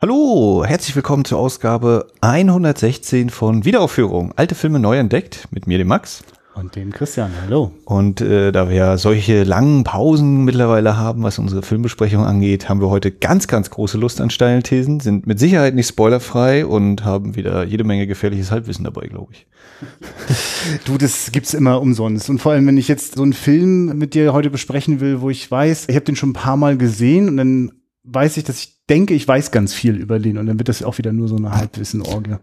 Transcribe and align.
Hallo, 0.00 0.64
herzlich 0.64 0.94
willkommen 0.94 1.24
zur 1.24 1.40
Ausgabe 1.40 2.06
116 2.20 3.30
von 3.30 3.64
Wiederaufführung. 3.64 4.32
Alte 4.36 4.54
Filme 4.54 4.78
neu 4.78 4.96
entdeckt 4.96 5.48
mit 5.50 5.66
mir, 5.66 5.76
dem 5.76 5.88
Max. 5.88 6.22
Und 6.54 6.76
dem 6.76 6.92
Christian, 6.92 7.32
hallo. 7.42 7.72
Und 7.84 8.20
äh, 8.20 8.52
da 8.52 8.68
wir 8.68 8.76
ja 8.76 8.96
solche 8.96 9.42
langen 9.42 9.82
Pausen 9.82 10.44
mittlerweile 10.44 10.96
haben, 10.96 11.24
was 11.24 11.40
unsere 11.40 11.62
Filmbesprechung 11.62 12.24
angeht, 12.24 12.68
haben 12.68 12.80
wir 12.80 12.90
heute 12.90 13.10
ganz, 13.10 13.48
ganz 13.48 13.70
große 13.70 13.98
Lust 13.98 14.20
an 14.20 14.30
steilen 14.30 14.62
Thesen, 14.62 15.00
sind 15.00 15.26
mit 15.26 15.40
Sicherheit 15.40 15.74
nicht 15.74 15.88
spoilerfrei 15.88 16.64
und 16.64 17.04
haben 17.04 17.34
wieder 17.34 17.64
jede 17.64 17.82
Menge 17.82 18.06
gefährliches 18.06 18.52
Halbwissen 18.52 18.84
dabei, 18.84 19.08
glaube 19.08 19.32
ich. 19.32 19.48
Du, 20.84 20.96
das 20.96 21.32
gibt's 21.32 21.54
immer 21.54 21.80
umsonst. 21.80 22.30
Und 22.30 22.38
vor 22.38 22.52
allem, 22.52 22.68
wenn 22.68 22.78
ich 22.78 22.86
jetzt 22.86 23.16
so 23.16 23.22
einen 23.22 23.32
Film 23.32 23.98
mit 23.98 24.14
dir 24.14 24.32
heute 24.32 24.50
besprechen 24.50 25.00
will, 25.00 25.22
wo 25.22 25.30
ich 25.30 25.50
weiß, 25.50 25.86
ich 25.88 25.96
habe 25.96 26.04
den 26.04 26.14
schon 26.14 26.30
ein 26.30 26.34
paar 26.34 26.56
Mal 26.56 26.76
gesehen 26.76 27.28
und 27.28 27.36
dann 27.36 27.72
weiß 28.04 28.36
ich, 28.36 28.44
dass 28.44 28.60
ich 28.60 28.77
denke, 28.88 29.14
ich 29.14 29.26
weiß 29.26 29.50
ganz 29.50 29.74
viel 29.74 29.96
über 29.96 30.18
den 30.18 30.38
und 30.38 30.46
dann 30.46 30.58
wird 30.58 30.68
das 30.68 30.82
auch 30.82 30.98
wieder 30.98 31.12
nur 31.12 31.28
so 31.28 31.36
eine 31.36 31.52
Halbwissen-Orgie. 31.52 32.36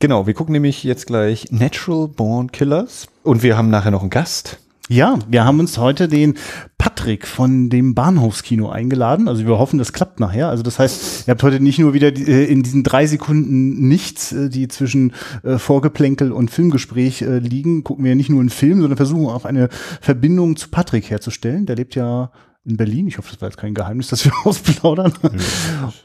Genau, 0.00 0.26
wir 0.26 0.34
gucken 0.34 0.52
nämlich 0.52 0.82
jetzt 0.82 1.06
gleich 1.06 1.52
Natural 1.52 2.08
Born 2.08 2.50
Killers 2.50 3.06
und 3.22 3.42
wir 3.42 3.56
haben 3.56 3.70
nachher 3.70 3.92
noch 3.92 4.00
einen 4.00 4.10
Gast. 4.10 4.58
Ja, 4.88 5.18
wir 5.28 5.44
haben 5.44 5.60
uns 5.60 5.78
heute 5.78 6.08
den 6.08 6.34
Patrick 6.76 7.26
von 7.26 7.70
dem 7.70 7.94
Bahnhofskino 7.94 8.68
eingeladen. 8.68 9.28
Also 9.28 9.46
wir 9.46 9.56
hoffen, 9.56 9.78
das 9.78 9.92
klappt 9.92 10.18
nachher. 10.18 10.48
Also 10.48 10.64
das 10.64 10.78
heißt, 10.78 11.28
ihr 11.28 11.30
habt 11.30 11.42
heute 11.44 11.60
nicht 11.60 11.78
nur 11.78 11.94
wieder 11.94 12.08
äh, 12.08 12.44
in 12.44 12.62
diesen 12.62 12.82
drei 12.82 13.06
Sekunden 13.06 13.86
nichts, 13.86 14.32
äh, 14.32 14.50
die 14.50 14.66
zwischen 14.66 15.12
äh, 15.44 15.58
Vorgeplänkel 15.58 16.32
und 16.32 16.50
Filmgespräch 16.50 17.20
liegen, 17.20 17.84
gucken 17.84 18.04
wir 18.04 18.16
nicht 18.16 18.28
nur 18.28 18.40
einen 18.40 18.50
Film, 18.50 18.80
sondern 18.80 18.96
versuchen 18.96 19.26
auch 19.26 19.44
eine 19.44 19.68
Verbindung 20.00 20.56
zu 20.56 20.68
Patrick 20.68 21.08
herzustellen. 21.08 21.64
Der 21.64 21.76
lebt 21.76 21.94
ja 21.94 22.32
in 22.64 22.76
Berlin. 22.76 23.08
Ich 23.08 23.18
hoffe, 23.18 23.30
das 23.32 23.40
war 23.40 23.48
jetzt 23.48 23.58
kein 23.58 23.74
Geheimnis, 23.74 24.08
dass 24.08 24.24
wir 24.24 24.32
ausplaudern. 24.44 25.12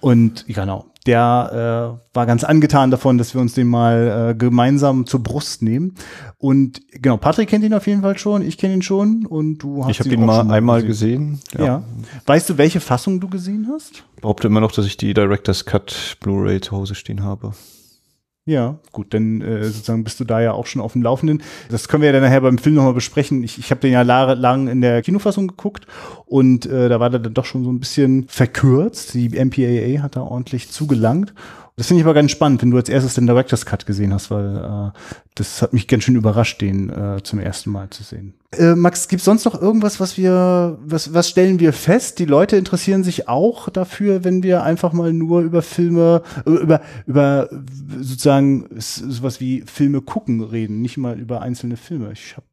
Und 0.02 0.46
genau, 0.48 0.86
der 1.06 2.00
äh, 2.14 2.16
war 2.16 2.26
ganz 2.26 2.44
angetan 2.44 2.92
davon, 2.92 3.18
dass 3.18 3.34
wir 3.34 3.42
uns 3.42 3.54
den 3.54 3.68
mal 3.68 4.32
äh, 4.32 4.36
gemeinsam 4.36 5.06
zur 5.06 5.22
Brust 5.24 5.62
nehmen. 5.62 5.96
Und 6.38 6.82
genau, 6.92 7.18
Patrick 7.18 7.50
kennt 7.50 7.64
ihn 7.64 7.74
auf 7.74 7.88
jeden 7.88 8.02
Fall 8.02 8.18
schon, 8.18 8.42
ich 8.42 8.58
kenne 8.58 8.74
ihn 8.76 8.82
schon 8.82 9.26
und 9.26 9.60
du 9.60 9.84
hast 9.84 9.92
Ich 9.92 10.00
habe 10.00 10.10
ihn, 10.10 10.20
ihn 10.20 10.26
mal 10.26 10.52
einmal 10.52 10.84
gesehen. 10.84 11.40
gesehen. 11.42 11.60
Ja. 11.60 11.66
ja. 11.66 11.84
Weißt 12.26 12.50
du, 12.50 12.58
welche 12.58 12.80
Fassung 12.80 13.20
du 13.20 13.30
gesehen 13.30 13.70
hast? 13.72 14.04
Ich 14.16 14.22
behaupte 14.22 14.48
immer 14.48 14.60
noch, 14.60 14.72
dass 14.72 14.86
ich 14.86 14.98
die 14.98 15.14
Director's 15.14 15.66
Cut 15.66 16.18
Blu-ray 16.22 16.60
zu 16.60 16.72
Hause 16.76 16.96
stehen 16.96 17.24
habe. 17.24 17.54
Ja, 18.48 18.80
gut, 18.94 19.14
dann 19.14 19.42
äh, 19.42 19.66
sozusagen 19.66 20.06
bist 20.06 20.22
du 20.22 20.24
da 20.24 20.40
ja 20.40 20.54
auch 20.54 20.68
schon 20.68 20.82
auf 20.82 20.94
dem 20.94 21.04
Laufenden. 21.04 21.44
Das 21.70 21.90
können 21.90 22.02
wir 22.02 22.08
ja 22.08 22.14
dann 22.14 22.22
nachher 22.22 22.40
beim 22.40 22.58
Film 22.58 22.76
nochmal 22.76 22.94
besprechen. 22.94 23.44
Ich, 23.44 23.58
ich 23.58 23.72
habe 23.72 23.82
den 23.82 23.92
ja 23.92 24.04
lang 24.04 24.70
in 24.70 24.80
der 24.80 25.02
Kinofassung 25.02 25.50
geguckt 25.50 25.86
und 26.26 26.66
äh, 26.66 26.88
da 26.88 27.02
war 27.02 27.10
der 27.10 27.20
dann 27.20 27.34
doch 27.34 27.44
schon 27.44 27.66
so 27.66 27.70
ein 27.70 27.82
bisschen 27.82 28.26
verkürzt. 28.30 29.14
Die 29.16 29.28
MPAA 29.28 30.02
hat 30.02 30.16
da 30.16 30.22
ordentlich 30.22 30.72
zugelangt. 30.72 31.34
Das 31.78 31.86
finde 31.88 32.02
ich 32.02 32.06
aber 32.06 32.16
ganz 32.16 32.32
spannend, 32.32 32.64
wenn 32.64 32.72
du 32.72 32.78
als 32.78 32.90
erstes 32.90 33.14
den 33.14 33.28
Director's 33.28 33.68
Cut 33.68 33.86
gesehen 33.86 34.12
hast, 34.12 34.32
weil 34.32 34.58
äh, 34.58 34.98
das 35.36 35.62
hat 35.62 35.74
mich 35.74 35.88
ganz 35.88 36.04
schön 36.04 36.16
überrascht, 36.16 36.60
den 36.60 36.90
äh, 36.90 37.22
zum 37.22 37.38
ersten 37.38 37.70
Mal 37.70 37.92
zu 37.92 38.02
sehen. 38.02 38.34
Äh, 38.52 38.74
Max, 38.74 39.08
gibt 39.08 39.22
sonst 39.22 39.46
noch 39.46 39.62
irgendwas, 39.62 40.00
was 40.00 40.18
wir, 40.18 40.80
was, 40.82 41.14
was 41.14 41.30
stellen 41.30 41.60
wir 41.60 41.74
fest? 41.74 42.18
Die 42.18 42.26
Leute 42.26 42.58
interessieren 42.58 43.04
sich 43.04 43.30
auch 43.30 43.70
dafür, 43.70 44.24
wenn 44.24 44.42
wir 44.42 44.64
einfach 44.64 44.92
mal 44.92 45.14
nur 45.14 45.42
über 45.42 45.62
Filme, 45.62 46.24
äh, 46.48 46.50
über, 46.50 46.82
über 47.06 47.48
sozusagen 48.02 48.66
sowas 48.80 49.40
wie 49.40 49.62
Filme 49.68 50.02
gucken 50.02 50.42
reden, 50.42 50.82
nicht 50.82 50.98
mal 50.98 51.20
über 51.20 51.44
einzelne 51.44 51.78
Filme. 51.78 52.12
Ich 52.12 52.38
hab 52.38 52.44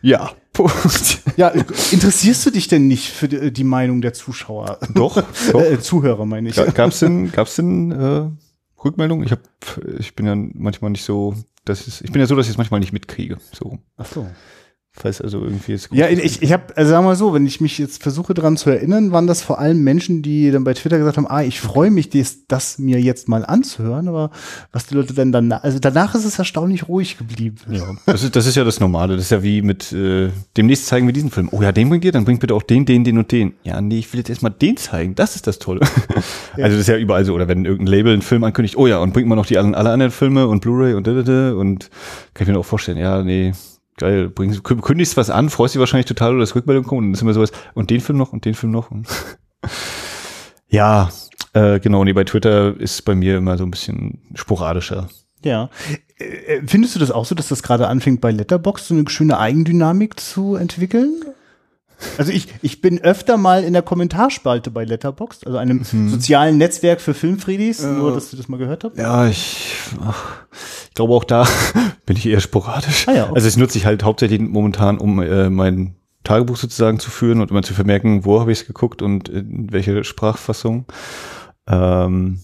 Ja, 0.00 0.30
Punkt. 0.66 1.18
Ja, 1.36 1.50
interessierst 1.50 2.44
du 2.46 2.50
dich 2.50 2.66
denn 2.66 2.88
nicht 2.88 3.10
für 3.10 3.28
die, 3.28 3.52
die 3.52 3.62
Meinung 3.62 4.00
der 4.00 4.12
Zuschauer? 4.12 4.80
Doch, 4.92 5.22
doch. 5.52 5.60
Äh, 5.60 5.78
Zuhörer 5.78 6.26
meine 6.26 6.48
ich. 6.48 6.56
Gab's 6.74 6.98
denn, 6.98 7.30
gab's 7.30 7.54
denn 7.54 7.92
äh, 7.92 8.28
Rückmeldung? 8.84 9.22
Ich 9.22 9.30
hab, 9.30 9.40
ich 9.98 10.16
bin 10.16 10.26
ja 10.26 10.34
manchmal 10.34 10.90
nicht 10.90 11.04
so, 11.04 11.36
das 11.64 11.86
ist, 11.86 12.00
ich 12.00 12.10
bin 12.10 12.18
ja 12.20 12.26
so, 12.26 12.34
dass 12.34 12.46
ich 12.46 12.52
es 12.52 12.58
manchmal 12.58 12.80
nicht 12.80 12.92
mitkriege. 12.92 13.38
So. 13.52 13.78
Ach 13.96 14.06
so. 14.06 14.26
Falls 15.00 15.20
also 15.20 15.42
irgendwie 15.42 15.74
ist. 15.74 15.90
Ja, 15.92 16.08
ich, 16.08 16.42
ich 16.42 16.52
habe, 16.52 16.76
also 16.76 16.90
sagen 16.90 17.04
wir 17.04 17.10
mal 17.10 17.16
so, 17.16 17.32
wenn 17.32 17.46
ich 17.46 17.60
mich 17.60 17.78
jetzt 17.78 18.02
versuche 18.02 18.34
dran 18.34 18.56
zu 18.56 18.68
erinnern, 18.68 19.12
waren 19.12 19.28
das 19.28 19.42
vor 19.42 19.60
allem 19.60 19.84
Menschen, 19.84 20.22
die 20.22 20.50
dann 20.50 20.64
bei 20.64 20.74
Twitter 20.74 20.98
gesagt 20.98 21.16
haben, 21.16 21.28
ah, 21.28 21.42
ich 21.42 21.60
freue 21.60 21.92
mich, 21.92 22.10
das, 22.10 22.46
das 22.48 22.78
mir 22.78 23.00
jetzt 23.00 23.28
mal 23.28 23.44
anzuhören, 23.44 24.08
aber 24.08 24.32
was 24.72 24.86
die 24.86 24.96
Leute 24.96 25.14
dann 25.14 25.30
danach, 25.30 25.62
also 25.62 25.78
danach 25.78 26.16
ist 26.16 26.24
es 26.24 26.38
erstaunlich 26.38 26.88
ruhig 26.88 27.16
geblieben. 27.16 27.58
Ja, 27.70 27.84
das 28.06 28.24
ist, 28.24 28.34
das 28.34 28.46
ist 28.46 28.56
ja 28.56 28.64
das 28.64 28.80
Normale, 28.80 29.14
das 29.14 29.26
ist 29.26 29.30
ja 29.30 29.42
wie 29.44 29.62
mit, 29.62 29.92
äh, 29.92 30.30
demnächst 30.56 30.86
zeigen 30.86 31.06
wir 31.06 31.12
diesen 31.12 31.30
Film. 31.30 31.48
Oh 31.52 31.62
ja, 31.62 31.70
den 31.70 31.88
bringt 31.88 32.04
ihr, 32.04 32.10
dann 32.10 32.24
bringt 32.24 32.40
bitte 32.40 32.54
auch 32.54 32.64
den, 32.64 32.84
den, 32.84 33.04
den 33.04 33.18
und 33.18 33.30
den. 33.30 33.54
Ja, 33.62 33.80
nee, 33.80 34.00
ich 34.00 34.12
will 34.12 34.18
jetzt 34.18 34.30
erstmal 34.30 34.52
den 34.52 34.76
zeigen, 34.76 35.14
das 35.14 35.36
ist 35.36 35.46
das 35.46 35.60
Tolle. 35.60 35.80
Ja. 36.56 36.64
Also 36.64 36.76
das 36.76 36.80
ist 36.80 36.88
ja 36.88 36.96
überall 36.96 37.24
so, 37.24 37.34
oder 37.34 37.46
wenn 37.46 37.64
irgendein 37.64 37.86
Label 37.86 38.12
einen 38.12 38.22
Film 38.22 38.42
ankündigt, 38.42 38.76
oh 38.76 38.88
ja, 38.88 38.98
und 38.98 39.12
bringt 39.12 39.28
man 39.28 39.36
noch 39.36 39.46
die 39.46 39.58
alle, 39.58 39.76
alle 39.76 39.90
anderen 39.90 40.10
Filme 40.10 40.48
und 40.48 40.60
Blu-ray 40.60 40.94
und 40.94 41.06
da, 41.06 41.12
da, 41.12 41.22
da, 41.22 41.52
und 41.52 41.88
kann 42.34 42.46
ich 42.46 42.52
mir 42.52 42.58
auch 42.58 42.64
vorstellen, 42.64 42.98
ja, 42.98 43.22
nee, 43.22 43.52
geil, 43.98 44.28
bringst, 44.28 44.64
kündigst 44.64 45.16
was 45.16 45.30
an, 45.30 45.50
freust 45.50 45.74
dich 45.74 45.80
wahrscheinlich 45.80 46.06
total, 46.06 46.32
oder 46.32 46.40
das 46.40 46.54
Rückmeldung 46.54 46.84
kommt 46.84 46.98
und 46.98 47.04
dann 47.06 47.14
ist 47.14 47.22
immer 47.22 47.34
sowas, 47.34 47.52
und 47.74 47.90
den 47.90 48.00
Film 48.00 48.18
noch 48.18 48.32
und 48.32 48.44
den 48.44 48.54
Film 48.54 48.72
noch. 48.72 48.90
ja, 50.68 51.10
äh, 51.52 51.80
genau, 51.80 52.04
nee, 52.04 52.12
bei 52.12 52.24
Twitter 52.24 52.78
ist 52.78 53.04
bei 53.04 53.14
mir 53.14 53.38
immer 53.38 53.58
so 53.58 53.64
ein 53.64 53.70
bisschen 53.70 54.20
sporadischer. 54.34 55.08
Ja. 55.44 55.70
Äh, 56.18 56.62
findest 56.66 56.94
du 56.94 56.98
das 56.98 57.10
auch 57.10 57.24
so, 57.24 57.34
dass 57.34 57.48
das 57.48 57.62
gerade 57.62 57.88
anfängt 57.88 58.20
bei 58.20 58.30
Letterbox 58.30 58.88
so 58.88 58.94
eine 58.94 59.08
schöne 59.08 59.38
Eigendynamik 59.38 60.18
zu 60.18 60.56
entwickeln? 60.56 61.22
Also 62.16 62.32
ich, 62.32 62.48
ich 62.62 62.80
bin 62.80 63.00
öfter 63.00 63.36
mal 63.36 63.64
in 63.64 63.72
der 63.72 63.82
Kommentarspalte 63.82 64.70
bei 64.70 64.84
Letterboxd, 64.84 65.46
also 65.46 65.58
einem 65.58 65.84
mhm. 65.90 66.08
sozialen 66.08 66.58
Netzwerk 66.58 67.00
für 67.00 67.14
Filmfriedis, 67.14 67.82
äh, 67.82 67.88
nur 67.88 68.12
dass 68.12 68.30
du 68.30 68.36
das 68.36 68.48
mal 68.48 68.56
gehört 68.56 68.84
hast. 68.84 68.96
Ja, 68.96 69.26
ich, 69.26 69.74
ach, 70.04 70.36
ich 70.88 70.94
glaube 70.94 71.14
auch 71.14 71.24
da 71.24 71.46
bin 72.06 72.16
ich 72.16 72.26
eher 72.26 72.40
sporadisch. 72.40 73.08
Ah, 73.08 73.12
ja, 73.12 73.24
okay. 73.24 73.32
Also 73.34 73.48
ich 73.48 73.56
nutze 73.56 73.78
ich 73.78 73.86
halt 73.86 74.04
hauptsächlich 74.04 74.40
momentan, 74.40 74.98
um 74.98 75.20
äh, 75.20 75.50
mein 75.50 75.96
Tagebuch 76.24 76.56
sozusagen 76.56 76.98
zu 76.98 77.10
führen 77.10 77.40
und 77.40 77.50
immer 77.50 77.62
zu 77.62 77.74
vermerken, 77.74 78.24
wo 78.24 78.40
habe 78.40 78.52
ich 78.52 78.60
es 78.60 78.66
geguckt 78.66 79.02
und 79.02 79.28
in 79.28 79.72
welche 79.72 80.04
Sprachfassung. 80.04 80.84
Ähm, 81.66 82.40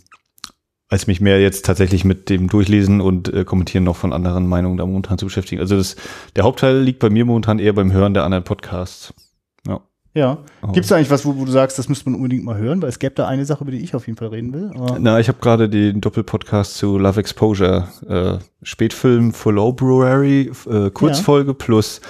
als 0.88 1.06
mich 1.06 1.20
mehr 1.20 1.40
jetzt 1.40 1.64
tatsächlich 1.64 2.04
mit 2.04 2.30
dem 2.30 2.48
Durchlesen 2.48 3.00
und 3.00 3.32
äh, 3.32 3.44
Kommentieren 3.44 3.84
noch 3.84 3.96
von 3.96 4.12
anderen 4.12 4.46
Meinungen 4.46 4.76
da 4.76 4.86
momentan 4.86 5.18
zu 5.18 5.26
beschäftigen. 5.26 5.60
Also 5.60 5.76
das, 5.76 5.96
der 6.36 6.44
Hauptteil 6.44 6.78
liegt 6.78 7.00
bei 7.00 7.10
mir 7.10 7.24
momentan 7.24 7.58
eher 7.58 7.72
beim 7.72 7.92
Hören 7.92 8.14
der 8.14 8.24
anderen 8.24 8.44
Podcasts. 8.44 9.12
Ja. 10.14 10.38
Oh. 10.62 10.70
Gibt 10.70 10.86
es 10.86 10.92
eigentlich 10.92 11.10
was, 11.10 11.26
wo, 11.26 11.36
wo, 11.36 11.44
du 11.44 11.50
sagst, 11.50 11.76
das 11.76 11.88
müsste 11.88 12.08
man 12.08 12.14
unbedingt 12.14 12.44
mal 12.44 12.56
hören? 12.56 12.80
Weil 12.80 12.88
es 12.88 13.00
gäbe 13.00 13.16
da 13.16 13.26
eine 13.26 13.44
Sache, 13.44 13.64
über 13.64 13.72
die 13.72 13.80
ich 13.80 13.96
auf 13.96 14.06
jeden 14.06 14.16
Fall 14.16 14.28
reden 14.28 14.54
will. 14.54 14.70
Na, 15.00 15.18
ich 15.18 15.26
habe 15.26 15.38
gerade 15.40 15.68
den 15.68 16.00
Doppelpodcast 16.00 16.76
zu 16.76 16.96
Love 16.98 17.18
Exposure, 17.18 17.88
äh, 18.08 18.44
Spätfilm 18.62 19.32
for 19.32 19.52
Low 19.52 19.72
Brewery, 19.72 20.52
äh, 20.70 20.90
Kurzfolge 20.90 21.50
ja. 21.50 21.56
plus 21.58 22.00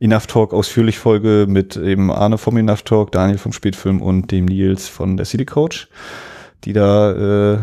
Enough 0.00 0.26
Talk, 0.26 0.52
ausführlich 0.52 0.98
Folge 0.98 1.46
mit 1.48 1.76
eben 1.78 2.12
Arne 2.12 2.36
vom 2.36 2.58
Enough 2.58 2.82
Talk, 2.82 3.12
Daniel 3.12 3.38
vom 3.38 3.54
Spätfilm 3.54 4.02
und 4.02 4.30
dem 4.30 4.44
Nils 4.44 4.86
von 4.88 5.16
der 5.16 5.24
City 5.24 5.46
Coach, 5.46 5.88
die 6.64 6.74
da 6.74 7.54
äh, 7.54 7.58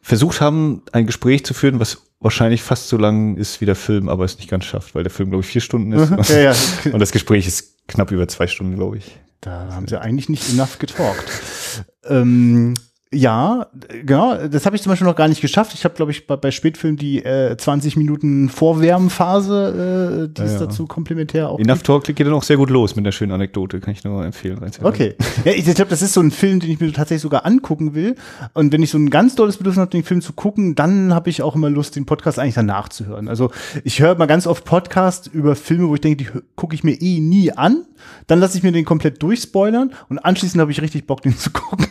versucht 0.00 0.40
haben, 0.40 0.82
ein 0.92 1.06
Gespräch 1.06 1.44
zu 1.44 1.52
führen, 1.52 1.80
was 1.80 2.09
wahrscheinlich 2.20 2.62
fast 2.62 2.88
so 2.88 2.96
lang 2.96 3.36
ist 3.36 3.60
wie 3.60 3.66
der 3.66 3.74
Film, 3.74 4.08
aber 4.08 4.24
es 4.24 4.36
nicht 4.36 4.50
ganz 4.50 4.66
schafft, 4.66 4.94
weil 4.94 5.02
der 5.02 5.10
Film, 5.10 5.30
glaube 5.30 5.42
ich, 5.44 5.50
vier 5.50 5.60
Stunden 5.60 5.92
ist. 5.92 6.30
ja, 6.30 6.52
ja. 6.52 6.54
und 6.92 7.00
das 7.00 7.12
Gespräch 7.12 7.46
ist 7.46 7.86
knapp 7.88 8.10
über 8.10 8.28
zwei 8.28 8.46
Stunden, 8.46 8.76
glaube 8.76 8.98
ich. 8.98 9.18
Da 9.40 9.72
haben 9.72 9.88
sie 9.88 9.98
eigentlich 9.98 10.28
nicht 10.28 10.50
enough 10.52 10.78
getalkt. 10.78 11.30
ähm, 12.04 12.74
ja, 13.12 13.66
genau. 14.04 14.36
Das 14.46 14.66
habe 14.66 14.76
ich 14.76 14.82
zum 14.82 14.90
Beispiel 14.90 15.06
noch 15.08 15.16
gar 15.16 15.26
nicht 15.26 15.40
geschafft. 15.40 15.74
Ich 15.74 15.82
habe, 15.82 15.96
glaube 15.96 16.12
ich, 16.12 16.28
bei, 16.28 16.36
bei 16.36 16.52
Spätfilm 16.52 16.96
die 16.96 17.24
äh, 17.24 17.56
20 17.56 17.96
Minuten 17.96 18.48
Vorwärmphase, 18.48 20.28
äh, 20.28 20.32
die 20.32 20.40
ja, 20.40 20.46
ist 20.46 20.60
ja. 20.60 20.66
dazu 20.66 20.86
komplementär 20.86 21.48
auch. 21.48 21.58
Enough 21.58 21.82
Talk 21.82 22.04
geht 22.04 22.20
dann 22.20 22.34
auch 22.34 22.44
sehr 22.44 22.56
gut 22.56 22.70
los 22.70 22.94
mit 22.94 23.04
der 23.04 23.10
schönen 23.10 23.32
Anekdote, 23.32 23.80
kann 23.80 23.94
ich 23.94 24.04
nur 24.04 24.24
empfehlen. 24.24 24.60
Okay. 24.80 25.16
ja, 25.44 25.50
ich, 25.50 25.66
ich 25.66 25.74
glaube, 25.74 25.90
das 25.90 26.02
ist 26.02 26.12
so 26.12 26.20
ein 26.20 26.30
Film, 26.30 26.60
den 26.60 26.70
ich 26.70 26.78
mir 26.78 26.92
tatsächlich 26.92 27.22
sogar 27.22 27.44
angucken 27.46 27.94
will. 27.94 28.14
Und 28.54 28.72
wenn 28.72 28.80
ich 28.80 28.90
so 28.90 28.98
ein 28.98 29.10
ganz 29.10 29.34
tolles 29.34 29.56
Bedürfnis 29.56 29.80
habe, 29.80 29.90
den 29.90 30.04
Film 30.04 30.22
zu 30.22 30.32
gucken, 30.32 30.76
dann 30.76 31.12
habe 31.12 31.30
ich 31.30 31.42
auch 31.42 31.56
immer 31.56 31.68
Lust, 31.68 31.96
den 31.96 32.06
Podcast 32.06 32.38
eigentlich 32.38 32.54
danach 32.54 32.90
zu 32.90 33.06
hören. 33.06 33.26
Also 33.26 33.50
ich 33.82 34.00
höre 34.00 34.14
mal 34.14 34.26
ganz 34.26 34.46
oft 34.46 34.64
Podcasts 34.64 35.26
über 35.26 35.56
Filme, 35.56 35.88
wo 35.88 35.94
ich 35.94 36.00
denke, 36.00 36.24
die 36.24 36.30
gucke 36.54 36.76
ich 36.76 36.84
mir 36.84 36.94
eh 37.00 37.18
nie 37.18 37.50
an. 37.50 37.86
Dann 38.28 38.38
lasse 38.38 38.56
ich 38.56 38.62
mir 38.62 38.70
den 38.70 38.84
komplett 38.84 39.20
durchspoilern 39.20 39.92
und 40.08 40.20
anschließend 40.20 40.60
habe 40.60 40.70
ich 40.70 40.80
richtig 40.80 41.08
Bock, 41.08 41.22
den 41.22 41.36
zu 41.36 41.50
gucken. 41.50 41.88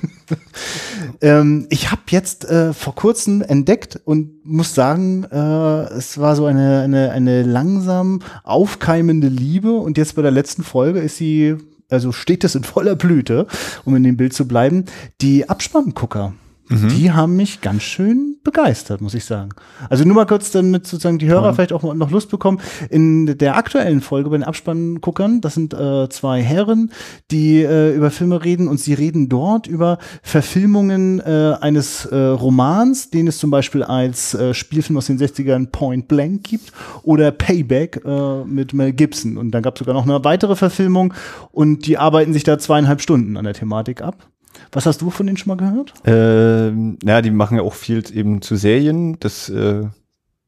Ähm, 1.22 1.68
ich 1.70 1.92
habe 1.92 2.02
jetzt 2.10 2.46
äh, 2.46 2.74
vor 2.74 2.96
kurzem 2.96 3.42
entdeckt 3.42 4.00
und 4.06 4.46
muss 4.46 4.74
sagen, 4.74 5.24
äh, 5.26 5.84
es 5.94 6.18
war 6.18 6.36
so 6.36 6.46
eine, 6.46 6.82
eine, 6.82 7.12
eine 7.12 7.44
langsam 7.44 8.22
aufkeimende 8.44 9.28
Liebe. 9.28 9.72
Und 9.72 9.98
jetzt 9.98 10.16
bei 10.16 10.22
der 10.22 10.32
letzten 10.32 10.64
Folge 10.64 11.00
ist 11.00 11.18
sie, 11.18 11.56
also 11.90 12.12
steht 12.12 12.44
das 12.44 12.56
in 12.56 12.64
voller 12.64 12.96
Blüte, 12.96 13.48
um 13.86 13.96
in 13.96 14.04
dem 14.04 14.18
Bild 14.18 14.34
zu 14.34 14.48
bleiben, 14.48 14.86
die 15.22 15.50
Abspanngucker 15.50 16.34
mhm. 16.70 16.90
die 16.90 17.12
haben 17.12 17.36
mich 17.36 17.62
ganz 17.62 17.84
schön 17.84 18.38
begeistert, 18.44 19.02
muss 19.02 19.14
ich 19.14 19.26
sagen. 19.26 19.50
Also 19.90 20.06
nur 20.06 20.16
mal 20.16 20.26
kurz, 20.26 20.52
damit 20.52 20.88
sozusagen 20.88 21.20
die 21.20 21.28
Hörer 21.28 21.44
Toll. 21.44 21.54
vielleicht 21.56 21.74
auch 21.74 21.94
noch 21.94 22.12
Lust 22.12 22.30
bekommen. 22.30 22.62
In 22.90 23.38
der 23.38 23.58
aktuellen 23.58 24.02
Folge 24.02 24.30
bei 24.30 24.38
den 24.38 24.44
Abspannguckern, 24.44 25.42
das 25.42 25.56
sind 25.56 25.74
äh, 25.74 26.10
zwei 26.10 26.42
Herren, 26.42 26.92
die 27.32 27.62
äh, 27.62 27.96
über 27.96 28.12
Filme 28.12 28.44
reden 28.44 28.68
und 28.68 28.80
sie 28.80 28.94
reden 28.94 29.30
dort 29.30 29.68
über 29.68 29.98
Verfilmungen 30.22 31.20
äh, 31.20 31.56
eines 31.60 32.06
äh, 32.06 32.16
Romans, 32.16 33.10
den 33.10 33.28
es 33.28 33.38
zum 33.40 33.52
Beispiel 33.52 33.84
als 33.84 34.34
äh, 34.34 34.54
Spielfilm 34.54 34.98
aus 34.98 35.08
den 35.08 35.20
60ern 35.20 35.68
Point 35.68 36.08
Blank 36.08 36.44
gibt 36.44 36.72
oder 37.04 37.32
Payback 37.32 38.02
äh, 38.06 38.44
mit 38.46 38.74
Mel 38.74 38.94
Gibson. 38.94 39.38
Und 39.38 39.52
dann 39.52 39.64
gab 39.64 39.76
es 39.76 39.80
sogar 39.80 39.94
noch 39.94 40.04
eine 40.04 40.24
weitere 40.24 40.56
Verfilmung 40.56 41.14
und 41.52 41.86
die 41.88 41.98
arbeiten 41.98 42.34
sich 42.34 42.44
da 42.44 42.58
zweieinhalb 42.58 43.02
Stunden 43.02 43.38
an 43.38 43.44
der 43.44 43.54
Thematik 43.54 44.02
ab. 44.02 44.28
Was 44.72 44.86
hast 44.86 45.02
du 45.02 45.10
von 45.10 45.26
denen 45.26 45.38
schon 45.38 45.50
mal 45.50 45.58
gehört? 45.58 45.94
Ähm, 46.06 46.98
ja, 47.04 47.22
die 47.22 47.32
machen 47.32 47.58
ja 47.58 47.64
auch 47.64 47.74
viel 47.74 48.04
eben 48.14 48.42
zu 48.42 48.56
Serien. 48.56 49.20
Das 49.20 49.50
äh, 49.50 49.84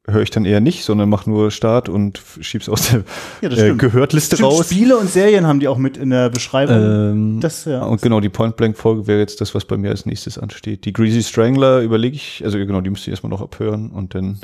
höre 0.06 0.22
ich 0.22 0.30
dann 0.30 0.44
eher 0.44 0.60
nicht, 0.60 0.84
sondern 0.84 1.08
mache 1.08 1.30
nur 1.30 1.50
Start 1.50 1.88
und 1.88 2.20
schieb's 2.40 2.68
aus 2.68 2.90
der 2.90 3.04
ja, 3.40 3.50
äh, 3.50 3.74
Gehörtliste 3.74 4.36
stimmt, 4.36 4.50
raus. 4.50 4.66
Spiele 4.66 4.96
und 4.96 5.08
Serien 5.08 5.46
haben 5.46 5.60
die 5.60 5.68
auch 5.68 5.78
mit 5.78 5.96
in 5.96 6.10
der 6.10 6.28
Beschreibung. 6.30 6.76
Ähm, 6.76 7.40
das, 7.40 7.64
ja. 7.64 7.84
Und 7.84 8.02
genau, 8.02 8.20
die 8.20 8.28
Point 8.28 8.56
Blank 8.56 8.76
Folge 8.76 9.06
wäre 9.06 9.20
jetzt 9.20 9.40
das, 9.40 9.54
was 9.54 9.64
bei 9.64 9.76
mir 9.76 9.90
als 9.90 10.04
nächstes 10.04 10.38
ansteht. 10.38 10.84
Die 10.84 10.92
Greasy 10.92 11.22
Strangler 11.22 11.80
überlege 11.80 12.16
ich, 12.16 12.42
also 12.44 12.58
genau, 12.58 12.80
die 12.80 12.90
müsste 12.90 13.10
ich 13.10 13.12
erstmal 13.12 13.30
noch 13.30 13.42
abhören 13.42 13.90
und 13.90 14.14
dann 14.14 14.40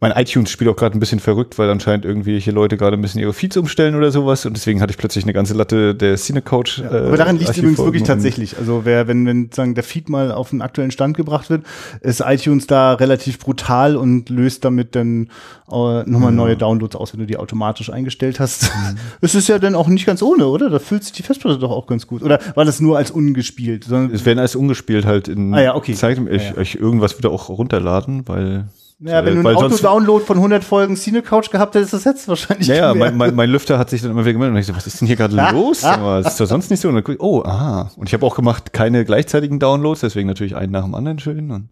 mein 0.00 0.12
iTunes 0.12 0.50
spielt 0.50 0.70
auch 0.70 0.76
gerade 0.76 0.96
ein 0.96 1.00
bisschen 1.00 1.20
verrückt, 1.20 1.58
weil 1.58 1.70
anscheinend 1.70 2.04
irgendwelche 2.04 2.50
Leute 2.50 2.76
gerade 2.76 2.96
ein 2.96 3.02
bisschen 3.02 3.20
ihre 3.20 3.32
Feeds 3.32 3.56
umstellen 3.56 3.94
oder 3.94 4.10
sowas 4.10 4.46
und 4.46 4.56
deswegen 4.56 4.80
hatte 4.80 4.90
ich 4.90 4.98
plötzlich 4.98 5.24
eine 5.24 5.32
ganze 5.32 5.54
Latte 5.54 5.94
der 5.94 6.16
Cinecoach. 6.16 6.78
Ja, 6.78 6.90
aber 6.90 7.16
daran 7.16 7.38
liegt 7.38 7.50
es 7.50 7.58
übrigens 7.58 7.78
wirklich 7.78 8.02
tatsächlich. 8.02 8.58
Also 8.58 8.82
wer, 8.84 9.08
wenn, 9.08 9.26
wenn 9.26 9.50
sagen, 9.52 9.74
der 9.74 9.84
Feed 9.84 10.08
mal 10.08 10.32
auf 10.32 10.52
einen 10.52 10.62
aktuellen 10.62 10.90
Stand 10.90 11.16
gebracht 11.16 11.50
wird, 11.50 11.64
ist 12.00 12.20
iTunes 12.20 12.66
da 12.66 12.94
relativ 12.94 13.38
brutal 13.38 13.96
und 13.96 14.28
löst 14.30 14.64
damit 14.64 14.94
dann 14.94 15.28
äh, 15.70 16.02
nochmal 16.04 16.30
ja. 16.30 16.30
neue 16.30 16.56
Downloads 16.56 16.96
aus, 16.96 17.12
wenn 17.12 17.20
du 17.20 17.26
die 17.26 17.36
automatisch 17.36 17.90
eingestellt 17.90 18.40
hast. 18.40 18.64
Mhm. 18.64 18.98
Es 19.20 19.34
ist 19.34 19.48
ja 19.48 19.58
dann 19.58 19.74
auch 19.74 19.88
nicht 19.88 20.06
ganz 20.06 20.22
ohne, 20.22 20.46
oder? 20.46 20.68
Da 20.68 20.78
fühlt 20.78 21.02
sich 21.02 21.12
die 21.12 21.22
Festplatte 21.22 21.58
doch 21.58 21.70
auch 21.70 21.86
ganz 21.86 22.06
gut. 22.06 22.22
Oder 22.22 22.38
war 22.54 22.64
das 22.64 22.80
nur 22.80 22.98
als 22.98 23.10
ungespielt? 23.10 23.86
es 23.90 24.24
werden 24.26 24.38
als 24.38 24.54
ungespielt 24.54 25.06
halt 25.06 25.28
in 25.28 25.54
ah, 25.54 25.62
ja, 25.62 25.74
okay. 25.74 25.94
Zeit, 25.94 26.18
ich, 26.30 26.42
ja, 26.42 26.58
ich 26.58 26.78
irgendwas 26.78 27.16
wieder 27.16 27.30
auch 27.30 27.48
runterladen, 27.48 28.28
weil 28.28 28.66
ja, 29.04 29.24
wenn 29.24 29.42
du 29.42 29.48
einen 29.48 29.56
Auto-Download 29.56 30.24
von 30.24 30.36
100 30.38 30.64
Folgen 30.64 30.96
Cine-Couch 30.96 31.50
gehabt 31.50 31.74
hättest, 31.74 31.92
das 31.92 32.04
jetzt 32.04 32.26
wahrscheinlich 32.26 32.68
Ja, 32.68 32.74
ja 32.74 32.94
mein, 32.94 33.16
mein, 33.16 33.34
mein, 33.34 33.50
Lüfter 33.50 33.78
hat 33.78 33.90
sich 33.90 34.00
dann 34.00 34.12
immer 34.12 34.22
wieder 34.22 34.32
gemeldet 34.32 34.54
und 34.54 34.60
ich 34.60 34.66
so, 34.66 34.74
was 34.74 34.86
ist 34.86 35.00
denn 35.00 35.06
hier 35.06 35.16
gerade 35.16 35.36
los? 35.52 35.82
das 35.82 36.26
ist 36.26 36.40
doch 36.40 36.46
sonst 36.46 36.70
nicht 36.70 36.80
so. 36.80 36.88
Und 36.88 37.06
dann, 37.06 37.16
oh, 37.18 37.42
aha. 37.44 37.90
Und 37.96 38.08
ich 38.08 38.14
habe 38.14 38.24
auch 38.24 38.34
gemacht, 38.34 38.72
keine 38.72 39.04
gleichzeitigen 39.04 39.58
Downloads, 39.58 40.00
deswegen 40.00 40.26
natürlich 40.26 40.56
einen 40.56 40.72
nach 40.72 40.84
dem 40.84 40.94
anderen 40.94 41.18
schön. 41.18 41.50
Und, 41.50 41.68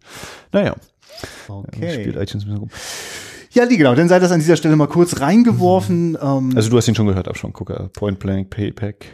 naja. 0.52 0.74
Okay. 1.48 1.86
Ja, 1.86 1.90
spielt 1.92 2.16
iTunes 2.16 2.44
ein 2.44 2.48
bisschen 2.48 2.56
rum. 2.58 2.70
Ja, 3.52 3.66
genau, 3.66 3.94
dann 3.94 4.08
sei 4.08 4.18
das 4.18 4.32
an 4.32 4.40
dieser 4.40 4.56
Stelle 4.56 4.76
mal 4.76 4.86
kurz 4.86 5.20
reingeworfen. 5.20 6.18
Ähm, 6.20 6.52
also 6.54 6.70
du 6.70 6.76
hast 6.76 6.88
ihn 6.88 6.94
schon 6.94 7.06
gehört, 7.06 7.34
schon 7.36 7.52
Gucker. 7.52 7.90
Point 7.94 8.18
Blank, 8.18 8.50
Payback. 8.50 9.06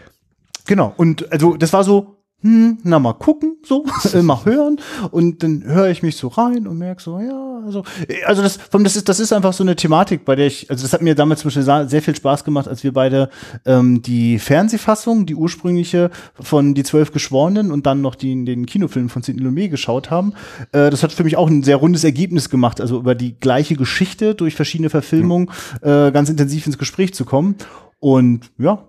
Genau, 0.66 0.92
und 0.96 1.30
also 1.32 1.56
das 1.56 1.72
war 1.72 1.82
so, 1.82 2.17
hm, 2.40 2.78
na 2.84 3.00
mal 3.00 3.14
gucken, 3.14 3.56
so, 3.64 3.84
mal 4.22 4.44
hören 4.44 4.78
und 5.10 5.42
dann 5.42 5.64
höre 5.64 5.88
ich 5.88 6.04
mich 6.04 6.16
so 6.16 6.28
rein 6.28 6.68
und 6.68 6.78
merke 6.78 7.02
so, 7.02 7.18
ja, 7.18 7.60
also, 7.64 7.82
also 8.26 8.42
das, 8.42 8.58
das 8.70 8.96
ist, 8.96 9.08
das 9.08 9.18
ist 9.18 9.32
einfach 9.32 9.52
so 9.52 9.64
eine 9.64 9.74
Thematik, 9.74 10.24
bei 10.24 10.36
der 10.36 10.46
ich, 10.46 10.70
also 10.70 10.82
das 10.84 10.92
hat 10.92 11.02
mir 11.02 11.16
damals 11.16 11.40
zum 11.40 11.48
Beispiel 11.48 11.88
sehr 11.88 12.02
viel 12.02 12.14
Spaß 12.14 12.44
gemacht, 12.44 12.68
als 12.68 12.84
wir 12.84 12.92
beide 12.92 13.30
ähm, 13.66 14.02
die 14.02 14.38
Fernsehfassung, 14.38 15.26
die 15.26 15.34
ursprüngliche 15.34 16.10
von 16.40 16.74
Die 16.74 16.84
Zwölf 16.84 17.10
Geschworenen 17.10 17.72
und 17.72 17.86
dann 17.86 18.02
noch 18.02 18.14
die, 18.14 18.44
den 18.44 18.66
Kinofilm 18.66 19.08
von 19.08 19.22
Sidney 19.22 19.42
Lumet 19.42 19.72
geschaut 19.72 20.10
haben. 20.10 20.32
Äh, 20.70 20.90
das 20.90 21.02
hat 21.02 21.12
für 21.12 21.24
mich 21.24 21.36
auch 21.36 21.48
ein 21.48 21.64
sehr 21.64 21.76
rundes 21.76 22.04
Ergebnis 22.04 22.50
gemacht, 22.50 22.80
also 22.80 22.98
über 22.98 23.16
die 23.16 23.38
gleiche 23.38 23.74
Geschichte 23.74 24.36
durch 24.36 24.54
verschiedene 24.54 24.90
Verfilmungen 24.90 25.50
äh, 25.82 26.12
ganz 26.12 26.28
intensiv 26.28 26.66
ins 26.66 26.78
Gespräch 26.78 27.14
zu 27.14 27.24
kommen. 27.24 27.56
Und 28.00 28.52
ja, 28.58 28.84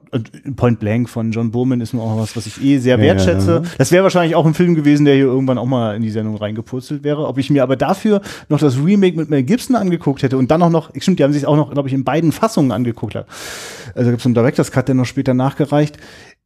Point 0.55 0.79
Blank 0.79 1.09
von 1.09 1.31
John 1.31 1.49
Bowman 1.49 1.81
ist 1.81 1.93
nur 1.93 2.03
auch 2.03 2.19
was, 2.19 2.35
was 2.35 2.45
ich 2.45 2.63
eh 2.63 2.77
sehr 2.77 2.99
wertschätze. 2.99 3.63
Ja. 3.63 3.71
Das 3.79 3.91
wäre 3.91 4.03
wahrscheinlich 4.03 4.35
auch 4.35 4.45
ein 4.45 4.53
Film 4.53 4.75
gewesen, 4.75 5.03
der 5.05 5.15
hier 5.15 5.25
irgendwann 5.25 5.57
auch 5.57 5.65
mal 5.65 5.95
in 5.95 6.03
die 6.03 6.11
Sendung 6.11 6.35
reingepurzelt 6.35 7.03
wäre. 7.03 7.25
Ob 7.27 7.39
ich 7.39 7.49
mir 7.49 7.63
aber 7.63 7.75
dafür 7.75 8.21
noch 8.49 8.59
das 8.59 8.77
Remake 8.77 9.17
mit 9.17 9.31
Mel 9.31 9.41
Gibson 9.41 9.75
angeguckt 9.75 10.21
hätte 10.21 10.37
und 10.37 10.51
dann 10.51 10.61
auch 10.61 10.69
noch, 10.69 10.91
stimmt, 10.95 11.17
die 11.17 11.23
haben 11.23 11.33
sich 11.33 11.47
auch 11.47 11.55
noch, 11.55 11.71
glaube 11.71 11.87
ich, 11.87 11.95
in 11.95 12.03
beiden 12.03 12.31
Fassungen 12.31 12.71
angeguckt. 12.71 13.15
Also 13.15 14.11
gibt 14.11 14.19
es 14.19 14.25
einen 14.27 14.35
Director's 14.35 14.71
Cut, 14.71 14.87
der 14.87 14.93
noch 14.95 15.05
später 15.05 15.33
nachgereicht. 15.33 15.97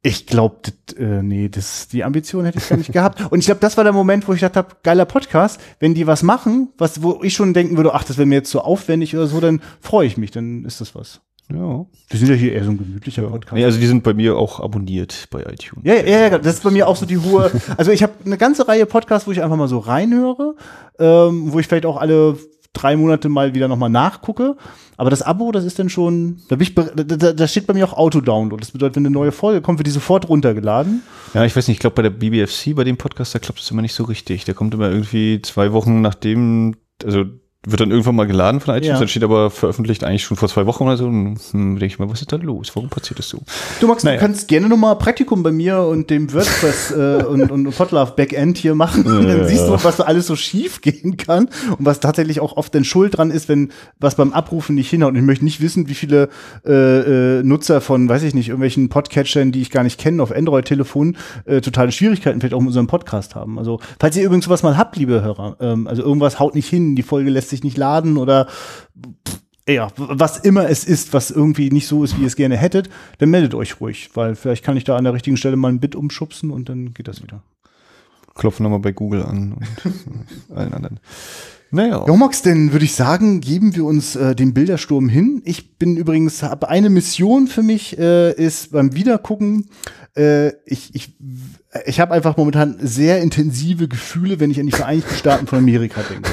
Ich 0.02 0.26
glaube, 0.26 0.56
äh, 0.98 1.22
nee, 1.22 1.50
das, 1.50 1.88
die 1.88 2.02
Ambition 2.02 2.46
hätte 2.46 2.58
ich 2.58 2.68
gar 2.68 2.78
nicht 2.78 2.92
gehabt. 2.92 3.30
Und 3.30 3.40
ich 3.40 3.46
glaube, 3.46 3.60
das 3.60 3.76
war 3.76 3.84
der 3.84 3.92
Moment, 3.92 4.26
wo 4.26 4.32
ich 4.32 4.40
dachte 4.40 4.58
hab, 4.58 4.82
geiler 4.82 5.04
Podcast. 5.04 5.60
Wenn 5.80 5.92
die 5.92 6.06
was 6.06 6.22
machen, 6.22 6.68
was, 6.78 7.02
wo 7.02 7.20
ich 7.22 7.34
schon 7.34 7.52
denken 7.52 7.76
würde, 7.76 7.92
ach, 7.92 8.04
das 8.04 8.16
wäre 8.16 8.26
mir 8.26 8.36
jetzt 8.36 8.50
so 8.50 8.60
aufwendig 8.60 9.14
oder 9.14 9.26
so, 9.26 9.40
dann 9.40 9.60
freue 9.80 10.06
ich 10.06 10.16
mich, 10.16 10.30
dann 10.30 10.64
ist 10.64 10.80
das 10.80 10.94
was. 10.94 11.20
Ja. 11.52 11.84
Wir 12.08 12.18
sind 12.18 12.28
ja 12.28 12.34
hier 12.34 12.52
eher 12.52 12.64
so 12.64 12.70
ein 12.70 12.78
gemütlicher 12.78 13.22
Podcast. 13.22 13.52
Nee, 13.52 13.64
also 13.64 13.78
die 13.78 13.86
sind 13.86 14.02
bei 14.02 14.14
mir 14.14 14.36
auch 14.36 14.60
abonniert 14.60 15.26
bei 15.30 15.42
iTunes. 15.42 15.84
Ja, 15.84 15.94
ja, 15.94 16.28
ja, 16.28 16.38
das 16.38 16.54
ist 16.54 16.62
bei 16.62 16.70
mir 16.70 16.88
auch 16.88 16.96
so 16.96 17.06
die 17.06 17.18
hohe. 17.18 17.50
Also 17.76 17.90
ich 17.90 18.02
habe 18.02 18.12
eine 18.24 18.38
ganze 18.38 18.66
Reihe 18.66 18.86
Podcasts, 18.86 19.26
wo 19.26 19.32
ich 19.32 19.42
einfach 19.42 19.56
mal 19.56 19.68
so 19.68 19.78
reinhöre, 19.78 20.54
ähm, 20.98 21.52
wo 21.52 21.58
ich 21.58 21.66
vielleicht 21.66 21.86
auch 21.86 21.98
alle 21.98 22.38
drei 22.72 22.96
Monate 22.96 23.28
mal 23.28 23.54
wieder 23.54 23.68
nochmal 23.68 23.90
nachgucke. 23.90 24.56
Aber 24.96 25.10
das 25.10 25.22
Abo, 25.22 25.50
das 25.52 25.64
ist 25.64 25.78
dann 25.78 25.88
schon, 25.88 26.40
da, 26.48 26.56
ich, 26.58 26.74
da, 26.74 27.32
da 27.32 27.48
steht 27.48 27.66
bei 27.66 27.74
mir 27.74 27.86
auch 27.86 27.94
Auto-Download. 27.94 28.60
Das 28.60 28.70
bedeutet, 28.70 28.96
wenn 28.96 29.06
eine 29.06 29.12
neue 29.12 29.32
Folge 29.32 29.60
kommt, 29.60 29.78
wird 29.78 29.86
die 29.86 29.92
sofort 29.92 30.28
runtergeladen. 30.28 31.02
Ja, 31.34 31.44
ich 31.44 31.56
weiß 31.56 31.68
nicht, 31.68 31.76
ich 31.76 31.80
glaube 31.80 31.96
bei 31.96 32.02
der 32.02 32.10
BBFC, 32.10 32.74
bei 32.74 32.84
dem 32.84 32.96
Podcast, 32.96 33.34
da 33.34 33.38
klappt 33.38 33.60
es 33.60 33.70
immer 33.70 33.82
nicht 33.82 33.94
so 33.94 34.04
richtig. 34.04 34.44
Der 34.44 34.54
kommt 34.54 34.74
immer 34.74 34.90
irgendwie 34.90 35.42
zwei 35.42 35.72
Wochen 35.72 36.00
nachdem, 36.00 36.76
also 37.04 37.24
wird 37.66 37.80
dann 37.80 37.90
irgendwann 37.90 38.16
mal 38.16 38.26
geladen 38.26 38.60
von 38.60 38.74
iTunes, 38.74 38.88
ja. 38.88 38.98
dann 38.98 39.08
steht 39.08 39.24
aber 39.24 39.50
veröffentlicht 39.50 40.04
eigentlich 40.04 40.24
schon 40.24 40.36
vor 40.36 40.48
zwei 40.48 40.66
Wochen 40.66 40.84
oder 40.84 40.96
so. 40.96 41.06
Und 41.06 41.38
hm, 41.50 41.78
denke 41.78 41.86
ich 41.86 41.98
mal, 41.98 42.10
was 42.10 42.20
ist 42.20 42.32
da 42.32 42.36
los? 42.36 42.70
Warum 42.74 42.88
passiert 42.88 43.18
das 43.18 43.28
so? 43.28 43.40
Du 43.80 43.86
Max, 43.86 44.04
naja. 44.04 44.16
du 44.16 44.20
kannst 44.20 44.48
gerne 44.48 44.68
nochmal 44.68 44.96
Praktikum 44.96 45.42
bei 45.42 45.52
mir 45.52 45.80
und 45.80 46.10
dem 46.10 46.32
WordPress 46.32 46.90
äh, 46.96 47.24
und, 47.24 47.50
und 47.50 47.70
Podlove 47.76 48.12
Backend 48.16 48.58
hier 48.58 48.74
machen. 48.74 49.06
Und 49.06 49.28
dann 49.28 49.48
siehst 49.48 49.66
du, 49.66 49.72
was 49.82 49.96
da 49.96 50.04
alles 50.04 50.26
so 50.26 50.36
schief 50.36 50.80
gehen 50.80 51.16
kann 51.16 51.48
und 51.78 51.84
was 51.84 52.00
tatsächlich 52.00 52.40
auch 52.40 52.56
oft 52.56 52.74
denn 52.74 52.84
Schuld 52.84 53.16
dran 53.16 53.30
ist, 53.30 53.48
wenn 53.48 53.72
was 53.98 54.16
beim 54.16 54.32
Abrufen 54.32 54.74
nicht 54.74 54.90
hinhaut. 54.90 55.12
Und 55.12 55.18
ich 55.18 55.24
möchte 55.24 55.44
nicht 55.44 55.60
wissen, 55.60 55.88
wie 55.88 55.94
viele 55.94 56.28
äh, 56.66 57.38
äh, 57.38 57.42
Nutzer 57.42 57.80
von, 57.80 58.08
weiß 58.08 58.22
ich 58.24 58.34
nicht, 58.34 58.48
irgendwelchen 58.48 58.88
Podcatchern, 58.88 59.52
die 59.52 59.62
ich 59.62 59.70
gar 59.70 59.82
nicht 59.82 59.98
kenne, 59.98 60.22
auf 60.22 60.34
Android-Telefonen 60.34 61.16
äh, 61.44 61.60
totale 61.60 61.92
Schwierigkeiten 61.92 62.40
vielleicht 62.40 62.54
auch 62.54 62.60
mit 62.60 62.68
unserem 62.68 62.86
Podcast 62.86 63.34
haben. 63.34 63.58
Also, 63.58 63.80
falls 63.98 64.16
ihr 64.16 64.24
übrigens 64.24 64.44
sowas 64.44 64.62
mal 64.62 64.76
habt, 64.76 64.96
liebe 64.96 65.22
Hörer, 65.22 65.56
ähm, 65.60 65.86
also 65.86 66.02
irgendwas 66.02 66.38
haut 66.38 66.54
nicht 66.54 66.68
hin, 66.68 66.96
die 66.96 67.02
Folge 67.02 67.30
lässt 67.30 67.50
sich 67.50 67.53
nicht 67.62 67.76
laden 67.76 68.16
oder 68.16 68.48
ja, 69.68 69.88
was 69.96 70.38
immer 70.38 70.68
es 70.68 70.84
ist, 70.84 71.12
was 71.12 71.30
irgendwie 71.30 71.70
nicht 71.70 71.86
so 71.86 72.04
ist, 72.04 72.16
wie 72.18 72.22
ihr 72.22 72.26
es 72.26 72.36
gerne 72.36 72.56
hättet, 72.56 72.90
dann 73.18 73.30
meldet 73.30 73.54
euch 73.54 73.80
ruhig, 73.80 74.10
weil 74.14 74.34
vielleicht 74.34 74.64
kann 74.64 74.76
ich 74.76 74.84
da 74.84 74.96
an 74.96 75.04
der 75.04 75.14
richtigen 75.14 75.36
Stelle 75.36 75.56
mal 75.56 75.68
ein 75.68 75.80
Bit 75.80 75.94
umschubsen 75.94 76.50
und 76.50 76.68
dann 76.68 76.92
geht 76.92 77.08
das 77.08 77.22
wieder. 77.22 77.42
Klopfen 78.34 78.64
nochmal 78.64 78.80
bei 78.80 78.92
Google 78.92 79.22
an 79.22 79.54
und 79.54 80.56
allen 80.56 80.74
anderen. 80.74 81.00
Naja. 81.70 82.04
Ja, 82.06 82.16
Max, 82.16 82.42
dann 82.42 82.72
würde 82.72 82.84
ich 82.84 82.94
sagen, 82.94 83.40
geben 83.40 83.74
wir 83.74 83.84
uns 83.84 84.14
äh, 84.14 84.36
dem 84.36 84.54
Bildersturm 84.54 85.08
hin. 85.08 85.42
Ich 85.44 85.76
bin 85.76 85.96
übrigens, 85.96 86.42
habe 86.42 86.68
eine 86.68 86.88
Mission 86.88 87.48
für 87.48 87.62
mich, 87.64 87.98
äh, 87.98 88.32
ist 88.32 88.70
beim 88.70 88.94
Wiedergucken, 88.94 89.68
äh, 90.16 90.50
ich, 90.66 90.94
ich, 90.94 91.16
ich 91.86 91.98
habe 91.98 92.14
einfach 92.14 92.36
momentan 92.36 92.76
sehr 92.80 93.20
intensive 93.20 93.88
Gefühle, 93.88 94.38
wenn 94.38 94.50
ich 94.50 94.60
an 94.60 94.66
die 94.66 94.72
Vereinigten 94.72 95.14
Staaten 95.14 95.46
von 95.46 95.58
Amerika 95.58 96.02
denke. 96.02 96.30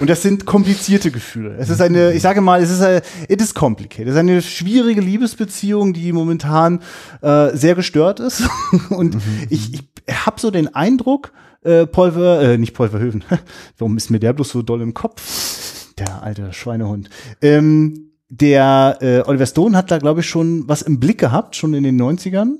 Und 0.00 0.10
das 0.10 0.22
sind 0.22 0.46
komplizierte 0.46 1.10
Gefühle. 1.12 1.56
Es 1.58 1.70
ist 1.70 1.80
eine, 1.80 2.12
ich 2.12 2.22
sage 2.22 2.40
mal, 2.40 2.60
es 2.60 2.70
ist 2.70 2.82
eine, 2.82 3.02
it 3.28 3.40
is 3.40 3.54
complicated. 3.54 4.08
Es 4.08 4.14
ist 4.14 4.18
eine 4.18 4.42
schwierige 4.42 5.00
Liebesbeziehung, 5.00 5.92
die 5.92 6.12
momentan 6.12 6.80
äh, 7.22 7.56
sehr 7.56 7.76
gestört 7.76 8.18
ist. 8.18 8.42
Und 8.90 9.14
mhm. 9.14 9.20
ich, 9.48 9.74
ich 9.74 10.26
habe 10.26 10.40
so 10.40 10.50
den 10.50 10.74
Eindruck, 10.74 11.32
äh, 11.62 11.86
Paul 11.86 12.12
Ver, 12.12 12.40
äh, 12.42 12.58
nicht 12.58 12.74
Paul 12.74 12.88
Verhoeven. 12.88 13.22
Warum 13.78 13.96
ist 13.96 14.10
mir 14.10 14.18
der 14.18 14.32
bloß 14.32 14.48
so 14.48 14.62
doll 14.62 14.82
im 14.82 14.94
Kopf? 14.94 15.94
Der 15.98 16.22
alte 16.22 16.52
Schweinehund. 16.52 17.10
Ähm, 17.42 18.10
der 18.28 18.98
äh, 19.00 19.28
Oliver 19.28 19.46
Stone 19.46 19.76
hat 19.76 19.90
da, 19.90 19.98
glaube 19.98 20.20
ich, 20.20 20.28
schon 20.28 20.68
was 20.68 20.82
im 20.82 20.98
Blick 20.98 21.18
gehabt, 21.18 21.54
schon 21.54 21.74
in 21.74 21.84
den 21.84 22.00
90ern. 22.00 22.56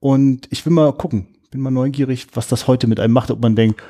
Und 0.00 0.46
ich 0.50 0.64
will 0.64 0.72
mal 0.72 0.92
gucken, 0.92 1.28
bin 1.50 1.60
mal 1.60 1.70
neugierig, 1.70 2.28
was 2.34 2.48
das 2.48 2.66
heute 2.66 2.86
mit 2.86 3.00
einem 3.00 3.12
macht, 3.12 3.30
ob 3.30 3.40
man 3.40 3.56
denkt, 3.56 3.82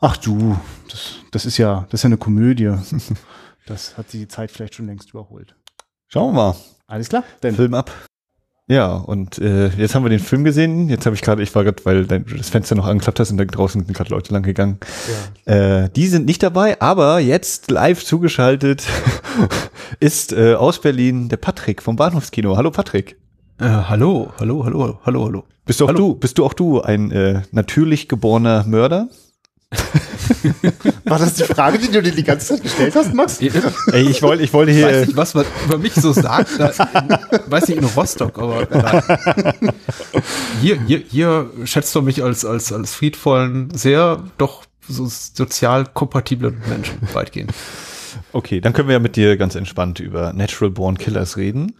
ach 0.00 0.16
du, 0.16 0.56
das, 0.90 1.16
das 1.30 1.46
ist 1.46 1.58
ja, 1.58 1.86
das 1.90 2.00
ist 2.00 2.04
ja 2.04 2.08
eine 2.08 2.18
Komödie. 2.18 2.72
das 3.66 3.96
hat 3.96 4.12
die 4.12 4.28
Zeit 4.28 4.50
vielleicht 4.50 4.74
schon 4.74 4.86
längst 4.86 5.10
überholt. 5.10 5.54
Schauen 6.08 6.34
wir 6.34 6.42
mal. 6.42 6.56
Alles 6.86 7.08
klar, 7.08 7.24
dann. 7.40 7.54
Film 7.54 7.74
ab. 7.74 7.90
Ja, 8.68 8.94
und 8.94 9.38
äh, 9.38 9.68
jetzt 9.68 9.94
haben 9.94 10.04
wir 10.04 10.10
den 10.10 10.18
Film 10.18 10.42
gesehen. 10.42 10.88
Jetzt 10.88 11.06
habe 11.06 11.14
ich 11.14 11.22
gerade, 11.22 11.40
ich 11.40 11.54
war 11.54 11.62
gerade, 11.62 11.84
weil 11.84 12.04
dein, 12.04 12.26
das 12.36 12.48
Fenster 12.48 12.74
noch 12.74 12.86
angeklappt 12.86 13.20
hast 13.20 13.30
und 13.30 13.38
da 13.38 13.44
draußen 13.44 13.84
sind 13.84 13.96
gerade 13.96 14.10
Leute 14.10 14.32
lang 14.32 14.42
gegangen. 14.42 14.80
Ja. 15.46 15.84
Äh, 15.84 15.90
die 15.90 16.08
sind 16.08 16.26
nicht 16.26 16.42
dabei, 16.42 16.80
aber 16.80 17.20
jetzt 17.20 17.70
live 17.70 18.04
zugeschaltet 18.04 18.84
ist 20.00 20.32
äh, 20.32 20.54
aus 20.54 20.80
Berlin 20.80 21.28
der 21.28 21.36
Patrick 21.36 21.80
vom 21.80 21.94
Bahnhofskino. 21.94 22.56
Hallo 22.56 22.72
Patrick. 22.72 23.16
Äh, 23.58 23.64
hallo, 23.64 24.32
hallo, 24.38 24.64
hallo, 24.66 25.00
hallo, 25.06 25.24
hallo. 25.24 25.44
Bist 25.64 25.80
du 25.80 25.84
auch 25.84 25.88
hallo. 25.88 25.98
du, 25.98 26.14
bist 26.16 26.36
du 26.36 26.44
auch 26.44 26.52
du 26.52 26.82
ein 26.82 27.10
äh, 27.10 27.40
natürlich 27.52 28.06
geborener 28.06 28.64
Mörder? 28.66 29.08
War 31.04 31.18
das 31.18 31.34
die 31.34 31.44
Frage, 31.44 31.78
die 31.78 31.90
du 31.90 32.02
dir 32.02 32.12
die 32.12 32.22
ganze 32.22 32.48
Zeit 32.48 32.62
gestellt 32.62 32.94
hast, 32.94 33.14
Max? 33.14 33.40
Ey, 33.40 34.08
ich 34.10 34.22
wollte, 34.22 34.42
ich 34.42 34.52
wollte 34.52 34.72
hier. 34.72 34.88
Ich 34.88 34.94
weiß 34.94 35.06
nicht, 35.06 35.16
was 35.16 35.34
man 35.34 35.46
über 35.64 35.78
mich 35.78 35.94
so 35.94 36.12
sagt. 36.12 36.60
Da, 36.60 36.70
weiß 37.46 37.68
nicht 37.68 37.78
in 37.78 37.84
Rostock, 37.84 38.38
aber 38.38 38.68
nein. 38.70 39.72
hier, 40.60 40.78
hier, 40.82 40.98
hier 40.98 41.50
schätzt 41.64 41.94
du 41.94 42.02
mich 42.02 42.22
als, 42.22 42.44
als, 42.44 42.72
als 42.72 42.94
friedvollen, 42.94 43.70
sehr 43.74 44.22
doch 44.36 44.64
so 44.86 45.06
sozial 45.06 45.86
kompatiblen 45.86 46.60
Menschen 46.68 46.98
weitgehend. 47.14 47.52
Okay, 48.32 48.60
dann 48.60 48.74
können 48.74 48.88
wir 48.88 48.94
ja 48.94 49.00
mit 49.00 49.16
dir 49.16 49.36
ganz 49.36 49.54
entspannt 49.54 49.98
über 49.98 50.32
Natural 50.34 50.70
Born 50.70 50.98
Killers 50.98 51.38
reden. 51.38 51.74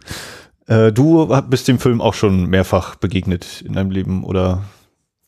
Äh, 0.67 0.91
du 0.91 1.27
bist 1.49 1.67
dem 1.67 1.79
Film 1.79 2.01
auch 2.01 2.13
schon 2.13 2.45
mehrfach 2.47 2.95
begegnet 2.95 3.61
in 3.61 3.73
deinem 3.73 3.89
Leben, 3.89 4.23
oder? 4.23 4.63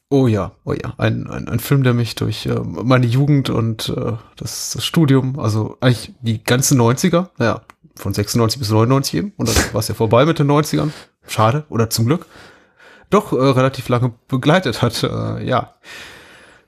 Oh 0.09 0.27
ja, 0.27 0.51
oh 0.65 0.73
ja. 0.73 0.93
Ein, 0.97 1.27
ein, 1.27 1.47
ein 1.47 1.59
Film, 1.59 1.83
der 1.83 1.93
mich 1.93 2.15
durch 2.15 2.45
äh, 2.45 2.59
meine 2.59 3.05
Jugend 3.05 3.49
und 3.49 3.89
äh, 3.89 4.13
das, 4.35 4.71
das 4.71 4.85
Studium, 4.85 5.39
also 5.39 5.77
eigentlich 5.81 6.13
die 6.21 6.43
ganzen 6.43 6.79
90er, 6.79 7.29
ja, 7.39 7.61
von 7.95 8.13
96 8.13 8.59
bis 8.59 8.69
99 8.69 9.13
eben, 9.15 9.33
und 9.37 9.49
dann 9.49 9.55
war 9.73 9.79
es 9.79 9.87
ja 9.87 9.95
vorbei 9.95 10.25
mit 10.25 10.39
den 10.39 10.49
90ern. 10.49 10.91
Schade, 11.27 11.65
oder 11.69 11.89
zum 11.89 12.05
Glück. 12.05 12.25
Doch 13.09 13.33
äh, 13.33 13.35
relativ 13.35 13.87
lange 13.89 14.13
begleitet 14.27 14.81
hat, 14.81 15.03
äh, 15.03 15.45
ja. 15.45 15.75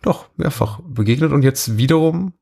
Doch, 0.02 0.28
mehrfach 0.38 0.80
begegnet 0.84 1.32
und 1.32 1.44
jetzt 1.44 1.78
wiederum, 1.78 2.34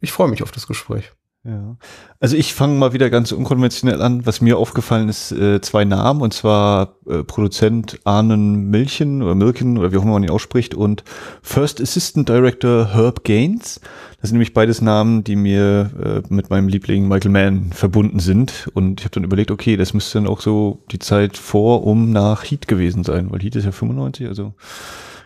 ich 0.00 0.12
freue 0.12 0.28
mich 0.28 0.42
auf 0.42 0.52
das 0.52 0.66
Gespräch. 0.66 1.12
Ja. 1.44 1.76
Also 2.20 2.36
ich 2.36 2.54
fange 2.54 2.78
mal 2.78 2.92
wieder 2.92 3.10
ganz 3.10 3.32
unkonventionell 3.32 4.00
an. 4.00 4.24
Was 4.26 4.40
mir 4.40 4.58
aufgefallen 4.58 5.08
ist, 5.08 5.32
äh, 5.32 5.60
zwei 5.60 5.84
Namen, 5.84 6.22
und 6.22 6.32
zwar 6.32 6.98
äh, 7.04 7.24
Produzent 7.24 7.98
Arnen 8.04 8.70
Milchen 8.70 9.22
oder 9.22 9.34
Milken 9.34 9.76
oder 9.76 9.90
wie 9.90 9.96
auch 9.96 10.02
immer 10.02 10.12
man 10.12 10.22
ihn 10.22 10.30
ausspricht 10.30 10.76
und 10.76 11.02
First 11.42 11.80
Assistant 11.80 12.28
Director 12.28 12.94
Herb 12.94 13.24
Gaines. 13.24 13.80
Das 14.20 14.30
sind 14.30 14.34
nämlich 14.34 14.54
beides 14.54 14.80
Namen, 14.82 15.24
die 15.24 15.34
mir 15.34 15.90
äh, 16.00 16.32
mit 16.32 16.48
meinem 16.48 16.68
Liebling 16.68 17.08
Michael 17.08 17.32
Mann 17.32 17.72
verbunden 17.72 18.20
sind. 18.20 18.70
Und 18.74 19.00
ich 19.00 19.04
habe 19.04 19.14
dann 19.14 19.24
überlegt, 19.24 19.50
okay, 19.50 19.76
das 19.76 19.94
müsste 19.94 20.18
dann 20.18 20.28
auch 20.28 20.40
so 20.40 20.84
die 20.92 21.00
Zeit 21.00 21.36
vor, 21.36 21.84
um 21.84 22.12
nach 22.12 22.44
Heat 22.44 22.68
gewesen 22.68 23.02
sein, 23.02 23.32
weil 23.32 23.40
Heat 23.40 23.56
ist 23.56 23.64
ja 23.64 23.72
95, 23.72 24.28
also 24.28 24.54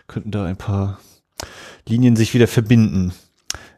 könnten 0.07 0.31
da 0.31 0.45
ein 0.45 0.57
paar 0.57 0.97
Linien 1.87 2.15
sich 2.15 2.33
wieder 2.33 2.47
verbinden. 2.47 3.13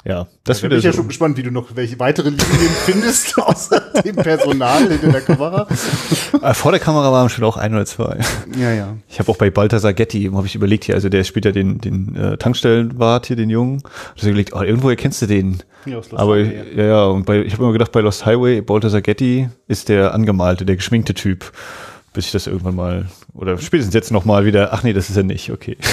Ja, 0.06 0.28
das 0.46 0.62
ja, 0.62 0.70
bin 0.70 0.78
ich 0.78 0.86
ja 0.86 0.94
schon 0.94 1.10
gespannt, 1.10 1.36
wie 1.36 1.44
du 1.44 1.52
noch 1.52 1.76
welche 1.76 2.00
weitere 2.00 2.30
Linien 2.30 2.46
findest, 2.86 3.38
außer 3.38 3.82
dem 4.06 4.16
Personal 4.16 4.88
hinter 4.88 5.12
der 5.12 5.22
Kamera. 5.22 5.68
Äh, 6.42 6.54
vor 6.54 6.72
der 6.72 6.80
Kamera 6.80 7.12
waren 7.12 7.28
schon 7.28 7.44
auch 7.44 7.58
ein 7.58 7.74
oder 7.74 7.86
zwei. 7.86 8.18
Ja, 8.58 8.72
ja. 8.72 8.96
Ich 9.10 9.20
habe 9.20 9.30
auch 9.30 9.36
bei 9.36 9.50
Balthasar 9.50 9.92
Getty, 9.92 10.30
habe 10.34 10.48
ich 10.48 10.56
überlegt 10.56 10.86
hier, 10.86 10.96
also 10.96 11.10
der 11.10 11.26
spielt 11.26 11.44
ja 11.44 11.52
den, 11.52 11.82
den 11.82 12.16
äh, 12.16 12.38
Tankstellenwart 12.38 13.26
hier, 13.26 13.36
den 13.36 13.50
Jungen. 13.50 13.82
Da 13.84 14.22
habe 14.22 14.30
überlegt, 14.30 14.54
oh, 14.54 14.62
irgendwo 14.62 14.90
erkennst 14.90 15.22
du 15.22 15.26
den. 15.26 15.64
Ja, 15.86 15.98
aus 15.98 16.10
Lost 16.12 16.22
Aber 16.22 16.36
Highway, 16.36 16.78
ja, 16.78 16.84
ja, 16.86 17.06
und 17.06 17.26
bei, 17.26 17.42
ich 17.42 17.54
habe 17.54 17.64
immer 17.64 17.74
gedacht, 17.74 17.92
bei 17.92 18.00
Lost 18.00 18.26
Highway, 18.26 18.62
Balthasar 18.62 19.02
Getty 19.02 19.50
ist 19.68 19.90
der 19.90 20.14
angemalte, 20.14 20.66
der 20.66 20.78
geschminkte 20.78 21.14
Typ. 21.14 21.52
Bis 22.14 22.28
ich 22.28 22.32
das 22.32 22.48
irgendwann 22.48 22.76
mal, 22.76 23.08
oder 23.34 23.58
spätestens 23.58 23.94
jetzt 23.94 24.12
noch 24.12 24.24
mal 24.24 24.46
wieder, 24.46 24.74
ach 24.74 24.84
nee, 24.84 24.94
das 24.94 25.10
ist 25.10 25.18
er 25.18 25.24
nicht, 25.24 25.52
okay. 25.52 25.78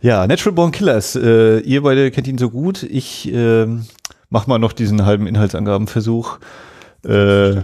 Ja, 0.00 0.26
Natural 0.26 0.54
Born 0.54 0.72
Killers. 0.72 1.16
Äh, 1.16 1.60
ihr 1.60 1.82
beide 1.82 2.10
kennt 2.10 2.28
ihn 2.28 2.38
so 2.38 2.50
gut. 2.50 2.82
Ich 2.84 3.32
äh, 3.32 3.66
mach 4.30 4.46
mal 4.46 4.58
noch 4.58 4.72
diesen 4.72 5.04
halben 5.04 5.26
Inhaltsangabenversuch. 5.26 6.38
Äh, 7.04 7.56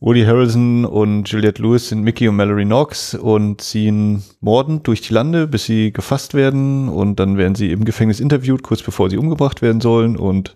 Woody 0.00 0.24
Harrelson 0.24 0.84
und 0.84 1.28
Juliette 1.30 1.62
Lewis 1.62 1.88
sind 1.88 2.02
Mickey 2.02 2.28
und 2.28 2.36
Mallory 2.36 2.64
Knox 2.64 3.14
und 3.14 3.60
ziehen 3.60 4.22
mordend 4.40 4.86
durch 4.86 5.00
die 5.00 5.14
Lande, 5.14 5.46
bis 5.46 5.64
sie 5.64 5.92
gefasst 5.92 6.34
werden 6.34 6.88
und 6.88 7.18
dann 7.18 7.38
werden 7.38 7.54
sie 7.54 7.70
im 7.70 7.84
Gefängnis 7.84 8.20
interviewt, 8.20 8.62
kurz 8.62 8.82
bevor 8.82 9.08
sie 9.08 9.16
umgebracht 9.16 9.62
werden 9.62 9.80
sollen 9.80 10.16
und 10.16 10.54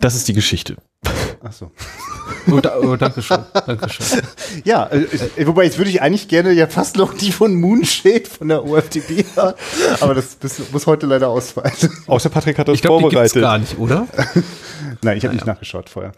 das 0.00 0.14
ist 0.14 0.26
die 0.28 0.32
Geschichte. 0.32 0.76
Ach 1.42 1.52
so. 1.52 1.70
Oh, 2.50 2.60
da, 2.60 2.76
oh 2.78 2.96
danke 2.96 3.22
schön. 3.22 3.38
Danke 3.66 3.88
schön. 3.88 4.22
Ja, 4.64 4.86
äh, 4.86 5.06
äh, 5.36 5.46
wobei 5.46 5.64
jetzt 5.64 5.78
würde 5.78 5.90
ich 5.90 6.02
eigentlich 6.02 6.28
gerne 6.28 6.52
ja 6.52 6.66
fast 6.66 6.96
noch 6.96 7.14
die 7.14 7.32
von 7.32 7.54
Moonshade 7.54 8.24
von 8.26 8.48
der 8.48 8.64
OFDB 8.64 9.24
haben, 9.36 9.54
aber 10.00 10.14
das, 10.14 10.38
das 10.38 10.60
muss 10.70 10.86
heute 10.86 11.06
leider 11.06 11.28
ausfallen. 11.28 11.72
Außer 12.06 12.28
Patrick 12.28 12.58
hat 12.58 12.68
das 12.68 12.76
ich 12.76 12.82
glaub, 12.82 13.00
vorbereitet. 13.00 13.34
Die 13.34 13.40
gibt's 13.40 13.48
gar 13.48 13.58
nicht, 13.58 13.78
oder? 13.78 14.06
Nein, 15.02 15.16
ich 15.16 15.24
habe 15.24 15.28
naja. 15.28 15.32
nicht 15.32 15.46
nachgeschaut 15.46 15.88
vorher. 15.88 16.12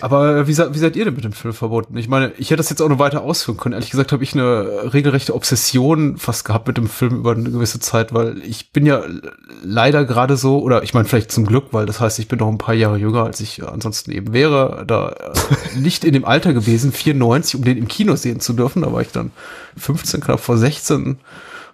Aber 0.00 0.46
wie, 0.46 0.56
wie 0.56 0.78
seid 0.78 0.96
ihr 0.96 1.04
denn 1.04 1.14
mit 1.14 1.24
dem 1.24 1.32
Film 1.32 1.54
verbunden? 1.54 1.96
Ich 1.96 2.08
meine, 2.08 2.32
ich 2.38 2.50
hätte 2.50 2.58
das 2.58 2.70
jetzt 2.70 2.80
auch 2.80 2.88
noch 2.88 2.98
weiter 2.98 3.22
ausführen 3.22 3.56
können. 3.56 3.72
Ehrlich 3.72 3.90
gesagt 3.90 4.12
habe 4.12 4.22
ich 4.22 4.34
eine 4.34 4.92
regelrechte 4.92 5.34
Obsession 5.34 6.16
fast 6.18 6.44
gehabt 6.44 6.66
mit 6.66 6.76
dem 6.76 6.88
Film 6.88 7.16
über 7.16 7.32
eine 7.32 7.50
gewisse 7.50 7.80
Zeit, 7.80 8.12
weil 8.12 8.42
ich 8.42 8.72
bin 8.72 8.86
ja 8.86 9.02
leider 9.62 10.04
gerade 10.04 10.36
so, 10.36 10.60
oder 10.60 10.82
ich 10.82 10.94
meine 10.94 11.06
vielleicht 11.06 11.32
zum 11.32 11.46
Glück, 11.46 11.66
weil 11.72 11.86
das 11.86 12.00
heißt, 12.00 12.18
ich 12.18 12.28
bin 12.28 12.38
noch 12.38 12.48
ein 12.48 12.58
paar 12.58 12.74
Jahre 12.74 12.96
jünger, 12.96 13.24
als 13.24 13.40
ich 13.40 13.66
ansonsten 13.66 14.12
eben 14.12 14.32
wäre, 14.32 14.84
da 14.86 15.10
äh, 15.10 15.78
nicht 15.78 16.04
in 16.04 16.12
dem 16.12 16.24
Alter 16.24 16.52
gewesen, 16.52 16.92
94, 16.92 17.56
um 17.56 17.64
den 17.64 17.78
im 17.78 17.88
Kino 17.88 18.16
sehen 18.16 18.40
zu 18.40 18.52
dürfen. 18.52 18.82
Da 18.82 18.92
war 18.92 19.02
ich 19.02 19.10
dann 19.10 19.30
15, 19.76 20.20
knapp 20.20 20.40
vor 20.40 20.58
16 20.58 21.18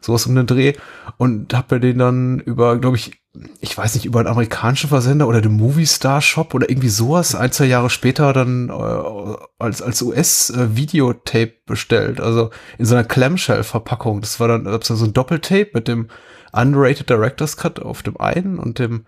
sowas 0.00 0.26
um 0.26 0.34
den 0.34 0.46
Dreh 0.46 0.74
und 1.16 1.54
habe 1.54 1.76
mir 1.76 1.80
den 1.80 1.98
dann 1.98 2.38
über, 2.40 2.78
glaube 2.78 2.96
ich, 2.96 3.20
ich 3.60 3.76
weiß 3.76 3.94
nicht, 3.94 4.04
über 4.04 4.20
einen 4.20 4.28
amerikanischen 4.28 4.88
Versender 4.88 5.28
oder 5.28 5.40
den 5.40 5.52
Movie 5.52 5.86
Star 5.86 6.20
Shop 6.20 6.54
oder 6.54 6.68
irgendwie 6.68 6.88
sowas 6.88 7.34
ein, 7.34 7.52
zwei 7.52 7.66
Jahre 7.66 7.90
später 7.90 8.32
dann 8.32 8.68
äh, 8.68 9.36
als, 9.58 9.82
als 9.82 10.02
US-Videotape 10.02 11.54
bestellt. 11.66 12.20
Also 12.20 12.50
in 12.78 12.86
so 12.86 12.94
einer 12.94 13.04
Clamshell-Verpackung. 13.04 14.20
Das 14.20 14.40
war 14.40 14.48
dann 14.48 14.80
so 14.82 15.04
ein 15.04 15.12
Doppeltape 15.12 15.70
mit 15.74 15.88
dem 15.88 16.08
Underrated 16.52 17.10
Director's 17.10 17.56
Cut 17.56 17.80
auf 17.80 18.02
dem 18.02 18.16
einen 18.16 18.58
und 18.58 18.78
dem 18.78 19.04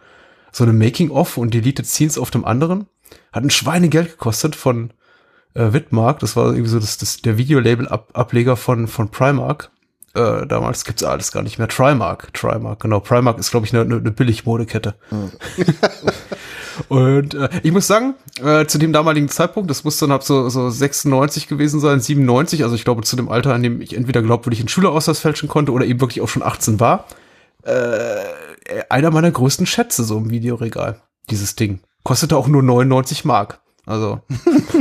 so 0.52 0.64
einem 0.64 0.78
Making-of 0.78 1.36
und 1.36 1.54
Deleted 1.54 1.86
Scenes 1.86 2.18
auf 2.18 2.30
dem 2.30 2.44
anderen. 2.44 2.86
Hat 3.32 3.44
ein 3.44 3.50
Schweinegeld 3.50 4.10
gekostet 4.10 4.54
von 4.54 4.92
äh, 5.54 5.72
Widmark. 5.72 6.18
Das 6.20 6.36
war 6.36 6.46
irgendwie 6.46 6.70
so 6.70 6.78
das, 6.78 6.98
das, 6.98 7.22
der 7.22 7.38
Videolabel-Ableger 7.38 8.56
von, 8.56 8.86
von 8.86 9.10
Primark 9.10 9.70
äh, 10.14 10.46
damals 10.46 10.84
gibt's 10.84 11.04
alles 11.04 11.30
gar 11.30 11.42
nicht 11.42 11.58
mehr. 11.58 11.68
Trimark, 11.68 12.34
Trimark, 12.34 12.80
genau. 12.80 13.00
Primark 13.00 13.38
ist, 13.38 13.50
glaube 13.50 13.66
ich, 13.66 13.74
eine, 13.74 13.82
eine 13.82 14.10
Billigmodekette. 14.10 14.94
Mhm. 15.10 15.30
und 16.88 17.34
äh, 17.34 17.48
ich 17.62 17.70
muss 17.70 17.86
sagen, 17.86 18.14
äh, 18.42 18.66
zu 18.66 18.78
dem 18.78 18.92
damaligen 18.92 19.28
Zeitpunkt, 19.28 19.70
das 19.70 19.84
muss 19.84 19.98
dann 19.98 20.10
ab 20.10 20.24
so, 20.24 20.48
so 20.48 20.68
96 20.68 21.46
gewesen 21.46 21.78
sein, 21.78 22.00
97, 22.00 22.64
also 22.64 22.74
ich 22.74 22.84
glaube 22.84 23.02
zu 23.02 23.14
dem 23.14 23.28
Alter, 23.28 23.54
an 23.54 23.62
dem 23.62 23.80
ich 23.80 23.96
entweder 23.96 24.22
glaubwürdig 24.22 24.60
einen 24.60 24.68
Schülerausweis 24.68 25.20
fälschen 25.20 25.48
konnte 25.48 25.72
oder 25.72 25.86
eben 25.86 26.00
wirklich 26.00 26.20
auch 26.22 26.28
schon 26.28 26.42
18 26.42 26.80
war, 26.80 27.06
äh, 27.62 28.20
einer 28.88 29.10
meiner 29.12 29.30
größten 29.30 29.66
Schätze 29.66 30.02
so 30.02 30.18
im 30.18 30.30
Videoregal, 30.30 31.00
dieses 31.30 31.54
Ding. 31.54 31.80
Kostete 32.02 32.36
auch 32.36 32.48
nur 32.48 32.62
99 32.62 33.24
Mark. 33.24 33.60
Also. 33.90 34.20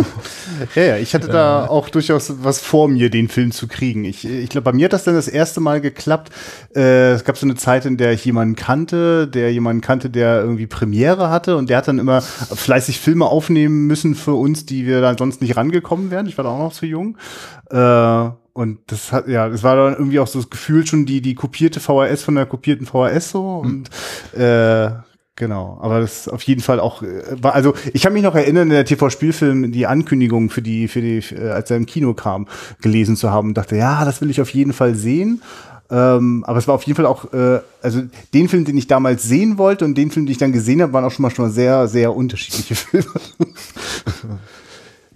ja, 0.76 0.84
ja, 0.84 0.98
ich 0.98 1.16
hatte 1.16 1.30
da 1.30 1.66
auch 1.66 1.90
durchaus 1.90 2.32
was 2.44 2.62
vor 2.62 2.88
mir, 2.88 3.10
den 3.10 3.28
Film 3.28 3.52
zu 3.52 3.68
kriegen. 3.68 4.06
Ich, 4.06 4.24
ich 4.24 4.50
glaube, 4.50 4.66
bei 4.66 4.74
mir 4.74 4.86
hat 4.86 4.94
das 4.94 5.04
dann 5.04 5.16
das 5.16 5.28
erste 5.28 5.62
Mal 5.62 5.82
geklappt. 5.82 6.32
Äh, 6.76 7.14
es 7.14 7.24
gab 7.24 7.36
so 7.36 7.48
eine 7.48 7.56
Zeit, 7.56 7.88
in 7.88 7.98
der 7.98 8.14
ich 8.14 8.24
jemanden 8.24 8.56
kannte, 8.56 9.28
der 9.28 9.52
jemanden 9.52 9.82
kannte, 9.82 10.12
der 10.12 10.42
irgendwie 10.42 10.68
Premiere 10.68 11.32
hatte 11.32 11.58
und 11.58 11.72
der 11.72 11.78
hat 11.78 11.88
dann 11.88 11.98
immer 11.98 12.22
fleißig 12.22 13.00
Filme 13.00 13.26
aufnehmen 13.26 13.88
müssen 13.88 14.14
für 14.14 14.36
uns, 14.36 14.68
die 14.68 14.86
wir 14.86 15.02
dann 15.02 15.18
sonst 15.18 15.42
nicht 15.42 15.58
rangekommen 15.58 16.12
wären. 16.12 16.28
Ich 16.28 16.38
war 16.38 16.44
da 16.44 16.52
auch 16.52 16.60
noch 16.60 16.74
zu 16.74 16.86
jung. 16.86 17.18
Äh, 17.72 18.30
und 18.54 18.80
das 18.88 19.12
hat, 19.12 19.28
ja, 19.28 19.50
das 19.50 19.64
war 19.64 19.76
dann 19.76 19.94
irgendwie 19.94 20.20
auch 20.20 20.28
so 20.28 20.38
das 20.38 20.52
Gefühl 20.52 20.86
schon 20.86 21.08
die, 21.08 21.22
die 21.22 21.34
kopierte 21.34 21.80
VHS 21.80 22.22
von 22.22 22.36
der 22.36 22.46
kopierten 22.46 22.86
VHS 22.86 23.32
so. 23.32 23.58
Und 23.58 23.90
mhm. 24.36 24.40
äh, 24.40 24.92
Genau, 25.40 25.78
aber 25.80 26.02
das 26.02 26.28
ist 26.28 26.28
auf 26.28 26.42
jeden 26.42 26.60
Fall 26.60 26.82
auch 26.82 27.02
äh, 27.02 27.24
war 27.42 27.56
also 27.56 27.74
ich 27.94 28.02
kann 28.02 28.12
mich 28.12 28.24
noch 28.24 28.36
erinnern 28.36 28.64
in 28.64 28.74
der 28.74 28.84
TV 28.84 29.10
Spielfilm 29.10 29.72
die 29.72 29.88
Ankündigung 29.88 30.50
für 30.50 30.62
die 30.62 30.90
für 30.90 31.00
die 31.00 31.20
äh, 31.34 31.52
als 31.52 31.72
er 31.72 31.78
im 31.78 31.86
Kino 31.86 32.14
kam 32.14 32.46
gelesen 32.82 33.16
zu 33.16 33.32
haben 33.32 33.48
und 33.48 33.54
dachte 33.54 33.78
ja 33.78 34.04
das 34.04 34.20
will 34.20 34.30
ich 34.30 34.42
auf 34.42 34.50
jeden 34.50 34.74
Fall 34.74 34.96
sehen. 34.96 35.42
Ähm, 35.90 36.44
aber 36.46 36.60
es 36.60 36.68
war 36.68 36.76
auf 36.76 36.84
jeden 36.84 36.98
Fall 36.98 37.06
auch 37.06 37.32
äh, 37.32 37.62
also 37.82 38.02
den 38.34 38.50
Film 38.50 38.66
den 38.66 38.78
ich 38.78 38.88
damals 38.88 39.24
sehen 39.24 39.58
wollte 39.58 39.86
und 39.86 39.98
den 39.98 40.12
Film 40.12 40.26
den 40.26 40.34
ich 40.34 40.40
dann 40.40 40.52
gesehen 40.52 40.82
habe 40.82 40.92
waren 40.92 41.06
auch 41.06 41.12
schon 41.12 41.24
mal 41.24 41.30
schon 41.30 41.46
mal 41.46 41.52
sehr 41.52 41.88
sehr 41.88 42.14
unterschiedliche 42.14 42.76
Filme. 42.76 43.08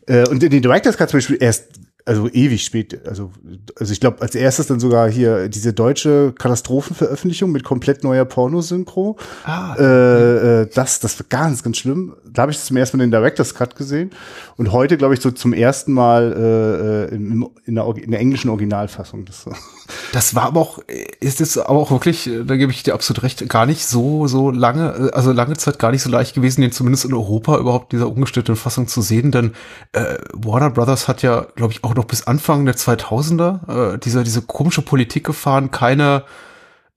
Äh, 0.07 0.25
und 0.29 0.41
in 0.41 0.51
den 0.51 0.61
Directors 0.61 0.95
Cut 0.95 1.09
zum 1.09 1.17
Beispiel 1.17 1.37
erst 1.39 1.65
also 2.05 2.27
ewig 2.29 2.63
spät, 2.65 3.07
also, 3.07 3.31
also 3.77 3.93
ich 3.93 3.99
glaube, 3.99 4.21
als 4.21 4.35
erstes 4.35 4.67
dann 4.67 4.79
sogar 4.79 5.09
hier 5.09 5.47
diese 5.47 5.71
deutsche 5.73 6.33
Katastrophenveröffentlichung 6.37 7.51
mit 7.51 7.63
komplett 7.63 8.03
neuer 8.03 8.25
Pornosynchro. 8.25 9.17
Ah, 9.45 9.75
äh, 9.77 10.61
äh, 10.61 10.69
das, 10.73 10.99
das 10.99 11.17
war 11.19 11.25
ganz, 11.29 11.63
ganz 11.63 11.77
schlimm. 11.77 12.15
Da 12.29 12.43
habe 12.43 12.51
ich 12.51 12.59
zum 12.59 12.75
ersten 12.75 12.97
Mal 12.97 13.05
den 13.05 13.11
Director's 13.11 13.55
Cut 13.55 13.75
gesehen. 13.75 14.11
Und 14.55 14.71
heute, 14.71 14.97
glaube 14.97 15.13
ich, 15.13 15.21
so 15.21 15.31
zum 15.31 15.53
ersten 15.53 15.93
Mal 15.93 16.33
äh, 16.33 17.13
äh 17.13 17.15
in, 17.15 17.45
in, 17.65 17.75
der, 17.75 17.87
in 17.95 18.11
der 18.11 18.19
englischen 18.19 18.49
Originalfassung. 18.49 19.25
Das, 19.25 19.45
das 20.13 20.35
war 20.35 20.43
aber 20.43 20.59
auch, 20.59 20.79
ist 21.19 21.41
es 21.41 21.57
aber 21.57 21.79
auch 21.79 21.91
wirklich, 21.91 22.29
da 22.45 22.55
gebe 22.55 22.71
ich 22.71 22.83
dir 22.83 22.93
absolut 22.93 23.23
recht, 23.23 23.47
gar 23.49 23.65
nicht 23.65 23.85
so, 23.85 24.27
so 24.27 24.51
lange, 24.51 25.11
also 25.13 25.31
lange 25.31 25.57
Zeit 25.57 25.79
gar 25.79 25.91
nicht 25.91 26.03
so 26.03 26.09
leicht 26.09 26.35
gewesen, 26.35 26.61
den 26.61 26.71
zumindest 26.71 27.05
in 27.05 27.13
Europa 27.13 27.57
überhaupt 27.57 27.91
dieser 27.91 28.09
ungestellten 28.09 28.55
Fassung 28.55 28.87
zu 28.87 29.01
sehen. 29.01 29.31
Denn 29.31 29.53
äh, 29.93 30.17
Warner 30.33 30.69
Brothers 30.69 31.07
hat 31.07 31.21
ja, 31.21 31.47
glaube 31.55 31.73
ich, 31.73 31.83
auch 31.83 31.95
noch 31.95 32.05
bis 32.05 32.27
Anfang 32.27 32.65
der 32.65 32.75
2000er 32.75 33.93
äh, 33.93 33.97
diese, 33.97 34.23
diese 34.23 34.41
komische 34.41 34.81
Politik 34.81 35.25
gefahren, 35.25 35.71
keine 35.71 36.23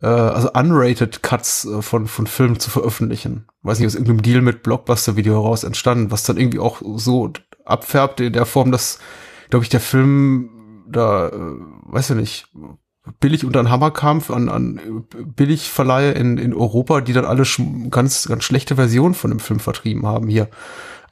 äh, 0.03 0.07
also 0.07 0.51
unrated 0.53 1.23
Cuts 1.23 1.65
äh, 1.65 1.83
von, 1.83 2.07
von 2.07 2.27
Filmen 2.27 2.61
zu 2.61 2.71
veröffentlichen. 2.71 3.47
Weiß 3.63 3.79
nicht, 3.79 3.87
aus 3.87 3.95
irgendeinem 3.95 4.23
Deal 4.23 4.43
mit 4.43 4.63
Blockbuster-Video 4.63 5.35
heraus 5.35 5.65
entstanden, 5.65 6.11
was 6.11 6.25
dann 6.25 6.37
irgendwie 6.37 6.59
auch 6.59 6.83
so 6.97 7.33
abfärbt 7.66 8.20
in 8.20 8.32
der 8.32 8.46
Form, 8.46 8.73
dass, 8.73 8.99
glaube 9.50 9.64
ich, 9.64 9.68
der 9.68 9.80
Film 9.80 10.85
da, 10.88 11.28
äh, 11.28 11.32
weiß 11.32 12.11
ich 12.11 12.16
nicht, 12.16 12.49
billig 13.20 13.44
unter 13.44 13.62
den 13.62 13.70
Hammer 13.70 13.90
kam 13.90 14.23
an, 14.28 14.49
an 14.49 15.04
Billigverleihe 15.37 16.12
in, 16.12 16.38
in 16.38 16.54
Europa, 16.54 17.00
die 17.00 17.12
dann 17.12 17.25
alle 17.25 17.44
ganz, 17.90 18.26
ganz 18.26 18.44
schlechte 18.44 18.76
Versionen 18.76 19.14
von 19.14 19.30
dem 19.30 19.38
Film 19.38 19.61
vertrieben 19.61 20.06
haben 20.06 20.28
hier. 20.28 20.49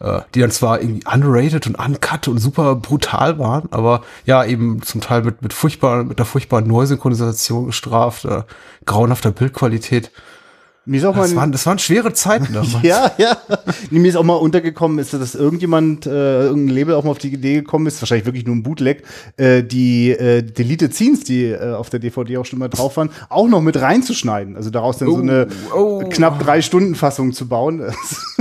Äh, 0.01 0.23
die 0.35 0.41
dann 0.41 0.51
zwar 0.51 0.81
irgendwie 0.81 1.07
unrated 1.07 1.69
und 1.69 1.77
uncut 1.77 2.27
und 2.27 2.39
super 2.39 2.75
brutal 2.75 3.39
waren, 3.39 3.69
aber 3.71 4.03
ja, 4.27 4.45
eben 4.45 4.83
zum 4.83 5.01
Teil 5.01 5.23
mit, 5.23 5.41
mit 5.41 5.53
furchtbar, 5.53 6.03
mit 6.03 6.19
der 6.19 6.27
furchtbaren 6.27 6.67
Neusynchronisation 6.67 7.67
gestraft, 7.67 8.25
äh, 8.25 8.43
grauenhafter 8.87 9.31
Bildqualität. 9.31 10.11
Mir 10.87 10.99
ist 10.99 11.05
auch 11.07 11.17
das, 11.17 11.31
mal 11.31 11.37
waren, 11.37 11.53
das 11.53 11.65
waren 11.65 11.79
schwere 11.79 12.13
Zeiten 12.13 12.49
damals. 12.53 12.83
ja, 12.83 13.11
ja. 13.17 13.39
mir 13.91 14.09
ist 14.09 14.17
auch 14.17 14.25
mal 14.25 14.35
untergekommen, 14.35 14.99
ist, 14.99 15.15
dass 15.15 15.35
irgendjemand, 15.35 16.07
äh, 16.07 16.45
irgendein 16.45 16.75
Label 16.75 16.95
auch 16.95 17.05
mal 17.05 17.11
auf 17.11 17.19
die 17.19 17.33
Idee 17.33 17.55
gekommen 17.55 17.87
ist, 17.87 18.03
wahrscheinlich 18.03 18.27
wirklich 18.27 18.45
nur 18.45 18.55
ein 18.55 18.63
Bootleg, 18.63 19.03
äh, 19.37 19.63
die 19.63 20.11
äh, 20.11 20.43
Deleted 20.43 20.95
Scenes, 20.95 21.25
die 21.25 21.47
äh, 21.47 21.73
auf 21.73 21.89
der 21.89 22.01
DVD 22.01 22.37
auch 22.37 22.45
schon 22.45 22.59
mal 22.59 22.69
drauf 22.69 22.97
waren, 22.99 23.11
auch 23.31 23.49
noch 23.49 23.63
mit 23.63 23.81
reinzuschneiden. 23.81 24.57
Also 24.57 24.71
daraus 24.71 24.99
dann 24.99 25.09
oh, 25.09 25.17
so 25.17 25.23
eine 25.23 25.49
oh. 25.75 26.03
knapp 26.11 26.39
drei 26.41 26.61
Stunden 26.61 26.95
Fassung 26.95 27.33
zu 27.33 27.49
bauen. 27.49 27.83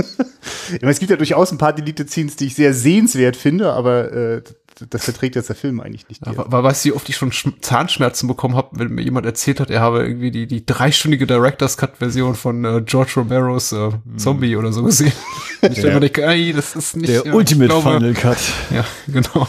ich 0.73 0.81
meine, 0.81 0.91
es 0.91 0.99
gibt 0.99 1.11
ja 1.11 1.17
durchaus 1.17 1.51
ein 1.51 1.57
paar 1.57 1.73
Deleted 1.73 2.09
Scenes, 2.09 2.35
die 2.35 2.47
ich 2.47 2.55
sehr 2.55 2.73
sehenswert 2.73 3.37
finde, 3.37 3.71
aber 3.71 4.11
äh, 4.11 4.41
das 4.89 5.05
verträgt 5.05 5.35
jetzt 5.35 5.49
der 5.49 5.55
Film 5.55 5.79
eigentlich 5.79 6.07
nicht. 6.09 6.25
Ja, 6.25 6.33
weil 6.35 6.63
weißt 6.63 6.85
du, 6.85 6.89
wie 6.89 6.93
oft 6.93 7.07
ich 7.09 7.17
schon 7.17 7.31
Zahnschmerzen 7.61 8.27
bekommen 8.27 8.55
habe, 8.55 8.79
wenn 8.79 8.89
mir 8.89 9.01
jemand 9.01 9.25
erzählt 9.25 9.59
hat, 9.59 9.69
er 9.69 9.81
habe 9.81 10.03
irgendwie 10.03 10.31
die, 10.31 10.47
die 10.47 10.65
dreistündige 10.65 11.27
Director's 11.27 11.77
Cut-Version 11.77 12.35
von 12.35 12.65
äh, 12.65 12.81
George 12.85 13.13
Romeros 13.17 13.71
äh, 13.71 13.91
hm. 13.91 14.17
Zombie 14.17 14.55
oder 14.55 14.71
so 14.73 14.83
gesehen. 14.83 15.13
ich 15.61 15.77
ja. 15.77 15.99
denke, 15.99 16.23
ey, 16.23 16.53
das 16.53 16.75
ist 16.75 16.95
nicht 16.95 17.09
der 17.09 17.25
ja, 17.25 17.33
Ultimate 17.33 17.69
glaube, 17.69 17.91
Final 17.91 18.13
Cut. 18.13 18.37
Ja, 18.71 18.85
genau. 19.07 19.47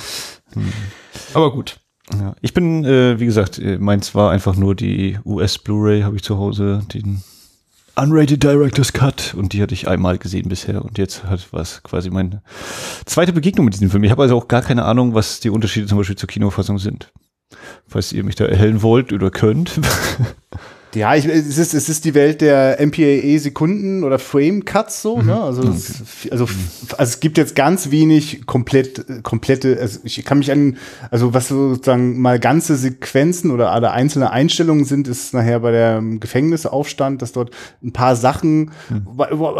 Hm. 0.53 0.73
Aber 1.33 1.53
gut. 1.53 1.79
Ja, 2.13 2.35
ich 2.43 2.53
bin, 2.53 2.85
äh, 2.85 3.19
wie 3.19 3.27
gesagt, 3.27 3.59
äh, 3.59 3.79
meins 3.79 4.15
war 4.15 4.31
einfach 4.31 4.57
nur 4.57 4.75
die 4.75 5.19
US 5.25 5.59
Blu-ray, 5.59 6.03
habe 6.03 6.17
ich 6.17 6.23
zu 6.23 6.37
Hause, 6.37 6.83
den 6.93 7.23
Unrated 7.97 8.43
Director's 8.43 8.93
Cut 8.93 9.35
und 9.35 9.53
die 9.53 9.63
hatte 9.63 9.75
ich 9.75 9.87
einmal 9.87 10.19
gesehen 10.19 10.49
bisher 10.49 10.85
und 10.85 10.99
jetzt 10.99 11.25
hat 11.25 11.49
was 11.53 11.83
quasi 11.85 12.11
meine 12.11 12.43
zweite 13.07 13.33
Begegnung 13.33 13.67
mit 13.67 13.75
diesem 13.75 13.89
Film. 13.89 14.03
Ich 14.03 14.11
habe 14.11 14.23
also 14.23 14.37
auch 14.37 14.49
gar 14.49 14.63
keine 14.63 14.85
Ahnung, 14.85 15.15
was 15.15 15.39
die 15.39 15.51
Unterschiede 15.51 15.87
zum 15.87 15.99
Beispiel 15.99 16.17
zur 16.17 16.29
Kinofassung 16.29 16.79
sind. 16.79 17.13
Falls 17.87 18.13
ihr 18.13 18.25
mich 18.25 18.35
da 18.35 18.47
erhellen 18.47 18.83
wollt 18.83 19.13
oder 19.13 19.31
könnt. 19.31 19.81
Ja, 20.95 21.15
ich, 21.15 21.27
es, 21.27 21.59
ist, 21.59 21.75
es 21.75 21.89
ist 21.89 22.05
die 22.05 22.15
Welt 22.15 22.41
der 22.41 22.79
MPAE 22.81 23.39
Sekunden 23.39 24.05
oder 24.05 24.19
Frame 24.19 24.65
Cuts 24.65 25.03
so, 25.03 25.17
mhm. 25.17 25.27
ne? 25.27 25.41
Also, 25.41 25.63
okay. 25.63 25.73
es, 25.77 26.31
also, 26.31 26.45
also 26.45 27.11
es 27.11 27.21
gibt 27.21 27.39
jetzt 27.39 27.55
ganz 27.55 27.91
wenig 27.91 28.47
komplett, 28.47 29.23
komplette, 29.23 29.79
also 29.81 30.01
ich 30.05 30.25
kann 30.25 30.39
mich 30.39 30.51
an, 30.51 30.77
also 31.11 31.35
was 31.35 31.49
sozusagen 31.49 32.21
mal 32.21 32.39
ganze 32.39 32.77
Sequenzen 32.77 33.51
oder 33.51 33.73
alle 33.73 33.91
einzelne 33.91 34.31
Einstellungen 34.31 34.85
sind, 34.85 35.09
ist 35.09 35.35
nachher 35.35 35.61
bei 35.61 35.73
der 35.73 36.03
Gefängnisaufstand, 36.21 37.23
dass 37.23 37.33
dort 37.33 37.51
ein 37.83 37.93
paar 37.93 38.17
Sachen, 38.17 38.71
mhm. 38.89 39.07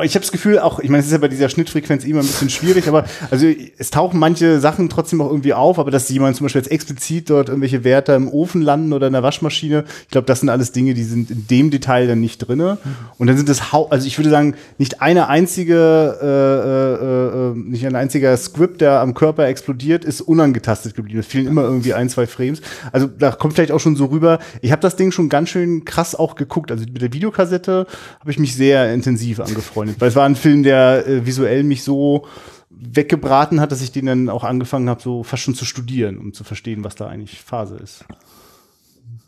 ich 0.03 0.15
habe 0.15 0.21
das 0.21 0.33
Gefühl 0.33 0.59
auch, 0.59 0.79
ich 0.79 0.89
meine, 0.89 1.01
es 1.01 1.07
ist 1.07 1.13
ja 1.13 1.19
bei 1.19 1.29
dieser 1.29 1.49
Schnittfrequenz 1.49 2.05
immer 2.05 2.21
ein 2.21 2.27
bisschen 2.27 2.51
schwierig, 2.51 2.89
aber 2.89 3.05
also 3.31 3.47
es 3.79 3.91
tauchen 3.91 4.19
manche 4.21 4.61
Sachen 4.61 4.89
trotzdem 4.89 5.21
auch 5.21 5.31
irgendwie 5.31 5.55
auf, 5.55 5.79
aber 5.79 5.91
dass 5.91 6.09
jemand 6.09 6.37
zum 6.37 6.45
Beispiel 6.45 6.63
jetzt 6.63 6.71
explizit 6.71 7.31
dort 7.31 7.49
irgendwelche 7.49 7.85
Werte 7.85 8.13
im 8.13 8.29
Ofen 8.29 8.63
landen 8.63 8.93
oder 8.93 9.07
in 9.09 9.13
der 9.13 9.23
Waschmaschine, 9.23 9.85
ich 10.03 10.09
glaube, 10.09 10.27
das 10.27 10.41
sind 10.41 10.49
alles 10.49 10.73
Dinge, 10.73 10.95
die 10.95 11.05
sind 11.05 11.24
in 11.31 11.47
dem 11.47 11.71
Detail 11.71 12.07
dann 12.07 12.21
nicht 12.21 12.39
drinne. 12.39 12.79
Und 13.19 13.27
dann 13.27 13.37
sind 13.37 13.49
es, 13.49 13.61
also 13.73 14.07
ich 14.07 14.19
würde 14.19 14.31
sagen, 14.31 14.55
nicht 14.79 15.03
eine 15.03 15.29
einzige, 15.29 16.19
äh, 16.23 16.27
äh, 16.27 17.51
äh, 17.51 17.55
nicht 17.57 17.87
ein 17.87 17.97
einziger 17.97 18.37
Script, 18.37 18.81
der 18.81 19.01
am 19.01 19.15
Körper 19.15 19.47
explodiert, 19.47 20.05
ist 20.05 20.21
unangetastet 20.21 20.95
geblieben. 20.95 21.21
Es 21.21 21.27
fehlen 21.27 21.47
immer 21.47 21.63
irgendwie 21.63 21.95
ein, 21.95 22.09
zwei 22.09 22.27
Frames. 22.27 22.61
Also 22.93 23.07
da 23.07 23.31
kommt 23.33 23.55
vielleicht 23.55 23.73
auch 23.73 23.81
schon 23.81 23.97
so 23.97 24.07
rüber. 24.07 24.39
Ich 24.61 24.73
habe 24.73 24.83
das 24.83 24.97
Ding 24.97 25.11
schon 25.11 25.29
ganz 25.29 25.49
schön 25.49 25.85
krass 25.85 26.15
auch 26.15 26.35
geguckt. 26.35 26.71
Also 26.71 26.85
mit 26.85 27.03
der 27.03 27.13
Videokassette 27.13 27.87
habe 28.21 28.31
ich 28.31 28.39
mich 28.39 28.55
sehr 28.55 28.93
intensiv 28.93 29.41
angefreundet, 29.41 29.97
weil 30.01 30.09
es 30.09 30.17
war 30.17 30.25
ein 30.25 30.37
Film, 30.37 30.63
der 30.63 31.07
äh, 31.07 31.27
visuell 31.27 31.63
mich 31.63 31.83
so 31.83 32.27
weggebraten 32.71 33.61
hat, 33.61 33.73
dass 33.73 33.83
ich 33.83 33.93
den 33.93 34.07
dann 34.07 34.29
auch 34.29 34.45
angefangen 34.45 34.89
habe, 34.89 35.01
so 35.01 35.23
fast 35.23 35.43
schon 35.43 35.55
zu 35.55 35.65
studieren, 35.65 36.19
um 36.19 36.33
zu 36.33 36.45
verstehen, 36.45 36.85
was 36.85 36.95
da 36.95 37.07
eigentlich 37.07 37.41
Phase 37.41 37.77
ist. 37.77 38.05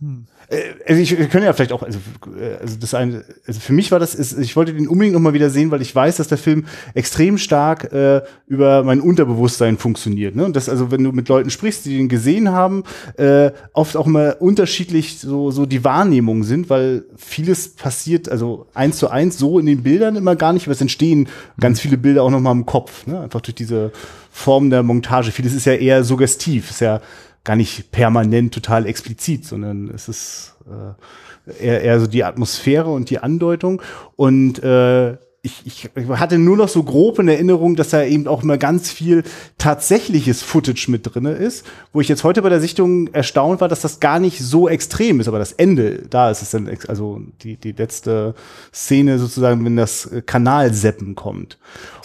Hm. 0.01 0.27
Äh, 0.49 0.75
also 0.87 1.01
ich, 1.01 1.19
wir 1.19 1.27
können 1.27 1.45
ja 1.45 1.53
vielleicht 1.53 1.73
auch, 1.73 1.83
also, 1.83 1.99
äh, 2.39 2.57
also 2.61 2.77
das 2.79 2.95
eine, 2.95 3.25
also 3.47 3.61
für 3.61 3.73
mich 3.73 3.91
war 3.93 3.99
das, 3.99 4.15
ist, 4.15 4.39
ich 4.39 4.57
wollte 4.57 4.73
den 4.73 4.89
unbedingt 4.89 5.15
noch 5.15 5.21
mal 5.21 5.33
wieder 5.33 5.51
sehen, 5.51 5.71
weil 5.71 5.83
ich 5.83 5.95
weiß, 5.95 6.17
dass 6.17 6.29
der 6.29 6.39
Film 6.39 6.67
extrem 6.95 7.39
stark 7.39 7.93
äh, 7.93 8.23
über 8.47 8.83
mein 8.85 9.01
Unterbewusstsein 9.01 9.79
funktioniert. 9.79 10.37
Ne? 10.37 10.45
Und 10.45 10.57
das, 10.57 10.69
also 10.69 10.91
wenn 10.91 11.03
du 11.05 11.13
mit 11.13 11.29
Leuten 11.29 11.51
sprichst, 11.51 11.85
die 11.85 11.97
den 11.97 12.09
gesehen 12.09 12.51
haben, 12.51 12.85
äh, 13.17 13.51
oft 13.73 13.97
auch 13.97 14.07
immer 14.07 14.37
unterschiedlich 14.41 15.19
so, 15.19 15.51
so 15.51 15.67
die 15.67 15.85
Wahrnehmungen 15.85 16.45
sind, 16.45 16.71
weil 16.71 17.05
vieles 17.17 17.75
passiert, 17.75 18.29
also 18.29 18.67
eins 18.75 18.99
zu 18.99 19.09
eins 19.09 19.39
so 19.39 19.59
in 19.59 19.67
den 19.67 19.83
Bildern 19.83 20.17
immer 20.17 20.37
gar 20.37 20.53
nicht, 20.53 20.67
aber 20.67 20.73
es 20.73 20.81
entstehen 20.81 21.29
ganz 21.61 21.81
viele 21.81 21.99
Bilder 21.99 22.23
auch 22.23 22.31
noch 22.31 22.41
mal 22.41 22.53
im 22.53 22.67
Kopf, 22.67 23.07
ne? 23.07 23.21
einfach 23.21 23.41
durch 23.41 23.55
diese 23.55 23.93
Form 24.31 24.69
der 24.71 24.83
Montage. 24.83 25.33
Vieles 25.33 25.55
ist 25.55 25.65
ja 25.65 25.73
eher 25.73 26.05
suggestiv, 26.05 26.71
ist 26.71 26.81
ja 26.81 27.01
gar 27.47 27.57
nicht 27.57 27.93
permanent 27.93 28.53
total 28.53 28.87
explizit, 28.87 29.45
sondern 29.47 29.89
es 29.89 30.09
ist 30.09 30.57
äh, 30.67 31.65
eher, 31.65 31.81
eher 31.81 32.01
so 32.01 32.07
die 32.07 32.25
Atmosphäre 32.25 32.91
und 32.91 33.09
die 33.09 33.21
Andeutung. 33.21 33.81
Und 34.17 34.63
äh, 34.63 35.17
ich, 35.47 35.91
ich 35.95 36.09
hatte 36.09 36.39
nur 36.39 36.57
noch 36.57 36.69
so 36.69 36.83
grob 36.83 37.21
in 37.21 37.29
Erinnerung, 37.29 37.77
dass 37.77 37.91
da 37.91 38.03
eben 38.03 38.27
auch 38.27 38.43
immer 38.43 38.59
ganz 38.59 38.91
viel 38.91 39.23
tatsächliches 39.59 40.43
Footage 40.43 40.91
mit 40.91 41.03
drinne 41.07 41.33
ist, 41.33 41.65
wo 41.93 42.01
ich 42.01 42.09
jetzt 42.09 42.25
heute 42.25 42.43
bei 42.43 42.49
der 42.49 42.61
Sichtung 42.61 43.07
erstaunt 43.15 43.61
war, 43.61 43.69
dass 43.69 43.81
das 43.81 44.01
gar 44.01 44.19
nicht 44.19 44.41
so 44.41 44.69
extrem 44.69 45.21
ist, 45.21 45.29
aber 45.29 45.39
das 45.39 45.53
Ende, 45.53 46.03
da 46.11 46.31
ist 46.31 46.43
es 46.43 46.51
dann, 46.51 46.69
also 46.89 47.21
die, 47.43 47.57
die 47.57 47.73
letzte 47.73 48.35
Szene 48.75 49.19
sozusagen, 49.19 49.65
wenn 49.65 49.77
das 49.77 50.11
Kanalseppen 50.27 51.15
kommt. 51.15 51.59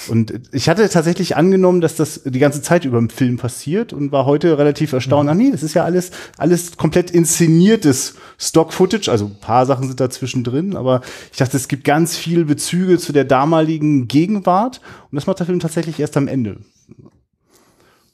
Und 0.07 0.33
ich 0.51 0.69
hatte 0.69 0.87
tatsächlich 0.87 1.35
angenommen, 1.35 1.81
dass 1.81 1.95
das 1.95 2.21
die 2.23 2.39
ganze 2.39 2.61
Zeit 2.61 2.85
über 2.85 2.99
im 2.99 3.09
Film 3.09 3.37
passiert 3.37 3.91
und 3.91 4.11
war 4.11 4.25
heute 4.25 4.57
relativ 4.57 4.93
erstaunt, 4.93 5.25
mhm. 5.25 5.29
ach 5.29 5.35
nee, 5.35 5.51
das 5.51 5.63
ist 5.63 5.73
ja 5.73 5.83
alles, 5.83 6.11
alles 6.37 6.77
komplett 6.77 7.09
inszeniertes 7.09 8.15
Stock-Footage, 8.37 9.09
also 9.09 9.25
ein 9.25 9.39
paar 9.39 9.65
Sachen 9.65 9.87
sind 9.87 9.99
da 9.99 10.09
zwischendrin, 10.09 10.75
aber 10.75 11.01
ich 11.31 11.37
dachte, 11.37 11.57
es 11.57 11.67
gibt 11.67 11.83
ganz 11.83 12.17
viel 12.17 12.45
Bezüge 12.45 12.99
zu 12.99 13.13
der 13.13 13.30
damaligen 13.31 14.07
Gegenwart. 14.07 14.81
Und 15.09 15.15
das 15.15 15.27
macht 15.27 15.39
der 15.39 15.45
Film 15.45 15.59
tatsächlich 15.59 15.99
erst 15.99 16.17
am 16.17 16.27
Ende. 16.27 16.57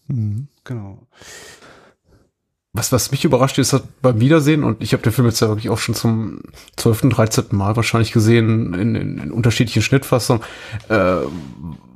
Mhm. 0.07 0.47
Genau. 0.63 1.07
Was, 2.73 2.91
was 2.91 3.09
mich 3.09 3.25
überrascht 3.25 3.57
ist, 3.57 3.75
beim 4.01 4.19
Wiedersehen, 4.19 4.63
und 4.63 4.83
ich 4.83 4.93
habe 4.93 5.01
den 5.01 5.11
Film 5.11 5.27
jetzt 5.27 5.39
ja 5.39 5.47
wirklich 5.47 5.69
auch 5.69 5.79
schon 5.79 5.95
zum 5.95 6.41
12., 6.75 7.09
13. 7.09 7.45
Mal 7.51 7.75
wahrscheinlich 7.75 8.11
gesehen, 8.11 8.73
in, 8.75 8.95
in, 8.95 9.17
in 9.17 9.31
unterschiedlichen 9.31 9.81
Schnittfassungen, 9.81 10.43
äh, 10.89 11.21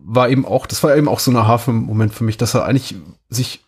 war 0.03 0.29
eben 0.29 0.45
auch, 0.45 0.65
das 0.65 0.81
war 0.83 0.95
eben 0.95 1.07
auch 1.07 1.19
so 1.19 1.29
ein 1.29 1.37
Hafen-Moment 1.37 2.13
für 2.13 2.23
mich, 2.23 2.37
dass 2.37 2.55
er 2.55 2.65
eigentlich 2.65 2.95
sich 3.29 3.63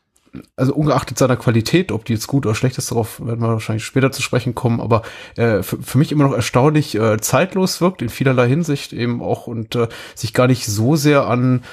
also 0.55 0.73
ungeachtet 0.73 1.17
seiner 1.17 1.35
Qualität, 1.35 1.91
ob 1.91 2.05
die 2.05 2.13
jetzt 2.13 2.27
gut 2.27 2.45
oder 2.45 2.55
schlecht 2.55 2.77
ist, 2.77 2.91
darauf 2.91 3.19
werden 3.25 3.41
wir 3.41 3.49
wahrscheinlich 3.49 3.85
später 3.85 4.11
zu 4.11 4.21
sprechen 4.21 4.55
kommen, 4.55 4.81
aber 4.81 5.03
äh, 5.35 5.63
für, 5.63 5.81
für 5.81 5.97
mich 5.97 6.11
immer 6.11 6.23
noch 6.23 6.33
erstaunlich 6.33 6.95
äh, 6.95 7.19
zeitlos 7.19 7.81
wirkt, 7.81 8.01
in 8.01 8.09
vielerlei 8.09 8.47
Hinsicht 8.47 8.93
eben 8.93 9.21
auch 9.21 9.47
und 9.47 9.75
äh, 9.75 9.87
sich 10.15 10.33
gar 10.33 10.47
nicht 10.47 10.65
so 10.65 10.95
sehr 10.95 11.27
an 11.27 11.63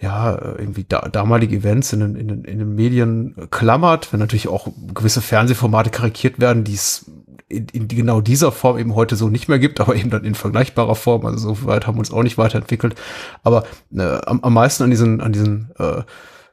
ja, 0.00 0.38
irgendwie 0.56 0.86
da, 0.88 1.00
damalige 1.00 1.56
Events 1.56 1.92
in 1.92 2.00
den, 2.00 2.16
in, 2.16 2.28
den, 2.28 2.44
in 2.44 2.58
den 2.58 2.74
Medien 2.74 3.34
klammert, 3.50 4.12
wenn 4.12 4.20
natürlich 4.20 4.48
auch 4.48 4.68
gewisse 4.94 5.20
Fernsehformate 5.20 5.90
karikiert 5.90 6.40
werden, 6.40 6.64
die 6.64 6.72
es 6.72 7.10
in, 7.48 7.66
in 7.72 7.88
genau 7.88 8.20
dieser 8.20 8.52
Form 8.52 8.78
eben 8.78 8.94
heute 8.94 9.16
so 9.16 9.28
nicht 9.28 9.48
mehr 9.48 9.58
gibt, 9.58 9.80
aber 9.80 9.94
eben 9.96 10.08
dann 10.08 10.24
in 10.24 10.34
vergleichbarer 10.34 10.94
Form. 10.94 11.26
Also 11.26 11.54
so 11.54 11.66
weit 11.66 11.86
haben 11.86 11.96
wir 11.96 12.00
uns 12.00 12.12
auch 12.12 12.22
nicht 12.22 12.38
weiterentwickelt. 12.38 12.94
Aber 13.42 13.64
äh, 13.94 14.20
am, 14.24 14.40
am 14.42 14.54
meisten 14.54 14.84
an 14.84 14.90
diesen, 14.90 15.20
an 15.20 15.32
diesen 15.32 15.70
äh, 15.78 16.02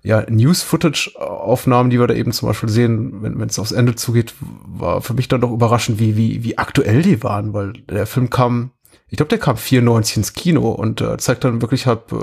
ja, 0.03 0.25
News-Footage-Aufnahmen, 0.29 1.89
die 1.89 1.99
wir 1.99 2.07
da 2.07 2.13
eben 2.13 2.31
zum 2.31 2.47
Beispiel 2.47 2.69
sehen, 2.69 3.21
wenn 3.21 3.41
es 3.41 3.59
aufs 3.59 3.71
Ende 3.71 3.95
zugeht, 3.95 4.33
war 4.39 5.01
für 5.01 5.13
mich 5.13 5.27
dann 5.27 5.41
doch 5.41 5.51
überraschend, 5.51 5.99
wie, 5.99 6.15
wie, 6.15 6.43
wie 6.43 6.57
aktuell 6.57 7.01
die 7.01 7.23
waren, 7.23 7.53
weil 7.53 7.73
der 7.73 8.05
Film 8.05 8.29
kam, 8.29 8.71
ich 9.09 9.17
glaube, 9.17 9.29
der 9.29 9.39
kam 9.39 9.57
94 9.57 10.17
ins 10.17 10.33
Kino 10.33 10.69
und 10.69 11.01
äh, 11.01 11.17
zeigt 11.17 11.43
dann 11.43 11.61
wirklich 11.61 11.87
halt 11.87 12.11
äh, 12.11 12.15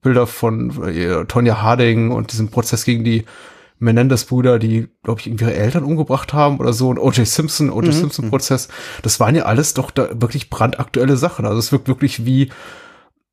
Bilder 0.00 0.26
von 0.26 0.84
äh, 0.88 1.24
Tonja 1.26 1.60
Harding 1.60 2.10
und 2.10 2.32
diesem 2.32 2.48
Prozess 2.48 2.84
gegen 2.84 3.04
die 3.04 3.24
Menendez-Brüder, 3.78 4.58
die, 4.58 4.88
glaube 5.02 5.20
ich, 5.20 5.26
ihre 5.26 5.54
Eltern 5.54 5.84
umgebracht 5.84 6.32
haben 6.32 6.58
oder 6.58 6.72
so, 6.72 6.88
und 6.88 6.98
O.J. 6.98 7.26
Simpson, 7.26 7.70
O.J. 7.70 7.88
Mhm. 7.88 7.92
Simpson-Prozess. 7.92 8.68
Das 9.02 9.20
waren 9.20 9.34
ja 9.34 9.44
alles 9.44 9.74
doch 9.74 9.90
da 9.90 10.08
wirklich 10.14 10.48
brandaktuelle 10.48 11.16
Sachen. 11.16 11.44
Also 11.44 11.58
es 11.58 11.72
wirkt 11.72 11.88
wirklich 11.88 12.24
wie 12.24 12.50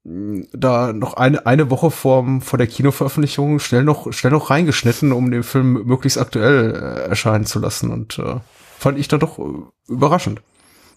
da 0.05 0.91
noch 0.91 1.13
eine, 1.13 1.45
eine 1.45 1.69
Woche 1.69 1.89
vor, 1.89 2.25
vor 2.41 2.57
der 2.57 2.67
Kinoveröffentlichung 2.67 3.59
schnell 3.59 3.83
noch, 3.83 4.11
schnell 4.11 4.33
noch 4.33 4.49
reingeschnitten, 4.49 5.13
um 5.13 5.31
den 5.31 5.43
Film 5.43 5.85
möglichst 5.85 6.17
aktuell 6.17 6.73
äh, 6.73 7.09
erscheinen 7.09 7.45
zu 7.45 7.59
lassen. 7.59 7.89
Und 7.91 8.19
äh, 8.19 8.35
fand 8.77 8.99
ich 8.99 9.07
dann 9.07 9.21
doch 9.21 9.39
äh, 9.39 9.43
überraschend. 9.87 10.41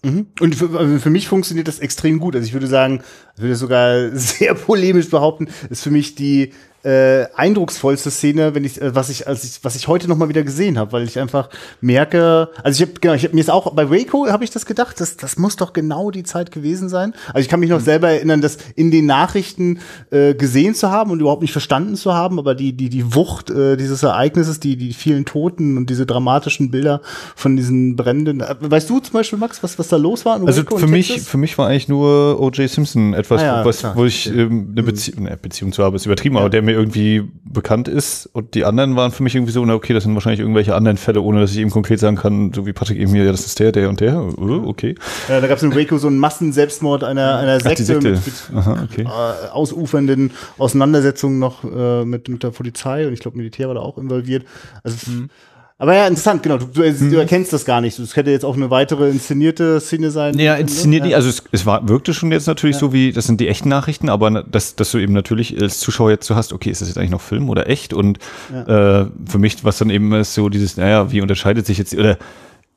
Mhm. 0.03 0.27
Und 0.41 0.55
für, 0.55 0.77
also 0.77 0.99
für, 0.99 1.09
mich 1.09 1.29
funktioniert 1.29 1.69
das 1.69 1.79
extrem 1.79 2.19
gut. 2.19 2.35
Also 2.35 2.45
ich 2.45 2.53
würde 2.53 2.67
sagen, 2.67 3.01
ich 3.35 3.41
würde 3.41 3.55
sogar 3.55 4.09
sehr 4.13 4.53
polemisch 4.55 5.09
behaupten, 5.09 5.47
ist 5.69 5.83
für 5.83 5.91
mich 5.91 6.15
die 6.15 6.51
äh, 6.83 7.25
eindrucksvollste 7.35 8.11
Szene, 8.11 8.55
wenn 8.55 8.63
ich, 8.63 8.81
äh, 8.81 8.95
was 8.95 9.09
ich, 9.09 9.27
als 9.27 9.43
ich, 9.43 9.63
was 9.63 9.75
ich 9.75 9.87
heute 9.87 10.07
noch 10.07 10.17
mal 10.17 10.29
wieder 10.29 10.43
gesehen 10.43 10.77
habe, 10.77 10.91
weil 10.91 11.03
ich 11.03 11.19
einfach 11.19 11.49
merke, 11.81 12.49
also 12.63 12.81
ich 12.81 12.89
habe, 12.89 12.99
genau, 12.99 13.13
ich 13.13 13.25
hab, 13.25 13.33
mir 13.33 13.41
ist 13.41 13.49
auch 13.49 13.73
bei 13.73 13.89
Waco 13.89 14.27
habe 14.27 14.43
ich 14.43 14.51
das 14.51 14.65
gedacht, 14.65 14.99
das, 14.99 15.17
das 15.17 15.37
muss 15.37 15.55
doch 15.55 15.73
genau 15.73 16.11
die 16.11 16.23
Zeit 16.23 16.51
gewesen 16.51 16.89
sein. 16.89 17.13
Also 17.29 17.39
ich 17.39 17.49
kann 17.49 17.59
mich 17.59 17.69
noch 17.69 17.79
mhm. 17.79 17.85
selber 17.85 18.09
erinnern, 18.09 18.41
das 18.41 18.57
in 18.75 18.91
den 18.91 19.05
Nachrichten 19.05 19.79
äh, 20.11 20.33
gesehen 20.33 20.75
zu 20.75 20.91
haben 20.91 21.11
und 21.11 21.19
überhaupt 21.19 21.41
nicht 21.41 21.51
verstanden 21.51 21.95
zu 21.95 22.13
haben, 22.13 22.39
aber 22.39 22.55
die, 22.55 22.73
die, 22.73 22.89
die 22.89 23.15
Wucht 23.15 23.49
äh, 23.49 23.75
dieses 23.75 24.03
Ereignisses, 24.03 24.59
die, 24.59 24.77
die 24.77 24.93
vielen 24.93 25.25
Toten 25.25 25.77
und 25.77 25.89
diese 25.89 26.05
dramatischen 26.05 26.71
Bilder 26.71 27.01
von 27.35 27.55
diesen 27.55 27.95
Bränden. 27.95 28.41
Äh, 28.41 28.55
weißt 28.59 28.89
du 28.89 28.99
zum 28.99 29.13
Beispiel, 29.13 29.39
Max, 29.39 29.63
was, 29.63 29.79
was 29.79 29.87
da 29.87 29.97
los 29.97 30.25
war? 30.25 30.41
Also 30.45 30.63
für 30.63 30.87
mich, 30.87 31.21
für 31.21 31.37
mich 31.37 31.57
war 31.57 31.67
eigentlich 31.67 31.87
nur 31.87 32.39
O.J. 32.39 32.69
Simpson 32.69 33.13
etwas, 33.13 33.41
ah 33.41 33.45
ja, 33.45 33.65
was, 33.65 33.79
klar. 33.79 33.95
wo 33.95 34.05
ich 34.05 34.27
ähm, 34.27 34.69
eine 34.71 34.83
Bezie 34.83 35.13
mhm. 35.15 35.23
ne, 35.23 35.37
Beziehung 35.41 35.71
zu 35.71 35.83
habe, 35.83 35.95
ist 35.95 36.05
übertrieben, 36.05 36.35
ja. 36.35 36.41
aber 36.41 36.49
der 36.49 36.61
mir 36.67 36.73
irgendwie 36.73 37.23
bekannt 37.43 37.87
ist. 37.87 38.27
Und 38.27 38.53
die 38.53 38.63
anderen 38.63 38.95
waren 38.95 39.11
für 39.11 39.23
mich 39.23 39.33
irgendwie 39.33 39.51
so, 39.51 39.65
na 39.65 39.73
okay, 39.73 39.93
das 39.93 40.03
sind 40.03 40.13
wahrscheinlich 40.13 40.41
irgendwelche 40.41 40.75
anderen 40.75 40.97
Fälle, 40.97 41.21
ohne 41.21 41.41
dass 41.41 41.51
ich 41.51 41.57
eben 41.57 41.71
konkret 41.71 41.99
sagen 41.99 42.15
kann, 42.15 42.53
so 42.53 42.67
wie 42.67 42.73
Patrick 42.73 42.99
eben 42.99 43.11
hier, 43.11 43.23
ja, 43.23 43.31
das 43.31 43.45
ist 43.45 43.59
der, 43.59 43.71
der 43.71 43.89
und 43.89 43.99
der. 43.99 44.21
Uh, 44.21 44.67
okay. 44.67 44.93
Ja, 45.27 45.41
da 45.41 45.47
gab 45.47 45.57
es 45.57 45.63
in 45.63 45.75
Waco 45.75 45.97
so 45.97 46.07
einen 46.07 46.19
Massenselbstmord 46.19 47.03
einer, 47.03 47.37
einer 47.37 47.59
Sekte, 47.59 47.81
Ach, 47.81 47.87
Sekte. 47.87 48.09
mit, 48.11 48.25
mit 48.25 48.57
Aha, 48.57 48.83
okay. 48.83 49.01
äh, 49.01 49.49
ausufernden 49.49 50.31
Auseinandersetzungen 50.57 51.39
noch 51.39 51.63
äh, 51.63 52.05
mit, 52.05 52.29
mit 52.29 52.43
der 52.43 52.51
Polizei 52.51 53.07
und 53.07 53.13
ich 53.13 53.21
glaube, 53.21 53.37
Militär 53.37 53.67
war 53.67 53.75
da 53.75 53.81
auch 53.81 53.97
involviert. 53.97 54.45
Also 54.83 55.09
mhm. 55.09 55.29
Aber 55.79 55.93
ja, 55.95 56.07
interessant, 56.07 56.41
genau. 56.41 56.57
Du, 56.57 56.65
du, 56.65 56.81
mhm. 56.81 57.11
du 57.11 57.17
erkennst 57.17 57.53
das 57.53 57.63
gar 57.63 57.81
nicht. 57.81 57.99
Das 57.99 58.15
hätte 58.15 58.31
jetzt 58.31 58.43
auch 58.43 58.55
eine 58.55 58.71
weitere 58.71 59.09
inszenierte 59.09 59.79
Szene 59.79 60.09
sein. 60.09 60.37
Ja, 60.39 60.55
inszeniert 60.55 61.05
ja. 61.05 61.15
Also 61.15 61.29
es, 61.29 61.43
es 61.51 61.67
war, 61.67 61.87
wirkte 61.87 62.15
schon 62.15 62.31
jetzt 62.31 62.47
natürlich 62.47 62.77
ja. 62.77 62.79
so 62.79 62.93
wie, 62.93 63.11
das 63.11 63.27
sind 63.27 63.39
die 63.39 63.47
echten 63.47 63.69
Nachrichten, 63.69 64.09
aber 64.09 64.43
dass, 64.43 64.75
dass 64.75 64.91
du 64.91 64.97
eben 64.97 65.13
natürlich 65.13 65.59
als 65.61 65.79
Zuschauer 65.79 66.09
jetzt 66.09 66.25
so 66.25 66.35
hast, 66.35 66.51
okay, 66.51 66.71
ist 66.71 66.81
das 66.81 66.87
jetzt 66.87 66.97
eigentlich 66.97 67.11
noch 67.11 67.21
Film 67.21 67.47
oder 67.49 67.69
echt? 67.69 67.93
Und 67.93 68.17
ja. 68.51 69.01
äh, 69.03 69.07
für 69.27 69.37
mich, 69.37 69.63
was 69.63 69.77
dann 69.77 69.91
eben 69.91 70.11
ist, 70.13 70.33
so 70.33 70.49
dieses, 70.49 70.77
naja, 70.77 71.11
wie 71.11 71.21
unterscheidet 71.21 71.67
sich 71.67 71.77
jetzt, 71.77 71.93
oder 71.93 72.17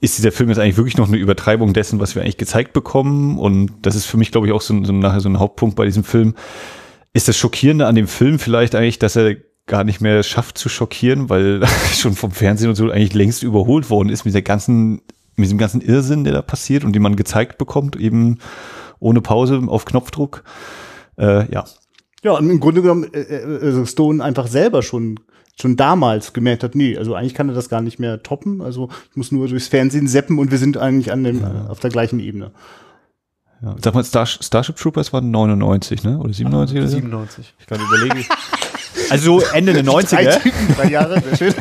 ist 0.02 0.18
dieser 0.18 0.32
Film 0.32 0.50
jetzt 0.50 0.58
eigentlich 0.58 0.76
wirklich 0.76 0.98
noch 0.98 1.08
eine 1.08 1.16
Übertreibung 1.16 1.72
dessen, 1.72 2.00
was 2.00 2.14
wir 2.14 2.22
eigentlich 2.22 2.36
gezeigt 2.36 2.74
bekommen? 2.74 3.38
Und 3.38 3.72
das 3.80 3.94
ist 3.94 4.06
für 4.06 4.18
mich, 4.18 4.30
glaube 4.30 4.46
ich, 4.46 4.52
auch 4.52 4.62
so, 4.62 4.84
so 4.84 4.92
nachher 4.92 5.20
so 5.20 5.28
ein 5.30 5.38
Hauptpunkt 5.38 5.74
bei 5.74 5.86
diesem 5.86 6.04
Film. 6.04 6.34
Ist 7.14 7.28
das 7.28 7.36
Schockierende 7.36 7.86
an 7.86 7.94
dem 7.94 8.08
Film 8.08 8.38
vielleicht 8.38 8.74
eigentlich, 8.74 8.98
dass 8.98 9.16
er 9.16 9.36
gar 9.70 9.84
nicht 9.84 10.00
mehr 10.00 10.22
schafft 10.24 10.58
zu 10.58 10.68
schockieren, 10.68 11.30
weil 11.30 11.64
schon 11.94 12.14
vom 12.14 12.32
Fernsehen 12.32 12.68
und 12.68 12.74
so 12.74 12.90
eigentlich 12.90 13.14
längst 13.14 13.42
überholt 13.42 13.88
worden 13.88 14.08
ist 14.08 14.24
mit 14.24 14.34
der 14.34 14.42
ganzen, 14.42 15.00
mit 15.36 15.46
diesem 15.46 15.58
ganzen 15.58 15.80
Irrsinn, 15.80 16.24
der 16.24 16.32
da 16.32 16.42
passiert 16.42 16.84
und 16.84 16.92
den 16.92 17.02
man 17.02 17.14
gezeigt 17.14 17.56
bekommt, 17.56 17.94
eben 17.94 18.38
ohne 18.98 19.20
Pause 19.20 19.62
auf 19.68 19.84
Knopfdruck. 19.84 20.42
Äh, 21.16 21.50
ja. 21.52 21.64
Ja, 22.22 22.32
und 22.32 22.50
im 22.50 22.58
Grunde 22.60 22.82
genommen 22.82 23.14
äh, 23.14 23.20
äh, 23.20 23.64
also 23.64 23.86
Stone 23.86 24.22
einfach 24.22 24.48
selber 24.48 24.82
schon 24.82 25.20
schon 25.58 25.76
damals 25.76 26.32
gemerkt 26.32 26.64
hat, 26.64 26.74
nee, 26.74 26.96
also 26.96 27.14
eigentlich 27.14 27.34
kann 27.34 27.50
er 27.50 27.54
das 27.54 27.68
gar 27.68 27.82
nicht 27.82 27.98
mehr 27.98 28.22
toppen. 28.22 28.62
Also 28.62 28.88
ich 29.10 29.16
muss 29.16 29.30
nur 29.30 29.46
durchs 29.46 29.68
Fernsehen 29.68 30.08
seppen 30.08 30.38
und 30.38 30.50
wir 30.50 30.58
sind 30.58 30.78
eigentlich 30.78 31.12
an 31.12 31.22
dem, 31.22 31.42
ja. 31.42 31.66
auf 31.68 31.80
der 31.80 31.90
gleichen 31.90 32.18
Ebene. 32.18 32.52
Ja. 33.62 33.76
Sag 33.82 33.94
mal, 33.94 34.02
Star 34.02 34.24
Starship 34.24 34.76
Troopers 34.76 35.12
waren 35.12 35.30
99, 35.30 36.02
ne? 36.02 36.18
Oder 36.18 36.32
97 36.32 36.76
ah, 36.76 36.80
oder 36.80 36.88
97. 36.88 37.54
Ich 37.58 37.66
kann 37.66 37.78
überlegen. 37.78 38.24
Also 39.10 39.42
Ende 39.52 39.72
der 39.72 39.84
90er. 39.84 40.10
Drei, 40.10 40.36
Typen, 40.36 40.74
drei 40.76 40.88
Jahre, 40.88 41.20
sehr 41.20 41.36
schön. 41.36 41.54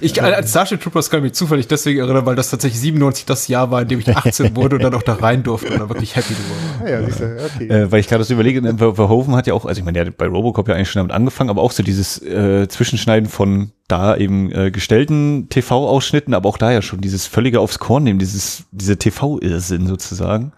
ich, 0.00 0.16
ich, 0.16 0.22
als 0.22 0.50
Starship 0.50 0.80
Troopers 0.80 1.10
kann 1.10 1.20
ich 1.20 1.24
mich 1.24 1.32
zufällig 1.34 1.66
deswegen 1.68 2.00
erinnern, 2.00 2.26
weil 2.26 2.36
das 2.36 2.50
tatsächlich 2.50 2.80
97 2.80 3.26
das 3.26 3.48
Jahr 3.48 3.70
war, 3.70 3.82
in 3.82 3.88
dem 3.88 4.00
ich 4.00 4.08
18 4.16 4.56
wurde 4.56 4.76
und 4.76 4.82
dann 4.82 4.94
auch 4.94 5.02
da 5.02 5.14
rein 5.14 5.42
durfte 5.42 5.72
und 5.72 5.80
dann 5.80 5.88
wirklich 5.88 6.16
happy 6.16 6.34
war. 6.80 6.88
Ja, 6.88 7.00
ja, 7.00 7.06
okay. 7.06 7.68
Äh, 7.68 7.90
weil 7.92 8.00
ich 8.00 8.08
gerade 8.08 8.24
so 8.24 8.34
überlege, 8.34 8.62
Verhoeven 8.76 9.34
hat 9.36 9.46
ja 9.46 9.54
auch, 9.54 9.66
also 9.66 9.78
ich 9.78 9.84
meine, 9.84 9.98
der 9.98 10.06
hat 10.06 10.16
bei 10.16 10.26
Robocop 10.26 10.68
ja 10.68 10.74
eigentlich 10.74 10.90
schon 10.90 11.00
damit 11.00 11.12
angefangen, 11.12 11.50
aber 11.50 11.62
auch 11.62 11.72
so 11.72 11.82
dieses 11.82 12.20
äh, 12.22 12.68
Zwischenschneiden 12.68 13.28
von 13.28 13.72
da 13.88 14.16
eben 14.16 14.50
äh, 14.52 14.70
gestellten 14.70 15.48
TV-Ausschnitten, 15.48 16.34
aber 16.34 16.48
auch 16.48 16.58
da 16.58 16.72
ja 16.72 16.82
schon 16.82 17.00
dieses 17.00 17.26
völlige 17.26 17.60
aufs 17.60 17.78
Korn 17.78 18.04
nehmen, 18.04 18.18
dieses, 18.18 18.64
diese 18.70 18.96
TV-Irrsinn 18.96 19.86
sozusagen. 19.86 20.52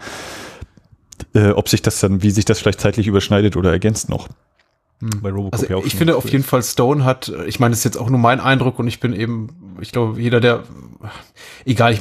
Äh, 1.35 1.50
ob 1.50 1.68
sich 1.68 1.83
das 1.83 2.00
dann, 2.00 2.22
wie 2.22 2.30
sich 2.30 2.44
das 2.44 2.61
vielleicht 2.61 2.80
zeitlich 2.80 3.07
überschneidet 3.07 3.57
oder 3.57 3.72
ergänzt 3.72 4.09
noch. 4.09 4.28
Hm. 5.00 5.11
Bei 5.22 5.30
Robocop 5.30 5.54
also 5.54 5.66
ja 5.66 5.76
auch 5.76 5.85
ich 5.85 5.96
finde 5.96 6.16
auf 6.16 6.28
jeden 6.28 6.44
Fall 6.44 6.62
Stone 6.62 7.04
hat, 7.04 7.33
ich 7.46 7.61
meine, 7.61 7.72
das 7.72 7.80
ist 7.80 7.85
jetzt 7.85 7.98
auch 7.98 8.11
nur 8.11 8.18
mein 8.18 8.40
Eindruck 8.40 8.78
und 8.78 8.87
ich 8.87 9.00
bin 9.00 9.12
eben, 9.12 9.76
ich 9.80 9.92
glaube, 9.92 10.20
jeder, 10.20 10.40
der 10.40 10.64
egal, 11.64 11.92
ich, 11.92 12.00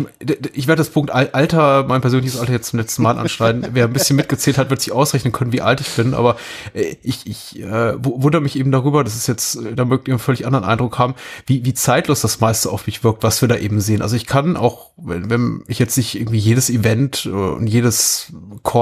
ich 0.53 0.67
werde 0.67 0.79
das 0.79 0.89
Punkt 0.89 1.11
Alter, 1.11 1.85
mein 1.87 2.01
persönliches 2.01 2.39
Alter 2.39 2.53
jetzt 2.53 2.69
zum 2.69 2.79
letzten 2.79 3.03
Mal 3.03 3.17
anschneiden. 3.17 3.69
Wer 3.73 3.85
ein 3.85 3.93
bisschen 3.93 4.15
mitgezählt 4.15 4.57
hat, 4.57 4.69
wird 4.69 4.81
sich 4.81 4.93
ausrechnen 4.93 5.31
können, 5.31 5.51
wie 5.51 5.61
alt 5.61 5.81
ich 5.81 5.89
bin. 5.89 6.13
Aber 6.13 6.37
äh, 6.73 6.95
ich, 7.01 7.25
ich 7.25 7.61
äh, 7.61 7.93
wundere 7.97 8.41
mich 8.41 8.57
eben 8.57 8.71
darüber, 8.71 9.03
das 9.03 9.15
ist 9.15 9.27
jetzt, 9.27 9.55
äh, 9.55 9.75
da 9.75 9.85
mögt 9.85 10.07
ihr 10.07 10.13
einen 10.13 10.19
völlig 10.19 10.45
anderen 10.45 10.65
Eindruck 10.65 10.97
haben, 10.97 11.15
wie, 11.45 11.65
wie 11.65 11.73
zeitlos 11.73 12.21
das 12.21 12.39
meiste 12.39 12.69
auf 12.69 12.87
mich 12.87 13.03
wirkt, 13.03 13.23
was 13.23 13.41
wir 13.41 13.47
da 13.47 13.57
eben 13.57 13.81
sehen. 13.81 14.01
Also 14.01 14.15
ich 14.15 14.25
kann 14.25 14.57
auch, 14.57 14.91
wenn, 14.97 15.29
wenn 15.29 15.63
ich 15.67 15.79
jetzt 15.79 15.97
nicht 15.97 16.19
irgendwie 16.19 16.39
jedes 16.39 16.69
Event 16.69 17.25
äh, 17.25 17.29
und 17.29 17.67
jedes 17.67 18.33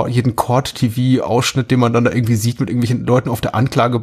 jeden 0.08 0.36
Court-TV-Ausschnitt, 0.36 1.72
den 1.72 1.80
man 1.80 1.94
dann 1.94 2.06
da 2.06 2.12
irgendwie 2.12 2.36
sieht 2.36 2.60
mit 2.60 2.70
irgendwelchen 2.70 3.06
Leuten 3.06 3.30
auf 3.30 3.42
der 3.42 3.56
Anklagebank, 3.56 4.02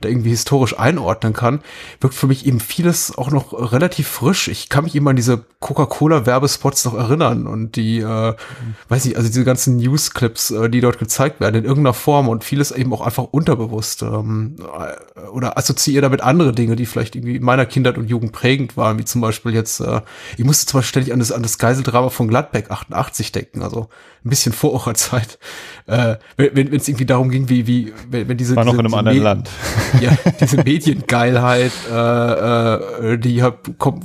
da 0.00 0.08
irgendwie 0.08 0.30
historisch 0.30 0.78
einordnen 0.78 1.32
kann, 1.32 1.60
wirkt 2.00 2.14
für 2.14 2.26
mich 2.26 2.46
eben 2.46 2.60
vieles 2.60 3.16
auch 3.16 3.30
noch 3.30 3.72
relativ 3.72 4.08
frisch. 4.08 4.48
Ich 4.48 4.68
kann 4.68 4.84
mich 4.84 4.94
eben 4.94 5.08
an 5.08 5.16
diese 5.16 5.44
Coca-Cola-Werbespots 5.60 6.84
noch 6.84 6.94
erinnern 6.94 7.46
und 7.46 7.76
die, 7.76 7.98
äh, 7.98 8.34
weiß 8.88 9.04
nicht, 9.04 9.16
also 9.16 9.28
diese 9.28 9.44
ganzen 9.44 9.76
News-Clips, 9.76 10.50
äh, 10.50 10.68
die 10.68 10.80
dort 10.80 10.98
gezeigt 10.98 11.40
werden 11.40 11.56
in 11.56 11.64
irgendeiner 11.64 11.94
Form 11.94 12.28
und 12.28 12.44
vieles 12.44 12.70
eben 12.70 12.92
auch 12.92 13.00
einfach 13.00 13.24
unterbewusst 13.24 14.02
ähm, 14.02 14.56
äh, 14.60 15.20
oder 15.28 15.56
assoziiere 15.58 16.02
damit 16.02 16.20
andere 16.20 16.52
Dinge, 16.52 16.76
die 16.76 16.86
vielleicht 16.86 17.16
irgendwie 17.16 17.36
in 17.36 17.42
meiner 17.42 17.66
Kindheit 17.66 17.98
und 17.98 18.08
Jugend 18.08 18.32
prägend 18.32 18.76
waren, 18.76 18.98
wie 18.98 19.04
zum 19.04 19.20
Beispiel 19.20 19.52
jetzt, 19.54 19.80
äh, 19.80 20.02
ich 20.36 20.44
musste 20.44 20.66
zwar 20.66 20.82
ständig 20.82 21.12
an 21.12 21.18
das, 21.18 21.32
an 21.32 21.42
das 21.42 21.58
Geiseldrama 21.58 22.10
von 22.10 22.28
Gladbeck 22.28 22.70
88 22.70 23.32
denken, 23.32 23.62
also 23.62 23.88
ein 24.24 24.30
bisschen 24.30 24.52
vor 24.52 24.72
eurer 24.72 24.94
Zeit, 24.94 25.38
äh, 25.86 26.16
wenn 26.36 26.72
es 26.74 26.88
irgendwie 26.88 27.06
darum 27.06 27.30
ging, 27.30 27.48
wie, 27.48 27.66
wie, 27.66 27.92
wenn, 28.10 28.28
wenn 28.28 28.36
diese, 28.36 28.54
noch 28.54 28.76
diese, 28.76 29.15
anderen 29.18 29.38
Land. 29.38 29.50
Ja, 30.00 30.16
diese 30.40 30.58
Mediengeilheit, 30.58 31.72
äh, 31.90 32.74
äh, 32.74 33.18
die 33.18 33.36
ja 33.36 33.56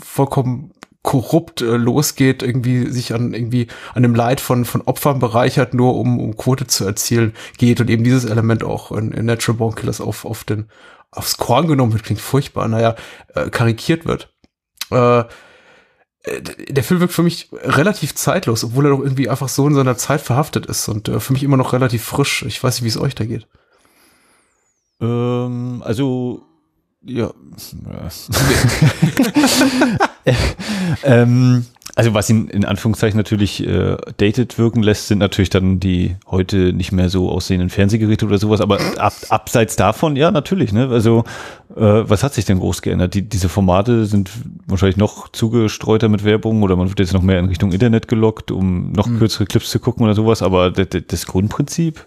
vollkommen 0.02 0.72
korrupt 1.04 1.62
äh, 1.62 1.78
losgeht, 1.78 2.44
irgendwie 2.44 2.90
sich 2.92 3.14
an 3.14 3.34
irgendwie 3.34 3.68
an 3.94 4.04
dem 4.04 4.16
Leid 4.16 4.40
von 4.40 4.66
von 4.66 4.82
Opfern 4.82 5.20
bereichert, 5.20 5.74
nur 5.74 5.96
um 5.96 6.20
um 6.20 6.38
Quote 6.38 6.68
zu 6.68 6.86
erzielen, 6.86 7.34
geht 7.58 7.82
und 7.82 7.90
eben 7.90 8.04
dieses 8.04 8.26
Element 8.26 8.64
auch 8.64 8.92
in, 8.92 9.12
in 9.12 9.26
Natural 9.26 9.58
Born 9.58 9.76
Killers 9.76 10.00
auf 10.00 10.26
auf 10.26 10.44
den 10.44 10.68
aufs 11.12 11.38
Korn 11.38 11.68
genommen 11.68 11.94
wird, 11.94 12.04
klingt 12.04 12.22
furchtbar, 12.22 12.68
naja, 12.68 12.96
äh, 13.36 13.50
karikiert 13.50 14.06
wird. 14.06 14.34
Äh, 14.92 15.20
äh 15.20 15.24
der 16.70 16.84
Film 16.84 17.00
wirkt 17.02 17.14
für 17.14 17.24
mich 17.24 17.50
relativ 17.52 18.16
zeitlos, 18.16 18.64
obwohl 18.64 18.86
er 18.86 18.92
doch 18.92 19.02
irgendwie 19.02 19.30
einfach 19.30 19.50
so 19.50 19.68
in 19.68 19.76
seiner 19.76 19.98
Zeit 19.98 20.22
verhaftet 20.22 20.68
ist 20.68 20.88
und 20.88 21.10
äh, 21.10 21.20
für 21.20 21.34
mich 21.34 21.44
immer 21.44 21.58
noch 21.58 21.74
relativ 21.74 22.04
frisch. 22.04 22.44
Ich 22.44 22.64
weiß 22.64 22.76
nicht, 22.76 22.84
wie 22.84 22.90
es 22.90 23.00
euch 23.00 23.16
da 23.16 23.26
geht. 23.26 23.48
Ähm, 25.02 25.82
also 25.84 26.44
ja. 27.04 27.32
ähm, 31.04 31.66
also 31.96 32.14
was 32.14 32.30
ihn 32.30 32.48
in 32.48 32.64
Anführungszeichen 32.64 33.18
natürlich 33.18 33.66
äh, 33.66 33.98
dated 34.18 34.58
wirken 34.58 34.84
lässt, 34.84 35.08
sind 35.08 35.18
natürlich 35.18 35.50
dann 35.50 35.80
die 35.80 36.16
heute 36.30 36.74
nicht 36.74 36.92
mehr 36.92 37.10
so 37.10 37.30
aussehenden 37.30 37.70
Fernsehgeräte 37.70 38.26
oder 38.26 38.38
sowas. 38.38 38.62
Aber 38.62 38.80
ab, 38.98 39.14
abseits 39.30 39.76
davon, 39.76 40.16
ja, 40.16 40.32
natürlich. 40.32 40.72
Ne? 40.74 40.90
Also 40.90 41.24
äh, 41.76 41.82
was 41.82 42.24
hat 42.24 42.34
sich 42.34 42.46
denn 42.46 42.60
groß 42.60 42.84
geändert? 42.84 43.16
Die, 43.16 43.28
diese 43.28 43.50
Formate 43.50 44.06
sind 44.06 44.30
wahrscheinlich 44.68 44.98
noch 44.98 45.28
zugestreuter 45.30 46.08
mit 46.08 46.24
Werbung 46.24 46.62
oder 46.62 46.76
man 46.76 46.88
wird 46.88 47.00
jetzt 47.00 47.14
noch 47.14 47.24
mehr 47.24 47.40
in 47.40 47.46
Richtung 47.46 47.72
Internet 47.72 48.08
gelockt, 48.08 48.52
um 48.52 48.92
noch 48.92 49.08
mhm. 49.08 49.18
kürzere 49.18 49.46
Clips 49.46 49.72
zu 49.72 49.80
gucken 49.80 50.06
oder 50.06 50.14
sowas. 50.14 50.44
Aber 50.44 50.70
das 50.72 51.26
Grundprinzip 51.26 52.06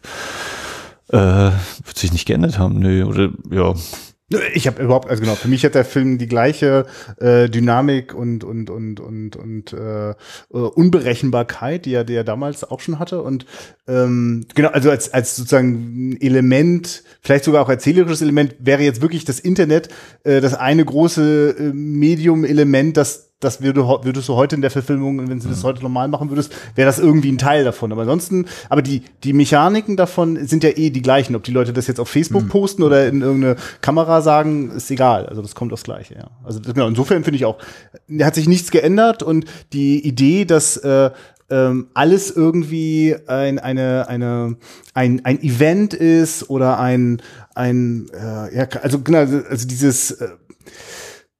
äh, 1.08 1.16
wird 1.16 1.98
sich 1.98 2.12
nicht 2.12 2.26
geändert 2.26 2.58
haben. 2.58 2.78
Nö, 2.78 3.04
oder 3.04 3.30
ja. 3.50 3.74
Ich 4.54 4.66
habe 4.66 4.82
überhaupt, 4.82 5.10
also 5.10 5.22
genau, 5.22 5.34
für 5.34 5.48
mich 5.48 5.64
hat 5.66 5.74
der 5.74 5.84
Film 5.84 6.16
die 6.16 6.26
gleiche 6.26 6.86
äh, 7.18 7.48
Dynamik 7.50 8.14
und 8.14 8.42
und 8.42 8.70
und 8.70 8.98
und 8.98 9.36
und 9.36 9.72
äh, 9.74 10.10
äh, 10.10 10.14
Unberechenbarkeit, 10.50 11.84
die 11.84 11.92
er, 11.92 12.04
die 12.04 12.14
er 12.14 12.24
damals 12.24 12.64
auch 12.64 12.80
schon 12.80 12.98
hatte. 12.98 13.20
Und 13.22 13.44
ähm, 13.86 14.46
genau, 14.54 14.70
also 14.70 14.90
als 14.90 15.12
als 15.12 15.36
sozusagen 15.36 16.16
Element, 16.20 17.04
vielleicht 17.20 17.44
sogar 17.44 17.62
auch 17.62 17.68
erzählerisches 17.68 18.22
Element, 18.22 18.56
wäre 18.58 18.82
jetzt 18.82 19.02
wirklich 19.02 19.26
das 19.26 19.40
Internet 19.40 19.90
äh, 20.24 20.40
das 20.40 20.54
eine 20.54 20.86
große 20.86 21.56
äh, 21.58 21.72
Medium-Element, 21.74 22.96
das 22.96 23.33
das 23.40 23.60
würde, 23.60 23.82
würdest 23.82 24.28
du 24.28 24.34
heute 24.34 24.56
in 24.56 24.62
der 24.62 24.70
Verfilmung, 24.70 25.28
wenn 25.28 25.38
du 25.38 25.48
das 25.48 25.62
mhm. 25.62 25.66
heute 25.66 25.82
normal 25.82 26.08
machen 26.08 26.30
würdest, 26.30 26.54
wäre 26.74 26.86
das 26.86 26.98
irgendwie 26.98 27.30
ein 27.30 27.38
Teil 27.38 27.64
davon. 27.64 27.92
Aber 27.92 28.02
ansonsten, 28.02 28.46
aber 28.70 28.80
die, 28.80 29.02
die 29.22 29.34
Mechaniken 29.34 29.96
davon 29.96 30.46
sind 30.46 30.64
ja 30.64 30.70
eh 30.70 30.88
die 30.88 31.02
gleichen. 31.02 31.36
Ob 31.36 31.42
die 31.42 31.52
Leute 31.52 31.74
das 31.74 31.86
jetzt 31.86 32.00
auf 32.00 32.08
Facebook 32.08 32.44
mhm. 32.44 32.48
posten 32.48 32.82
oder 32.82 33.06
in 33.06 33.20
irgendeine 33.20 33.56
Kamera 33.82 34.22
sagen, 34.22 34.70
ist 34.70 34.90
egal. 34.90 35.26
Also 35.26 35.42
das 35.42 35.54
kommt 35.54 35.72
das 35.72 35.82
Gleiche, 35.82 36.14
ja. 36.14 36.30
Also 36.42 36.60
genau, 36.60 36.88
insofern 36.88 37.22
finde 37.22 37.36
ich 37.36 37.44
auch, 37.44 37.58
hat 38.20 38.34
sich 38.34 38.48
nichts 38.48 38.70
geändert 38.70 39.22
und 39.22 39.44
die 39.72 40.06
Idee, 40.06 40.46
dass 40.46 40.78
äh, 40.78 40.94
äh, 40.94 41.10
ähm, 41.50 41.88
alles 41.94 42.30
irgendwie 42.30 43.16
ein, 43.26 43.58
eine, 43.58 44.08
eine, 44.08 44.56
ein, 44.94 45.24
ein 45.24 45.42
Event 45.42 45.92
ist 45.92 46.48
oder 46.48 46.78
ein, 46.78 47.20
ein 47.54 48.06
äh, 48.12 48.56
ja, 48.56 48.66
also 48.82 49.00
genau, 49.00 49.18
also 49.18 49.68
dieses 49.68 50.12
äh, 50.12 50.28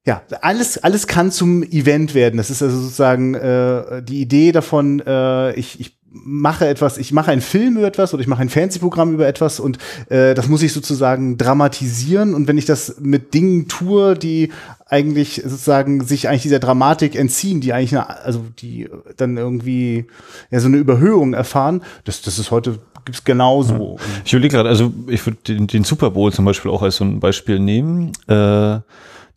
ja, 0.07 0.23
alles, 0.43 0.79
alles 0.79 1.07
kann 1.07 1.31
zum 1.31 1.63
Event 1.63 2.15
werden. 2.15 2.37
Das 2.37 2.51
ist 2.51 2.63
also 2.63 2.79
sozusagen 2.79 3.35
äh, 3.35 4.03
die 4.03 4.21
Idee 4.21 4.53
davon, 4.53 5.01
äh, 5.01 5.55
ich, 5.55 5.81
ich 5.81 5.97
mache 6.11 6.69
etwas, 6.69 6.99
ich 6.99 7.11
mache 7.13 7.33
einen 7.33 7.41
Film 7.41 7.77
über 7.79 7.87
etwas 7.87 8.13
oder 8.15 8.21
ich 8.21 8.29
mache 8.29 8.43
ein 8.43 8.49
Fernsehprogramm 8.49 9.15
über 9.15 9.27
etwas 9.27 9.59
und 9.59 9.79
äh, 10.11 10.35
das 10.35 10.49
muss 10.49 10.63
ich 10.63 10.73
sozusagen 10.73 11.39
dramatisieren 11.39 12.35
und 12.35 12.47
wenn 12.47 12.59
ich 12.59 12.67
das 12.67 13.01
mit 13.01 13.35
Dingen 13.35 13.67
tue, 13.67 14.15
die 14.15 14.53
eigentlich 14.87 15.43
sozusagen 15.43 16.05
sich 16.05 16.29
eigentlich 16.29 16.43
dieser 16.43 16.61
Dramatik 16.61 17.17
entziehen, 17.17 17.61
die 17.61 17.73
eigentlich 17.73 17.97
eine, 17.97 18.09
also 18.25 18.45
die 18.59 18.89
dann 19.17 19.37
irgendwie 19.37 20.05
ja 20.51 20.61
so 20.61 20.69
eine 20.69 20.77
Überhöhung 20.77 21.35
erfahren, 21.35 21.83
das 22.05 22.23
das 22.23 22.39
ist 22.39 22.53
heute 22.53 22.79
gibt's 23.05 23.25
genauso. 23.25 23.99
Ich 24.25 24.33
überlege 24.33 24.57
gerade, 24.57 24.69
also 24.69 24.93
ich 25.09 25.25
würde 25.27 25.39
den, 25.47 25.67
den 25.67 25.85
Super 25.85 26.11
Bowl 26.11 26.33
zum 26.33 26.45
Beispiel 26.45 26.71
auch 26.71 26.83
als 26.83 26.97
so 26.97 27.05
ein 27.05 27.21
Beispiel 27.21 27.59
nehmen, 27.59 28.13
äh, 28.29 28.79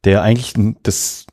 der 0.07 0.21
eigentlich 0.21 0.53
das 0.83 1.25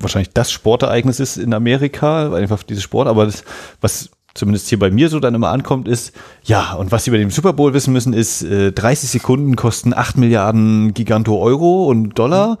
wahrscheinlich 0.00 0.32
das 0.32 0.50
Sportereignis 0.50 1.20
ist 1.20 1.36
in 1.36 1.52
Amerika, 1.52 2.32
einfach 2.32 2.62
dieses 2.62 2.82
Sport, 2.82 3.08
aber 3.08 3.26
das, 3.26 3.44
was 3.82 4.10
zumindest 4.32 4.70
hier 4.70 4.78
bei 4.78 4.90
mir 4.90 5.10
so 5.10 5.20
dann 5.20 5.34
immer 5.34 5.50
ankommt, 5.50 5.86
ist, 5.86 6.14
ja, 6.44 6.72
und 6.72 6.92
was 6.92 7.04
Sie 7.04 7.10
bei 7.10 7.18
dem 7.18 7.28
Super 7.28 7.52
Bowl 7.52 7.74
wissen 7.74 7.92
müssen, 7.92 8.14
ist, 8.14 8.42
äh, 8.42 8.72
30 8.72 9.10
Sekunden 9.10 9.54
kosten 9.54 9.92
8 9.92 10.16
Milliarden 10.16 10.94
Giganto 10.94 11.38
Euro 11.38 11.88
und 11.88 12.18
Dollar. 12.18 12.56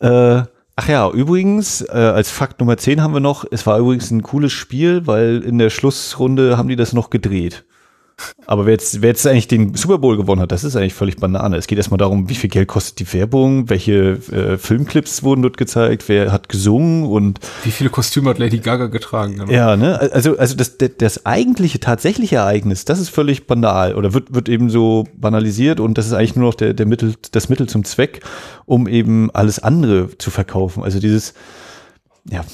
Äh, 0.00 0.42
ach 0.76 0.88
ja, 0.88 1.08
übrigens, 1.08 1.80
äh, 1.80 1.92
als 1.92 2.30
Fakt 2.30 2.60
Nummer 2.60 2.76
10 2.76 3.02
haben 3.02 3.14
wir 3.14 3.20
noch, 3.20 3.46
es 3.50 3.66
war 3.66 3.78
übrigens 3.78 4.10
ein 4.10 4.22
cooles 4.22 4.52
Spiel, 4.52 5.06
weil 5.06 5.38
in 5.38 5.56
der 5.56 5.70
Schlussrunde 5.70 6.58
haben 6.58 6.68
die 6.68 6.76
das 6.76 6.92
noch 6.92 7.08
gedreht. 7.08 7.64
Aber 8.46 8.64
wer 8.64 8.72
jetzt, 8.72 9.02
wer 9.02 9.10
jetzt 9.10 9.26
eigentlich 9.26 9.48
den 9.48 9.74
Super 9.74 9.98
Bowl 9.98 10.16
gewonnen 10.16 10.40
hat, 10.40 10.52
das 10.52 10.64
ist 10.64 10.76
eigentlich 10.76 10.94
völlig 10.94 11.16
Banane. 11.16 11.56
Es 11.56 11.66
geht 11.66 11.76
erstmal 11.76 11.98
darum, 11.98 12.28
wie 12.28 12.34
viel 12.34 12.48
Geld 12.48 12.68
kostet 12.68 12.98
die 12.98 13.12
Werbung, 13.12 13.68
welche 13.68 14.18
äh, 14.32 14.56
Filmclips 14.56 15.22
wurden 15.22 15.42
dort 15.42 15.56
gezeigt, 15.56 16.08
wer 16.08 16.32
hat 16.32 16.48
gesungen 16.48 17.04
und 17.04 17.40
wie 17.64 17.70
viele 17.70 17.90
Kostüme 17.90 18.30
hat 18.30 18.38
Lady 18.38 18.58
Gaga 18.58 18.86
getragen. 18.86 19.36
Genau. 19.36 19.52
Ja, 19.52 19.76
ne? 19.76 19.98
Also, 20.12 20.38
also 20.38 20.56
das, 20.56 20.76
das 20.98 21.26
eigentliche, 21.26 21.80
tatsächliche 21.80 22.36
Ereignis, 22.36 22.84
das 22.84 23.00
ist 23.00 23.10
völlig 23.10 23.46
banal 23.46 23.94
oder 23.94 24.14
wird, 24.14 24.32
wird 24.34 24.48
eben 24.48 24.70
so 24.70 25.06
banalisiert 25.14 25.80
und 25.80 25.98
das 25.98 26.06
ist 26.06 26.12
eigentlich 26.12 26.36
nur 26.36 26.46
noch 26.46 26.54
der, 26.54 26.72
der 26.72 26.86
Mittel, 26.86 27.14
das 27.32 27.48
Mittel 27.48 27.68
zum 27.68 27.84
Zweck, 27.84 28.20
um 28.64 28.88
eben 28.88 29.30
alles 29.32 29.58
andere 29.58 30.16
zu 30.16 30.30
verkaufen. 30.30 30.82
Also 30.84 31.00
dieses, 31.00 31.34
ja, 32.30 32.44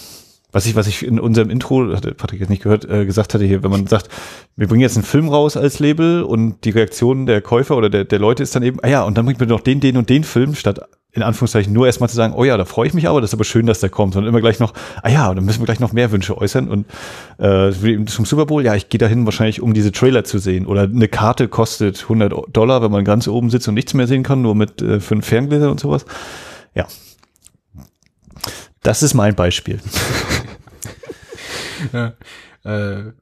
was 0.52 0.66
ich, 0.66 0.76
was 0.76 0.86
ich 0.86 1.04
in 1.04 1.18
unserem 1.18 1.50
Intro, 1.50 1.94
hatte 1.94 2.14
Patrick 2.14 2.40
jetzt 2.40 2.50
nicht 2.50 2.62
gehört, 2.62 2.88
äh, 2.88 3.06
gesagt 3.06 3.34
hatte 3.34 3.44
hier, 3.44 3.62
wenn 3.62 3.70
man 3.70 3.86
sagt, 3.86 4.08
wir 4.54 4.68
bringen 4.68 4.82
jetzt 4.82 4.96
einen 4.96 5.04
Film 5.04 5.28
raus 5.28 5.56
als 5.56 5.80
Label 5.80 6.22
und 6.22 6.64
die 6.64 6.70
Reaktion 6.70 7.26
der 7.26 7.40
Käufer 7.40 7.76
oder 7.76 7.88
der, 7.88 8.04
der 8.04 8.18
Leute 8.18 8.42
ist 8.42 8.54
dann 8.54 8.62
eben, 8.62 8.78
ah 8.82 8.88
ja, 8.88 9.02
und 9.02 9.16
dann 9.16 9.24
bringt 9.24 9.40
man 9.40 9.48
noch 9.48 9.60
den, 9.60 9.80
den 9.80 9.96
und 9.96 10.10
den 10.10 10.24
Film, 10.24 10.54
statt 10.54 10.80
in 11.14 11.22
Anführungszeichen 11.22 11.72
nur 11.72 11.86
erstmal 11.86 12.08
zu 12.08 12.16
sagen, 12.16 12.32
oh 12.34 12.44
ja, 12.44 12.56
da 12.56 12.64
freue 12.64 12.86
ich 12.86 12.94
mich 12.94 13.06
aber, 13.06 13.20
das 13.20 13.30
ist 13.30 13.34
aber 13.34 13.44
schön, 13.44 13.66
dass 13.66 13.80
der 13.80 13.90
kommt, 13.90 14.14
sondern 14.14 14.30
immer 14.30 14.40
gleich 14.40 14.60
noch, 14.60 14.72
ah 15.02 15.10
ja, 15.10 15.34
dann 15.34 15.44
müssen 15.44 15.60
wir 15.60 15.66
gleich 15.66 15.80
noch 15.80 15.92
mehr 15.92 16.10
Wünsche 16.10 16.36
äußern 16.36 16.68
und 16.68 16.86
äh, 17.38 17.72
zum 18.06 18.24
Super 18.24 18.46
Bowl, 18.46 18.64
ja, 18.64 18.74
ich 18.74 18.88
gehe 18.88 18.98
dahin 18.98 19.26
wahrscheinlich, 19.26 19.60
um 19.60 19.74
diese 19.74 19.92
Trailer 19.92 20.24
zu 20.24 20.38
sehen 20.38 20.66
oder 20.66 20.82
eine 20.82 21.08
Karte 21.08 21.48
kostet 21.48 22.02
100 22.02 22.32
Dollar, 22.50 22.82
wenn 22.82 22.90
man 22.90 23.04
ganz 23.04 23.28
oben 23.28 23.50
sitzt 23.50 23.68
und 23.68 23.74
nichts 23.74 23.92
mehr 23.92 24.06
sehen 24.06 24.22
kann, 24.22 24.40
nur 24.40 24.54
mit 24.54 24.80
äh, 24.80 25.00
fünf 25.00 25.26
Ferngläsern 25.26 25.70
und 25.70 25.80
sowas. 25.80 26.06
Ja, 26.74 26.86
das 28.82 29.02
ist 29.02 29.14
mein 29.14 29.34
Beispiel. 29.34 29.80
ja, 31.92 32.14
äh, 32.64 33.12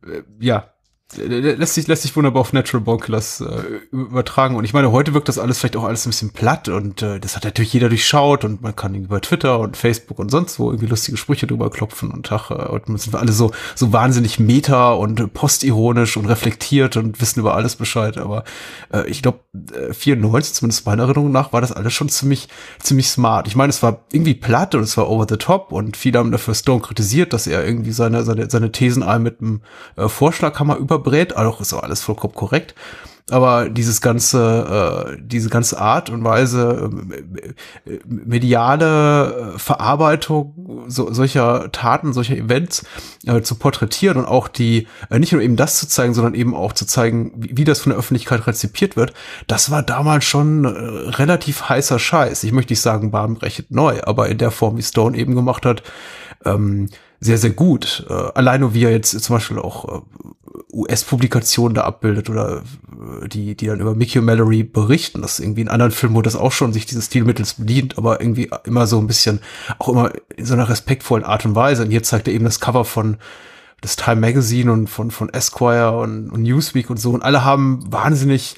ja, 0.41 0.73
lässt 1.17 1.75
sich, 1.75 1.87
lässt 1.87 2.03
sich 2.03 2.15
wunderbar 2.15 2.41
auf 2.41 2.53
Natural 2.53 2.85
Born 2.85 3.01
Killers 3.01 3.41
äh, 3.41 3.63
übertragen. 3.91 4.57
Und 4.57 4.65
ich 4.65 4.73
meine, 4.73 4.93
heute 4.93 5.15
wirkt 5.15 5.29
das 5.29 5.39
alles 5.39 5.59
vielleicht 5.59 5.77
auch 5.77 5.85
alles 5.85 6.07
ein 6.07 6.11
bisschen 6.11 6.31
platt 6.31 6.69
und 6.69 7.03
äh, 7.03 7.19
das 7.19 7.37
hat 7.37 7.45
natürlich 7.45 7.73
jeder 7.73 7.89
durchschaut 7.89 8.45
und 8.45 8.63
man 8.63 8.77
kann 8.77 8.95
über 8.95 9.21
Twitter 9.21 9.59
und 9.59 9.77
Facebook 9.77 10.19
und 10.19 10.31
sonst 10.31 10.59
wo 10.59 10.71
irgendwie 10.71 10.87
lustige 10.87 11.17
Sprüche 11.17 11.47
drüber 11.47 11.71
klopfen 11.71 12.11
und 12.11 12.31
ach, 12.31 12.51
äh, 12.51 12.55
und 12.55 12.87
sind 13.01 13.13
wir 13.13 13.21
alle 13.21 13.33
so, 13.33 13.51
so 13.75 13.93
wahnsinnig 13.93 14.39
meta 14.39 14.93
und 14.93 15.33
postironisch 15.35 16.17
und 16.17 16.27
reflektiert 16.27 16.97
und 16.97 17.21
wissen 17.21 17.41
über 17.41 17.55
alles 17.55 17.77
Bescheid. 17.77 18.17
Aber 18.17 18.45
äh, 18.93 19.09
ich 19.09 19.23
glaube, 19.23 19.41
äh, 19.73 19.93
94, 19.93 20.55
zumindest 20.55 20.87
meiner 20.87 21.05
Erinnerung 21.05 21.33
nach, 21.33 21.53
war 21.53 21.61
das 21.61 21.73
alles 21.73 21.93
schon 21.93 22.09
ziemlich, 22.09 22.49
ziemlich 22.79 23.09
smart. 23.09 23.49
Ich 23.49 23.57
meine, 23.57 23.71
es 23.71 23.83
war 23.83 24.05
irgendwie 24.13 24.35
platt 24.35 24.75
und 24.75 24.83
es 24.83 24.97
war 24.97 25.11
over 25.11 25.27
the 25.29 25.37
top 25.37 25.73
und 25.73 25.97
viele 25.97 26.19
haben 26.19 26.31
dafür 26.31 26.55
Stone 26.55 26.81
kritisiert, 26.81 27.33
dass 27.33 27.47
er 27.47 27.65
irgendwie 27.65 27.93
seine, 27.93 28.23
seine, 28.23 28.49
seine 28.49 28.71
Thesen 28.71 29.03
all 29.03 29.19
mit 29.19 29.41
einem 29.41 29.63
äh, 29.97 30.09
Vorschlaghammer 30.09 30.77
über 30.77 31.00
überbrät, 31.01 31.37
auch 31.37 31.61
ist 31.61 31.73
auch 31.73 31.83
alles 31.83 32.03
vollkommen 32.03 32.35
korrekt. 32.35 32.75
Aber 33.31 33.69
dieses 33.69 34.01
ganze, 34.01 35.15
äh, 35.17 35.23
diese 35.23 35.51
ganze 35.51 35.79
Art 35.79 36.11
und 36.11 36.25
Weise, 36.25 36.91
äh, 37.87 37.99
mediale 38.05 39.55
äh, 39.55 39.59
Verarbeitung 39.59 40.85
so, 40.89 41.13
solcher 41.13 41.71
Taten, 41.71 42.13
solcher 42.13 42.37
Events 42.37 42.85
äh, 43.27 43.41
zu 43.41 43.55
porträtieren 43.55 44.19
und 44.19 44.27
auch 44.27 44.49
die, 44.49 44.89
äh, 45.11 45.19
nicht 45.19 45.33
nur 45.33 45.43
eben 45.43 45.57
das 45.57 45.79
zu 45.79 45.87
zeigen, 45.87 46.13
sondern 46.13 46.35
eben 46.35 46.55
auch 46.55 46.73
zu 46.73 46.87
zeigen, 46.87 47.33
wie, 47.37 47.57
wie 47.57 47.65
das 47.65 47.81
von 47.81 47.91
der 47.91 47.99
Öffentlichkeit 47.99 48.47
rezipiert 48.49 48.97
wird, 48.97 49.13
das 49.47 49.71
war 49.71 49.83
damals 49.83 50.25
schon 50.25 50.65
äh, 50.65 50.69
relativ 50.69 51.69
heißer 51.69 52.01
Scheiß. 52.01 52.43
Ich 52.43 52.53
möchte 52.53 52.73
nicht 52.73 52.83
sagen 52.83 53.13
bahnbrechend 53.13 53.71
neu, 53.71 54.01
aber 54.03 54.29
in 54.29 54.39
der 54.39 54.51
Form, 54.51 54.77
wie 54.77 54.83
Stone 54.83 55.17
eben 55.17 55.37
gemacht 55.37 55.65
hat, 55.65 55.85
ähm, 56.45 56.89
sehr, 57.21 57.39
sehr 57.39 57.51
gut. 57.51 58.07
Äh, 58.09 58.13
allein 58.35 58.61
nur 58.61 58.75
wie 58.75 58.85
er 58.85 58.91
jetzt 58.91 59.11
zum 59.11 59.37
Beispiel 59.37 59.59
auch 59.59 59.85
äh, 59.85 60.01
US-Publikationen 60.73 61.75
da 61.75 61.83
abbildet 61.85 62.31
oder 62.31 62.63
äh, 63.23 63.29
die, 63.29 63.55
die 63.55 63.67
dann 63.67 63.81
über 63.81 63.95
Mickey 63.95 64.19
und 64.19 64.25
Mallory 64.25 64.63
berichten. 64.63 65.23
Das 65.23 65.39
irgendwie 65.39 65.61
in 65.63 65.69
anderen 65.69 65.93
Filmen, 65.93 66.17
wo 66.17 66.23
das 66.23 66.37
auch 66.37 66.53
schon 66.53 66.73
sich 66.73 66.87
dieses 66.87 67.07
Stilmittels 67.07 67.55
bedient, 67.55 67.99
aber 67.99 68.21
irgendwie 68.21 68.51
immer 68.65 68.87
so 68.87 68.99
ein 68.99 69.07
bisschen, 69.07 69.41
auch 69.79 69.89
immer 69.89 70.13
in 70.37 70.47
so 70.47 70.55
einer 70.55 70.69
respektvollen 70.69 71.25
Art 71.25 71.45
und 71.45 71.55
Weise. 71.55 71.83
Und 71.85 71.91
hier 71.91 72.03
zeigt 72.03 72.29
er 72.29 72.35
eben 72.35 72.45
das 72.45 72.61
Cover 72.61 72.85
von 72.85 73.19
das 73.83 73.97
Time 73.97 74.21
Magazine 74.21 74.73
und 74.73 74.89
von, 74.89 75.11
von 75.11 75.31
Esquire 75.31 75.99
und, 75.99 76.31
und 76.31 76.43
Newsweek 76.43 76.91
und 76.91 76.99
so. 76.99 77.11
Und 77.11 77.23
alle 77.23 77.45
haben 77.45 77.81
wahnsinnig 77.91 78.57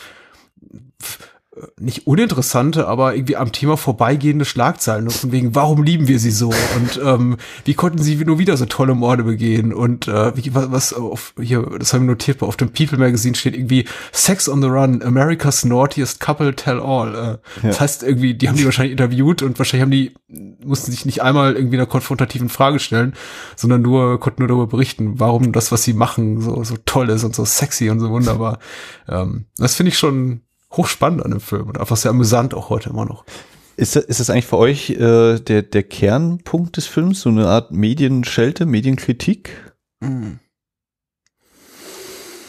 nicht 1.79 2.07
uninteressante, 2.07 2.88
aber 2.88 3.15
irgendwie 3.15 3.37
am 3.37 3.53
Thema 3.53 3.77
vorbeigehende 3.77 4.47
Schlagzeilen 4.47 5.05
und 5.05 5.12
von 5.12 5.33
wegen, 5.33 5.55
warum 5.55 5.83
lieben 5.83 6.09
wir 6.09 6.19
sie 6.19 6.31
so 6.31 6.49
und 6.49 7.01
ähm, 7.05 7.37
wie 7.67 7.75
konnten 7.75 7.99
sie 7.99 8.17
nur 8.25 8.38
wieder 8.38 8.57
so 8.57 8.65
tolle 8.65 8.95
Morde 8.95 9.25
begehen 9.25 9.75
und 9.75 10.09
äh, 10.09 10.35
wie, 10.35 10.55
was, 10.55 10.73
was 10.73 10.93
auf, 10.95 11.35
hier, 11.38 11.61
das 11.79 11.93
haben 11.93 12.05
wir 12.05 12.12
notiert, 12.12 12.43
auf 12.43 12.57
dem 12.57 12.73
People 12.73 12.97
Magazine 12.97 13.35
steht 13.35 13.55
irgendwie 13.55 13.85
Sex 14.12 14.49
on 14.49 14.62
the 14.62 14.69
Run, 14.69 15.03
America's 15.03 15.62
Naughtiest 15.62 16.21
Couple 16.21 16.57
Tell 16.57 16.81
All. 16.81 17.15
Äh, 17.15 17.19
ja. 17.19 17.38
Das 17.62 17.81
heißt 17.81 18.03
irgendwie, 18.03 18.33
die 18.33 18.49
haben 18.49 18.57
die 18.57 18.65
wahrscheinlich 18.65 18.93
interviewt 18.93 19.43
und 19.43 19.59
wahrscheinlich 19.59 19.83
haben 19.83 19.91
die, 19.91 20.15
mussten 20.65 20.91
sich 20.91 21.05
nicht 21.05 21.23
einmal 21.23 21.55
irgendwie 21.55 21.77
einer 21.77 21.87
konfrontativen 21.87 22.49
Frage 22.49 22.79
stellen, 22.79 23.12
sondern 23.57 23.83
nur, 23.83 24.19
konnten 24.21 24.41
nur 24.41 24.49
darüber 24.49 24.69
berichten, 24.69 25.21
warum 25.21 25.53
das, 25.53 25.71
was 25.71 25.83
sie 25.83 25.93
machen, 25.93 26.41
so, 26.41 26.65
so 26.65 26.77
toll 26.87 27.11
ist 27.11 27.25
und 27.25 27.37
so 27.37 27.45
sexy 27.45 27.91
und 27.91 28.01
so 28.01 28.09
wunderbar. 28.09 28.59
Ähm, 29.07 29.45
das 29.59 29.75
finde 29.75 29.91
ich 29.91 29.99
schon 29.99 30.41
hochspannend 30.73 31.25
an 31.25 31.31
dem 31.31 31.41
Film 31.41 31.69
und 31.69 31.79
einfach 31.79 31.97
sehr 31.97 32.11
amüsant 32.11 32.55
auch 32.55 32.71
heute 32.71 32.91
immer 32.91 33.05
noch. 33.05 33.25
Ist 33.77 33.97
das, 33.97 34.05
ist 34.05 34.21
das 34.21 34.31
eigentlich 34.31 34.47
für 34.47 34.59
euch 34.59 34.91
äh, 34.91 35.39
der, 35.39 35.63
der 35.63 35.83
Kernpunkt 35.83 36.77
des 36.77 36.87
Films, 36.87 37.23
so 37.23 37.31
eine 37.31 37.47
Art 37.47 37.73
Medienschelte, 37.73 38.67
Medienkritik? 38.67 39.73
Mm. 40.01 40.35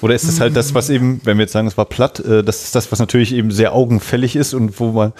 Oder 0.01 0.15
ist 0.15 0.27
das 0.27 0.41
halt 0.41 0.57
das, 0.57 0.73
was 0.73 0.89
eben, 0.89 1.21
wenn 1.23 1.37
wir 1.37 1.43
jetzt 1.43 1.53
sagen, 1.53 1.65
es 1.65 1.77
war 1.77 1.85
platt, 1.85 2.19
äh, 2.19 2.43
das 2.43 2.63
ist 2.63 2.75
das, 2.75 2.91
was 2.91 2.99
natürlich 2.99 3.33
eben 3.33 3.51
sehr 3.51 3.73
augenfällig 3.73 4.35
ist 4.35 4.53
und 4.53 4.79
wo 4.81 4.91
man 4.91 5.13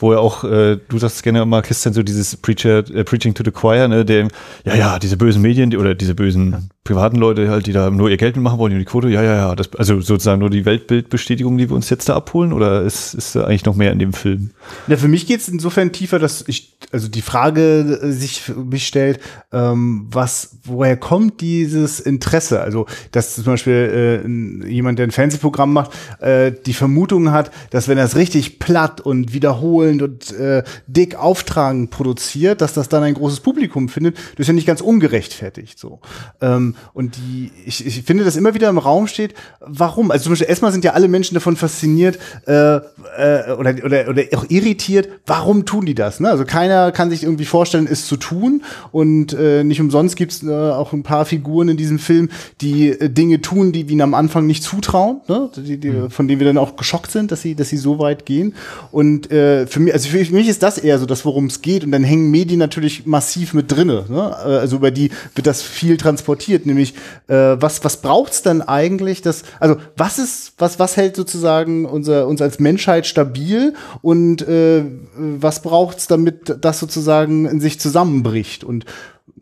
wo 0.00 0.12
er 0.12 0.20
auch, 0.20 0.44
äh, 0.44 0.78
du 0.88 0.98
sagst 0.98 1.22
gerne 1.22 1.42
immer, 1.42 1.62
Christian, 1.62 1.94
so 1.94 2.02
dieses 2.02 2.36
Preacher, 2.36 2.78
äh, 2.90 3.04
Preaching 3.04 3.34
to 3.34 3.42
the 3.44 3.50
Choir, 3.50 3.88
ne, 3.88 4.04
der, 4.04 4.28
ja, 4.64 4.74
ja, 4.74 4.98
diese 4.98 5.16
bösen 5.16 5.42
Medien, 5.42 5.70
die, 5.70 5.76
oder 5.76 5.94
diese 5.94 6.14
bösen 6.14 6.70
privaten 6.82 7.16
Leute 7.16 7.50
halt, 7.50 7.66
die 7.66 7.72
da 7.72 7.90
nur 7.90 8.08
ihr 8.08 8.16
Geld 8.16 8.36
mitmachen 8.36 8.58
wollen, 8.58 8.76
die 8.76 8.84
Quote, 8.86 9.10
ja, 9.10 9.22
ja, 9.22 9.36
ja, 9.36 9.54
das, 9.54 9.68
also 9.76 10.00
sozusagen 10.00 10.40
nur 10.40 10.48
die 10.48 10.64
Weltbildbestätigung, 10.64 11.58
die 11.58 11.68
wir 11.68 11.76
uns 11.76 11.90
jetzt 11.90 12.08
da 12.08 12.16
abholen, 12.16 12.54
oder 12.54 12.82
ist, 12.82 13.12
ist 13.12 13.36
da 13.36 13.44
eigentlich 13.44 13.66
noch 13.66 13.76
mehr 13.76 13.92
in 13.92 13.98
dem 13.98 14.14
Film? 14.14 14.50
Na, 14.86 14.96
für 14.96 15.06
mich 15.06 15.26
geht 15.26 15.40
es 15.40 15.48
insofern 15.48 15.92
tiefer, 15.92 16.18
dass 16.18 16.42
ich, 16.48 16.78
also 16.90 17.08
die 17.08 17.20
Frage 17.20 18.00
äh, 18.02 18.12
sich 18.12 18.40
für 18.40 18.54
mich 18.54 18.86
stellt, 18.86 19.20
ähm, 19.52 20.06
was, 20.10 20.56
woher 20.64 20.96
kommt 20.96 21.42
dieses 21.42 22.00
Interesse? 22.00 22.62
Also, 22.62 22.86
dass 23.12 23.34
zum 23.34 23.44
Beispiel 23.44 24.22
äh, 24.24 24.66
jemand, 24.68 24.98
der 24.98 25.06
ein 25.06 25.10
Fernsehprogramm 25.10 25.74
macht, 25.74 25.90
äh, 26.20 26.50
die 26.64 26.72
Vermutung 26.72 27.30
hat, 27.30 27.50
dass 27.70 27.88
wenn 27.88 27.98
er 27.98 28.04
es 28.04 28.16
richtig 28.16 28.58
platt 28.58 29.02
und 29.02 29.34
wiederholend 29.34 30.00
und 30.00 30.32
äh, 30.32 30.62
dick 30.86 31.14
auftragend 31.14 31.90
produziert, 31.90 32.62
dass 32.62 32.72
das 32.72 32.88
dann 32.88 33.02
ein 33.02 33.14
großes 33.14 33.40
Publikum 33.40 33.90
findet, 33.90 34.16
das 34.16 34.40
ist 34.40 34.48
ja 34.48 34.54
nicht 34.54 34.66
ganz 34.66 34.80
ungerechtfertigt 34.80 35.78
so. 35.78 36.00
Ähm, 36.40 36.69
und 36.94 37.16
die, 37.16 37.50
ich, 37.66 37.86
ich 37.86 38.02
finde, 38.02 38.24
dass 38.24 38.36
immer 38.36 38.54
wieder 38.54 38.68
im 38.68 38.78
Raum 38.78 39.06
steht, 39.06 39.34
warum? 39.60 40.10
Also 40.10 40.24
zum 40.24 40.32
Beispiel 40.32 40.48
erstmal 40.48 40.72
sind 40.72 40.84
ja 40.84 40.92
alle 40.92 41.08
Menschen 41.08 41.34
davon 41.34 41.56
fasziniert 41.56 42.18
äh, 42.46 42.76
äh, 42.76 43.52
oder, 43.52 43.74
oder, 43.84 44.08
oder 44.08 44.22
auch 44.34 44.44
irritiert, 44.48 45.08
warum 45.26 45.66
tun 45.66 45.86
die 45.86 45.94
das? 45.94 46.20
Ne? 46.20 46.28
Also 46.28 46.44
keiner 46.44 46.92
kann 46.92 47.10
sich 47.10 47.22
irgendwie 47.22 47.44
vorstellen, 47.44 47.88
es 47.90 48.06
zu 48.06 48.16
tun. 48.16 48.62
Und 48.92 49.32
äh, 49.32 49.64
nicht 49.64 49.80
umsonst 49.80 50.16
gibt 50.16 50.32
es 50.32 50.42
äh, 50.42 50.50
auch 50.50 50.92
ein 50.92 51.02
paar 51.02 51.24
Figuren 51.24 51.68
in 51.68 51.76
diesem 51.76 51.98
Film, 51.98 52.28
die 52.60 52.88
äh, 52.88 53.08
Dinge 53.08 53.40
tun, 53.40 53.72
die 53.72 53.88
wir 53.88 53.92
ihnen 53.92 54.02
am 54.02 54.14
Anfang 54.14 54.46
nicht 54.46 54.62
zutrauen, 54.62 55.20
ne? 55.28 55.50
die, 55.56 55.78
die, 55.78 55.90
mhm. 55.90 56.10
von 56.10 56.28
denen 56.28 56.40
wir 56.40 56.46
dann 56.46 56.58
auch 56.58 56.76
geschockt 56.76 57.10
sind, 57.10 57.32
dass 57.32 57.42
sie, 57.42 57.54
dass 57.54 57.68
sie 57.68 57.76
so 57.76 57.98
weit 57.98 58.26
gehen. 58.26 58.54
Und 58.90 59.30
äh, 59.30 59.66
für 59.66 59.80
mich, 59.80 59.92
also 59.92 60.08
für 60.08 60.32
mich 60.32 60.48
ist 60.48 60.62
das 60.62 60.78
eher 60.78 60.98
so 60.98 61.06
das, 61.06 61.24
worum 61.24 61.46
es 61.46 61.62
geht. 61.62 61.84
Und 61.84 61.92
dann 61.92 62.04
hängen 62.04 62.30
Medien 62.30 62.58
natürlich 62.58 63.06
massiv 63.06 63.54
mit 63.54 63.70
drinne. 63.70 64.04
Ne? 64.08 64.36
Äh, 64.44 64.48
also 64.58 64.76
über 64.76 64.90
die 64.90 65.10
wird 65.34 65.46
das 65.46 65.62
viel 65.62 65.96
transportiert, 65.96 66.59
nämlich 66.66 66.94
äh, 67.28 67.56
was 67.58 67.84
was 67.84 67.98
braucht's 67.98 68.42
dann 68.42 68.62
eigentlich? 68.62 69.22
Das, 69.22 69.42
also 69.58 69.76
was 69.96 70.18
ist 70.18 70.54
was 70.58 70.78
was 70.78 70.96
hält 70.96 71.16
sozusagen 71.16 71.86
unser 71.86 72.26
uns 72.26 72.42
als 72.42 72.58
Menschheit 72.58 73.06
stabil 73.06 73.74
und 74.02 74.42
äh, 74.42 74.84
was 75.16 75.62
braucht's, 75.62 76.06
damit 76.06 76.56
das 76.60 76.78
sozusagen 76.78 77.46
in 77.46 77.60
sich 77.60 77.80
zusammenbricht 77.80 78.64
und 78.64 78.84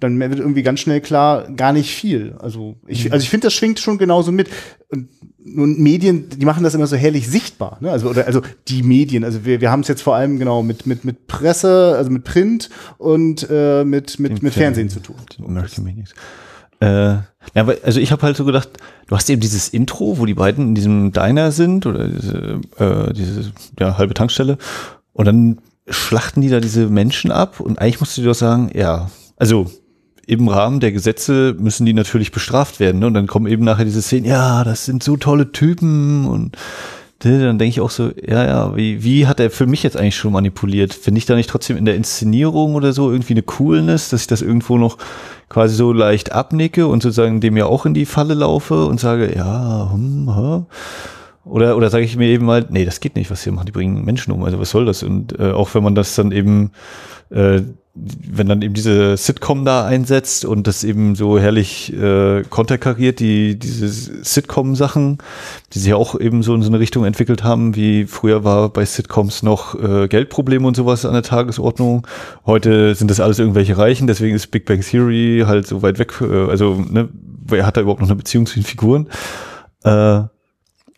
dann 0.00 0.18
wird 0.18 0.38
irgendwie 0.38 0.62
ganz 0.62 0.80
schnell 0.80 1.00
klar, 1.00 1.50
gar 1.50 1.72
nicht 1.72 1.94
viel. 1.94 2.34
Also 2.38 2.76
ich, 2.86 3.06
mhm. 3.06 3.12
also 3.12 3.22
ich 3.22 3.30
finde, 3.30 3.46
das 3.46 3.54
schwingt 3.54 3.80
schon 3.80 3.98
genauso 3.98 4.32
mit. 4.32 4.48
Und, 4.88 5.08
und 5.56 5.78
Medien, 5.78 6.28
die 6.28 6.46
machen 6.46 6.62
das 6.62 6.74
immer 6.74 6.86
so 6.86 6.96
herrlich 6.96 7.28
sichtbar. 7.28 7.78
Ne? 7.80 7.90
Also, 7.90 8.08
oder, 8.08 8.26
also 8.26 8.42
die 8.68 8.82
Medien, 8.82 9.24
also 9.24 9.44
wir, 9.44 9.60
wir 9.60 9.70
haben 9.70 9.80
es 9.80 9.88
jetzt 9.88 10.02
vor 10.02 10.14
allem 10.14 10.38
genau 10.38 10.62
mit, 10.62 10.86
mit, 10.86 11.04
mit 11.04 11.26
Presse, 11.26 11.94
also 11.96 12.10
mit 12.10 12.24
Print 12.24 12.70
und 12.98 13.46
äh, 13.50 13.84
mit, 13.84 14.18
mit, 14.18 14.42
mit 14.42 14.54
Fernsehen 14.54 14.88
zu 14.88 15.00
tun. 15.00 15.16
American. 15.44 16.04
Äh, 16.80 17.16
ja, 17.54 17.66
also 17.82 18.00
ich 18.00 18.12
habe 18.12 18.22
halt 18.22 18.36
so 18.36 18.44
gedacht, 18.44 18.68
du 19.06 19.16
hast 19.16 19.28
eben 19.30 19.40
dieses 19.40 19.68
Intro, 19.68 20.18
wo 20.18 20.26
die 20.26 20.34
beiden 20.34 20.68
in 20.68 20.74
diesem 20.74 21.12
Diner 21.12 21.50
sind 21.50 21.86
oder 21.86 22.08
diese, 22.08 22.60
äh, 22.78 23.12
diese 23.12 23.52
ja, 23.78 23.98
halbe 23.98 24.14
Tankstelle 24.14 24.58
und 25.12 25.24
dann 25.24 25.58
schlachten 25.88 26.40
die 26.40 26.50
da 26.50 26.60
diese 26.60 26.88
Menschen 26.88 27.30
ab 27.32 27.60
und 27.60 27.80
eigentlich 27.80 28.00
musst 28.00 28.16
du 28.16 28.20
dir 28.20 28.28
doch 28.28 28.34
sagen, 28.34 28.70
ja, 28.74 29.10
also 29.36 29.66
im 30.26 30.46
Rahmen 30.46 30.80
der 30.80 30.92
Gesetze 30.92 31.56
müssen 31.58 31.86
die 31.86 31.94
natürlich 31.94 32.32
bestraft 32.32 32.80
werden. 32.80 32.98
Ne? 32.98 33.06
Und 33.06 33.14
dann 33.14 33.26
kommen 33.26 33.46
eben 33.46 33.64
nachher 33.64 33.86
diese 33.86 34.02
Szenen, 34.02 34.26
ja, 34.26 34.62
das 34.62 34.84
sind 34.84 35.02
so 35.02 35.16
tolle 35.16 35.52
Typen 35.52 36.26
und 36.26 36.54
dann 37.20 37.58
denke 37.58 37.70
ich 37.70 37.80
auch 37.80 37.90
so, 37.90 38.10
ja, 38.24 38.44
ja, 38.44 38.76
wie, 38.76 39.02
wie 39.02 39.26
hat 39.26 39.40
er 39.40 39.50
für 39.50 39.66
mich 39.66 39.82
jetzt 39.82 39.96
eigentlich 39.96 40.16
schon 40.16 40.32
manipuliert? 40.32 40.92
Finde 40.92 41.18
ich 41.18 41.26
da 41.26 41.34
nicht 41.34 41.48
trotzdem 41.48 41.78
in 41.78 41.86
der 41.86 41.96
Inszenierung 41.96 42.74
oder 42.74 42.92
so 42.92 43.10
irgendwie 43.10 43.32
eine 43.32 43.42
Coolness, 43.42 44.10
dass 44.10 44.20
ich 44.20 44.26
das 44.26 44.42
irgendwo 44.42 44.76
noch 44.76 44.98
quasi 45.48 45.74
so 45.74 45.92
leicht 45.92 46.32
abnicke 46.32 46.86
und 46.86 47.02
sozusagen 47.02 47.40
dem 47.40 47.56
ja 47.56 47.66
auch 47.66 47.86
in 47.86 47.94
die 47.94 48.06
Falle 48.06 48.34
laufe 48.34 48.84
und 48.84 49.00
sage, 49.00 49.34
ja, 49.34 49.90
hm, 49.92 50.34
ha. 50.34 50.66
Oder, 51.44 51.76
oder 51.76 51.88
sage 51.88 52.04
ich 52.04 52.16
mir 52.16 52.28
eben 52.28 52.44
mal, 52.44 52.66
nee, 52.68 52.84
das 52.84 53.00
geht 53.00 53.16
nicht, 53.16 53.30
was 53.30 53.42
hier 53.42 53.52
machen, 53.52 53.66
die 53.66 53.72
bringen 53.72 54.04
Menschen 54.04 54.32
um, 54.32 54.44
also 54.44 54.58
was 54.58 54.70
soll 54.70 54.84
das? 54.84 55.02
Und 55.02 55.38
äh, 55.38 55.52
auch 55.52 55.74
wenn 55.74 55.82
man 55.82 55.94
das 55.94 56.14
dann 56.14 56.30
eben 56.30 56.72
äh, 57.30 57.62
wenn 58.30 58.48
dann 58.48 58.62
eben 58.62 58.74
diese 58.74 59.16
Sitcom 59.16 59.64
da 59.64 59.86
einsetzt 59.86 60.44
und 60.44 60.66
das 60.66 60.84
eben 60.84 61.14
so 61.14 61.38
herrlich 61.38 61.92
äh, 61.92 62.42
konterkariert, 62.48 63.20
die 63.20 63.58
diese 63.58 63.88
Sitcom-Sachen, 63.88 65.18
die 65.72 65.78
sich 65.78 65.94
auch 65.94 66.18
eben 66.18 66.42
so 66.42 66.54
in 66.54 66.62
so 66.62 66.68
eine 66.68 66.78
Richtung 66.78 67.04
entwickelt 67.04 67.42
haben, 67.42 67.74
wie 67.74 68.06
früher 68.06 68.44
war 68.44 68.68
bei 68.68 68.84
Sitcoms 68.84 69.42
noch 69.42 69.74
äh, 69.74 70.08
Geldprobleme 70.08 70.66
und 70.66 70.76
sowas 70.76 71.04
an 71.04 71.14
der 71.14 71.22
Tagesordnung. 71.22 72.06
Heute 72.46 72.94
sind 72.94 73.10
das 73.10 73.20
alles 73.20 73.38
irgendwelche 73.38 73.76
Reichen, 73.76 74.06
deswegen 74.06 74.36
ist 74.36 74.48
Big 74.48 74.64
Bang 74.64 74.80
Theory 74.80 75.44
halt 75.46 75.66
so 75.66 75.82
weit 75.82 75.98
weg, 75.98 76.20
äh, 76.20 76.48
also 76.48 76.74
ne, 76.88 77.08
wer 77.46 77.66
hat 77.66 77.76
da 77.76 77.80
überhaupt 77.80 78.00
noch 78.00 78.08
eine 78.08 78.16
Beziehung 78.16 78.46
zu 78.46 78.54
den 78.54 78.64
Figuren? 78.64 79.08
Äh, 79.84 80.22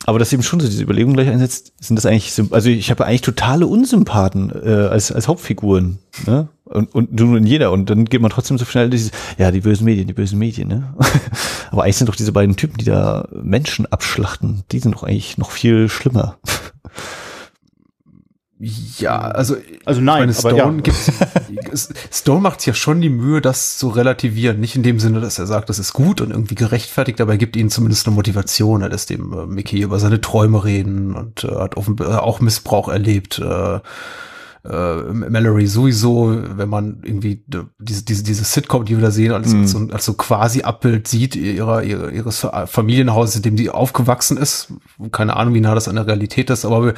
aber 0.06 0.18
dass 0.18 0.32
eben 0.32 0.42
schon 0.42 0.60
so 0.60 0.66
diese 0.66 0.82
Überlegung 0.82 1.12
gleich 1.12 1.28
einsetzt, 1.28 1.72
sind 1.78 1.96
das 1.96 2.06
eigentlich, 2.06 2.32
also 2.52 2.70
ich 2.70 2.90
habe 2.90 3.04
eigentlich 3.04 3.20
totale 3.20 3.66
Unsympathen 3.66 4.50
äh, 4.50 4.68
als, 4.70 5.12
als 5.12 5.28
Hauptfiguren. 5.28 5.98
Ne? 6.26 6.48
Und, 6.70 6.94
und 6.94 7.12
nur 7.12 7.36
in 7.36 7.46
jeder. 7.46 7.72
Und 7.72 7.90
dann 7.90 8.04
geht 8.04 8.20
man 8.20 8.30
trotzdem 8.30 8.56
so 8.56 8.64
schnell 8.64 8.90
dieses, 8.90 9.10
ja, 9.38 9.50
die 9.50 9.60
bösen 9.60 9.84
Medien, 9.84 10.06
die 10.06 10.12
bösen 10.12 10.38
Medien, 10.38 10.68
ne? 10.68 10.94
Aber 11.70 11.82
eigentlich 11.82 11.96
sind 11.96 12.08
doch 12.08 12.14
diese 12.14 12.32
beiden 12.32 12.56
Typen, 12.56 12.78
die 12.78 12.84
da 12.84 13.26
Menschen 13.32 13.86
abschlachten, 13.86 14.62
die 14.70 14.78
sind 14.78 14.94
doch 14.94 15.02
eigentlich 15.02 15.36
noch 15.36 15.50
viel 15.50 15.88
schlimmer. 15.88 16.38
Ja, 18.98 19.20
also, 19.20 19.56
also 19.86 20.02
nein, 20.02 20.20
meine, 20.20 20.34
Stone, 20.34 20.56
ja. 20.58 20.70
gibt's, 20.70 21.88
Stone 22.12 22.42
macht 22.42 22.66
ja 22.66 22.74
schon 22.74 23.00
die 23.00 23.08
Mühe, 23.08 23.40
das 23.40 23.78
zu 23.78 23.88
relativieren. 23.88 24.60
Nicht 24.60 24.76
in 24.76 24.82
dem 24.82 25.00
Sinne, 25.00 25.20
dass 25.22 25.38
er 25.38 25.46
sagt, 25.46 25.70
das 25.70 25.78
ist 25.78 25.94
gut 25.94 26.20
und 26.20 26.30
irgendwie 26.30 26.56
gerechtfertigt, 26.56 27.22
aber 27.22 27.32
er 27.32 27.38
gibt 27.38 27.56
ihnen 27.56 27.70
zumindest 27.70 28.06
eine 28.06 28.14
Motivation. 28.14 28.82
Er 28.82 28.90
lässt 28.90 29.08
dem 29.08 29.32
äh, 29.32 29.46
Mickey 29.46 29.80
über 29.80 29.98
seine 29.98 30.20
Träume 30.20 30.62
reden 30.62 31.14
und 31.14 31.44
äh, 31.44 31.54
hat 31.54 31.78
offen, 31.78 31.96
äh, 32.00 32.04
auch 32.04 32.40
Missbrauch 32.40 32.90
erlebt. 32.90 33.38
Äh, 33.38 33.80
äh, 34.64 35.02
Mallory 35.12 35.66
sowieso, 35.66 36.36
wenn 36.56 36.68
man 36.68 37.00
irgendwie 37.02 37.44
diese, 37.78 38.04
diese, 38.04 38.22
diese 38.22 38.44
Sitcom, 38.44 38.84
die 38.84 38.96
wir 38.96 39.02
da 39.02 39.10
sehen, 39.10 39.32
als, 39.32 39.54
als, 39.54 39.70
so, 39.70 39.78
als 39.90 40.04
so 40.04 40.14
quasi 40.14 40.62
Abbild 40.62 41.08
sieht 41.08 41.36
ihrer, 41.36 41.82
ihrer, 41.82 42.10
ihres 42.10 42.46
Familienhauses, 42.66 43.36
in 43.36 43.42
dem 43.42 43.56
sie 43.56 43.70
aufgewachsen 43.70 44.36
ist. 44.36 44.72
Keine 45.12 45.36
Ahnung, 45.36 45.54
wie 45.54 45.60
nah 45.60 45.74
das 45.74 45.88
an 45.88 45.96
der 45.96 46.06
Realität 46.06 46.50
ist, 46.50 46.64
aber 46.64 46.84
wir, 46.84 46.94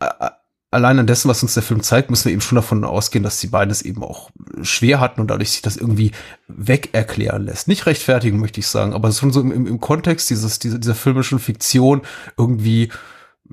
äh, 0.00 0.30
allein 0.70 0.98
an 0.98 1.06
dessen, 1.06 1.28
was 1.28 1.42
uns 1.42 1.54
der 1.54 1.62
Film 1.62 1.82
zeigt, 1.82 2.10
müssen 2.10 2.26
wir 2.26 2.32
eben 2.32 2.40
schon 2.40 2.56
davon 2.56 2.84
ausgehen, 2.84 3.22
dass 3.22 3.40
die 3.40 3.46
beiden 3.46 3.70
es 3.70 3.82
eben 3.82 4.02
auch 4.02 4.30
schwer 4.62 5.00
hatten 5.00 5.20
und 5.20 5.28
dadurch 5.28 5.52
sich 5.52 5.62
das 5.62 5.76
irgendwie 5.76 6.12
weg 6.46 6.90
erklären 6.92 7.44
lässt. 7.44 7.68
Nicht 7.68 7.86
rechtfertigen, 7.86 8.38
möchte 8.38 8.60
ich 8.60 8.66
sagen, 8.66 8.92
aber 8.92 9.10
schon 9.12 9.32
so 9.32 9.40
im, 9.40 9.66
im 9.66 9.80
Kontext 9.80 10.28
dieses, 10.28 10.58
dieser, 10.58 10.78
dieser 10.78 10.94
filmischen 10.94 11.38
Fiktion 11.38 12.02
irgendwie 12.36 12.90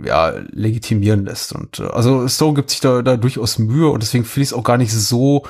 ja, 0.03 0.33
legitimieren 0.51 1.25
lässt. 1.25 1.53
Und 1.53 1.79
äh, 1.79 1.87
also 1.87 2.27
Stone 2.27 2.55
gibt 2.55 2.69
sich 2.69 2.81
da, 2.81 3.01
da 3.01 3.17
durchaus 3.17 3.59
Mühe 3.59 3.89
und 3.89 4.03
deswegen 4.03 4.25
finde 4.25 4.43
ich 4.43 4.49
es 4.49 4.53
auch 4.53 4.63
gar 4.63 4.77
nicht 4.77 4.93
so 4.93 5.43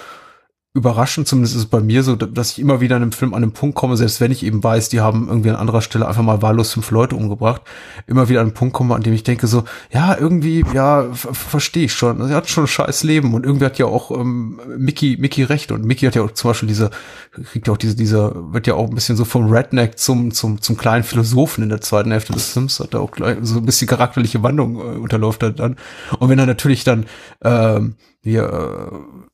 überraschend, 0.76 1.26
zumindest 1.26 1.56
ist 1.56 1.62
es 1.62 1.68
bei 1.68 1.80
mir 1.80 2.04
so, 2.04 2.18
dass 2.18 2.52
ich 2.52 2.60
immer 2.60 2.82
wieder 2.82 2.98
in 2.98 3.02
einem 3.02 3.14
Film 3.14 3.34
an 3.34 3.42
den 3.42 3.54
Punkt 3.54 3.76
komme, 3.78 3.96
selbst 3.96 4.20
wenn 4.20 4.34
ich 4.34 4.44
eben 4.46 4.62
weiß, 4.62 4.90
die 4.90 5.00
haben 5.00 5.30
irgendwie 5.30 5.50
an 5.50 5.56
anderer 5.56 5.82
Stelle 5.82 6.06
einfach 6.06 6.22
mal 6.22 6.42
wahllos 6.42 6.74
fünf 6.74 6.92
Leute 6.92 7.16
umgebracht, 7.16 7.62
immer 8.08 8.28
wieder 8.28 8.42
an 8.42 8.50
den 8.50 8.54
Punkt 8.54 8.74
komme, 8.74 8.94
an 8.94 9.02
dem 9.02 9.14
ich 9.14 9.24
denke 9.24 9.48
so, 9.48 9.64
ja, 9.94 10.18
irgendwie, 10.20 10.66
ja, 10.74 11.08
verstehe 11.14 11.86
ich 11.86 11.94
schon. 11.94 12.28
Sie 12.28 12.34
hat 12.34 12.50
schon 12.50 12.66
ein 12.66 12.68
scheiß 12.68 13.04
Leben 13.04 13.34
und 13.34 13.46
irgendwie 13.46 13.64
hat 13.64 13.78
ja 13.78 13.86
auch 13.86 14.12
ähm, 14.12 14.60
Mickey, 14.78 15.16
Mickey 15.18 15.44
recht 15.44 15.72
und 15.72 15.86
Mickey 15.86 16.06
hat 16.08 16.16
ja 16.16 16.24
auch 16.24 16.32
zum 16.32 16.50
Beispiel 16.50 16.68
diese, 16.68 16.90
kriegt 17.32 17.68
ja 17.68 17.74
auch 17.74 17.78
diese, 17.78 17.96
dieser, 17.96 18.54
wird 18.54 18.68
ja 18.68 18.74
auch 18.74 18.90
ein 18.90 18.96
bisschen 18.96 19.16
so 19.16 19.24
vom 19.24 19.50
Redneck 19.50 19.98
zum, 19.98 20.32
zum, 20.32 20.62
zum 20.62 20.76
kleinen 20.76 21.06
Philosophen 21.06 21.64
in 21.64 21.70
der 21.70 21.80
zweiten 21.80 22.12
Hälfte 22.12 22.34
des 22.34 22.52
Films, 22.52 22.82
hat 22.82 22.94
er 22.94 23.00
auch 23.00 23.12
gleich 23.12 23.38
so 23.44 23.60
ein 23.60 23.66
bisschen 23.66 23.88
charakterliche 23.88 24.44
Wandlung 24.44 24.76
äh, 24.76 24.98
unterläuft 24.98 25.42
er 25.42 25.52
dann. 25.52 25.78
Und 26.20 26.28
wenn 26.28 26.38
er 26.38 26.48
natürlich 26.48 26.84
dann, 26.84 27.06
ähm, 27.42 27.96
hier, 28.26 28.44
äh, 28.44 29.26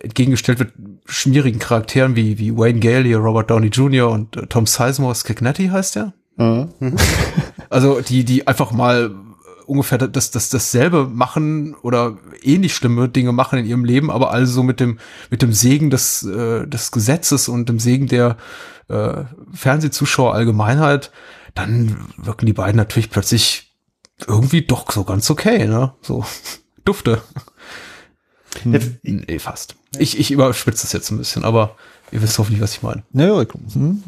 entgegengestellt 0.00 0.58
wird 0.58 0.72
schmierigen 1.06 1.58
Charakteren 1.58 2.16
wie, 2.16 2.38
wie 2.38 2.56
Wayne 2.56 2.80
Gale, 2.80 3.04
hier 3.04 3.18
Robert 3.18 3.50
Downey 3.50 3.68
Jr. 3.68 4.10
und 4.10 4.36
äh, 4.36 4.46
Tom 4.46 4.66
Sizemore, 4.66 5.14
Skagnetti 5.14 5.68
heißt 5.68 5.96
der. 5.96 6.12
Mhm. 6.36 6.96
also 7.70 8.00
die, 8.00 8.24
die 8.24 8.46
einfach 8.46 8.70
mal 8.72 9.14
ungefähr 9.66 9.98
das, 9.98 10.30
das, 10.30 10.48
dasselbe 10.48 11.06
machen 11.06 11.74
oder 11.82 12.18
ähnlich 12.42 12.74
schlimme 12.74 13.08
Dinge 13.08 13.32
machen 13.32 13.58
in 13.58 13.66
ihrem 13.66 13.84
Leben, 13.84 14.10
aber 14.10 14.30
also 14.30 14.62
mit 14.62 14.80
dem, 14.80 14.98
mit 15.30 15.42
dem 15.42 15.52
Segen 15.52 15.90
des, 15.90 16.22
äh, 16.22 16.66
des 16.66 16.92
Gesetzes 16.92 17.48
und 17.48 17.68
dem 17.68 17.78
Segen 17.78 18.06
der 18.06 18.36
äh, 18.88 19.24
Fernsehzuschauer 19.52 20.34
Allgemeinheit, 20.34 21.10
dann 21.54 22.06
wirken 22.16 22.46
die 22.46 22.52
beiden 22.52 22.76
natürlich 22.76 23.10
plötzlich 23.10 23.76
irgendwie 24.26 24.62
doch 24.62 24.90
so 24.92 25.04
ganz 25.04 25.28
okay, 25.30 25.66
ne? 25.66 25.94
So 26.00 26.24
dufte. 26.84 27.22
Hm. 28.64 28.98
Nee, 29.02 29.38
fast. 29.38 29.76
Ich, 29.98 30.18
ich 30.18 30.30
überspitze 30.30 30.82
das 30.82 30.92
jetzt 30.92 31.10
ein 31.10 31.18
bisschen, 31.18 31.44
aber 31.44 31.76
Ihr 32.12 32.22
wisst 32.22 32.38
hoffentlich, 32.38 32.62
was 32.62 32.74
ich 32.74 32.82
meine. 32.82 33.02
Naja, 33.12 33.44
hm. 33.72 34.02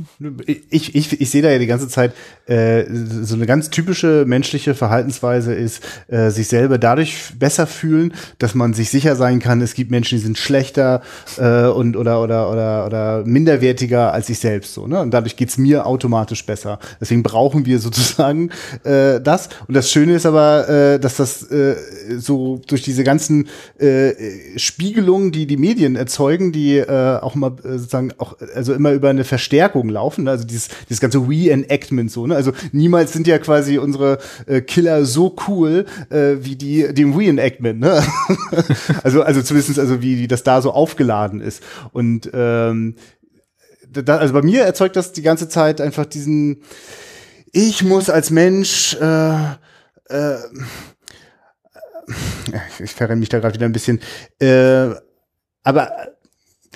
ich, 0.46 0.94
ich, 0.94 1.20
ich 1.20 1.30
sehe 1.30 1.42
da 1.42 1.50
ja 1.50 1.58
die 1.58 1.66
ganze 1.66 1.88
Zeit, 1.88 2.12
äh, 2.46 2.84
so 2.88 3.34
eine 3.34 3.44
ganz 3.44 3.70
typische 3.70 4.24
menschliche 4.24 4.74
Verhaltensweise 4.74 5.52
ist, 5.52 5.82
äh, 6.06 6.30
sich 6.30 6.46
selber 6.46 6.78
dadurch 6.78 7.32
besser 7.38 7.66
fühlen, 7.66 8.14
dass 8.38 8.54
man 8.54 8.72
sich 8.72 8.90
sicher 8.90 9.16
sein 9.16 9.40
kann, 9.40 9.60
es 9.62 9.74
gibt 9.74 9.90
Menschen, 9.90 10.18
die 10.18 10.24
sind 10.24 10.38
schlechter 10.38 11.02
äh, 11.38 11.66
und 11.66 11.96
oder 11.96 12.22
oder 12.22 12.50
oder 12.50 12.86
oder 12.86 13.24
minderwertiger 13.24 14.12
als 14.12 14.28
ich 14.28 14.38
selbst 14.38 14.74
so. 14.74 14.86
Ne? 14.86 15.00
Und 15.00 15.10
dadurch 15.10 15.36
geht's 15.36 15.58
mir 15.58 15.84
automatisch 15.84 16.46
besser. 16.46 16.78
Deswegen 17.00 17.24
brauchen 17.24 17.66
wir 17.66 17.80
sozusagen 17.80 18.50
äh, 18.84 19.20
das. 19.20 19.48
Und 19.66 19.74
das 19.74 19.90
Schöne 19.90 20.14
ist 20.14 20.26
aber, 20.26 20.68
äh, 20.68 21.00
dass 21.00 21.16
das 21.16 21.42
äh, 21.50 21.74
so 22.16 22.60
durch 22.68 22.82
diese 22.82 23.02
ganzen 23.02 23.48
äh, 23.78 24.12
Spiegelungen, 24.56 25.32
die 25.32 25.46
die 25.46 25.56
Medien 25.56 25.96
erzeugen, 25.96 26.52
die 26.52 26.76
äh, 26.76 27.18
auch 27.18 27.34
mal 27.34 27.52
äh, 27.64 27.87
sozusagen 27.88 28.12
auch, 28.18 28.36
also 28.54 28.74
immer 28.74 28.92
über 28.92 29.08
eine 29.08 29.24
Verstärkung 29.24 29.88
laufen, 29.88 30.24
ne? 30.24 30.30
also 30.30 30.44
dieses, 30.44 30.68
dieses 30.88 31.00
ganze 31.00 31.18
Reenactment 31.18 32.10
so, 32.10 32.26
ne? 32.26 32.36
Also 32.36 32.52
niemals 32.72 33.12
sind 33.12 33.26
ja 33.26 33.38
quasi 33.38 33.78
unsere 33.78 34.18
äh, 34.46 34.60
Killer 34.60 35.06
so 35.06 35.34
cool 35.48 35.86
äh, 36.10 36.36
wie 36.40 36.56
die 36.56 36.92
dem 36.92 37.16
Reenactment, 37.16 37.80
ne? 37.80 38.02
also, 39.02 39.22
also 39.22 39.42
zumindest 39.42 39.78
also 39.78 40.02
wie, 40.02 40.18
wie 40.18 40.28
das 40.28 40.42
da 40.42 40.60
so 40.60 40.72
aufgeladen 40.72 41.40
ist. 41.40 41.62
Und 41.92 42.30
ähm, 42.34 42.96
da, 43.90 44.18
also 44.18 44.34
bei 44.34 44.42
mir 44.42 44.62
erzeugt 44.64 44.96
das 44.96 45.12
die 45.12 45.22
ganze 45.22 45.48
Zeit 45.48 45.80
einfach 45.80 46.04
diesen, 46.04 46.62
ich 47.52 47.82
muss 47.82 48.10
als 48.10 48.30
Mensch 48.30 48.94
äh, 49.00 49.34
äh, 50.10 50.36
ich 52.78 52.92
verrenne 52.92 53.20
mich 53.20 53.28
da 53.28 53.38
gerade 53.38 53.54
wieder 53.54 53.66
ein 53.66 53.72
bisschen, 53.72 54.00
äh, 54.40 54.88
aber 55.62 55.92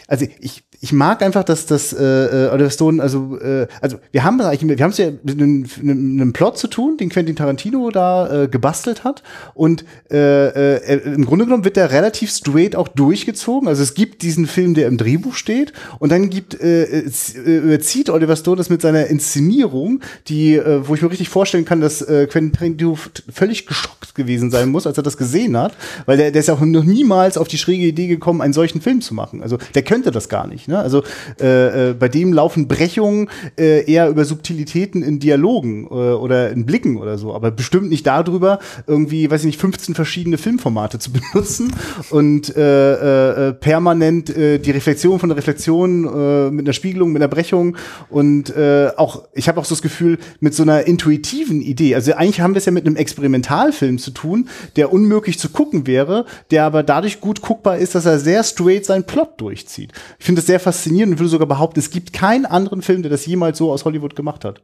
also 0.07 0.27
ich, 0.41 0.65
ich 0.85 0.93
mag 0.93 1.23
einfach, 1.23 1.45
dass 1.45 1.67
das 1.67 1.93
äh, 1.93 2.03
äh, 2.03 2.51
Oliver 2.51 2.71
Stone, 2.71 3.01
also, 3.01 3.39
äh, 3.39 3.69
also 3.81 3.99
wir 4.11 4.25
haben 4.25 4.41
eigentlich, 4.41 4.79
wir 4.79 4.83
haben 4.83 4.91
es 4.91 4.99
ja 4.99 5.13
mit 5.23 5.41
einem, 5.41 5.65
einem 5.81 6.33
Plot 6.33 6.59
zu 6.59 6.67
tun, 6.67 6.97
den 6.97 7.09
Quentin 7.09 7.37
Tarantino 7.37 7.91
da 7.93 8.43
äh, 8.43 8.49
gebastelt 8.49 9.05
hat. 9.05 9.23
Und 9.55 9.85
äh, 10.11 10.49
äh, 10.49 11.15
im 11.15 11.25
Grunde 11.25 11.45
genommen 11.45 11.65
wird 11.65 11.77
der 11.77 11.93
relativ 11.93 12.33
straight 12.33 12.75
auch 12.75 12.89
durchgezogen. 12.89 13.69
Also 13.69 13.81
es 13.81 13.95
gibt 13.95 14.23
diesen 14.23 14.49
Film, 14.49 14.75
der 14.75 14.89
im 14.89 14.99
Drehbuch 14.99 15.37
steht, 15.37 15.73
und 16.01 16.11
dann 16.11 16.31
gibt 16.31 16.61
äh, 16.61 16.83
äh 16.83 17.11
überzieht 17.45 18.11
Oliver 18.11 18.35
Stone 18.35 18.57
das 18.57 18.69
mit 18.69 18.83
seiner 18.83 19.07
Inszenierung, 19.07 20.01
die, 20.27 20.57
äh, 20.57 20.89
wo 20.89 20.97
ich 20.97 21.03
mir 21.03 21.13
richtig 21.13 21.29
vorstellen 21.29 21.65
kann, 21.65 21.81
dass 21.81 22.03
äh, 22.03 22.27
Quentin 22.27 22.53
Tarantino 22.59 22.99
völlig 23.33 23.67
geschockt 23.67 24.17
gewesen 24.17 24.51
sein 24.51 24.69
muss, 24.69 24.89
als 24.89 24.97
er 24.97 25.05
das 25.05 25.17
gesehen 25.17 25.57
hat, 25.57 25.77
weil 26.07 26.17
der, 26.17 26.33
der 26.33 26.41
ist 26.41 26.49
ja 26.49 26.55
auch 26.55 26.61
noch 26.61 26.83
niemals 26.83 27.39
auf 27.39 27.47
die 27.47 27.59
schräge 27.59 27.87
Idee 27.87 28.09
gekommen, 28.09 28.41
einen 28.41 28.53
solchen 28.53 28.81
Film 28.81 29.01
zu 29.01 29.15
machen. 29.15 29.45
Also 29.45 29.59
der 29.77 29.83
könnte 29.83 30.11
das 30.11 30.29
gar 30.29 30.49
nicht. 30.49 30.67
Ne? 30.67 30.72
Also 30.81 31.03
äh, 31.41 31.91
äh, 31.91 31.95
bei 31.95 32.09
dem 32.09 32.33
laufen 32.33 32.69
Brechungen 32.69 33.29
äh, 33.59 33.91
eher 33.91 34.09
über 34.09 34.25
Subtilitäten 34.25 35.03
in 35.03 35.19
Dialogen 35.19 35.87
äh, 35.87 35.89
oder 35.89 36.51
in 36.51 36.67
Blicken 36.67 36.97
oder 36.97 37.19
so, 37.19 37.35
aber 37.35 37.51
bestimmt 37.51 37.89
nicht 37.89 38.07
darüber, 38.07 38.59
irgendwie, 38.87 39.31
weiß 39.31 39.41
ich 39.41 39.47
nicht, 39.47 39.61
15 39.61 39.95
verschiedene 39.95 40.39
Filmformate 40.39 40.99
zu 40.99 41.11
benutzen 41.33 41.73
und 42.11 42.55
äh, 42.57 43.49
äh, 43.49 43.53
permanent 43.53 44.35
äh, 44.37 44.59
die 44.59 44.71
Reflexion 44.71 45.19
von 45.19 45.29
der 45.29 45.39
Reflexion 45.39 46.05
äh, 46.05 46.51
mit 46.51 46.67
einer 46.67 46.73
Spiegelung, 46.73 47.13
mit 47.13 47.23
einer 47.23 47.29
Brechung 47.29 47.77
und 48.11 48.55
äh, 48.57 48.91
auch, 48.97 49.25
ich 49.33 49.49
habe 49.49 49.61
auch 49.61 49.65
so 49.65 49.75
das 49.75 49.83
Gefühl, 49.83 50.19
mit 50.41 50.55
so 50.55 50.63
einer 50.63 50.87
intuitiven 50.87 51.61
Idee. 51.61 51.95
Also 51.95 52.13
eigentlich 52.15 52.41
haben 52.41 52.55
wir 52.55 52.59
es 52.59 52.67
ja 52.67 52.73
mit 52.73 52.87
einem 52.87 52.97
Experimentalfilm 52.97 53.99
zu 53.99 54.11
tun, 54.11 54.49
der 54.77 54.93
unmöglich 54.93 55.39
zu 55.39 55.49
gucken 55.49 55.87
wäre, 55.87 56.27
der 56.51 56.65
aber 56.65 56.83
dadurch 56.83 57.21
gut 57.21 57.43
guckbar 57.43 57.79
ist, 57.79 57.95
dass 57.95 58.07
er 58.07 58.19
sehr 58.19 58.45
straight 58.45 58.85
seinen 58.87 59.05
Plot 59.05 59.41
durchzieht. 59.41 59.93
Ich 60.19 60.27
finde 60.27 60.41
das 60.41 60.47
sehr 60.47 60.61
faszinierend 60.63 61.13
und 61.13 61.19
würde 61.19 61.29
sogar 61.31 61.47
behaupten, 61.47 61.79
es 61.81 61.91
gibt 61.91 62.13
keinen 62.13 62.47
anderen 62.47 62.83
Film, 62.83 63.03
der 63.03 63.11
das 63.11 63.27
jemals 63.27 63.59
so 63.59 63.71
aus 63.73 63.85
Hollywood 63.85 64.17
gemacht 64.17 64.45
hat. 64.45 64.63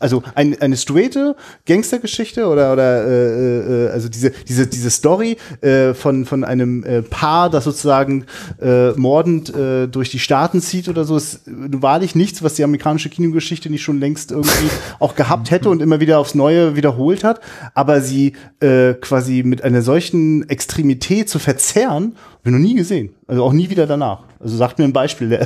Also 0.00 0.24
ein, 0.34 0.60
eine 0.60 0.76
straighte 0.76 1.36
Gangstergeschichte 1.64 2.46
oder 2.46 2.72
oder 2.72 3.06
äh, 3.06 3.86
äh, 3.86 3.90
also 3.90 4.08
diese 4.08 4.30
diese 4.30 4.66
diese 4.66 4.90
Story 4.90 5.36
äh, 5.60 5.94
von 5.94 6.24
von 6.24 6.42
einem 6.42 6.82
äh, 6.82 7.02
Paar, 7.02 7.50
das 7.50 7.62
sozusagen 7.62 8.24
äh, 8.60 8.90
mordend 8.92 9.54
äh, 9.54 9.86
durch 9.86 10.10
die 10.10 10.18
Staaten 10.18 10.60
zieht 10.60 10.88
oder 10.88 11.04
so, 11.04 11.16
ist 11.16 11.42
wahrlich 11.46 12.16
nichts, 12.16 12.42
was 12.42 12.54
die 12.54 12.64
amerikanische 12.64 13.10
Kinogeschichte 13.10 13.70
nicht 13.70 13.82
schon 13.82 14.00
längst 14.00 14.32
irgendwie 14.32 14.70
auch 14.98 15.14
gehabt 15.14 15.52
hätte 15.52 15.70
und 15.70 15.80
immer 15.80 16.00
wieder 16.00 16.18
aufs 16.18 16.34
Neue 16.34 16.74
wiederholt 16.74 17.22
hat. 17.22 17.40
Aber 17.74 18.00
sie 18.00 18.32
äh, 18.58 18.94
quasi 18.94 19.44
mit 19.44 19.62
einer 19.62 19.82
solchen 19.82 20.48
Extremität 20.48 21.28
zu 21.28 21.38
verzerren, 21.38 22.16
habe 22.40 22.46
ich 22.46 22.52
noch 22.52 22.58
nie 22.58 22.74
gesehen. 22.74 23.14
Also 23.28 23.44
auch 23.44 23.52
nie 23.52 23.70
wieder 23.70 23.86
danach. 23.86 24.24
Also 24.40 24.56
sagt 24.56 24.80
mir 24.80 24.84
ein 24.84 24.92
Beispiel. 24.92 25.28
Der 25.28 25.42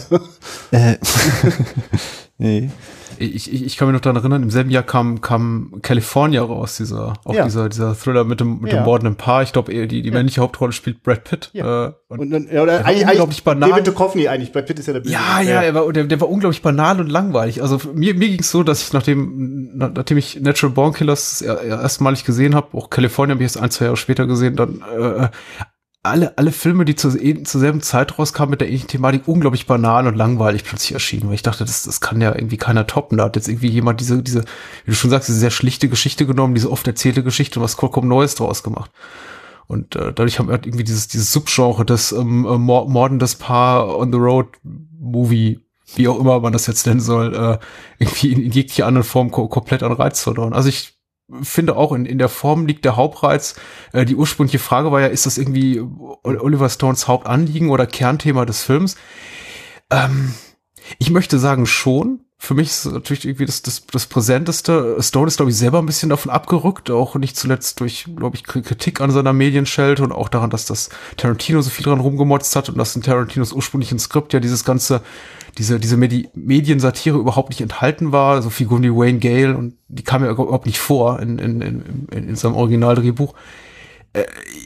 äh. 0.71 0.97
nee 2.39 2.71
ich, 3.19 3.53
ich, 3.53 3.65
ich 3.65 3.77
kann 3.77 3.89
mich 3.89 3.95
noch 3.95 4.01
daran 4.01 4.17
erinnern, 4.17 4.43
im 4.43 4.51
selben 4.51 4.71
Jahr 4.71 4.83
kam, 4.83 5.21
kam 5.21 5.79
California 5.83 6.43
raus, 6.43 6.77
dieser, 6.77 7.15
auch 7.25 7.35
ja. 7.35 7.45
dieser, 7.45 7.69
dieser 7.69 7.95
Thriller 7.95 8.25
mit 8.25 8.41
dem, 8.41 8.61
mit 8.61 8.73
ja. 8.73 8.81
dem 8.81 8.85
mordenden 8.85 9.17
Paar. 9.17 9.43
Ich 9.43 9.53
glaube, 9.53 9.73
die, 9.73 10.03
die 10.03 10.09
ja. 10.09 10.15
männliche 10.15 10.41
Hauptrolle 10.41 10.73
spielt 10.73 11.03
Brad 11.03 11.25
Pitt. 11.25 11.51
Ja. 11.53 11.87
Äh, 11.87 11.93
und, 12.09 12.21
und, 12.21 12.35
und, 12.35 12.53
ja, 12.53 12.63
oder 12.63 12.85
eigentlich, 12.85 13.09
unglaublich 13.09 13.45
banal. 13.45 13.71
David 13.71 13.87
Duchovny 13.87 14.29
eigentlich, 14.29 14.53
Brad 14.53 14.67
Pitt 14.67 14.79
ist 14.79 14.87
ja 14.87 14.93
der 14.93 15.01
Böse. 15.01 15.13
Ja, 15.13 15.41
ja, 15.41 15.63
er 15.63 15.75
war, 15.75 15.93
der, 15.93 16.05
der 16.05 16.21
war 16.21 16.29
unglaublich 16.29 16.63
banal 16.63 17.01
und 17.01 17.09
langweilig. 17.09 17.63
Also 17.63 17.81
mir, 17.95 18.15
mir 18.15 18.29
ging 18.29 18.41
es 18.41 18.51
so, 18.51 18.63
dass 18.63 18.83
ich 18.83 18.93
nachdem, 18.93 19.73
nachdem 19.77 20.19
ich 20.19 20.41
Natural 20.41 20.73
Born 20.73 20.93
Killers 20.93 21.43
erstmalig 21.43 22.25
gesehen 22.25 22.55
habe, 22.55 22.77
auch 22.77 22.91
California 22.91 23.35
habe 23.35 23.43
ich 23.43 23.47
erst 23.47 23.61
ein, 23.61 23.71
zwei 23.71 23.87
Jahre 23.87 23.97
später 23.97 24.27
gesehen, 24.27 24.57
dann 24.57 24.83
äh, 24.99 25.29
alle, 26.07 26.37
alle 26.39 26.53
Filme, 26.53 26.85
die 26.85 26.95
zur, 26.95 27.13
zur 27.13 27.61
selben 27.61 27.81
Zeit 27.81 28.19
rauskamen 28.19 28.51
mit 28.51 28.61
der 28.61 28.69
ähnlichen 28.69 28.89
Thematik, 28.89 29.27
unglaublich 29.27 29.67
banal 29.67 30.07
und 30.07 30.17
langweilig 30.17 30.65
plötzlich 30.65 30.93
erschienen. 30.93 31.29
Weil 31.29 31.35
ich 31.35 31.43
dachte, 31.43 31.65
das, 31.65 31.83
das 31.83 32.01
kann 32.01 32.21
ja 32.21 32.35
irgendwie 32.35 32.57
keiner 32.57 32.87
toppen. 32.87 33.19
Da 33.19 33.25
hat 33.25 33.37
jetzt 33.37 33.49
irgendwie 33.49 33.69
jemand 33.69 34.01
diese, 34.01 34.23
diese, 34.23 34.43
wie 34.85 34.91
du 34.91 34.95
schon 34.95 35.11
sagst, 35.11 35.29
diese 35.29 35.39
sehr 35.39 35.51
schlichte 35.51 35.89
Geschichte 35.89 36.27
genommen, 36.27 36.55
diese 36.55 36.71
oft 36.71 36.87
erzählte 36.87 37.23
Geschichte 37.23 37.59
und 37.59 37.65
was 37.65 37.75
vollkommen 37.75 38.09
Neues 38.09 38.35
draus 38.35 38.63
gemacht. 38.63 38.91
Und 39.67 39.97
äh, 39.97 40.13
dadurch 40.13 40.39
haben 40.39 40.49
wir 40.49 40.53
halt 40.53 40.67
irgendwie 40.67 40.85
dieses, 40.85 41.09
dieses 41.09 41.33
Subgenre 41.33 41.85
des 41.85 42.13
ähm, 42.13 42.47
äh, 42.47 42.59
mordendes 42.59 43.35
Paar 43.35 43.97
on 43.97 44.13
the 44.13 44.19
Road 44.19 44.49
Movie, 44.99 45.61
wie 45.95 46.09
auch 46.09 46.19
immer 46.19 46.41
man 46.41 46.53
das 46.53 46.67
jetzt 46.67 46.87
nennen 46.87 47.01
soll, 47.01 47.35
äh, 47.35 47.59
irgendwie 47.99 48.33
in, 48.33 48.43
in 48.43 48.53
jeglicher 48.53 48.87
anderen 48.87 49.07
Form 49.07 49.31
ko 49.31 49.49
komplett 49.49 49.83
an 49.83 49.93
Reiz 49.93 50.23
verloren. 50.23 50.53
Also 50.53 50.69
ich 50.69 50.96
finde 51.43 51.77
auch 51.77 51.93
in, 51.93 52.07
in 52.07 52.19
der 52.19 52.29
Form 52.29 52.67
liegt 52.67 52.85
der 52.85 52.97
Hauptreiz. 52.97 53.57
Äh, 53.93 54.05
die 54.05 54.17
ursprüngliche 54.17 54.59
Frage 54.59 54.93
war 54.93 55.01
ja, 55.01 55.07
ist 55.09 55.27
das 55.27 55.39
irgendwie 55.39 55.81
Oliver 56.23 56.69
Stones 56.69 57.09
Hauptanliegen 57.09 57.71
oder 57.71 57.87
Kernthema 57.87 58.45
des 58.45 58.63
Films? 58.63 58.97
Ähm, 59.91 60.35
ich 60.99 61.11
möchte 61.11 61.39
sagen 61.39 61.67
schon. 61.67 62.26
Für 62.39 62.55
mich 62.55 62.69
ist 62.69 62.85
natürlich 62.87 63.25
irgendwie 63.25 63.47
das, 63.47 63.63
das, 63.63 63.87
das 63.87 64.07
Präsenteste. 64.07 64.97
Stone 65.01 65.27
ist, 65.27 65.37
glaube 65.39 65.51
ich, 65.51 65.57
selber 65.57 65.79
ein 65.79 65.87
bisschen 65.87 66.11
davon 66.11 66.31
abgerückt, 66.31 66.91
auch 66.91 67.15
nicht 67.17 67.37
zuletzt 67.37 67.81
durch, 67.81 68.07
glaube 68.15 68.37
ich, 68.37 68.45
Kritik 68.45 69.01
an 69.01 69.11
seiner 69.11 69.33
Medienschelte 69.33 70.03
und 70.05 70.13
auch 70.13 70.29
daran, 70.29 70.51
dass 70.51 70.67
das 70.67 70.91
Tarantino 71.17 71.63
so 71.63 71.71
viel 71.71 71.85
dran 71.85 71.99
rumgemotzt 71.99 72.55
hat 72.55 72.69
und 72.69 72.77
dass 72.77 72.95
in 72.95 73.03
Tarantinos 73.03 73.53
ursprünglichen 73.53 73.99
Skript 73.99 74.35
ja 74.35 74.41
dieses 74.41 74.65
ganze 74.65 75.01
diese, 75.57 75.81
diese 75.81 75.97
Medi 75.97 76.29
Mediensatire 76.35 77.17
überhaupt 77.17 77.49
nicht 77.49 77.63
enthalten 77.63 78.13
war. 78.13 78.43
So 78.43 78.51
Figuren 78.51 78.83
wie 78.83 78.95
Wayne 78.95 79.19
Gale 79.19 79.57
und 79.57 79.75
die 79.89 80.05
kam 80.05 80.23
ja 80.23 80.31
überhaupt 80.31 80.67
nicht 80.67 80.79
vor 80.79 81.21
in, 81.21 81.39
in, 81.39 81.63
in, 81.63 82.09
in 82.11 82.37
seinem 82.37 82.55
Originaldrehbuch. 82.55 83.33
Äh, 83.33 83.66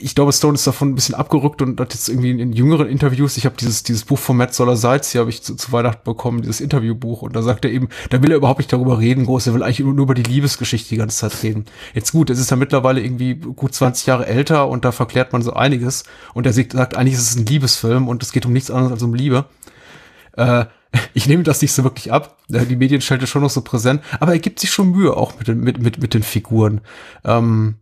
ich 0.03 0.15
glaube, 0.15 0.33
Stone 0.33 0.55
ist 0.55 0.67
davon 0.67 0.91
ein 0.91 0.95
bisschen 0.95 1.15
abgerückt 1.15 1.61
und 1.63 1.81
hat 1.81 1.93
jetzt 1.93 2.09
irgendwie 2.09 2.31
in, 2.31 2.39
in 2.39 2.53
jüngeren 2.53 2.89
Interviews, 2.89 3.37
ich 3.37 3.47
habe 3.47 3.57
dieses, 3.59 3.83
dieses 3.83 4.05
Buch 4.05 4.19
von 4.19 4.37
Matt 4.37 4.55
Soller 4.55 4.77
Seitz, 4.77 5.11
hier 5.11 5.21
habe 5.21 5.31
ich 5.31 5.43
zu, 5.43 5.57
zu, 5.57 5.73
Weihnachten 5.73 6.05
bekommen, 6.05 6.43
dieses 6.43 6.61
Interviewbuch, 6.61 7.23
und 7.23 7.35
da 7.35 7.43
sagt 7.43 7.65
er 7.65 7.71
eben, 7.71 7.89
da 8.11 8.23
will 8.23 8.31
er 8.31 8.37
überhaupt 8.37 8.61
nicht 8.61 8.73
darüber 8.73 8.99
reden, 8.99 9.27
groß, 9.27 9.49
er 9.49 9.55
will 9.55 9.63
eigentlich 9.63 9.81
nur, 9.81 9.95
nur 9.95 10.05
über 10.05 10.15
die 10.15 10.23
Liebesgeschichte 10.23 10.91
die 10.91 10.97
ganze 10.97 11.19
Zeit 11.19 11.43
reden. 11.43 11.65
Jetzt 11.95 12.13
gut, 12.13 12.31
es 12.31 12.39
ist 12.39 12.51
ja 12.51 12.57
mittlerweile 12.57 13.01
irgendwie 13.01 13.35
gut 13.35 13.75
20 13.75 14.07
Jahre 14.07 14.27
älter 14.27 14.69
und 14.69 14.85
da 14.85 14.93
verklärt 14.93 15.33
man 15.33 15.43
so 15.43 15.53
einiges 15.53 16.05
und 16.35 16.47
er 16.47 16.53
sagt, 16.53 16.97
eigentlich 16.97 17.15
ist 17.15 17.31
es 17.31 17.37
ein 17.37 17.47
Liebesfilm 17.47 18.09
und 18.09 18.23
es 18.23 18.33
geht 18.33 18.47
um 18.47 18.53
nichts 18.53 18.71
anderes 18.71 18.93
als 18.93 19.03
um 19.03 19.15
Liebe. 19.15 19.47
Äh, 20.37 20.67
ich 21.15 21.27
nehme 21.27 21.43
das 21.43 21.63
nicht 21.63 21.73
so 21.73 21.85
wirklich 21.85 22.13
ab. 22.13 22.39
Die 22.49 22.77
Medienschelte 22.77 23.27
schon 23.27 23.43
noch 23.43 23.51
so 23.51 23.63
präsent, 23.63 24.03
aber 24.19 24.33
er 24.33 24.39
gibt 24.39 24.61
sich 24.61 24.71
schon 24.71 24.91
Mühe 24.91 25.17
auch 25.17 25.39
mit 25.39 25.49
den, 25.49 25.61
mit, 25.61 25.81
mit, 25.81 26.01
mit 26.01 26.15
den 26.15 26.23
Figuren. 26.23 26.81
Ähm, 27.25 27.77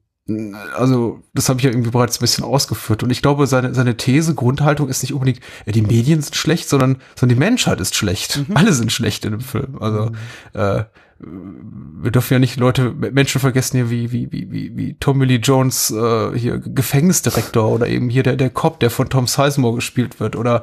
also, 0.77 1.23
das 1.33 1.49
habe 1.49 1.59
ich 1.59 1.65
ja 1.65 1.71
irgendwie 1.71 1.91
bereits 1.91 2.19
ein 2.19 2.21
bisschen 2.21 2.45
ausgeführt. 2.45 3.03
Und 3.03 3.11
ich 3.11 3.23
glaube, 3.23 3.47
seine, 3.47 3.75
seine 3.75 3.97
These, 3.97 4.35
Grundhaltung 4.35 4.89
ist 4.89 5.03
nicht 5.03 5.15
unbedingt, 5.15 5.41
ja, 5.65 5.73
die 5.73 5.83
Medien 5.83 6.21
sind 6.21 6.37
schlecht, 6.37 6.69
sondern, 6.69 6.99
sondern 7.17 7.37
die 7.37 7.41
Menschheit 7.41 7.81
ist 7.81 7.95
schlecht. 7.95 8.45
Mhm. 8.49 8.57
Alle 8.57 8.73
sind 8.73 8.93
schlecht 8.93 9.25
in 9.25 9.33
dem 9.33 9.41
Film. 9.41 9.79
Also, 9.81 10.07
mhm. 10.07 10.17
äh, 10.53 10.85
wir 11.21 12.11
dürfen 12.13 12.35
ja 12.35 12.39
nicht 12.39 12.59
Leute, 12.59 12.93
Menschen 12.93 13.41
vergessen 13.41 13.77
hier 13.77 13.91
wie, 13.91 14.13
wie, 14.13 14.31
wie, 14.31 14.53
wie, 14.53 14.77
wie 14.77 14.95
Tommy 14.95 15.25
Lee 15.25 15.41
Jones, 15.43 15.91
äh, 15.91 16.39
hier 16.39 16.59
Gefängnisdirektor 16.59 17.69
oder 17.69 17.89
eben 17.89 18.09
hier 18.09 18.23
der, 18.23 18.37
der 18.37 18.51
Cop, 18.51 18.79
der 18.79 18.91
von 18.91 19.09
Tom 19.09 19.27
Sizemore 19.27 19.77
gespielt 19.77 20.21
wird 20.21 20.37
oder 20.37 20.63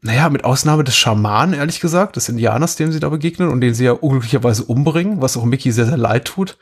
naja, 0.00 0.30
mit 0.30 0.44
Ausnahme 0.44 0.84
des 0.84 0.96
Schamanen, 0.96 1.54
ehrlich 1.54 1.80
gesagt, 1.80 2.16
des 2.16 2.28
Indianers, 2.28 2.76
dem 2.76 2.92
sie 2.92 3.00
da 3.00 3.08
begegnen 3.08 3.48
und 3.48 3.60
den 3.60 3.74
sie 3.74 3.84
ja 3.84 3.92
unglücklicherweise 3.92 4.64
umbringen, 4.64 5.20
was 5.20 5.36
auch 5.36 5.44
Mickey 5.44 5.72
sehr, 5.72 5.86
sehr 5.86 5.96
leid 5.96 6.26
tut, 6.26 6.58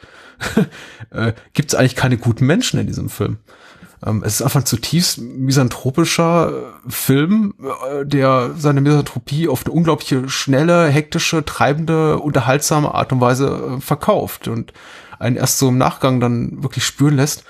äh, 1.11 1.33
gibt 1.53 1.73
es 1.73 1.79
eigentlich 1.79 1.97
keine 1.97 2.17
guten 2.17 2.47
Menschen 2.47 2.79
in 2.81 2.87
diesem 2.87 3.09
Film. 3.09 3.39
Ähm, 4.05 4.23
es 4.25 4.35
ist 4.35 4.43
einfach 4.43 4.61
ein 4.61 4.67
zutiefst 4.67 5.19
misanthropischer 5.19 6.53
äh, 6.53 6.91
Film, 6.91 7.55
äh, 7.63 8.05
der 8.05 8.53
seine 8.57 8.81
Misanthropie 8.81 9.49
auf 9.49 9.65
eine 9.65 9.73
unglaubliche, 9.73 10.29
schnelle, 10.29 10.89
hektische, 10.89 11.45
treibende, 11.45 12.19
unterhaltsame 12.19 12.93
Art 12.95 13.13
und 13.13 13.21
Weise 13.21 13.77
äh, 13.77 13.81
verkauft 13.81 14.49
und 14.49 14.73
einen 15.19 15.37
erst 15.37 15.59
so 15.59 15.69
im 15.69 15.79
Nachgang 15.79 16.21
dann 16.21 16.63
wirklich 16.63 16.85
spüren 16.85 17.17
lässt, 17.17 17.45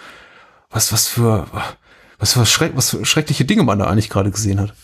was, 0.70 0.92
was 0.92 1.08
für, 1.08 1.46
was 2.18 2.34
für, 2.34 2.46
schreck, 2.46 2.72
was 2.76 2.90
für 2.90 3.04
schreckliche 3.04 3.44
Dinge 3.44 3.64
man 3.64 3.78
da 3.78 3.86
eigentlich 3.86 4.10
gerade 4.10 4.30
gesehen 4.30 4.60
hat. 4.60 4.74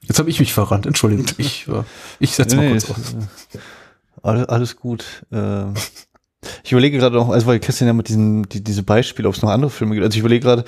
Jetzt 0.00 0.18
habe 0.18 0.30
ich 0.30 0.40
mich 0.40 0.52
verrannt, 0.52 0.86
Entschuldigung. 0.86 1.26
Ich, 1.38 1.68
äh, 1.68 1.84
ich 2.18 2.34
setze 2.34 2.56
nee, 2.56 2.62
mal 2.62 2.70
kurz 2.72 2.90
aus. 2.90 3.16
Alles, 4.22 4.48
alles 4.48 4.76
gut. 4.76 5.04
Ähm, 5.30 5.74
ich 6.64 6.72
überlege 6.72 6.98
gerade 6.98 7.16
noch, 7.16 7.28
also 7.28 7.46
weil 7.46 7.60
Christian 7.60 7.86
ja 7.86 7.92
mit 7.92 8.08
diesem, 8.08 8.48
die, 8.48 8.64
diese 8.64 8.82
Beispiele, 8.82 9.28
ob 9.28 9.34
es 9.34 9.42
noch 9.42 9.50
andere 9.50 9.70
Filme 9.70 9.94
gibt. 9.94 10.04
Also 10.04 10.16
ich 10.16 10.20
überlege 10.20 10.44
gerade, 10.44 10.64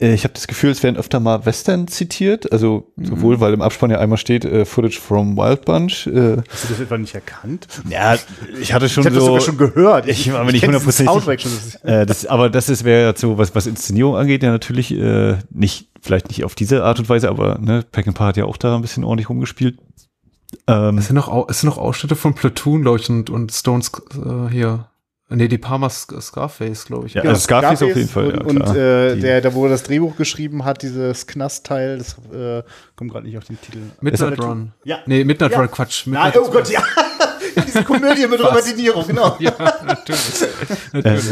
äh, 0.00 0.12
ich 0.12 0.24
habe 0.24 0.34
das 0.34 0.46
Gefühl, 0.46 0.70
es 0.70 0.82
werden 0.82 0.96
öfter 0.96 1.20
mal 1.20 1.46
Western 1.46 1.86
zitiert. 1.86 2.50
Also 2.52 2.92
mhm. 2.96 3.06
sowohl, 3.06 3.40
weil 3.40 3.52
im 3.52 3.62
Abspann 3.62 3.90
ja 3.90 3.98
einmal 3.98 4.18
steht, 4.18 4.44
äh, 4.44 4.64
Footage 4.64 5.00
from 5.00 5.36
Wild 5.36 5.64
Bunch. 5.64 6.06
Äh, 6.06 6.38
Hast 6.50 6.64
du 6.64 6.68
das 6.68 6.80
etwa 6.80 6.98
nicht 6.98 7.14
erkannt? 7.14 7.68
Ja, 7.88 8.16
ich 8.60 8.72
hatte 8.72 8.88
schon 8.88 9.06
ich 9.06 9.12
so. 9.12 9.20
Ich 9.20 9.26
habe 9.26 9.34
das 9.36 9.44
schon 9.44 9.58
gehört. 9.58 10.08
Ich 10.08 10.32
war 10.32 10.44
mir 10.44 10.52
nicht 10.52 10.66
hundertprozentig. 10.66 11.46
Äh, 11.84 12.06
das, 12.06 12.26
aber 12.26 12.50
das 12.50 12.68
ist 12.68 12.84
wäre 12.84 13.14
so, 13.16 13.38
was, 13.38 13.54
was 13.54 13.66
Inszenierung 13.66 14.16
angeht, 14.16 14.42
ja 14.42 14.50
natürlich 14.50 14.92
äh, 14.92 15.36
nicht, 15.50 15.90
vielleicht 16.00 16.28
nicht 16.28 16.44
auf 16.44 16.54
diese 16.54 16.82
Art 16.84 16.98
und 16.98 17.08
Weise, 17.08 17.28
aber 17.28 17.58
ne, 17.60 17.84
Peckinpah 17.90 18.26
hat 18.26 18.36
ja 18.36 18.46
auch 18.46 18.56
da 18.56 18.74
ein 18.74 18.82
bisschen 18.82 19.04
ordentlich 19.04 19.28
rumgespielt. 19.28 19.78
Ähm, 20.66 20.98
es 20.98 21.06
sind 21.06 21.16
noch, 21.16 21.48
es 21.48 21.60
sind 21.60 21.68
noch 21.68 21.78
Ausschnitte 21.78 22.16
von 22.16 22.34
Platoon, 22.34 22.82
glaube 22.82 22.98
ich, 22.98 23.08
und, 23.08 23.30
und 23.30 23.52
Stones 23.52 23.92
äh, 24.14 24.50
hier 24.50 24.88
Nee, 25.34 25.48
die 25.48 25.58
Palmas 25.58 26.06
Scarface, 26.20 26.84
glaube 26.84 27.06
ich. 27.06 27.14
Ja, 27.14 27.22
also 27.22 27.40
Scarface, 27.40 27.78
Scarface, 27.78 27.90
auf 27.90 27.96
jeden 27.96 28.08
Fall. 28.08 28.38
Und, 28.42 28.58
ja, 28.58 28.70
und 28.70 28.76
äh, 28.76 29.16
der, 29.16 29.40
der, 29.40 29.54
wo 29.54 29.64
er 29.64 29.70
das 29.70 29.82
Drehbuch 29.82 30.16
geschrieben 30.16 30.64
hat, 30.64 30.82
dieses 30.82 31.26
Knastteil, 31.26 31.98
das 31.98 32.16
äh, 32.32 32.62
kommt 32.96 33.12
gerade 33.12 33.26
nicht 33.26 33.36
auf 33.38 33.44
den 33.44 33.60
Titel. 33.60 33.78
Midnight 34.00 34.40
Run. 34.40 34.72
Ja. 34.84 34.98
Nee, 35.06 35.24
Midnight 35.24 35.52
ja. 35.52 35.60
Run, 35.60 35.70
Quatsch. 35.70 36.06
Midnight 36.06 36.34
Nein, 36.34 36.44
oh 36.46 36.50
Gott, 36.50 36.70
ja. 36.70 36.82
Diese 37.66 37.82
Komödie 37.84 38.26
mit 38.26 38.40
Robert 38.40 38.66
De 38.66 38.74
Niro, 38.74 39.02
genau. 39.04 39.36
ja, 39.40 39.52
natürlich. 39.86 40.44
natürlich. 40.92 41.30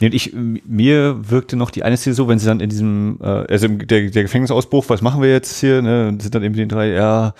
Äh, 0.00 0.06
äh, 0.06 0.08
ich, 0.08 0.32
mir 0.34 1.16
wirkte 1.28 1.56
noch 1.56 1.70
die 1.70 1.82
eine 1.82 1.96
Szene 1.96 2.14
so, 2.14 2.28
wenn 2.28 2.38
sie 2.38 2.46
dann 2.46 2.60
in 2.60 2.68
diesem, 2.68 3.18
äh, 3.22 3.26
also 3.26 3.68
der, 3.68 4.10
der 4.10 4.22
Gefängnisausbruch, 4.22 4.86
was 4.88 5.02
machen 5.02 5.22
wir 5.22 5.30
jetzt 5.30 5.60
hier, 5.60 5.82
ne, 5.82 6.16
sind 6.20 6.34
dann 6.34 6.42
eben 6.42 6.54
die 6.54 6.68
drei, 6.68 6.88
ja, 6.88 7.34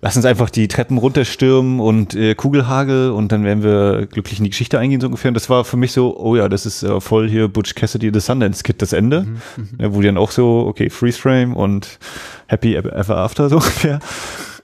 lass 0.00 0.16
uns 0.16 0.24
einfach 0.24 0.50
die 0.50 0.68
Treppen 0.68 0.98
runterstürmen 0.98 1.80
und 1.80 2.14
äh, 2.14 2.34
Kugelhagel 2.34 3.10
und 3.10 3.32
dann 3.32 3.44
werden 3.44 3.62
wir 3.62 4.06
glücklich 4.06 4.38
in 4.38 4.44
die 4.44 4.50
Geschichte 4.50 4.78
eingehen, 4.78 5.00
so 5.00 5.06
ungefähr. 5.06 5.30
Und 5.30 5.34
das 5.34 5.50
war 5.50 5.64
für 5.64 5.76
mich 5.76 5.92
so, 5.92 6.18
oh 6.18 6.36
ja, 6.36 6.48
das 6.48 6.66
ist 6.66 6.82
äh, 6.82 7.00
voll 7.00 7.28
hier 7.28 7.48
Butch 7.48 7.74
Cassidy 7.74 8.10
The 8.12 8.20
Sundance 8.20 8.62
Kid, 8.62 8.80
das 8.82 8.92
Ende. 8.92 9.22
Mhm, 9.22 9.40
mhm. 9.56 9.68
ja, 9.80 9.94
wo 9.94 10.00
die 10.00 10.06
dann 10.06 10.18
auch 10.18 10.30
so, 10.30 10.66
okay, 10.68 10.90
Freeze 10.90 11.18
Frame 11.18 11.54
und 11.54 11.98
Happy 12.46 12.74
Ever 12.74 13.16
After, 13.16 13.48
so 13.48 13.56
ungefähr, 13.56 13.98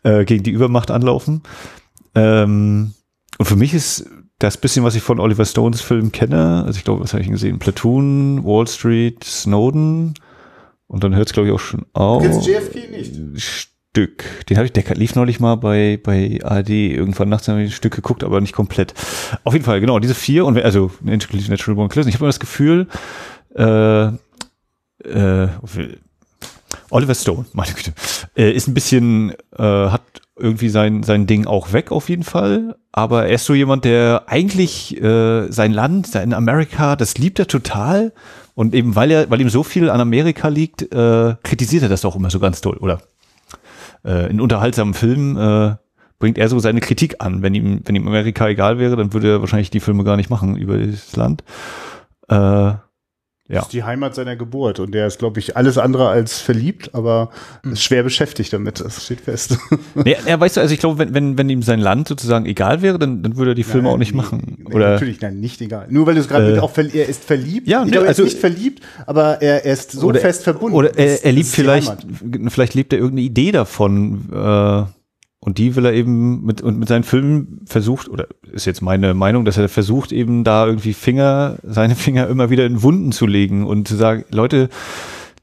äh, 0.03 0.25
gegen 0.25 0.45
die 0.45 0.51
Übermacht 0.51 0.91
anlaufen. 0.91 1.43
Ähm, 2.15 2.95
und 3.39 3.47
für 3.47 3.57
mich 3.57 3.75
ist 3.75 4.07
das 4.39 4.57
bisschen, 4.57 4.85
was 4.85 4.95
ich 4.95 5.03
von 5.03 5.21
Oliver 5.21 5.45
Stones 5.45 5.81
Film 5.81 6.13
kenne, 6.13 6.65
also 6.65 6.77
ich 6.77 6.85
glaube, 6.85 7.03
was 7.03 7.13
habe 7.13 7.23
ich 7.23 7.31
gesehen? 7.31 7.59
Platoon, 7.59 8.45
Wall 8.45 8.67
Street, 8.67 9.23
Snowden 9.25 10.15
und 10.87 11.05
dann 11.05 11.15
hört 11.15 11.29
es, 11.29 11.33
glaube 11.33 11.49
ich, 11.49 11.55
auch 11.55 11.61
schon 11.61 11.87
auf. 11.93 12.23
Jetzt 12.23 12.47
JFK 12.47 12.91
nicht. 12.91 13.15
Stück. 13.95 14.25
Den 14.49 14.57
habe 14.57 14.67
ich, 14.67 14.73
der 14.73 14.83
lief 14.97 15.15
neulich 15.15 15.39
mal 15.39 15.55
bei, 15.55 16.01
bei 16.03 16.41
ARD. 16.43 16.71
Irgendwann 16.71 17.29
nachts 17.29 17.47
habe 17.47 17.63
ich 17.63 17.71
ein 17.71 17.73
Stück 17.73 17.95
geguckt, 17.95 18.25
aber 18.25 18.41
nicht 18.41 18.53
komplett. 18.53 18.93
Auf 19.45 19.53
jeden 19.53 19.65
Fall, 19.65 19.81
genau, 19.81 20.01
diese 20.01 20.17
vier 20.17 20.45
und 20.47 20.61
also 20.61 20.91
Natural 21.01 21.77
Born 21.77 21.89
Killers. 21.89 22.09
Ich 22.09 22.15
habe 22.15 22.25
immer 22.25 22.29
das 22.29 22.41
Gefühl, 22.41 22.89
äh, 23.55 24.07
äh, 25.09 25.49
Oliver 26.91 27.15
Stone, 27.15 27.47
meine 27.53 27.73
Güte, 27.73 27.93
äh, 28.37 28.51
ist 28.51 28.67
ein 28.67 28.75
bisschen, 28.75 29.31
äh, 29.57 29.63
hat 29.63 30.03
irgendwie 30.37 30.69
sein, 30.69 31.03
sein 31.03 31.27
Ding 31.27 31.47
auch 31.47 31.73
weg 31.73 31.93
auf 31.93 32.09
jeden 32.09 32.25
Fall. 32.25 32.77
Aber 32.93 33.27
er 33.27 33.35
ist 33.35 33.45
so 33.45 33.55
jemand, 33.55 33.85
der 33.85 34.25
eigentlich 34.27 35.01
äh, 35.01 35.51
sein 35.51 35.73
Land, 35.73 36.07
sein 36.07 36.33
Amerika, 36.33 36.97
das 36.97 37.19
liebt 37.19 37.39
er 37.39 37.47
total. 37.47 38.13
Und 38.55 38.75
eben 38.75 38.95
weil 38.95 39.11
er, 39.11 39.31
weil 39.31 39.41
ihm 39.41 39.49
so 39.49 39.63
viel 39.63 39.91
an 39.91 40.01
Amerika 40.01 40.49
liegt, 40.49 40.83
äh, 40.83 41.35
kritisiert 41.43 41.83
er 41.83 41.89
das 41.89 42.05
auch 42.05 42.17
immer 42.17 42.31
so 42.31 42.39
ganz 42.41 42.61
toll, 42.61 42.77
oder? 42.77 43.01
äh, 44.05 44.31
in 44.31 44.41
unterhaltsamen 44.41 44.95
Filmen 44.95 45.37
äh, 45.37 45.77
bringt 46.19 46.39
er 46.39 46.49
so 46.49 46.59
seine 46.59 46.81
Kritik 46.81 47.17
an. 47.19 47.43
Wenn 47.43 47.55
ihm, 47.55 47.81
wenn 47.85 47.97
ihm 47.97 48.07
Amerika 48.07 48.49
egal 48.49 48.79
wäre, 48.79 48.97
dann 48.97 49.13
würde 49.13 49.33
er 49.33 49.41
wahrscheinlich 49.41 49.71
die 49.71 49.81
Filme 49.81 50.05
gar 50.05 50.17
nicht 50.17 50.31
machen 50.31 50.57
über 50.57 50.79
das 50.79 51.17
Land. 51.17 51.43
Äh, 52.29 52.73
ja. 53.47 53.57
Das 53.57 53.65
ist 53.65 53.75
die 53.75 53.85
Heimat 53.85 54.15
seiner 54.15 54.37
Geburt 54.37 54.81
und 54.81 54.95
der 54.95 55.07
ist, 55.07 55.19
glaube 55.19 55.39
ich, 55.39 55.55
alles 55.55 55.77
andere 55.77 56.09
als 56.09 56.41
verliebt, 56.41 56.95
aber 56.95 57.29
hm. 57.63 57.75
ist 57.75 57.83
schwer 57.83 58.03
beschäftigt 58.03 58.55
damit, 58.55 58.81
das 58.81 59.05
steht 59.05 59.21
fest. 59.21 59.59
Nee, 59.95 60.17
er 60.25 60.41
weißt 60.41 60.57
du, 60.57 60.61
also 60.61 60.73
ich 60.73 60.81
glaube, 60.81 60.99
wenn, 60.99 61.15
wenn, 61.15 61.39
wenn 61.39 61.51
ihm 61.51 61.63
sein 61.63 61.79
Land 61.79 62.09
sozusagen 62.09 62.47
egal 62.47 62.81
wäre, 62.83 62.99
dann, 62.99 63.23
dann 63.23 63.37
würde 63.37 63.53
er 63.53 63.55
die 63.55 63.63
Filme 63.63 63.85
nein, 63.85 63.95
auch 63.95 63.99
nicht 63.99 64.13
nee, 64.13 64.17
machen. 64.17 64.57
Nee, 64.59 64.75
Oder, 64.75 64.93
natürlich, 64.93 65.21
nein, 65.21 65.41
nicht 65.41 65.61
egal. 65.61 65.87
Nur 65.91 66.07
weil 66.07 66.15
du 66.15 66.21
es 66.21 66.29
gerade 66.29 66.57
äh, 66.57 66.59
auch 66.59 66.77
er 66.77 67.09
ist 67.09 67.23
verliebt. 67.23 67.69
Ja, 67.69 67.85
ich 67.85 67.93
glaube, 67.93 68.07
er 68.07 68.09
also, 68.09 68.23
ist 68.23 68.33
nicht 68.33 68.41
verliebt, 68.41 68.83
aber 69.07 69.43
er, 69.43 69.65
er 69.65 69.73
ist 69.73 69.93
so 69.93 70.13
fest 70.13 70.45
verbunden. 70.45 70.77
Oder 70.77 70.97
er, 70.99 71.25
er 71.25 71.33
liebt 71.33 71.49
vielleicht, 71.49 71.95
vielleicht 72.49 72.75
lebt 72.75 72.93
er 72.93 72.99
irgendeine 72.99 73.27
Idee 73.27 73.53
davon, 73.53 74.31
äh, 74.33 74.85
und 75.45 75.59
die 75.59 75.77
will 75.77 75.85
er 75.85 75.93
eben 75.93 76.43
mit, 76.43 76.63
und 76.63 76.79
mit 76.79 76.89
seinen 76.89 77.05
Filmen 77.05 77.61
versucht, 77.67 78.09
oder 78.09 78.27
ist 78.51 78.65
jetzt 78.65 78.81
meine 78.81 79.13
Meinung, 79.13 79.45
dass 79.45 79.59
er 79.59 79.69
versucht 79.69 80.11
eben 80.11 80.43
da 80.43 80.67
irgendwie 80.67 80.95
Finger, 80.95 81.59
seine 81.63 81.95
Finger 81.95 82.29
immer 82.29 82.49
wieder 82.49 82.65
in 82.65 82.83
Wunden 82.83 83.13
zu 83.13 83.27
legen 83.27 83.67
und 83.67 83.87
zu 83.87 83.97
sagen, 83.97 84.25
Leute, 84.31 84.71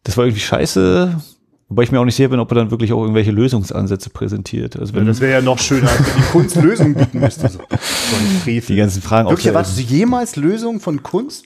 das 0.03 0.17
war 0.17 0.25
irgendwie 0.25 0.41
scheiße, 0.41 1.21
Wobei 1.69 1.83
ich 1.83 1.91
mir 1.93 2.01
auch 2.01 2.05
nicht 2.05 2.17
sicher 2.17 2.27
bin, 2.27 2.41
ob 2.41 2.51
er 2.51 2.55
dann 2.55 2.69
wirklich 2.69 2.91
auch 2.91 2.99
irgendwelche 2.99 3.31
Lösungsansätze 3.31 4.09
präsentiert. 4.09 4.77
Also 4.77 4.93
wenn, 4.93 5.03
ja, 5.03 5.07
das 5.07 5.21
wäre 5.21 5.31
ja 5.31 5.41
noch 5.41 5.57
schöner, 5.57 5.87
wenn 5.87 6.21
die 6.21 6.29
Kunst 6.29 6.57
Lösungen 6.57 6.95
bieten 6.95 7.21
müsste. 7.21 7.47
So. 7.47 7.59
so 7.59 8.45
die 8.45 8.75
ganzen 8.75 9.01
Fragen. 9.01 9.29
Wirklich, 9.29 9.47
erwartest 9.47 9.77
du 9.77 9.83
jemals 9.83 10.35
Lösungen 10.35 10.81
von 10.81 11.01
Kunst? 11.01 11.45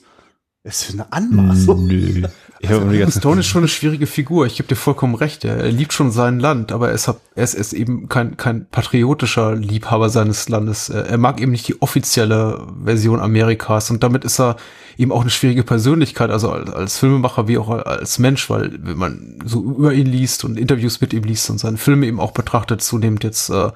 Das 0.64 0.82
ist 0.82 0.94
eine 0.94 1.12
Anmaßung. 1.12 1.86
Nö. 1.86 2.22
Ja, 2.62 3.10
Stone 3.10 3.40
ist 3.40 3.46
schon 3.46 3.60
eine 3.60 3.68
schwierige 3.68 4.06
Figur. 4.06 4.46
Ich 4.46 4.56
gebe 4.56 4.68
dir 4.68 4.76
vollkommen 4.76 5.14
recht. 5.14 5.44
Er, 5.44 5.70
liebt 5.70 5.92
schon 5.92 6.10
sein 6.10 6.40
Land, 6.40 6.72
aber 6.72 6.88
er 6.88 6.94
ist, 6.94 7.08
er 7.08 7.18
ist, 7.36 7.72
eben 7.72 8.08
kein, 8.08 8.36
kein 8.36 8.66
patriotischer 8.66 9.54
Liebhaber 9.54 10.08
seines 10.08 10.48
Landes. 10.48 10.88
Er 10.88 11.18
mag 11.18 11.40
eben 11.40 11.52
nicht 11.52 11.68
die 11.68 11.80
offizielle 11.82 12.66
Version 12.82 13.20
Amerikas 13.20 13.90
und 13.90 14.02
damit 14.02 14.24
ist 14.24 14.40
er 14.40 14.56
eben 14.96 15.12
auch 15.12 15.20
eine 15.20 15.30
schwierige 15.30 15.64
Persönlichkeit, 15.64 16.30
also 16.30 16.50
als, 16.50 16.70
als 16.70 16.98
Filmemacher 16.98 17.46
wie 17.48 17.58
auch 17.58 17.68
als 17.68 18.18
Mensch, 18.18 18.48
weil 18.48 18.72
wenn 18.82 18.96
man 18.96 19.38
so 19.44 19.62
über 19.62 19.92
ihn 19.92 20.06
liest 20.06 20.44
und 20.44 20.58
Interviews 20.58 21.00
mit 21.00 21.12
ihm 21.12 21.24
liest 21.24 21.50
und 21.50 21.58
seine 21.58 21.76
Filme 21.76 22.06
eben 22.06 22.20
auch 22.20 22.32
betrachtet, 22.32 22.80
zunehmend 22.80 23.22
jetzt 23.22 23.50
äh, 23.50 23.70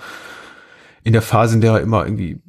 in 1.04 1.12
der 1.12 1.22
Phase, 1.22 1.54
in 1.54 1.60
der 1.60 1.72
er 1.72 1.80
immer 1.80 2.04
irgendwie 2.04 2.40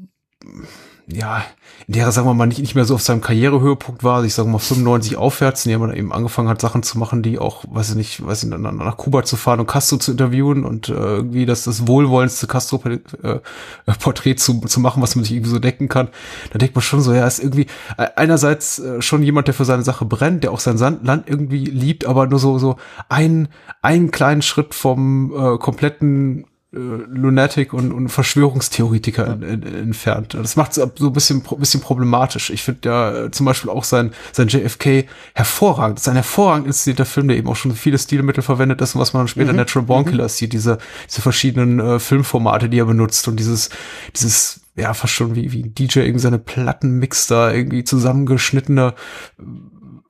ja, 1.08 1.44
in 1.88 1.94
der 1.94 2.06
er, 2.06 2.12
sagen 2.12 2.28
wir 2.28 2.34
mal, 2.34 2.46
nicht, 2.46 2.60
nicht 2.60 2.76
mehr 2.76 2.86
so 2.86 2.96
auf 2.96 3.02
seinem 3.02 3.22
Karrierehöhepunkt 3.22 4.04
war, 4.04 4.24
ich 4.24 4.34
sage 4.34 4.50
mal 4.50 4.60
95 4.60 5.18
aufwärts, 5.18 5.66
in 5.66 5.72
dem 5.72 5.82
er 5.82 5.96
eben 5.96 6.14
angefangen 6.14 6.50
hat, 6.50 6.62
Sachen 6.62 6.84
zu 6.84 6.98
machen, 6.98 7.24
die 7.24 7.40
auch, 7.40 7.64
weiß 7.70 7.92
ich 7.92 7.96
nicht, 7.96 8.26
weiß 8.26 8.44
ich 8.44 8.50
nicht, 8.50 8.60
nach 8.60 8.98
Kuba 8.98 9.24
zu 9.24 9.38
fahren 9.38 9.60
und 9.60 9.68
Castro 9.68 9.98
zu 9.98 10.12
interviewen 10.12 10.66
und 10.66 10.90
äh, 10.90 10.94
irgendwie 10.94 11.46
das, 11.46 11.64
das 11.64 11.88
wohlwollendste 11.88 12.48
Castro-Porträt 12.48 14.36
zu, 14.36 14.62
zu 14.62 14.80
machen, 14.80 15.02
was 15.02 15.16
man 15.16 15.24
sich 15.24 15.34
irgendwie 15.34 15.52
so 15.52 15.60
denken 15.60 15.88
kann. 15.88 16.10
Da 16.52 16.60
denkt 16.60 16.76
man 16.76 16.82
schon 16.82 17.02
so, 17.02 17.14
ja, 17.14 17.26
ist 17.26 17.40
irgendwie 17.40 17.68
äh, 17.98 18.08
einerseits 18.16 18.80
äh, 18.80 19.02
schon 19.02 19.24
jemand, 19.24 19.48
der 19.48 19.54
für 19.54 19.66
seine 19.66 19.84
Sache 19.84 20.06
brennt, 20.06 20.44
der 20.44 20.52
auch 20.52 20.60
sein 20.60 20.78
Land 20.78 21.28
irgendwie 21.28 21.66
liebt, 21.66 22.06
aber 22.06 22.28
nur 22.28 22.40
so, 22.40 22.58
so 22.58 22.78
ein, 23.10 23.48
einen 23.82 24.12
kleinen 24.12 24.42
Schritt 24.42 24.74
vom 24.76 25.34
äh, 25.36 25.58
kompletten 25.58 26.46
äh, 26.74 26.78
Lunatic 26.78 27.74
und, 27.74 27.92
und 27.92 28.08
Verschwörungstheoretiker 28.08 29.28
ja. 29.28 29.34
in, 29.34 29.44
in, 29.44 29.76
entfernt. 29.76 30.34
Das 30.34 30.56
macht 30.56 30.72
es 30.72 30.76
so 30.96 31.08
ein 31.08 31.14
bisschen, 31.14 31.44
bisschen 31.58 31.82
problematisch. 31.82 32.50
Ich 32.50 32.64
finde 32.64 32.88
ja 32.88 33.26
äh, 33.26 33.32
zum 33.32 33.46
Beispiel 33.46 33.70
auch 33.70 33.84
sein, 33.84 34.14
sein 34.32 34.48
JFK 34.48 35.06
hervorragend. 35.34 35.98
Das 35.98 36.04
ist 36.04 36.08
ein 36.08 36.16
hervorragend 36.16 36.68
inszenierter 36.68 37.06
Film, 37.06 37.28
der 37.28 37.36
eben 37.36 37.50
auch 37.50 37.58
schon 37.58 37.76
viele 37.76 37.98
Stilmittel 37.98 38.42
verwendet, 38.42 38.80
das, 38.80 38.96
was 38.96 39.12
man 39.14 39.28
später 39.28 39.52
mhm. 39.52 39.58
Natural 39.58 39.86
Born 39.86 40.06
mhm. 40.06 40.10
Killers 40.12 40.38
sieht, 40.38 40.54
diese, 40.54 40.78
diese 41.10 41.22
verschiedenen 41.22 41.80
äh, 41.80 42.00
Filmformate, 42.00 42.70
die 42.70 42.80
er 42.80 42.86
benutzt 42.86 43.28
und 43.28 43.38
dieses, 43.38 43.70
dieses, 44.16 44.62
ja, 44.78 44.94
fast 44.94 45.14
schon 45.14 45.36
wie, 45.36 45.52
wie 45.52 45.64
ein 45.64 45.76
DJ 45.76 46.00
irgendwie 46.00 46.20
seine 46.20 46.40
Plattenmix 46.40 47.28
da 47.28 47.52
irgendwie 47.52 47.84
zusammengeschnittene 47.84 48.94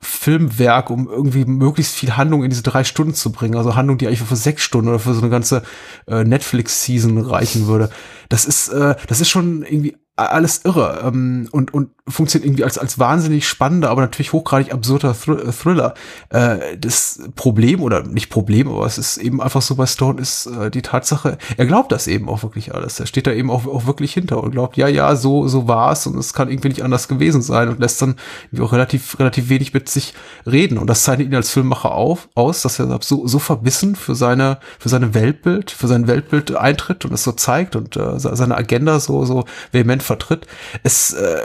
Filmwerk, 0.02 0.90
um 0.90 1.08
irgendwie 1.08 1.44
möglichst 1.44 1.94
viel 1.94 2.16
Handlung 2.16 2.42
in 2.42 2.50
diese 2.50 2.62
drei 2.62 2.82
Stunden 2.84 3.14
zu 3.14 3.30
bringen. 3.30 3.56
Also 3.56 3.76
Handlung, 3.76 3.98
die 3.98 4.06
eigentlich 4.08 4.20
für 4.20 4.36
sechs 4.36 4.62
Stunden 4.62 4.88
oder 4.88 4.98
für 4.98 5.14
so 5.14 5.20
eine 5.20 5.30
ganze 5.30 5.62
äh, 6.08 6.24
Netflix-Season 6.24 7.18
reichen 7.18 7.68
würde. 7.68 7.88
Das 8.28 8.44
ist, 8.44 8.68
äh, 8.68 8.96
das 9.06 9.20
ist 9.20 9.30
schon 9.30 9.62
irgendwie 9.62 9.96
alles 10.16 10.60
irre 10.64 11.00
ähm, 11.04 11.48
und, 11.52 11.72
und 11.72 11.88
funktioniert 12.06 12.46
irgendwie 12.46 12.64
als, 12.64 12.76
als 12.76 12.98
wahnsinnig 12.98 13.48
spannender, 13.48 13.90
aber 13.90 14.02
natürlich 14.02 14.32
hochgradig 14.32 14.72
absurder 14.72 15.14
Thr 15.14 15.52
Thriller. 15.52 15.94
Äh, 16.28 16.76
das 16.76 17.20
Problem, 17.34 17.80
oder 17.80 18.02
nicht 18.02 18.28
Problem, 18.28 18.68
aber 18.68 18.84
es 18.84 18.98
ist 18.98 19.16
eben 19.16 19.40
einfach 19.40 19.62
so 19.62 19.74
bei 19.74 19.86
Stone, 19.86 20.20
ist 20.20 20.46
äh, 20.46 20.70
die 20.70 20.82
Tatsache, 20.82 21.38
er 21.56 21.66
glaubt 21.66 21.92
das 21.92 22.08
eben 22.08 22.28
auch 22.28 22.42
wirklich 22.42 22.74
alles. 22.74 23.00
Er 23.00 23.06
steht 23.06 23.26
da 23.26 23.32
eben 23.32 23.50
auch, 23.50 23.66
auch 23.66 23.86
wirklich 23.86 24.12
hinter 24.12 24.42
und 24.42 24.50
glaubt, 24.50 24.76
ja, 24.76 24.86
ja, 24.88 25.16
so, 25.16 25.48
so 25.48 25.66
war's 25.66 26.06
und 26.06 26.18
es 26.18 26.34
kann 26.34 26.50
irgendwie 26.50 26.68
nicht 26.68 26.82
anders 26.82 27.08
gewesen 27.08 27.40
sein 27.40 27.68
und 27.68 27.80
lässt 27.80 28.02
dann 28.02 28.16
irgendwie 28.50 28.64
auch 28.64 28.72
relativ, 28.72 29.18
relativ 29.18 29.48
wenig 29.48 29.72
mit 29.72 29.88
sich 29.88 30.12
reden. 30.44 30.76
Und 30.76 30.88
das 30.88 31.04
zeichnet 31.04 31.28
ihn 31.28 31.34
als 31.34 31.50
Filmmacher 31.50 31.92
auf, 31.92 32.28
aus, 32.34 32.62
dass 32.62 32.78
er 32.78 32.98
so, 33.00 33.26
so 33.26 33.38
verbissen 33.38 33.96
für 33.96 34.14
seine, 34.14 34.58
für 34.78 34.90
seine 34.90 35.14
Weltbild, 35.14 35.70
für 35.70 35.86
sein 35.86 36.06
Weltbild 36.06 36.54
eintritt 36.54 37.06
und 37.06 37.14
es 37.14 37.22
so 37.22 37.32
zeigt 37.32 37.76
und 37.76 37.96
äh, 37.96 38.18
seine 38.18 38.56
Agenda 38.56 39.00
so, 39.00 39.24
so 39.24 39.44
vehement 39.70 40.01
vertritt. 40.02 40.46
Es 40.82 41.12
äh, 41.12 41.38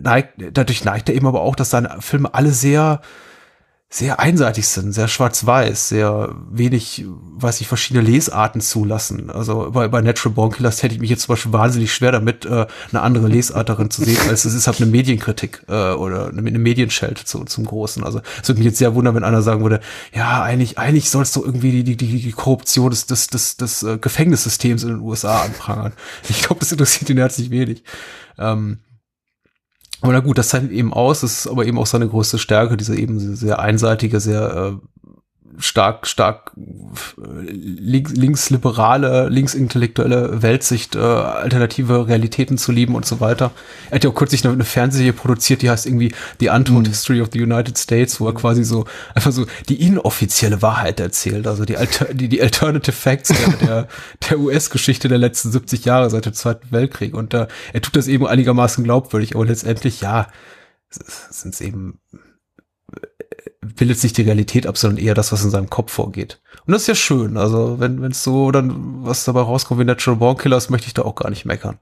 neigt, 0.00 0.34
dadurch 0.52 0.84
neigt 0.84 1.08
er 1.08 1.14
eben 1.14 1.26
aber 1.26 1.40
auch, 1.40 1.56
dass 1.56 1.70
seine 1.70 1.96
Filme 2.00 2.32
alle 2.34 2.52
sehr 2.52 3.00
sehr 3.94 4.20
einseitig 4.20 4.68
sind, 4.68 4.92
sehr 4.92 5.06
schwarz-weiß, 5.06 5.90
sehr 5.90 6.34
wenig, 6.50 7.04
weiß 7.36 7.60
ich, 7.60 7.68
verschiedene 7.68 8.02
Lesarten 8.02 8.62
zulassen. 8.62 9.28
Also 9.28 9.70
bei, 9.70 9.86
bei 9.88 10.00
Natural 10.00 10.34
Born 10.34 10.50
Killers 10.50 10.82
hätte 10.82 10.94
ich 10.94 11.00
mich 11.02 11.10
jetzt 11.10 11.24
zum 11.24 11.34
Beispiel 11.34 11.52
wahnsinnig 11.52 11.92
schwer 11.92 12.10
damit, 12.10 12.46
äh, 12.46 12.66
eine 12.90 13.02
andere 13.02 13.28
Lesart 13.28 13.68
darin 13.68 13.90
zu 13.90 14.02
sehen, 14.02 14.16
als 14.30 14.46
es 14.46 14.54
ist 14.54 14.66
halt 14.66 14.80
eine 14.80 14.90
Medienkritik 14.90 15.64
äh, 15.68 15.92
oder 15.92 16.28
eine, 16.28 16.38
eine 16.38 16.58
Medienscheld 16.58 17.18
zu, 17.18 17.44
zum 17.44 17.66
Großen. 17.66 18.02
Also 18.02 18.22
es 18.40 18.48
würde 18.48 18.60
mich 18.60 18.66
jetzt 18.68 18.78
sehr 18.78 18.94
wundern, 18.94 19.14
wenn 19.14 19.24
einer 19.24 19.42
sagen 19.42 19.62
würde, 19.62 19.80
ja, 20.14 20.42
eigentlich, 20.42 20.78
eigentlich 20.78 21.10
sollst 21.10 21.36
du 21.36 21.44
irgendwie 21.44 21.82
die, 21.82 21.98
die, 21.98 22.22
die 22.22 22.32
Korruption 22.32 22.88
des, 22.88 23.04
des, 23.04 23.26
des, 23.26 23.58
des 23.58 23.82
äh, 23.82 23.98
Gefängnissystems 23.98 24.84
in 24.84 24.88
den 24.88 25.00
USA 25.00 25.42
anprangern. 25.42 25.92
Ich 26.30 26.40
glaube, 26.40 26.60
das 26.60 26.72
interessiert 26.72 27.10
ihn 27.10 27.18
herzlich 27.18 27.50
wenig. 27.50 27.84
Ähm, 28.38 28.78
aber 30.02 30.12
na 30.12 30.20
gut, 30.20 30.36
das 30.36 30.48
zeichnet 30.48 30.72
eben 30.72 30.92
aus, 30.92 31.20
das 31.20 31.38
ist 31.38 31.46
aber 31.46 31.64
eben 31.64 31.78
auch 31.78 31.86
seine 31.86 32.08
größte 32.08 32.38
Stärke, 32.38 32.76
diese 32.76 32.96
eben 32.96 33.36
sehr 33.36 33.60
einseitige, 33.60 34.18
sehr, 34.18 34.72
äh, 34.74 35.01
stark, 35.58 36.06
stark 36.06 36.52
links, 36.56 38.12
linksliberale, 38.12 39.28
linksintellektuelle 39.28 40.42
Weltsicht, 40.42 40.94
äh, 40.94 40.98
alternative 40.98 42.08
Realitäten 42.08 42.58
zu 42.58 42.72
lieben 42.72 42.94
und 42.94 43.04
so 43.04 43.20
weiter. 43.20 43.50
Er 43.90 43.96
hat 43.96 44.04
ja 44.04 44.10
auch 44.10 44.14
kürzlich 44.14 44.44
eine, 44.44 44.54
eine 44.54 44.64
Fernsehserie 44.64 45.12
produziert, 45.12 45.62
die 45.62 45.70
heißt 45.70 45.86
irgendwie 45.86 46.14
The 46.40 46.48
Untold 46.48 46.86
mhm. 46.86 46.90
History 46.90 47.20
of 47.20 47.28
the 47.32 47.42
United 47.42 47.76
States, 47.76 48.20
wo 48.20 48.26
er 48.26 48.34
quasi 48.34 48.64
so 48.64 48.86
einfach 49.14 49.32
so 49.32 49.46
die 49.68 49.82
inoffizielle 49.82 50.62
Wahrheit 50.62 51.00
erzählt, 51.00 51.46
also 51.46 51.64
die, 51.64 51.76
Alter, 51.76 52.12
die, 52.14 52.28
die 52.28 52.42
Alternative 52.42 52.92
Facts 52.92 53.28
der, 53.28 53.48
der, 53.66 53.88
der 54.28 54.38
US-Geschichte 54.38 55.08
der 55.08 55.18
letzten 55.18 55.52
70 55.52 55.84
Jahre 55.84 56.10
seit 56.10 56.26
dem 56.26 56.34
Zweiten 56.34 56.70
Weltkrieg. 56.70 57.14
Und 57.14 57.34
äh, 57.34 57.46
er 57.72 57.82
tut 57.82 57.96
das 57.96 58.08
eben 58.08 58.26
einigermaßen 58.26 58.84
glaubwürdig, 58.84 59.34
aber 59.34 59.46
letztendlich, 59.46 60.00
ja, 60.00 60.28
sind 60.90 61.54
es 61.54 61.60
eben 61.60 61.98
bildet 63.60 63.98
sich 63.98 64.12
die 64.12 64.22
Realität 64.22 64.66
ab, 64.66 64.76
sondern 64.76 65.04
eher 65.04 65.14
das, 65.14 65.32
was 65.32 65.44
in 65.44 65.50
seinem 65.50 65.70
Kopf 65.70 65.92
vorgeht. 65.92 66.40
Und 66.66 66.72
das 66.72 66.82
ist 66.82 66.88
ja 66.88 66.94
schön. 66.94 67.36
Also 67.36 67.78
wenn 67.78 68.02
es 68.04 68.22
so 68.22 68.50
dann 68.50 69.04
was 69.04 69.24
dabei 69.24 69.40
rauskommt 69.40 69.80
wie 69.80 69.84
Natural 69.84 70.18
Born 70.18 70.36
Killers, 70.36 70.70
möchte 70.70 70.86
ich 70.88 70.94
da 70.94 71.02
auch 71.02 71.14
gar 71.14 71.30
nicht 71.30 71.44
meckern. 71.44 71.78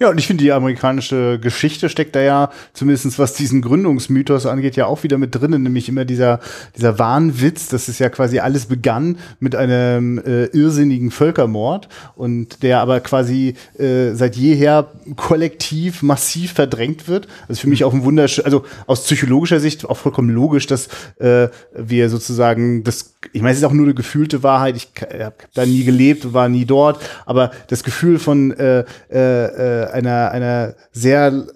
Ja, 0.00 0.10
und 0.10 0.18
ich 0.18 0.26
finde, 0.26 0.42
die 0.42 0.50
amerikanische 0.50 1.38
Geschichte 1.38 1.88
steckt 1.88 2.16
da 2.16 2.20
ja, 2.20 2.50
zumindestens 2.72 3.18
was 3.18 3.34
diesen 3.34 3.62
Gründungsmythos 3.62 4.44
angeht, 4.46 4.74
ja 4.74 4.86
auch 4.86 5.04
wieder 5.04 5.18
mit 5.18 5.34
drinnen, 5.34 5.62
nämlich 5.62 5.88
immer 5.88 6.04
dieser, 6.04 6.40
dieser 6.76 6.98
Wahnwitz, 6.98 7.68
dass 7.68 7.86
es 7.86 8.00
ja 8.00 8.08
quasi 8.08 8.40
alles 8.40 8.66
begann 8.66 9.18
mit 9.38 9.54
einem 9.54 10.18
äh, 10.18 10.46
irrsinnigen 10.46 11.12
Völkermord 11.12 11.88
und 12.16 12.64
der 12.64 12.80
aber 12.80 12.98
quasi 13.00 13.54
äh, 13.78 14.12
seit 14.14 14.34
jeher 14.34 14.88
kollektiv 15.14 16.02
massiv 16.02 16.52
verdrängt 16.52 17.06
wird. 17.06 17.28
Das 17.46 17.58
ist 17.58 17.60
für 17.60 17.68
mich 17.68 17.84
auch 17.84 17.94
ein 17.94 18.02
wunderschön, 18.02 18.44
also 18.44 18.64
aus 18.86 19.04
psychologischer 19.04 19.60
Sicht 19.60 19.84
auch 19.84 19.96
vollkommen 19.96 20.30
logisch, 20.30 20.66
dass 20.66 20.88
äh, 21.18 21.48
wir 21.72 22.10
sozusagen 22.10 22.82
das, 22.82 23.13
ich 23.32 23.42
meine, 23.42 23.52
es 23.52 23.58
ist 23.58 23.64
auch 23.64 23.72
nur 23.72 23.86
eine 23.86 23.94
gefühlte 23.94 24.42
Wahrheit, 24.42 24.76
ich 24.76 24.88
habe 25.02 25.34
da 25.54 25.66
nie 25.66 25.84
gelebt, 25.84 26.32
war 26.32 26.48
nie 26.48 26.64
dort, 26.64 27.02
aber 27.26 27.50
das 27.68 27.84
Gefühl 27.84 28.18
von 28.18 28.52
äh, 28.52 28.84
äh, 29.10 29.16
äh 29.16 29.90
einer, 29.90 30.30
einer 30.30 30.74
sehr 30.92 31.46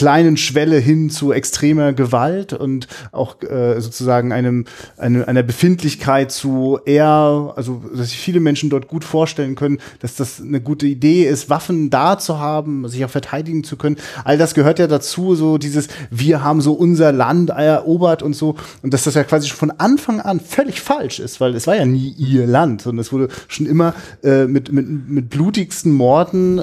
kleinen 0.00 0.38
Schwelle 0.38 0.78
hin 0.78 1.10
zu 1.10 1.30
extremer 1.30 1.92
Gewalt 1.92 2.54
und 2.54 2.88
auch 3.12 3.42
äh, 3.42 3.78
sozusagen 3.82 4.32
einem, 4.32 4.64
eine, 4.96 5.28
einer 5.28 5.42
Befindlichkeit 5.42 6.32
zu 6.32 6.78
eher, 6.86 7.52
also 7.54 7.82
dass 7.94 8.08
sich 8.08 8.18
viele 8.18 8.40
Menschen 8.40 8.70
dort 8.70 8.88
gut 8.88 9.04
vorstellen 9.04 9.56
können, 9.56 9.76
dass 9.98 10.14
das 10.14 10.40
eine 10.40 10.62
gute 10.62 10.86
Idee 10.86 11.24
ist, 11.24 11.50
Waffen 11.50 11.90
da 11.90 12.18
zu 12.18 12.38
haben, 12.38 12.88
sich 12.88 13.04
auch 13.04 13.10
verteidigen 13.10 13.62
zu 13.62 13.76
können. 13.76 13.96
All 14.24 14.38
das 14.38 14.54
gehört 14.54 14.78
ja 14.78 14.86
dazu, 14.86 15.34
so 15.34 15.58
dieses, 15.58 15.88
wir 16.10 16.42
haben 16.42 16.62
so 16.62 16.72
unser 16.72 17.12
Land 17.12 17.50
erobert 17.50 18.22
und 18.22 18.34
so 18.34 18.56
und 18.80 18.94
dass 18.94 19.04
das 19.04 19.12
ja 19.16 19.24
quasi 19.24 19.48
schon 19.48 19.58
von 19.58 19.70
Anfang 19.72 20.22
an 20.22 20.40
völlig 20.40 20.80
falsch 20.80 21.20
ist, 21.20 21.42
weil 21.42 21.54
es 21.54 21.66
war 21.66 21.76
ja 21.76 21.84
nie 21.84 22.14
ihr 22.16 22.46
Land, 22.46 22.80
sondern 22.80 23.00
es 23.00 23.12
wurde 23.12 23.28
schon 23.48 23.66
immer 23.66 23.92
äh, 24.24 24.46
mit, 24.46 24.72
mit, 24.72 25.10
mit 25.10 25.28
blutigsten 25.28 25.92
Morden 25.92 26.58
äh, 26.58 26.62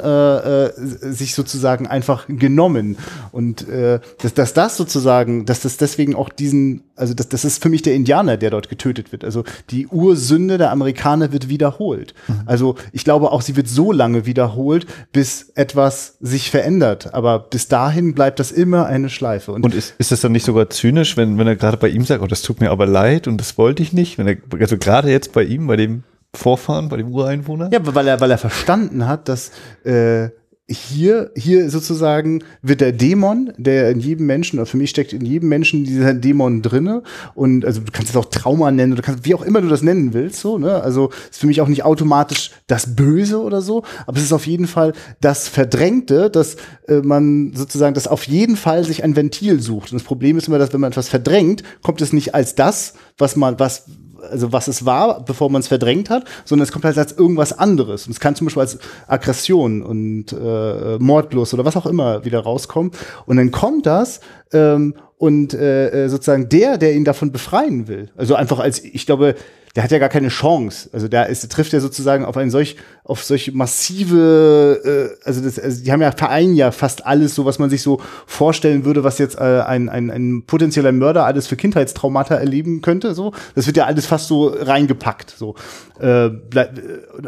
äh, 0.66 0.72
sich 1.14 1.36
sozusagen 1.36 1.86
einfach 1.86 2.26
genommen. 2.28 2.98
Und 3.32 3.68
äh, 3.68 4.00
dass, 4.22 4.34
dass 4.34 4.54
das 4.54 4.78
sozusagen, 4.78 5.46
dass 5.46 5.62
das 5.62 5.78
deswegen 5.78 6.16
auch 6.16 6.30
diesen, 6.30 6.84
also 6.96 7.14
das, 7.14 7.30
das 7.30 7.46
ist 7.46 7.62
für 7.62 7.70
mich 7.70 7.82
der 7.82 7.94
Indianer, 7.94 8.38
der 8.38 8.50
dort 8.50 8.70
getötet 8.70 9.12
wird. 9.12 9.24
Also 9.24 9.44
die 9.70 9.88
Ursünde 9.88 10.58
der 10.58 10.72
Amerikaner 10.72 11.32
wird 11.32 11.50
wiederholt. 11.50 12.14
Mhm. 12.28 12.42
Also 12.46 12.76
ich 12.92 13.04
glaube 13.04 13.32
auch, 13.32 13.42
sie 13.42 13.56
wird 13.56 13.68
so 13.68 13.92
lange 13.92 14.26
wiederholt, 14.26 14.86
bis 15.12 15.52
etwas 15.56 16.18
sich 16.20 16.52
verändert. 16.52 17.14
Aber 17.14 17.40
bis 17.40 17.68
dahin 17.68 18.14
bleibt 18.14 18.40
das 18.40 18.52
immer 18.52 18.86
eine 18.86 19.10
Schleife. 19.10 19.52
Und, 19.52 19.66
und 19.66 19.74
ist, 19.74 19.96
ist 19.98 20.12
das 20.12 20.22
dann 20.22 20.32
nicht 20.32 20.46
sogar 20.46 20.70
zynisch, 20.70 21.18
wenn, 21.18 21.38
wenn 21.38 21.48
er 21.48 21.56
gerade 21.56 21.78
bei 21.78 21.90
ihm 21.90 22.06
sagt, 22.06 22.22
oh, 22.22 22.28
das 22.28 22.42
tut 22.42 22.62
mir 22.62 22.72
aber 22.72 22.86
leid 22.86 23.28
und 23.28 23.38
das 23.38 23.58
wollte 23.58 23.84
ich 23.84 23.94
nicht? 23.94 24.18
Wenn 24.18 24.28
er, 24.28 24.38
also 24.60 24.78
gerade 24.78 25.10
jetzt 25.10 25.34
bei 25.34 25.44
ihm, 25.44 25.68
bei 25.68 25.76
dem 25.76 26.04
Vorfahren, 26.34 26.90
bei 26.90 26.98
dem 26.98 27.10
Ureinwohner? 27.10 27.70
Ja, 27.72 27.80
weil 27.84 28.08
er, 28.08 28.20
weil 28.20 28.32
er 28.32 28.38
verstanden 28.38 29.08
hat, 29.08 29.28
dass 29.28 29.52
äh, 29.84 30.30
hier, 30.70 31.32
hier 31.36 31.70
sozusagen 31.70 32.44
wird 32.62 32.82
der 32.82 32.92
Dämon, 32.92 33.54
der 33.58 33.90
in 33.90 34.02
jedem 34.02 34.26
Menschen, 34.26 34.60
oder 34.60 34.66
für 34.66 34.76
mich 34.76 34.90
steckt 34.90 35.14
in 35.14 35.26
jedem 35.26 35.48
Menschen 35.48 35.86
dieser 35.86 36.14
Dämon 36.14 36.62
drinne. 36.62 37.04
Und 37.36 37.64
also 37.64 37.80
du 37.80 37.92
kannst 37.92 38.10
es 38.10 38.18
auch 38.18 38.26
Trauma 38.26 38.70
nennen, 38.72 38.92
oder 38.92 39.02
kannst, 39.02 39.26
wie 39.26 39.34
auch 39.34 39.44
immer 39.44 39.62
du 39.62 39.70
das 39.70 39.82
nennen 39.82 40.14
willst, 40.14 40.42
so, 40.42 40.58
ne? 40.58 40.82
Also 40.82 41.10
ist 41.30 41.40
für 41.40 41.48
mich 41.48 41.62
auch 41.62 41.70
nicht 41.70 41.84
automatisch 41.84 42.52
das 42.68 42.96
Böse 42.96 43.42
oder 43.42 43.62
so, 43.62 43.84
aber 44.06 44.18
es 44.18 44.24
ist 44.24 44.34
auf 44.34 44.46
jeden 44.46 44.68
Fall 44.68 44.92
das 45.22 45.48
Verdrängte, 45.48 46.30
dass 46.30 46.58
äh, 46.88 46.98
man 46.98 47.54
sozusagen, 47.56 47.94
dass 47.94 48.08
auf 48.08 48.24
jeden 48.26 48.58
Fall 48.58 48.84
sich 48.84 49.06
ein 49.06 49.16
Ventil 49.16 49.62
sucht. 49.62 49.94
Und 49.94 50.02
das 50.02 50.08
Problem 50.08 50.38
ist 50.38 50.50
immer, 50.50 50.60
dass 50.60 50.74
wenn 50.74 50.82
man 50.82 50.92
etwas 50.92 51.08
verdrängt, 51.08 51.64
kommt 51.82 52.02
es 52.02 52.12
nicht 52.12 52.36
als 52.36 52.56
das, 52.56 52.94
was 53.18 53.38
man, 53.38 53.58
was, 53.58 53.86
also 54.32 54.52
was 54.52 54.68
es 54.68 54.86
war, 54.86 55.24
bevor 55.24 55.50
man 55.50 55.62
es 55.62 55.68
verdrängt 55.68 56.10
hat, 56.10 56.26
sondern 56.46 56.64
es 56.64 56.72
kommt 56.72 56.86
halt 56.86 56.98
als 56.98 57.12
irgendwas 57.14 57.58
anderes. 57.58 58.08
Und 58.08 58.12
es 58.12 58.20
kann 58.20 58.36
zum 58.36 58.48
Beispiel 58.48 58.62
als 58.62 58.78
Aggression 59.08 59.82
und 59.82 60.34
äh, 60.34 60.98
Mordlust 61.00 61.54
oder 61.54 61.66
was 61.66 61.78
auch 61.78 61.86
immer 61.86 62.26
wieder 62.26 62.40
rauskommen. 62.40 62.92
Und 63.26 63.38
dann 63.38 63.52
kommt 63.52 63.86
das 63.86 64.20
ähm, 64.54 64.96
und 65.18 65.54
äh, 65.54 66.06
äh 66.06 66.10
sozusagen 66.10 66.50
der, 66.50 66.78
der 66.78 66.94
ihn 66.96 67.06
davon 67.06 67.32
befreien 67.32 67.88
will. 67.88 68.12
Also 68.16 68.36
einfach 68.36 68.60
als, 68.60 68.84
ich 68.84 69.06
glaube, 69.06 69.36
der 69.78 69.84
hat 69.84 69.92
ja 69.92 70.00
gar 70.00 70.10
keine 70.10 70.30
Chance. 70.30 70.90
Also 70.92 71.08
da 71.08 71.22
ist, 71.22 71.48
trifft 71.52 71.72
er 71.72 71.82
sozusagen 71.82 72.26
auf 72.26 72.36
ein 72.36 72.50
solch, 72.50 72.78
auf 73.04 73.24
solch 73.24 73.54
massive, 73.54 74.82
äh, 74.84 75.24
also, 75.24 75.40
das, 75.42 75.60
also 75.60 75.84
die 75.84 75.92
haben 75.92 76.02
ja 76.02 76.12
vereinen 76.12 76.56
ja 76.56 76.72
fast 76.72 77.06
alles, 77.06 77.36
so 77.36 77.46
was 77.46 77.60
man 77.60 77.70
sich 77.70 77.84
so 77.84 78.02
vorstellen 78.26 78.86
würde, 78.86 79.04
was 79.04 79.20
jetzt 79.20 79.38
äh, 79.38 79.62
ein, 79.62 79.88
ein, 79.88 80.10
ein 80.10 80.44
potenzieller 80.48 80.92
Mörder 80.92 81.28
alles 81.28 81.46
für 81.46 81.58
Kindheitstraumata 81.58 82.34
erleben 82.34 82.82
könnte. 82.82 83.14
So, 83.14 83.34
das 83.54 83.68
wird 83.68 83.78
ja 83.78 83.86
alles 83.86 84.08
fast 84.08 84.28
so 84.28 84.48
reingepackt. 84.48 85.36
So 85.38 85.54
äh, 86.00 86.32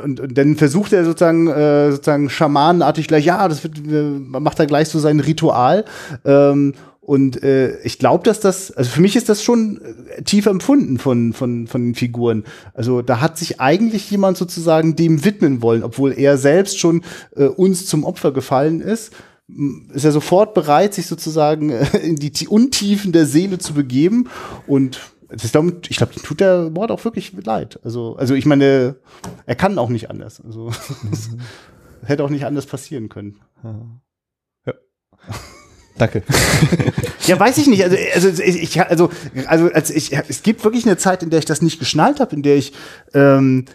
und, 0.04 0.20
und 0.20 0.36
dann 0.36 0.56
versucht 0.56 0.92
er 0.92 1.06
sozusagen 1.06 1.46
äh, 1.50 1.92
sozusagen 1.92 2.32
schamanenartig 2.32 3.08
gleich, 3.08 3.26
ja, 3.26 3.48
das 3.48 3.64
wird, 3.64 3.80
macht 3.86 4.60
er 4.60 4.66
gleich 4.66 4.90
so 4.90 4.98
sein 4.98 5.20
Ritual. 5.20 5.86
Ähm, 6.26 6.74
und 7.10 7.42
äh, 7.42 7.80
ich 7.80 7.98
glaube, 7.98 8.24
dass 8.24 8.40
das, 8.40 8.70
also 8.70 8.92
für 8.92 9.02
mich 9.02 9.16
ist 9.16 9.30
das 9.30 9.42
schon 9.42 9.82
äh, 9.82 10.22
tief 10.22 10.46
empfunden 10.46 11.00
von, 11.00 11.34
von, 11.34 11.66
von 11.66 11.82
den 11.82 11.96
Figuren. 11.96 12.44
Also 12.76 13.02
da 13.02 13.20
hat 13.20 13.36
sich 13.36 13.60
eigentlich 13.60 14.12
jemand 14.12 14.38
sozusagen 14.38 14.96
dem 14.96 15.26
widmen 15.26 15.64
wollen, 15.64 15.82
obwohl 15.82 16.12
er 16.12 16.38
selbst 16.38 16.78
schon 16.78 17.02
äh, 17.36 17.46
uns 17.46 17.88
zum 17.88 18.04
Opfer 18.04 18.32
gefallen 18.32 18.80
ist 18.80 19.12
ist 19.92 20.06
er 20.06 20.12
sofort 20.12 20.54
bereit, 20.54 20.94
sich 20.94 21.08
sozusagen 21.08 21.72
äh, 21.72 21.98
in 21.98 22.18
die 22.18 22.48
Untiefen 22.48 23.12
der 23.12 23.26
Seele 23.26 23.58
zu 23.58 23.74
begeben. 23.74 24.30
Und 24.68 25.00
ich 25.32 25.52
glaube, 25.52 25.78
ich 25.90 25.98
glaub, 25.98 26.14
tut 26.14 26.40
der 26.40 26.70
Mord 26.70 26.92
auch 26.92 27.04
wirklich 27.04 27.34
leid. 27.44 27.80
Also, 27.84 28.18
also 28.18 28.36
ich 28.36 28.46
meine, 28.46 28.98
er 29.48 29.56
kann 29.56 29.80
auch 29.80 29.90
nicht 29.90 30.12
anders. 30.12 30.40
Also 30.46 30.70
mhm. 31.02 31.40
hätte 32.06 32.24
auch 32.24 32.30
nicht 32.30 32.46
anders 32.46 32.68
passieren 32.68 33.10
können. 33.10 33.40
Ja. 33.64 34.74
Danke. 36.00 36.24
ja, 37.28 37.40
weiß 37.40 37.58
ich 37.60 37.68
nicht. 37.68 37.84
Also, 37.84 37.98
also, 38.16 38.42
ich, 38.42 38.82
also, 38.82 39.10
also 39.46 39.72
als 39.72 39.90
ich, 39.92 40.12
es 40.28 40.42
gibt 40.42 40.64
wirklich 40.64 40.86
eine 40.86 40.98
Zeit, 40.98 41.22
in 41.22 41.30
der 41.30 41.40
ich 41.40 41.46
das 41.46 41.62
nicht 41.62 41.78
geschnallt 41.78 42.20
habe, 42.20 42.36
in 42.36 42.42
der 42.42 42.56
ich 42.56 42.74
ähm, 43.14 43.66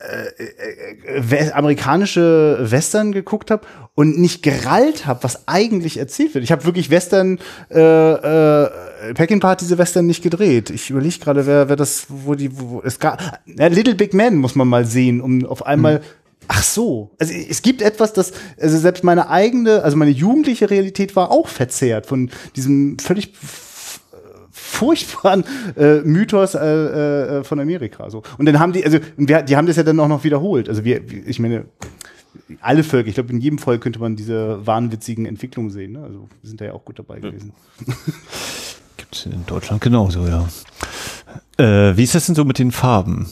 äh, 0.00 1.18
äh, 1.18 1.50
amerikanische 1.52 2.58
Western 2.60 3.12
geguckt 3.12 3.50
habe 3.50 3.66
und 3.94 4.18
nicht 4.18 4.42
gerallt 4.42 5.06
habe, 5.06 5.24
was 5.24 5.48
eigentlich 5.48 5.98
erzählt 5.98 6.34
wird. 6.34 6.44
Ich 6.44 6.52
habe 6.52 6.64
wirklich 6.64 6.90
Western, 6.90 7.40
äh, 7.70 7.80
äh, 7.80 9.14
Peckinpah 9.14 9.50
hat 9.50 9.60
diese 9.60 9.78
Western 9.78 10.06
nicht 10.06 10.22
gedreht. 10.22 10.70
Ich 10.70 10.90
überlege 10.90 11.18
gerade, 11.18 11.46
wer, 11.46 11.68
wer 11.68 11.76
das, 11.76 12.06
wo 12.08 12.34
die, 12.34 12.60
wo, 12.60 12.80
es 12.84 13.00
gab, 13.00 13.40
ja, 13.46 13.66
Little 13.66 13.96
Big 13.96 14.14
Man 14.14 14.36
muss 14.36 14.54
man 14.54 14.68
mal 14.68 14.84
sehen, 14.84 15.20
um 15.20 15.44
auf 15.46 15.66
einmal 15.66 15.96
hm 15.96 16.02
Ach 16.46 16.62
so. 16.62 17.10
Also 17.18 17.34
es 17.34 17.62
gibt 17.62 17.82
etwas, 17.82 18.12
das, 18.12 18.32
also 18.58 18.78
selbst 18.78 19.04
meine 19.04 19.28
eigene, 19.28 19.82
also 19.82 19.96
meine 19.96 20.12
jugendliche 20.12 20.70
Realität 20.70 21.16
war 21.16 21.30
auch 21.30 21.48
verzerrt 21.48 22.06
von 22.06 22.30
diesem 22.56 22.98
völlig 22.98 23.32
furchtbaren 24.50 25.44
äh, 25.76 26.00
Mythos 26.00 26.54
äh, 26.54 26.58
äh, 26.58 27.44
von 27.44 27.60
Amerika. 27.60 28.10
So. 28.10 28.22
Und 28.38 28.46
dann 28.46 28.58
haben 28.58 28.72
die, 28.72 28.84
also 28.84 28.98
wir, 29.16 29.42
die 29.42 29.56
haben 29.56 29.66
das 29.66 29.76
ja 29.76 29.82
dann 29.82 29.98
auch 30.00 30.08
noch 30.08 30.24
wiederholt. 30.24 30.68
Also 30.68 30.84
wir, 30.84 31.02
ich 31.26 31.38
meine, 31.38 31.66
alle 32.60 32.84
Völker, 32.84 33.08
ich 33.08 33.14
glaube, 33.14 33.32
in 33.32 33.40
jedem 33.40 33.58
Volk 33.58 33.82
könnte 33.82 33.98
man 33.98 34.16
diese 34.16 34.64
wahnwitzigen 34.66 35.26
Entwicklungen 35.26 35.70
sehen. 35.70 35.92
Ne? 35.92 36.02
Also 36.02 36.28
wir 36.40 36.48
sind 36.48 36.60
da 36.60 36.66
ja 36.66 36.72
auch 36.72 36.84
gut 36.84 36.98
dabei 36.98 37.20
gewesen. 37.20 37.52
Gibt 38.96 39.14
es 39.14 39.26
in 39.26 39.44
Deutschland 39.46 39.80
genauso, 39.80 40.26
ja. 40.26 40.48
Äh, 41.56 41.96
wie 41.96 42.04
ist 42.04 42.14
das 42.14 42.26
denn 42.26 42.34
so 42.34 42.44
mit 42.44 42.58
den 42.58 42.72
Farben? 42.72 43.28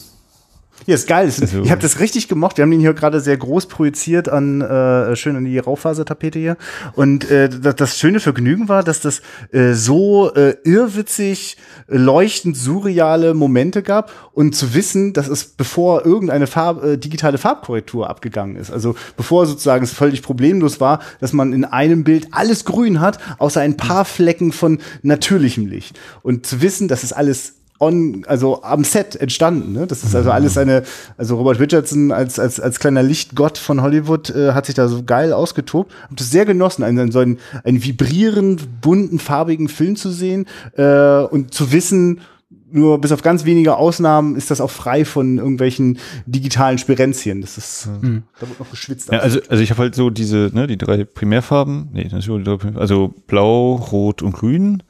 Ja, 0.87 0.95
ist 0.95 1.05
geil. 1.05 1.25
Also, 1.25 1.63
ich 1.63 1.69
habe 1.69 1.81
das 1.81 1.99
richtig 1.99 2.29
gemocht. 2.29 2.55
Wir 2.55 2.63
haben 2.63 2.71
den 2.71 2.79
hier 2.79 2.93
gerade 2.93 3.19
sehr 3.19 3.35
groß 3.35 3.65
projiziert 3.65 4.29
an 4.29 4.61
äh, 4.61 5.17
schön 5.17 5.35
an 5.35 5.43
die 5.43 5.59
Raufasertapete 5.59 6.39
hier. 6.39 6.55
Und 6.93 7.29
äh, 7.29 7.49
das, 7.49 7.75
das 7.75 7.99
schöne 7.99 8.21
Vergnügen 8.21 8.69
war, 8.69 8.83
dass 8.83 9.01
das 9.01 9.21
äh, 9.51 9.73
so 9.73 10.33
äh, 10.33 10.55
irrwitzig, 10.63 11.57
leuchtend 11.87 12.55
surreale 12.55 13.33
Momente 13.33 13.83
gab 13.83 14.13
und 14.31 14.55
zu 14.55 14.73
wissen, 14.73 15.11
dass 15.11 15.27
es 15.27 15.43
bevor 15.43 16.05
irgendeine 16.05 16.47
Farb, 16.47 16.81
äh, 16.81 16.97
digitale 16.97 17.37
Farbkorrektur 17.37 18.09
abgegangen 18.09 18.55
ist, 18.55 18.71
also 18.71 18.95
bevor 19.17 19.45
sozusagen 19.45 19.83
es 19.83 19.91
völlig 19.91 20.21
problemlos 20.21 20.79
war, 20.79 21.01
dass 21.19 21.33
man 21.33 21.51
in 21.51 21.65
einem 21.65 22.05
Bild 22.05 22.29
alles 22.31 22.63
grün 22.63 23.01
hat, 23.01 23.19
außer 23.39 23.59
ein 23.59 23.75
paar 23.75 24.05
Flecken 24.05 24.53
von 24.53 24.79
natürlichem 25.01 25.67
Licht. 25.67 25.99
Und 26.21 26.45
zu 26.45 26.61
wissen, 26.61 26.87
dass 26.87 27.03
es 27.03 27.11
alles 27.11 27.56
on, 27.79 28.23
also 28.27 28.63
am 28.63 28.83
Set 28.83 29.15
entstanden. 29.15 29.73
Ne? 29.73 29.87
Das 29.87 30.03
ist 30.03 30.15
also 30.15 30.31
alles 30.31 30.57
eine, 30.57 30.83
also 31.17 31.37
Robert 31.37 31.59
Richardson 31.59 32.11
als, 32.11 32.39
als, 32.39 32.59
als 32.59 32.79
kleiner 32.79 33.03
Lichtgott 33.03 33.57
von 33.57 33.81
Hollywood 33.81 34.29
äh, 34.29 34.53
hat 34.53 34.65
sich 34.65 34.75
da 34.75 34.87
so 34.87 35.03
geil 35.03 35.33
ausgetobt. 35.33 35.93
Hab 36.09 36.17
das 36.17 36.31
sehr 36.31 36.45
genossen, 36.45 36.83
einen, 36.83 37.11
so 37.11 37.19
einen, 37.19 37.39
einen 37.63 37.83
vibrierend, 37.83 38.81
bunten, 38.81 39.19
farbigen 39.19 39.67
Film 39.67 39.95
zu 39.95 40.09
sehen 40.09 40.45
äh, 40.75 41.21
und 41.21 41.53
zu 41.53 41.71
wissen, 41.71 42.21
nur 42.69 42.99
bis 42.99 43.11
auf 43.11 43.21
ganz 43.21 43.45
wenige 43.45 43.77
Ausnahmen 43.77 44.35
ist 44.35 44.51
das 44.51 44.61
auch 44.61 44.71
frei 44.71 45.05
von 45.05 45.37
irgendwelchen 45.37 45.99
digitalen 46.25 46.77
Spirenzien. 46.77 47.41
Das 47.41 47.57
ist, 47.57 47.87
mhm. 48.01 48.23
da 48.39 48.47
wird 48.47 48.59
noch 48.59 48.69
geschwitzt. 48.69 49.11
Ja, 49.11 49.19
also, 49.19 49.39
also 49.47 49.63
ich 49.63 49.71
habe 49.71 49.83
halt 49.83 49.95
so 49.95 50.09
diese, 50.09 50.51
ne, 50.53 50.67
die 50.67 50.77
drei 50.77 51.05
Primärfarben, 51.05 51.89
nee, 51.93 52.09
also 52.75 53.13
blau, 53.27 53.75
rot 53.75 54.21
und 54.21 54.33
grün 54.33 54.83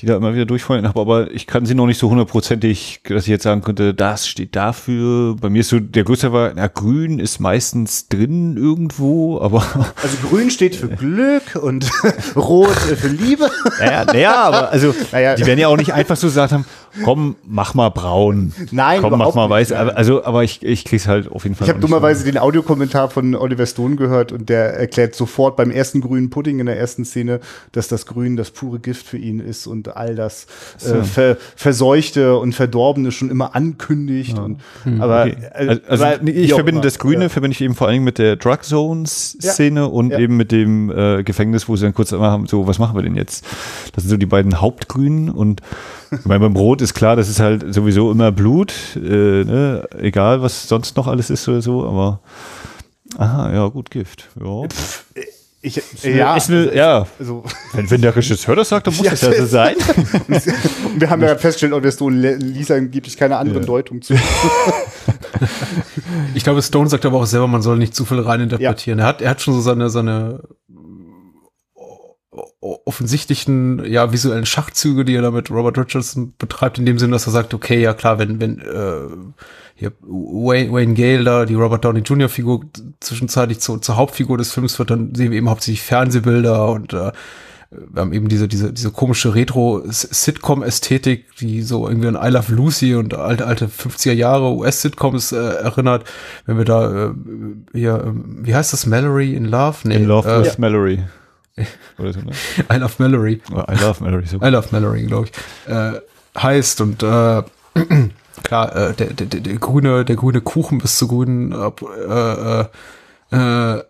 die 0.00 0.06
da 0.06 0.16
immer 0.16 0.32
wieder 0.32 0.46
durchfallen 0.46 0.88
habe, 0.88 0.98
aber 1.00 1.30
ich 1.30 1.46
kann 1.46 1.66
sie 1.66 1.74
noch 1.74 1.86
nicht 1.86 1.98
so 1.98 2.08
hundertprozentig, 2.08 3.00
dass 3.04 3.24
ich 3.24 3.28
jetzt 3.28 3.42
sagen 3.42 3.60
könnte, 3.60 3.92
das 3.92 4.26
steht 4.26 4.56
dafür. 4.56 5.36
Bei 5.36 5.50
mir 5.50 5.60
ist 5.60 5.68
so, 5.68 5.78
der 5.78 6.04
größte 6.04 6.32
war, 6.32 6.52
na, 6.54 6.68
grün 6.68 7.18
ist 7.18 7.38
meistens 7.38 8.08
drin 8.08 8.56
irgendwo, 8.56 9.40
aber. 9.40 9.64
Also 10.02 10.16
grün 10.28 10.50
steht 10.50 10.76
für 10.76 10.88
Glück 10.88 11.56
und 11.60 11.90
rot 12.36 12.70
für 12.70 13.08
Liebe. 13.08 13.50
Naja, 13.78 14.04
naja 14.04 14.34
aber 14.34 14.70
also, 14.70 14.94
naja. 15.12 15.34
die 15.34 15.44
werden 15.44 15.58
ja 15.58 15.68
auch 15.68 15.76
nicht 15.76 15.92
einfach 15.92 16.16
so 16.16 16.26
gesagt 16.28 16.52
haben, 16.52 16.64
komm, 17.04 17.36
mach 17.44 17.74
mal 17.74 17.90
braun. 17.90 18.52
Nein, 18.70 19.02
komm, 19.02 19.18
mach 19.18 19.34
mal 19.34 19.50
weiß. 19.50 19.72
Aber, 19.72 19.96
also, 19.96 20.24
aber 20.24 20.44
ich, 20.44 20.62
ich 20.62 20.84
krieg's 20.84 21.06
halt 21.06 21.30
auf 21.30 21.44
jeden 21.44 21.54
Fall. 21.54 21.66
Ich 21.66 21.70
habe 21.70 21.80
dummerweise 21.80 22.24
den 22.24 22.38
Audiokommentar 22.38 23.10
von 23.10 23.34
Oliver 23.34 23.66
Stone 23.66 23.96
gehört 23.96 24.32
und 24.32 24.48
der 24.48 24.74
erklärt 24.74 25.14
sofort 25.14 25.56
beim 25.56 25.70
ersten 25.70 26.00
grünen 26.00 26.30
Pudding 26.30 26.60
in 26.60 26.66
der 26.66 26.78
ersten 26.78 27.04
Szene, 27.04 27.40
dass 27.72 27.88
das 27.88 28.06
Grün 28.06 28.36
das 28.36 28.50
pure 28.50 28.78
Gift 28.78 29.06
für 29.06 29.18
ihn 29.18 29.40
ist 29.40 29.66
und 29.66 29.89
all 29.90 30.14
das 30.14 30.46
so. 30.78 30.96
äh, 30.96 31.04
Ver 31.04 31.36
Verseuchte 31.56 32.36
und 32.38 32.54
Verdorbene 32.54 33.12
schon 33.12 33.30
immer 33.30 33.54
ankündigt. 33.54 34.36
Ja. 34.36 34.42
Und, 34.42 34.60
hm, 34.84 35.00
aber 35.00 35.22
okay. 35.22 35.36
also, 35.52 35.80
also 35.86 36.04
aber, 36.04 36.28
ich 36.28 36.52
verbinde 36.52 36.80
das 36.80 36.98
Grüne, 36.98 37.24
ja. 37.24 37.28
verbinde 37.28 37.54
ich 37.54 37.60
eben 37.60 37.74
vor 37.74 37.88
allem 37.88 38.04
mit 38.04 38.18
der 38.18 38.36
Drug 38.36 38.62
Zones 38.62 39.36
Szene 39.40 39.80
ja. 39.80 39.86
und 39.86 40.12
eben 40.12 40.36
mit 40.36 40.52
dem 40.52 40.90
äh, 40.90 41.22
Gefängnis, 41.22 41.68
wo 41.68 41.76
sie 41.76 41.84
dann 41.84 41.94
kurz 41.94 42.12
immer 42.12 42.30
haben, 42.30 42.46
so, 42.46 42.66
was 42.66 42.78
machen 42.78 42.96
wir 42.96 43.02
denn 43.02 43.16
jetzt? 43.16 43.44
Das 43.94 44.04
sind 44.04 44.10
so 44.10 44.16
die 44.16 44.26
beiden 44.26 44.60
Hauptgrünen 44.60 45.30
und 45.30 45.60
ich 46.10 46.24
meine, 46.24 46.40
beim 46.40 46.54
Brot 46.54 46.80
ist 46.82 46.94
klar, 46.94 47.16
das 47.16 47.28
ist 47.28 47.40
halt 47.40 47.72
sowieso 47.72 48.10
immer 48.10 48.32
Blut, 48.32 48.72
äh, 48.96 49.44
ne? 49.44 49.88
egal 49.98 50.42
was 50.42 50.68
sonst 50.68 50.96
noch 50.96 51.06
alles 51.06 51.30
ist 51.30 51.48
oder 51.48 51.62
so, 51.62 51.86
aber 51.86 52.20
aha, 53.16 53.52
ja, 53.52 53.68
gut, 53.68 53.90
Gift. 53.90 54.28
Ja. 54.40 54.62
Ich, 55.62 55.82
ja, 56.02 56.36
ist 56.36 56.48
eine, 56.48 56.74
ja. 56.74 57.06
Also, 57.18 57.44
wenn, 57.74 57.90
wenn 57.90 58.00
der 58.00 58.16
Regisseur 58.16 58.56
das 58.56 58.70
sagt, 58.70 58.86
dann 58.86 58.96
muss 58.96 59.04
ja, 59.04 59.10
das 59.10 59.20
ja 59.20 59.32
so 59.34 59.46
sein. 59.46 59.76
Wir 60.96 61.10
haben 61.10 61.22
ja 61.22 61.36
festgestellt, 61.36 61.74
ob 61.74 61.82
wir 61.82 61.92
Stone 61.92 62.36
ließ 62.36 62.70
angeblich 62.70 63.16
keine 63.16 63.36
andere 63.36 63.60
ja. 63.60 63.66
Deutung 63.66 64.00
zu. 64.00 64.14
ich 66.34 66.44
glaube, 66.44 66.62
Stone 66.62 66.88
sagt 66.88 67.04
aber 67.04 67.18
auch 67.18 67.26
selber, 67.26 67.46
man 67.46 67.62
soll 67.62 67.76
nicht 67.76 67.94
zu 67.94 68.04
viel 68.04 68.20
reininterpretieren. 68.20 68.98
Ja. 68.98 69.04
Er 69.04 69.08
hat, 69.08 69.22
er 69.22 69.30
hat 69.30 69.42
schon 69.42 69.54
so 69.54 69.60
seine, 69.60 69.90
seine 69.90 70.40
offensichtlichen, 72.60 73.84
ja, 73.84 74.12
visuellen 74.12 74.46
Schachzüge, 74.46 75.04
die 75.04 75.14
er 75.14 75.22
da 75.22 75.30
mit 75.30 75.50
Robert 75.50 75.78
Richardson 75.78 76.34
betreibt, 76.38 76.78
in 76.78 76.86
dem 76.86 76.98
Sinne, 76.98 77.12
dass 77.12 77.26
er 77.26 77.32
sagt, 77.32 77.54
okay, 77.54 77.80
ja 77.80 77.94
klar, 77.94 78.18
wenn, 78.18 78.40
wenn 78.40 78.60
äh, 78.60 79.32
hier 79.80 79.92
Wayne, 80.02 80.72
Wayne 80.72 80.94
Gale 80.94 81.24
da, 81.24 81.46
die 81.46 81.54
Robert 81.54 81.84
Downey 81.84 82.00
Jr. 82.00 82.28
Figur 82.28 82.60
zwischenzeitlich 83.00 83.60
zu, 83.60 83.78
zur 83.78 83.96
Hauptfigur 83.96 84.36
des 84.36 84.52
Films 84.52 84.78
wird, 84.78 84.90
dann 84.90 85.14
sehen 85.14 85.30
wir 85.30 85.38
eben 85.38 85.48
hauptsächlich 85.48 85.80
Fernsehbilder 85.80 86.68
und 86.68 86.92
äh, 86.92 87.12
wir 87.70 88.02
haben 88.02 88.12
eben 88.12 88.28
diese, 88.28 88.46
diese, 88.46 88.74
diese 88.74 88.90
komische 88.90 89.34
Retro-Sitcom-Ästhetik, 89.34 91.36
die 91.36 91.62
so 91.62 91.88
irgendwie 91.88 92.08
an 92.08 92.18
I 92.20 92.28
Love 92.28 92.52
Lucy 92.52 92.94
und 92.94 93.14
alte, 93.14 93.46
alte 93.46 93.68
50er 93.68 94.12
Jahre 94.12 94.52
US-Sitcoms 94.52 95.32
äh, 95.32 95.36
erinnert. 95.36 96.04
Wenn 96.44 96.58
wir 96.58 96.64
da 96.64 97.06
äh, 97.06 97.10
hier, 97.72 97.94
äh, 97.94 98.12
wie 98.44 98.54
heißt 98.54 98.74
das, 98.74 98.86
Mallory 98.86 99.34
in 99.34 99.46
Love? 99.46 99.78
Nee, 99.84 99.96
in 99.96 100.06
Love 100.06 100.28
äh, 100.28 100.44
with 100.44 100.58
Mallory. 100.58 101.04
Oder 101.98 102.12
so, 102.12 102.20
ne? 102.20 102.32
I 102.70 102.76
Love 102.76 102.94
Mallory. 102.98 103.40
Oh, 103.52 103.60
I 103.60 103.80
Love 103.80 104.04
Mallory, 104.04 104.26
so. 104.26 104.36
I 104.38 104.48
Love 104.48 104.68
Mallory, 104.72 105.06
glaube 105.06 105.28
ich. 105.28 105.72
Äh, 105.72 106.00
heißt 106.36 106.82
und 106.82 107.02
äh, 107.02 107.42
klar, 108.42 108.74
äh, 108.74 108.94
der, 108.94 109.12
der, 109.12 109.26
der, 109.26 109.40
der 109.40 109.56
grüne, 109.56 110.04
der 110.04 110.16
grüne 110.16 110.40
Kuchen 110.40 110.78
bis 110.78 110.96
zu 110.96 111.08
grünen 111.08 111.52
äh, 111.52 112.64
äh, 113.30 113.76
äh, 113.76 113.82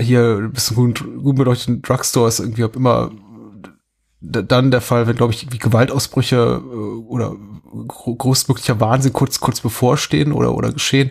hier 0.00 0.50
bis 0.52 0.66
zu 0.66 0.74
grün, 0.74 0.94
grün 0.94 1.36
beleuchteten 1.36 1.82
Drugstores 1.82 2.40
irgendwie 2.40 2.64
ob 2.64 2.76
immer 2.76 3.10
dann 4.20 4.70
der 4.70 4.80
Fall, 4.80 5.06
wenn, 5.06 5.16
glaube 5.16 5.32
ich, 5.32 5.52
wie 5.52 5.58
Gewaltausbrüche 5.58 6.36
äh, 6.36 6.66
oder 6.66 7.36
großmöglicher 7.88 8.80
Wahnsinn 8.80 9.12
kurz, 9.12 9.40
kurz 9.40 9.60
bevorstehen 9.60 10.32
oder, 10.32 10.54
oder 10.54 10.72
geschehen, 10.72 11.10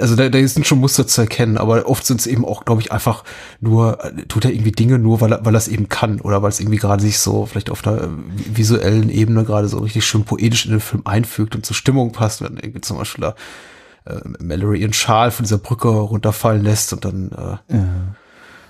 also 0.00 0.16
da, 0.16 0.28
da 0.28 0.46
sind 0.46 0.66
schon 0.66 0.80
Muster 0.80 1.06
zu 1.06 1.20
erkennen, 1.20 1.56
aber 1.56 1.86
oft 1.86 2.04
sind 2.04 2.20
es 2.20 2.26
eben 2.26 2.44
auch, 2.44 2.64
glaube 2.64 2.80
ich, 2.80 2.92
einfach 2.92 3.24
nur, 3.60 4.04
äh, 4.04 4.26
tut 4.26 4.44
er 4.44 4.52
irgendwie 4.52 4.72
Dinge 4.72 4.98
nur, 4.98 5.20
weil 5.20 5.32
er, 5.32 5.44
weil 5.44 5.54
er 5.54 5.58
es 5.58 5.68
eben 5.68 5.88
kann 5.88 6.20
oder 6.20 6.42
weil 6.42 6.50
es 6.50 6.60
irgendwie 6.60 6.78
gerade 6.78 7.02
sich 7.02 7.18
so 7.18 7.46
vielleicht 7.46 7.70
auf 7.70 7.86
einer 7.86 8.02
äh, 8.02 8.08
visuellen 8.52 9.08
Ebene 9.08 9.44
gerade 9.44 9.68
so 9.68 9.78
richtig 9.78 10.04
schön 10.04 10.24
poetisch 10.24 10.66
in 10.66 10.72
den 10.72 10.80
Film 10.80 11.02
einfügt 11.04 11.54
und 11.54 11.64
zur 11.64 11.76
Stimmung 11.76 12.12
passt, 12.12 12.42
wenn 12.42 12.56
irgendwie 12.56 12.80
zum 12.80 12.98
Beispiel 12.98 13.22
da 13.22 13.34
äh, 14.12 14.20
Mallory 14.42 14.80
ihren 14.80 14.92
Schal 14.92 15.30
von 15.30 15.44
dieser 15.44 15.58
Brücke 15.58 15.88
runterfallen 15.88 16.62
lässt 16.62 16.92
und 16.92 17.04
dann 17.04 17.30
äh, 17.32 17.74
ja 17.74 17.84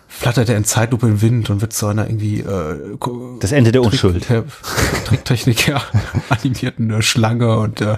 flattert 0.08 0.48
er 0.48 0.56
in 0.56 0.64
Zeitlupe 0.64 1.06
im 1.06 1.20
Wind 1.22 1.50
und 1.50 1.60
wird 1.60 1.72
zu 1.72 1.86
einer 1.86 2.06
irgendwie 2.06 2.40
äh, 2.40 2.96
das 3.40 3.52
Ende 3.52 3.72
der 3.72 3.82
Unschuld. 3.82 4.28
Der 4.28 4.44
Tricktechnik 5.04 5.68
ja 5.68 5.82
animierten 6.28 6.90
äh, 6.90 7.02
Schlange 7.02 7.58
und 7.58 7.80
äh, 7.80 7.96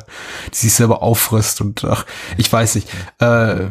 die 0.52 0.56
sich 0.56 0.72
selber 0.72 1.02
auffrisst 1.02 1.60
und 1.60 1.84
ach, 1.84 2.06
ich 2.36 2.52
weiß 2.52 2.76
nicht. 2.76 2.88
Äh, 3.20 3.66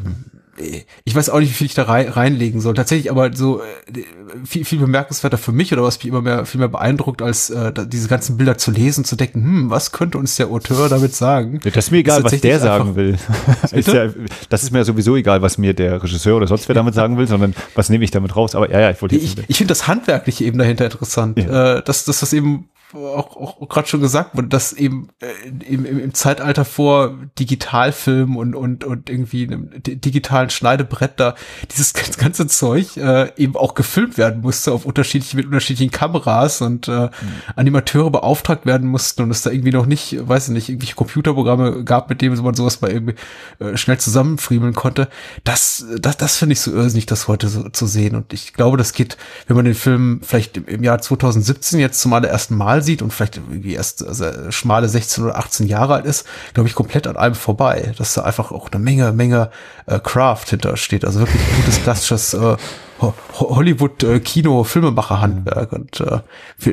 ich 1.03 1.15
weiß 1.15 1.29
auch 1.29 1.39
nicht, 1.39 1.49
wie 1.49 1.53
viel 1.53 1.67
ich 1.67 1.73
da 1.73 1.83
rein, 1.83 2.09
reinlegen 2.09 2.61
soll. 2.61 2.73
Tatsächlich 2.73 3.11
aber 3.11 3.33
so 3.35 3.61
äh, 3.61 4.03
viel, 4.45 4.65
viel 4.65 4.79
bemerkenswerter 4.79 5.37
für 5.37 5.51
mich 5.51 5.71
oder 5.73 5.83
was 5.83 5.97
mich 5.99 6.07
immer 6.07 6.21
mehr, 6.21 6.45
viel 6.45 6.59
mehr 6.59 6.67
beeindruckt, 6.67 7.21
als 7.21 7.49
äh, 7.49 7.71
diese 7.87 8.07
ganzen 8.07 8.37
Bilder 8.37 8.57
zu 8.57 8.71
lesen, 8.71 9.03
zu 9.03 9.15
denken, 9.15 9.43
hm, 9.43 9.69
was 9.69 9.91
könnte 9.91 10.17
uns 10.17 10.35
der 10.35 10.47
Auteur 10.47 10.89
damit 10.89 11.13
sagen? 11.13 11.59
Das 11.63 11.85
ist 11.85 11.91
mir 11.91 11.97
egal, 11.97 12.19
ist 12.19 12.25
was 12.25 12.41
der 12.41 12.59
sagen 12.59 12.95
will. 12.95 13.17
ist 13.71 13.87
ja, 13.87 14.09
das 14.49 14.63
ist 14.63 14.71
mir 14.71 14.83
sowieso 14.83 15.15
egal, 15.15 15.41
was 15.41 15.57
mir 15.57 15.73
der 15.73 16.01
Regisseur 16.01 16.37
oder 16.37 16.47
sonst 16.47 16.67
wer 16.67 16.75
damit 16.75 16.95
sagen 16.95 17.17
will, 17.17 17.27
sondern 17.27 17.53
was 17.75 17.89
nehme 17.89 18.03
ich 18.03 18.11
damit 18.11 18.35
raus. 18.35 18.55
Aber 18.55 18.71
ja, 18.71 18.79
ja, 18.79 18.91
ich 18.91 19.01
wollte 19.01 19.15
Ich, 19.15 19.35
ich 19.47 19.57
finde 19.57 19.69
das 19.69 19.87
Handwerkliche 19.87 20.43
eben 20.45 20.57
dahinter 20.57 20.85
interessant, 20.85 21.37
ja. 21.37 21.77
äh, 21.77 21.83
dass, 21.83 22.05
dass 22.05 22.19
das 22.19 22.33
eben 22.33 22.69
auch, 22.93 23.35
auch 23.35 23.67
gerade 23.67 23.87
schon 23.87 23.99
gesagt 23.99 24.35
wurde, 24.37 24.47
dass 24.47 24.71
eben 24.71 25.09
äh, 25.19 25.49
im, 25.67 25.85
im, 25.85 25.99
im 25.99 26.13
Zeitalter 26.13 26.63
vor 26.63 27.15
Digitalfilm 27.37 28.37
und, 28.37 28.55
und, 28.55 28.85
und 28.85 29.09
irgendwie 29.09 29.43
einem 29.43 29.71
digitalen 29.75 30.49
Schneidebrett 30.49 31.13
da 31.17 31.35
dieses 31.69 31.93
ganze 32.17 32.47
Zeug 32.47 32.95
äh, 32.95 33.31
eben 33.35 33.57
auch 33.57 33.73
gefilmt 33.73 34.17
werden 34.17 34.41
musste 34.41 34.71
auf 34.71 34.85
unterschiedliche, 34.85 35.35
mit 35.35 35.47
unterschiedlichen 35.47 35.91
Kameras 35.91 36.61
und 36.61 36.87
äh, 36.87 36.91
mhm. 36.91 37.09
Animateure 37.57 38.09
beauftragt 38.09 38.65
werden 38.65 38.87
mussten 38.87 39.23
und 39.23 39.31
es 39.31 39.41
da 39.41 39.51
irgendwie 39.51 39.71
noch 39.71 39.85
nicht, 39.85 40.17
weiß 40.25 40.47
ich 40.47 40.53
nicht, 40.53 40.69
irgendwelche 40.69 40.95
Computerprogramme 40.95 41.83
gab, 41.83 42.09
mit 42.09 42.21
denen 42.21 42.41
man 42.41 42.55
sowas 42.55 42.79
mal 42.79 42.91
irgendwie 42.91 43.15
äh, 43.59 43.75
schnell 43.75 43.97
zusammenfriemeln 43.97 44.73
konnte. 44.73 45.09
Das, 45.43 45.85
das, 45.99 46.15
das 46.15 46.37
finde 46.37 46.53
ich 46.53 46.61
so 46.61 46.71
irrsinnig, 46.71 47.05
das 47.05 47.27
heute 47.27 47.49
so 47.49 47.67
zu 47.69 47.85
sehen. 47.85 48.15
Und 48.15 48.31
ich 48.31 48.53
glaube, 48.53 48.77
das 48.77 48.93
geht, 48.93 49.17
wenn 49.47 49.57
man 49.57 49.65
den 49.65 49.75
Film 49.75 50.21
vielleicht 50.23 50.55
im, 50.55 50.65
im 50.67 50.83
Jahr 50.83 51.01
2017 51.01 51.81
jetzt 51.81 51.99
zum 51.99 52.13
allerersten 52.13 52.55
Mal 52.55 52.76
Mal 52.77 52.83
sieht 52.83 53.01
und 53.01 53.11
vielleicht 53.11 53.37
irgendwie 53.37 53.73
erst 53.73 54.05
also 54.05 54.51
schmale 54.51 54.87
16 54.87 55.23
oder 55.23 55.37
18 55.37 55.65
Jahre 55.67 55.95
alt 55.95 56.05
ist, 56.05 56.27
glaube 56.53 56.69
ich, 56.69 56.75
komplett 56.75 57.07
an 57.07 57.17
einem 57.17 57.33
vorbei. 57.33 57.91
Dass 57.97 58.13
da 58.13 58.21
einfach 58.21 58.51
auch 58.51 58.71
eine 58.71 58.83
Menge, 58.83 59.11
Menge 59.11 59.49
äh, 59.87 59.99
Craft 59.99 60.45
hintersteht. 60.49 61.03
Also 61.03 61.21
wirklich 61.21 61.41
gutes, 61.55 61.81
klassisches 61.81 62.35
äh, 62.35 62.55
Hollywood-Kino-Filmemacher-Handwerk. 63.01 65.73
Und 65.73 66.01
äh, 66.01 66.19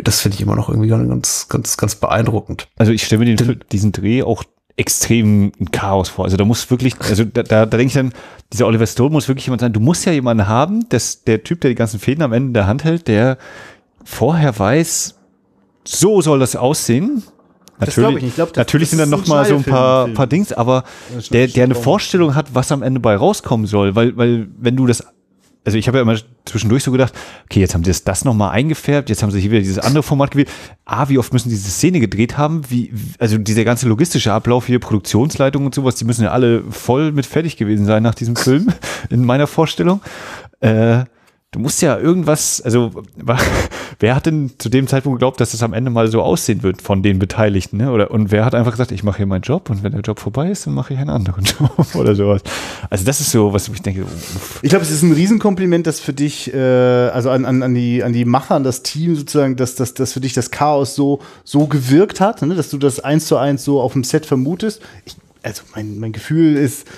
das 0.02 0.20
finde 0.20 0.34
ich 0.34 0.42
immer 0.42 0.56
noch 0.56 0.68
irgendwie 0.68 0.88
ganz, 0.88 1.48
ganz, 1.48 1.78
ganz 1.78 1.94
beeindruckend. 1.94 2.68
Also 2.76 2.92
ich 2.92 3.04
stelle 3.04 3.24
mir 3.24 3.34
den, 3.34 3.60
diesen 3.72 3.92
Dreh 3.92 4.22
auch 4.22 4.44
extrem 4.76 5.52
ein 5.58 5.70
Chaos 5.70 6.10
vor. 6.10 6.26
Also 6.26 6.36
da 6.36 6.44
muss 6.44 6.70
wirklich, 6.70 7.00
also 7.00 7.24
da, 7.24 7.42
da, 7.42 7.64
da 7.64 7.76
denke 7.76 7.86
ich 7.86 7.94
dann, 7.94 8.12
dieser 8.52 8.66
Oliver 8.66 8.86
Stone 8.86 9.10
muss 9.10 9.26
wirklich 9.28 9.46
jemand 9.46 9.62
sein, 9.62 9.72
du 9.72 9.80
musst 9.80 10.04
ja 10.04 10.12
jemanden 10.12 10.48
haben, 10.48 10.86
dass 10.90 11.24
der 11.24 11.44
Typ, 11.44 11.62
der 11.62 11.70
die 11.70 11.76
ganzen 11.76 11.98
Fäden 11.98 12.20
am 12.22 12.34
Ende 12.34 12.48
in 12.48 12.54
der 12.54 12.66
Hand 12.66 12.84
hält, 12.84 13.08
der 13.08 13.38
vorher 14.04 14.58
weiß, 14.58 15.14
so 15.86 16.20
soll 16.20 16.38
das 16.38 16.56
aussehen. 16.56 17.22
Natürlich, 17.78 18.22
ich 18.22 18.34
glaub, 18.36 18.52
das, 18.52 18.58
natürlich 18.58 18.90
sind 18.90 19.00
dann 19.00 19.10
noch 19.10 19.26
mal 19.26 19.44
so 19.44 19.56
ein 19.56 19.64
paar, 19.64 20.08
paar 20.08 20.26
Dings, 20.26 20.52
aber 20.52 20.84
der, 21.32 21.48
der 21.48 21.64
eine 21.64 21.74
Vorstellung 21.74 22.34
hat, 22.34 22.54
was 22.54 22.70
am 22.70 22.82
Ende 22.82 23.00
bei 23.00 23.16
rauskommen 23.16 23.66
soll, 23.66 23.96
weil, 23.96 24.16
weil 24.16 24.48
wenn 24.58 24.76
du 24.76 24.86
das, 24.86 25.04
also 25.64 25.76
ich 25.76 25.88
habe 25.88 25.98
ja 25.98 26.02
immer 26.02 26.16
zwischendurch 26.44 26.84
so 26.84 26.92
gedacht, 26.92 27.12
okay, 27.44 27.58
jetzt 27.58 27.74
haben 27.74 27.82
sie 27.82 27.90
das, 27.90 28.04
das 28.04 28.24
nochmal 28.24 28.50
eingefärbt, 28.50 29.08
jetzt 29.08 29.22
haben 29.22 29.32
sie 29.32 29.40
hier 29.40 29.50
wieder 29.50 29.60
dieses 29.60 29.80
andere 29.80 30.04
Format 30.04 30.30
gewählt. 30.30 30.50
Ah, 30.84 31.08
wie 31.08 31.18
oft 31.18 31.32
müssen 31.32 31.48
diese 31.48 31.68
Szene 31.68 31.98
gedreht 31.98 32.38
haben? 32.38 32.62
Wie, 32.68 32.92
also 33.18 33.38
dieser 33.38 33.64
ganze 33.64 33.88
logistische 33.88 34.32
Ablauf 34.32 34.66
hier, 34.66 34.78
Produktionsleitung 34.78 35.66
und 35.66 35.74
sowas, 35.74 35.96
die 35.96 36.04
müssen 36.04 36.22
ja 36.22 36.30
alle 36.30 36.62
voll 36.70 37.10
mit 37.10 37.26
fertig 37.26 37.56
gewesen 37.56 37.86
sein 37.86 38.04
nach 38.04 38.14
diesem 38.14 38.36
Film, 38.36 38.68
in 39.10 39.24
meiner 39.24 39.48
Vorstellung. 39.48 40.00
Äh, 40.60 41.04
du 41.54 41.60
musst 41.60 41.80
ja 41.82 41.96
irgendwas, 41.96 42.60
also 42.60 42.90
wer 44.00 44.16
hat 44.16 44.26
denn 44.26 44.50
zu 44.58 44.68
dem 44.68 44.88
Zeitpunkt 44.88 45.18
geglaubt, 45.18 45.40
dass 45.40 45.54
es 45.54 45.62
am 45.62 45.72
Ende 45.72 45.90
mal 45.90 46.08
so 46.08 46.20
aussehen 46.20 46.62
wird 46.64 46.82
von 46.82 47.02
den 47.02 47.20
Beteiligten, 47.20 47.76
ne? 47.76 47.92
Oder 47.92 48.10
und 48.10 48.32
wer 48.32 48.44
hat 48.44 48.54
einfach 48.54 48.72
gesagt, 48.72 48.90
ich 48.90 49.04
mache 49.04 49.18
hier 49.18 49.26
meinen 49.26 49.42
Job 49.42 49.70
und 49.70 49.84
wenn 49.84 49.92
der 49.92 50.00
Job 50.00 50.18
vorbei 50.18 50.50
ist, 50.50 50.66
dann 50.66 50.74
mache 50.74 50.94
ich 50.94 50.98
einen 50.98 51.10
anderen 51.10 51.44
Job 51.58 51.94
oder 51.94 52.16
sowas. 52.16 52.42
Also 52.90 53.04
das 53.04 53.20
ist 53.20 53.30
so, 53.30 53.52
was 53.52 53.68
ich 53.68 53.82
denke. 53.82 54.02
Uff. 54.02 54.58
Ich 54.62 54.70
glaube, 54.70 54.84
es 54.84 54.90
ist 54.90 55.02
ein 55.02 55.12
Riesenkompliment, 55.12 55.86
dass 55.86 56.00
für 56.00 56.12
dich, 56.12 56.52
äh, 56.52 56.58
also 56.58 57.30
an, 57.30 57.44
an, 57.44 57.62
an 57.62 57.74
die 57.74 58.02
an 58.02 58.12
die 58.12 58.24
Macher, 58.24 58.56
an 58.56 58.64
das 58.64 58.82
Team 58.82 59.14
sozusagen, 59.14 59.54
dass, 59.54 59.76
dass, 59.76 59.94
dass 59.94 60.12
für 60.12 60.20
dich 60.20 60.32
das 60.32 60.50
Chaos 60.50 60.96
so 60.96 61.20
so 61.44 61.66
gewirkt 61.68 62.20
hat, 62.20 62.42
ne? 62.42 62.56
dass 62.56 62.70
du 62.70 62.78
das 62.78 62.98
eins 62.98 63.26
zu 63.26 63.36
eins 63.36 63.64
so 63.64 63.80
auf 63.80 63.92
dem 63.92 64.02
Set 64.02 64.26
vermutest. 64.26 64.80
Ich 65.04 65.16
also 65.44 65.62
mein, 65.74 65.98
mein 65.98 66.12
Gefühl 66.12 66.56
ist, 66.56 66.88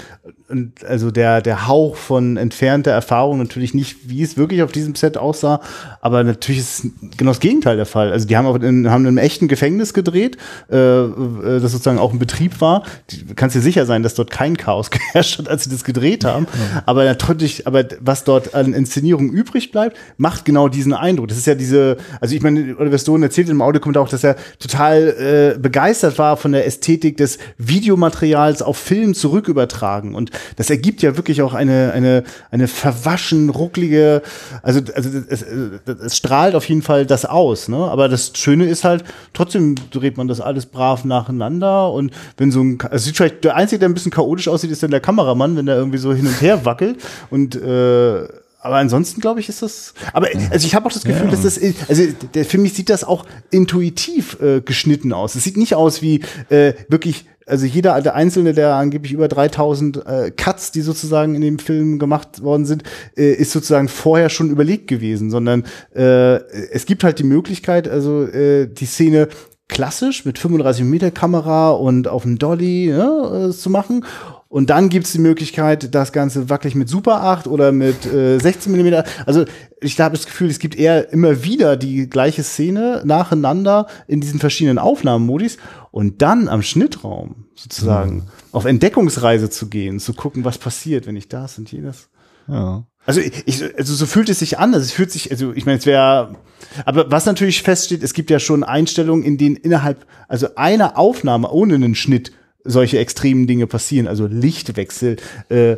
und 0.49 0.85
also 0.85 1.11
der, 1.11 1.41
der 1.43 1.67
Hauch 1.67 1.97
von 1.97 2.37
entfernter 2.37 2.91
Erfahrung 2.91 3.39
natürlich 3.39 3.75
nicht, 3.75 4.09
wie 4.09 4.23
es 4.23 4.37
wirklich 4.37 4.63
auf 4.63 4.73
diesem 4.73 4.95
Set 4.95 5.17
aussah, 5.17 5.61
aber 6.01 6.25
natürlich 6.25 6.61
ist 6.61 6.87
genau 7.17 7.31
das 7.31 7.41
Gegenteil 7.41 7.77
der 7.77 7.87
Fall. 7.87 8.13
Also 8.13 8.27
die 8.27 8.37
haben 8.37 8.47
auch 8.47 8.57
in, 8.57 8.91
haben 8.91 9.03
in 9.03 9.09
einem 9.09 9.19
echten 9.19 9.49
Gefängnis 9.49 9.95
gedreht, 9.95 10.37
äh, 10.71 10.77
äh 10.77 11.61
das 11.61 11.73
sozusagen 11.73 11.99
auch 11.99 12.13
ein 12.13 12.19
Betrieb 12.19 12.61
war. 12.61 12.83
Du 13.11 13.35
kannst 13.35 13.57
dir 13.57 13.61
sicher 13.61 13.87
sein, 13.87 14.03
dass 14.03 14.15
dort 14.15 14.31
kein 14.31 14.57
Chaos 14.57 14.91
geherrscht 14.91 15.39
hat, 15.39 15.49
als 15.49 15.65
sie 15.65 15.71
das 15.71 15.85
gedreht 15.85 16.25
haben. 16.25 16.47
Ja. 16.75 16.83
Aber 16.87 17.05
natürlich, 17.05 17.67
aber 17.67 17.85
was 18.01 18.25
dort 18.25 18.55
an 18.55 18.73
Inszenierung 18.73 19.31
übrig 19.31 19.73
bleibt, 19.73 19.97
macht 20.17 20.45
genau 20.45 20.69
diesen 20.69 20.93
Eindruck. 20.93 21.29
Das 21.29 21.39
ist 21.39 21.47
ja 21.47 21.55
diese, 21.55 21.97
also 22.21 22.35
ich 22.35 22.43
meine, 22.43 22.77
Oliver 22.79 22.99
Stone 22.99 23.25
erzählt 23.25 23.49
im 23.49 23.63
Audiokommentar 23.63 24.03
auch, 24.03 24.09
dass 24.09 24.25
er 24.25 24.37
total 24.59 25.55
äh, 25.57 25.59
begeistert 25.59 26.19
war 26.19 26.37
von 26.37 26.53
der 26.53 26.67
Ästhetik 26.67 27.17
des 27.17 27.39
Videomaterials 27.59 28.63
auf 28.63 28.77
Film 28.77 29.15
zurückübertragen. 29.15 30.15
Und 30.17 30.31
das 30.57 30.71
ergibt 30.71 31.03
ja 31.03 31.17
wirklich 31.17 31.43
auch 31.43 31.55
eine, 31.55 31.93
eine, 31.93 32.25
eine 32.51 32.69
verwaschen, 32.69 33.51
rucklige, 33.51 34.23
also, 34.63 34.81
also 34.95 35.11
es, 35.29 35.43
es 35.43 36.17
strahlt 36.17 36.55
auf 36.55 36.69
jeden 36.69 36.83
Fall 36.83 37.07
das 37.07 37.25
aus, 37.25 37.69
ne? 37.69 37.77
Aber 37.77 38.09
das 38.09 38.33
Schöne 38.35 38.67
ist 38.67 38.85
halt, 38.85 39.05
trotzdem 39.33 39.75
dreht 39.91 40.17
man 40.17 40.29
das 40.29 40.41
alles 40.41 40.67
brav 40.67 41.05
nacheinander 41.05 41.93
und 41.93 42.13
wenn 42.37 42.51
so 42.51 42.63
ein, 42.63 42.79
es 42.91 43.05
sieht 43.05 43.17
vielleicht, 43.17 43.45
der 43.45 43.57
Einzige, 43.57 43.81
der 43.81 43.89
ein 43.89 43.95
bisschen 43.95 44.13
chaotisch 44.13 44.49
aussieht, 44.49 44.71
ist 44.71 44.83
dann 44.83 44.91
der 44.91 45.01
Kameramann, 45.01 45.57
wenn 45.57 45.67
der 45.67 45.77
irgendwie 45.77 45.99
so 45.99 46.13
hin 46.13 46.27
und 46.27 46.41
her 46.41 46.65
wackelt 46.65 46.99
und 47.31 47.55
äh, 47.55 48.27
aber 48.67 48.77
ansonsten 48.77 49.21
glaube 49.21 49.39
ich, 49.39 49.49
ist 49.49 49.63
das. 49.63 49.95
Aber 50.13 50.27
also 50.51 50.67
ich 50.67 50.75
habe 50.75 50.87
auch 50.87 50.93
das 50.93 51.05
Gefühl, 51.05 51.27
ja. 51.27 51.31
dass 51.31 51.43
das. 51.43 51.61
Also 51.89 52.03
der, 52.35 52.45
für 52.45 52.59
mich 52.59 52.75
sieht 52.75 52.91
das 52.91 53.05
auch 53.05 53.25
intuitiv 53.51 54.41
äh, 54.41 54.61
geschnitten 54.61 55.13
aus. 55.13 55.37
Es 55.37 55.45
sieht 55.45 55.57
nicht 55.57 55.77
aus 55.77 56.03
wie 56.03 56.23
äh, 56.49 56.75
wirklich 56.89 57.27
also 57.47 57.65
jeder 57.65 58.01
der 58.03 58.15
einzelne 58.15 58.53
der 58.53 58.75
angeblich 58.75 59.13
über 59.13 59.29
3000 59.29 60.05
äh, 60.05 60.31
Cuts, 60.33 60.73
die 60.73 60.83
sozusagen 60.83 61.35
in 61.35 61.41
dem 61.41 61.59
Film 61.59 61.99
gemacht 61.99 62.43
worden 62.43 62.67
sind, 62.67 62.83
äh, 63.17 63.33
ist 63.33 63.53
sozusagen 63.53 63.89
vorher 63.89 64.29
schon 64.29 64.51
überlegt 64.51 64.89
gewesen, 64.89 65.31
sondern 65.31 65.65
äh, 65.95 66.37
es 66.71 66.87
gibt 66.87 67.05
halt 67.05 67.19
die 67.19 67.25
Möglichkeit, 67.25 67.89
also 67.89 68.25
äh, 68.25 68.67
die 68.67 68.87
Szene 68.87 69.29
klassisch 69.69 70.25
mit 70.25 70.39
35 70.39 70.85
Meter 70.85 71.11
Kamera 71.11 71.71
und 71.71 72.09
auf 72.09 72.23
dem 72.23 72.39
Dolly 72.39 72.91
ja, 72.91 73.49
äh, 73.49 73.51
zu 73.51 73.71
machen 73.71 74.05
und 74.49 74.71
dann 74.71 74.89
gibt's 74.89 75.13
die 75.13 75.19
Möglichkeit, 75.19 75.95
das 75.95 76.13
Ganze 76.13 76.49
wackelig 76.49 76.77
mit 76.77 76.89
Super 76.89 77.23
8 77.23 77.49
oder 77.49 77.73
mit 77.73 78.07
äh, 78.07 78.39
16 78.39 78.73
mm. 78.73 79.03
Also 79.27 79.45
ich 79.81 79.99
habe 80.01 80.17
das 80.17 80.27
Gefühl, 80.27 80.49
es 80.49 80.61
gibt 80.61 80.77
eher 80.77 81.13
immer 81.13 81.43
wieder 81.43 81.77
die 81.77 82.09
gleiche 82.09 82.45
Szene 82.45 83.03
nacheinander 83.05 83.87
in 84.07 84.21
diesen 84.21 84.39
verschiedenen 84.39 84.79
Aufnahmenmodis 84.79 85.59
und 85.91 86.23
dann 86.23 86.49
am 86.49 86.63
Schnittraum 86.63 87.47
sozusagen 87.57 88.15
mhm. 88.17 88.23
auf 88.53 88.67
Entdeckungsreise 88.67 89.51
zu 89.51 89.69
gehen, 89.69 89.99
zu 89.99 90.15
gucken, 90.15 90.45
was 90.45 90.59
passiert, 90.59 91.07
wenn 91.07 91.17
ich 91.17 91.29
das 91.29 91.59
und 91.59 91.71
jenes. 91.73 92.09
Ja. 92.47 92.87
Also 93.05 93.21
ich, 93.21 93.63
also 93.77 93.95
so 93.95 94.07
fühlt 94.07 94.29
es 94.29 94.41
sich 94.41 94.59
an. 94.59 94.75
Also 94.75 94.85
es 94.85 94.93
fühlt 94.93 95.11
sich, 95.11 95.31
also 95.31 95.53
ich 95.53 95.67
meine, 95.67 95.79
es 95.79 95.87
wäre, 95.87 96.37
aber 96.85 97.11
was 97.11 97.27
natürlich 97.27 97.63
feststeht, 97.63 98.03
es 98.03 98.15
gibt 98.15 98.31
ja 98.31 98.39
schon 98.39 98.63
Einstellungen, 98.63 99.25
in 99.25 99.39
denen 99.39 99.57
innerhalb, 99.57 100.07
also 100.29 100.49
einer 100.57 100.99
Aufnahme 100.99 101.51
ohne 101.51 101.77
einen 101.77 101.95
Schnitt 101.95 102.33
solche 102.67 102.99
extremen 102.99 103.47
Dinge 103.47 103.67
passieren, 103.67 104.07
also 104.07 104.27
Lichtwechsel, 104.27 105.17
äh, 105.49 105.77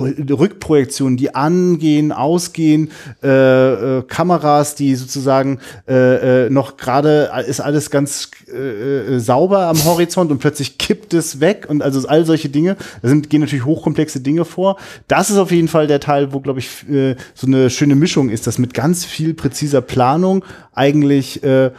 Rückprojektionen, 0.00 1.16
die 1.16 1.34
angehen, 1.34 2.12
ausgehen, 2.12 2.90
äh, 3.22 3.98
äh, 3.98 4.02
Kameras, 4.02 4.74
die 4.74 4.94
sozusagen 4.94 5.60
äh, 5.88 6.46
äh, 6.46 6.50
noch 6.50 6.76
gerade 6.76 7.30
ist 7.46 7.60
alles 7.60 7.90
ganz 7.90 8.30
äh, 8.52 9.16
äh, 9.16 9.18
sauber 9.18 9.66
am 9.66 9.84
Horizont 9.84 10.30
und 10.30 10.38
plötzlich 10.38 10.78
kippt 10.78 11.14
es 11.14 11.40
weg 11.40 11.66
und 11.68 11.82
also 11.82 12.06
all 12.08 12.24
solche 12.24 12.48
Dinge, 12.48 12.76
da 13.02 13.08
sind 13.08 13.30
gehen 13.30 13.40
natürlich 13.40 13.64
hochkomplexe 13.64 14.20
Dinge 14.20 14.44
vor. 14.44 14.78
Das 15.06 15.30
ist 15.30 15.36
auf 15.36 15.50
jeden 15.50 15.68
Fall 15.68 15.86
der 15.86 16.00
Teil, 16.00 16.32
wo 16.32 16.40
glaube 16.40 16.60
ich 16.60 16.88
äh, 16.88 17.16
so 17.34 17.46
eine 17.46 17.70
schöne 17.70 17.94
Mischung 17.94 18.28
ist, 18.30 18.46
dass 18.46 18.58
mit 18.58 18.74
ganz 18.74 19.04
viel 19.04 19.34
präziser 19.34 19.80
Planung 19.80 20.44
eigentlich 20.72 21.42
äh, 21.42 21.70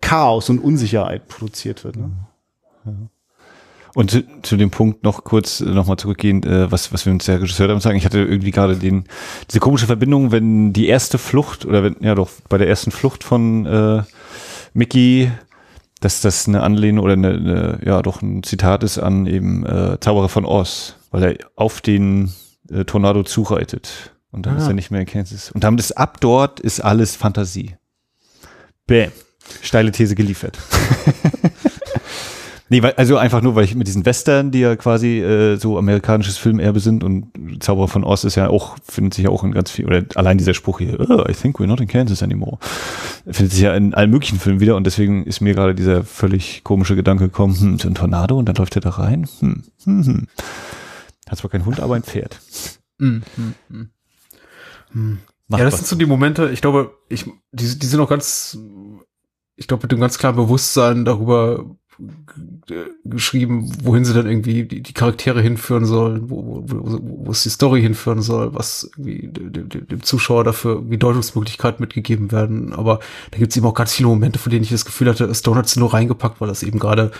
Chaos 0.00 0.48
und 0.50 0.58
Unsicherheit 0.58 1.28
produziert 1.28 1.84
wird. 1.84 1.96
Ne? 1.96 2.10
Ja. 2.84 2.92
Und 3.98 4.12
zu, 4.12 4.22
zu, 4.42 4.56
dem 4.56 4.70
Punkt 4.70 5.02
noch 5.02 5.24
kurz 5.24 5.60
äh, 5.60 5.64
nochmal 5.64 5.96
zurückgehen, 5.96 6.44
äh, 6.44 6.70
was, 6.70 6.92
was 6.92 7.04
wir 7.04 7.12
uns 7.12 7.24
der 7.24 7.40
Regisseur 7.40 7.66
damit 7.66 7.82
sagen. 7.82 7.96
Ich 7.96 8.04
hatte 8.04 8.20
irgendwie 8.20 8.52
gerade 8.52 8.76
den, 8.76 9.06
diese 9.50 9.58
komische 9.58 9.86
Verbindung, 9.86 10.30
wenn 10.30 10.72
die 10.72 10.86
erste 10.86 11.18
Flucht 11.18 11.66
oder 11.66 11.82
wenn, 11.82 11.96
ja 11.98 12.14
doch, 12.14 12.30
bei 12.48 12.58
der 12.58 12.68
ersten 12.68 12.92
Flucht 12.92 13.24
von 13.24 13.66
äh, 13.66 14.04
Mickey, 14.72 15.32
dass 15.98 16.20
das 16.20 16.46
eine 16.46 16.62
Anlehnung 16.62 17.04
oder 17.04 17.14
eine, 17.14 17.30
eine, 17.30 17.80
ja 17.84 18.00
doch 18.02 18.22
ein 18.22 18.44
Zitat 18.44 18.84
ist 18.84 18.98
an 18.98 19.26
eben 19.26 19.66
äh, 19.66 19.98
Zauberer 19.98 20.28
von 20.28 20.44
Oz, 20.44 20.94
weil 21.10 21.24
er 21.24 21.36
auf 21.56 21.80
den 21.80 22.32
äh, 22.70 22.84
Tornado 22.84 23.24
zureitet. 23.24 24.12
Und 24.30 24.46
dann 24.46 24.54
ah. 24.54 24.58
ist 24.58 24.68
er 24.68 24.74
nicht 24.74 24.92
mehr 24.92 25.00
in 25.00 25.08
Kansas. 25.08 25.50
Und 25.50 25.64
damit 25.64 25.80
ist 25.80 25.98
ab 25.98 26.20
dort 26.20 26.60
ist 26.60 26.78
alles 26.78 27.16
Fantasie. 27.16 27.74
Bäm. 28.86 29.10
Steile 29.60 29.90
These 29.90 30.14
geliefert. 30.14 30.56
Nee, 32.70 32.82
weil, 32.82 32.92
also 32.92 33.16
einfach 33.16 33.40
nur, 33.40 33.54
weil 33.54 33.64
ich 33.64 33.74
mit 33.74 33.86
diesen 33.86 34.04
Western, 34.04 34.50
die 34.50 34.60
ja 34.60 34.76
quasi 34.76 35.20
äh, 35.20 35.56
so 35.56 35.78
amerikanisches 35.78 36.36
Filmerbe 36.36 36.80
sind 36.80 37.02
und 37.02 37.30
Zauberer 37.60 37.88
von 37.88 38.04
Oz 38.04 38.24
ist 38.24 38.34
ja 38.34 38.48
auch, 38.48 38.76
findet 38.86 39.14
sich 39.14 39.24
ja 39.24 39.30
auch 39.30 39.42
in 39.42 39.52
ganz 39.52 39.70
viel, 39.70 39.86
oder 39.86 40.04
allein 40.16 40.36
dieser 40.36 40.54
Spruch 40.54 40.78
hier, 40.78 41.00
oh, 41.00 41.24
I 41.28 41.32
think 41.32 41.58
we're 41.58 41.66
not 41.66 41.80
in 41.80 41.88
Kansas 41.88 42.22
anymore, 42.22 42.58
findet 43.26 43.52
sich 43.52 43.62
ja 43.62 43.74
in 43.74 43.94
allen 43.94 44.10
möglichen 44.10 44.38
Filmen 44.38 44.60
wieder 44.60 44.76
und 44.76 44.84
deswegen 44.84 45.24
ist 45.24 45.40
mir 45.40 45.54
gerade 45.54 45.74
dieser 45.74 46.04
völlig 46.04 46.62
komische 46.62 46.94
Gedanke 46.94 47.24
gekommen, 47.24 47.58
hm, 47.58 47.78
so 47.78 47.88
ein 47.88 47.94
Tornado 47.94 48.38
und 48.38 48.46
dann 48.46 48.56
läuft 48.56 48.76
er 48.76 48.82
da 48.82 48.90
rein, 48.90 49.26
hm, 49.40 49.64
hm, 49.84 50.04
hm. 50.04 50.26
Hat 51.28 51.38
zwar 51.38 51.50
kein 51.50 51.64
Hund, 51.64 51.80
aber 51.80 51.94
ein 51.94 52.02
Pferd. 52.02 52.38
Mm, 52.98 53.18
mm, 53.36 53.54
mm. 53.68 53.90
Hm. 54.92 55.18
Ja, 55.50 55.58
das 55.58 55.76
sind 55.76 55.86
so 55.86 55.96
die 55.96 56.06
Momente, 56.06 56.50
ich 56.50 56.60
glaube, 56.60 56.94
ich, 57.08 57.24
die, 57.52 57.78
die 57.78 57.86
sind 57.86 58.00
auch 58.00 58.08
ganz, 58.08 58.58
ich 59.56 59.66
glaube, 59.66 59.84
mit 59.84 59.92
dem 59.92 60.00
ganz 60.00 60.18
klaren 60.18 60.36
Bewusstsein 60.36 61.06
darüber, 61.06 61.64
geschrieben, 63.04 63.70
wohin 63.82 64.04
sie 64.04 64.14
dann 64.14 64.26
irgendwie 64.26 64.64
die, 64.64 64.82
die 64.82 64.92
Charaktere 64.92 65.40
hinführen 65.40 65.84
sollen, 65.84 66.30
wo, 66.30 66.64
wo, 66.66 66.98
wo 67.00 67.30
es 67.30 67.42
die 67.42 67.50
Story 67.50 67.80
hinführen 67.82 68.22
soll, 68.22 68.54
was 68.54 68.90
irgendwie 68.96 69.28
dem, 69.28 69.68
dem, 69.68 69.86
dem 69.86 70.02
Zuschauer 70.02 70.44
dafür 70.44 70.88
wie 70.90 70.98
Deutungsmöglichkeiten 70.98 71.80
mitgegeben 71.80 72.32
werden. 72.32 72.72
Aber 72.72 73.00
da 73.30 73.38
gibt 73.38 73.52
es 73.52 73.56
eben 73.56 73.66
auch 73.66 73.74
ganz 73.74 73.94
viele 73.94 74.08
Momente, 74.08 74.38
von 74.38 74.50
denen 74.50 74.64
ich 74.64 74.70
das 74.70 74.84
Gefühl 74.84 75.08
hatte, 75.08 75.34
Stone 75.34 75.58
hat 75.58 75.68
sie 75.68 75.80
nur 75.80 75.92
reingepackt, 75.92 76.40
weil 76.40 76.48
das 76.48 76.62
eben 76.62 76.78
gerade 76.78 77.10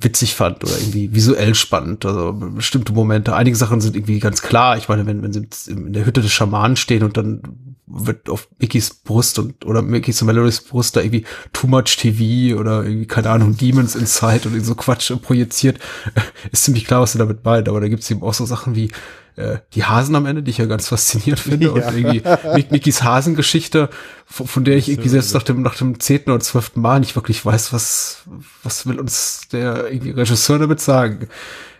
witzig 0.00 0.34
fand 0.34 0.62
oder 0.62 0.78
irgendwie 0.78 1.12
visuell 1.12 1.54
spannend. 1.54 2.06
Also 2.06 2.32
bestimmte 2.32 2.92
Momente. 2.92 3.34
Einige 3.34 3.56
Sachen 3.56 3.80
sind 3.80 3.96
irgendwie 3.96 4.20
ganz 4.20 4.42
klar. 4.42 4.76
Ich 4.76 4.88
meine, 4.88 5.06
wenn, 5.06 5.22
wenn 5.22 5.32
sie 5.32 5.46
in 5.70 5.92
der 5.92 6.06
Hütte 6.06 6.22
des 6.22 6.32
Schamanen 6.32 6.76
stehen 6.76 7.02
und 7.02 7.16
dann 7.16 7.42
wird 7.90 8.28
auf 8.28 8.48
Mickeys 8.58 8.90
Brust 8.90 9.38
und 9.38 9.64
oder 9.64 9.82
Mickeys 9.82 10.20
und 10.22 10.26
Melodies 10.26 10.60
Brust 10.60 10.96
da 10.96 11.00
irgendwie 11.00 11.24
Too 11.52 11.66
Much 11.66 11.96
TV 11.96 12.58
oder 12.58 12.84
irgendwie, 12.84 13.06
keine 13.06 13.30
Ahnung, 13.30 13.56
Demons 13.56 13.94
Inside 13.94 14.48
oder 14.48 14.60
so 14.60 14.74
Quatsch 14.74 15.12
projiziert, 15.22 15.78
ist 16.52 16.64
ziemlich 16.64 16.84
klar, 16.84 17.02
was 17.02 17.12
sie 17.12 17.18
damit 17.18 17.44
meint. 17.44 17.68
Aber 17.68 17.80
da 17.80 17.88
gibt's 17.88 18.10
eben 18.10 18.22
auch 18.22 18.34
so 18.34 18.44
Sachen 18.44 18.74
wie 18.74 18.90
äh, 19.38 19.58
die 19.74 19.84
Hasen 19.84 20.14
am 20.16 20.26
Ende, 20.26 20.42
die 20.42 20.50
ich 20.50 20.58
ja 20.58 20.66
ganz 20.66 20.88
faszinierend 20.88 21.40
finde. 21.40 21.66
Ja. 21.66 21.72
Und 21.72 21.96
irgendwie 21.96 22.66
Mickys 22.70 23.02
Hasengeschichte, 23.02 23.88
von, 24.26 24.46
von 24.46 24.64
der 24.64 24.76
ich 24.76 24.88
irgendwie 24.88 25.08
selbst 25.08 25.32
nach 25.32 25.44
dem, 25.44 25.62
nach 25.62 25.76
dem 25.76 26.00
zehnten 26.00 26.30
oder 26.30 26.40
zwölften 26.40 26.80
Mal 26.80 27.00
nicht 27.00 27.14
wirklich 27.14 27.44
weiß, 27.44 27.72
was, 27.72 28.24
was 28.62 28.86
will 28.86 28.98
uns 28.98 29.42
der 29.52 29.90
irgendwie 29.90 30.10
Regisseur 30.10 30.58
damit 30.58 30.80
sagen. 30.80 31.28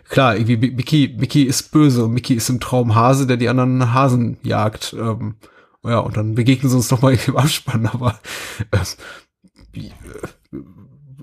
Klar, 0.07 0.37
irgendwie 0.37 0.71
Mickey, 0.71 1.15
Mickey 1.19 1.43
ist 1.43 1.71
böse 1.71 2.05
und 2.05 2.13
Mickey 2.13 2.33
ist 2.33 2.49
im 2.49 2.59
Traum 2.59 2.95
Hase, 2.95 3.27
der 3.27 3.37
die 3.37 3.49
anderen 3.49 3.93
Hasen 3.93 4.37
jagt. 4.41 4.95
Ähm, 4.97 5.35
ja, 5.85 5.99
und 5.99 6.17
dann 6.17 6.35
begegnen 6.35 6.69
sie 6.69 6.75
uns 6.75 6.91
noch 6.91 7.01
mal 7.01 7.17
im 7.27 7.37
Abspann, 7.37 7.85
aber 7.85 8.19
äh, 8.71 8.77
wie, 9.71 9.87
äh, 9.87 9.91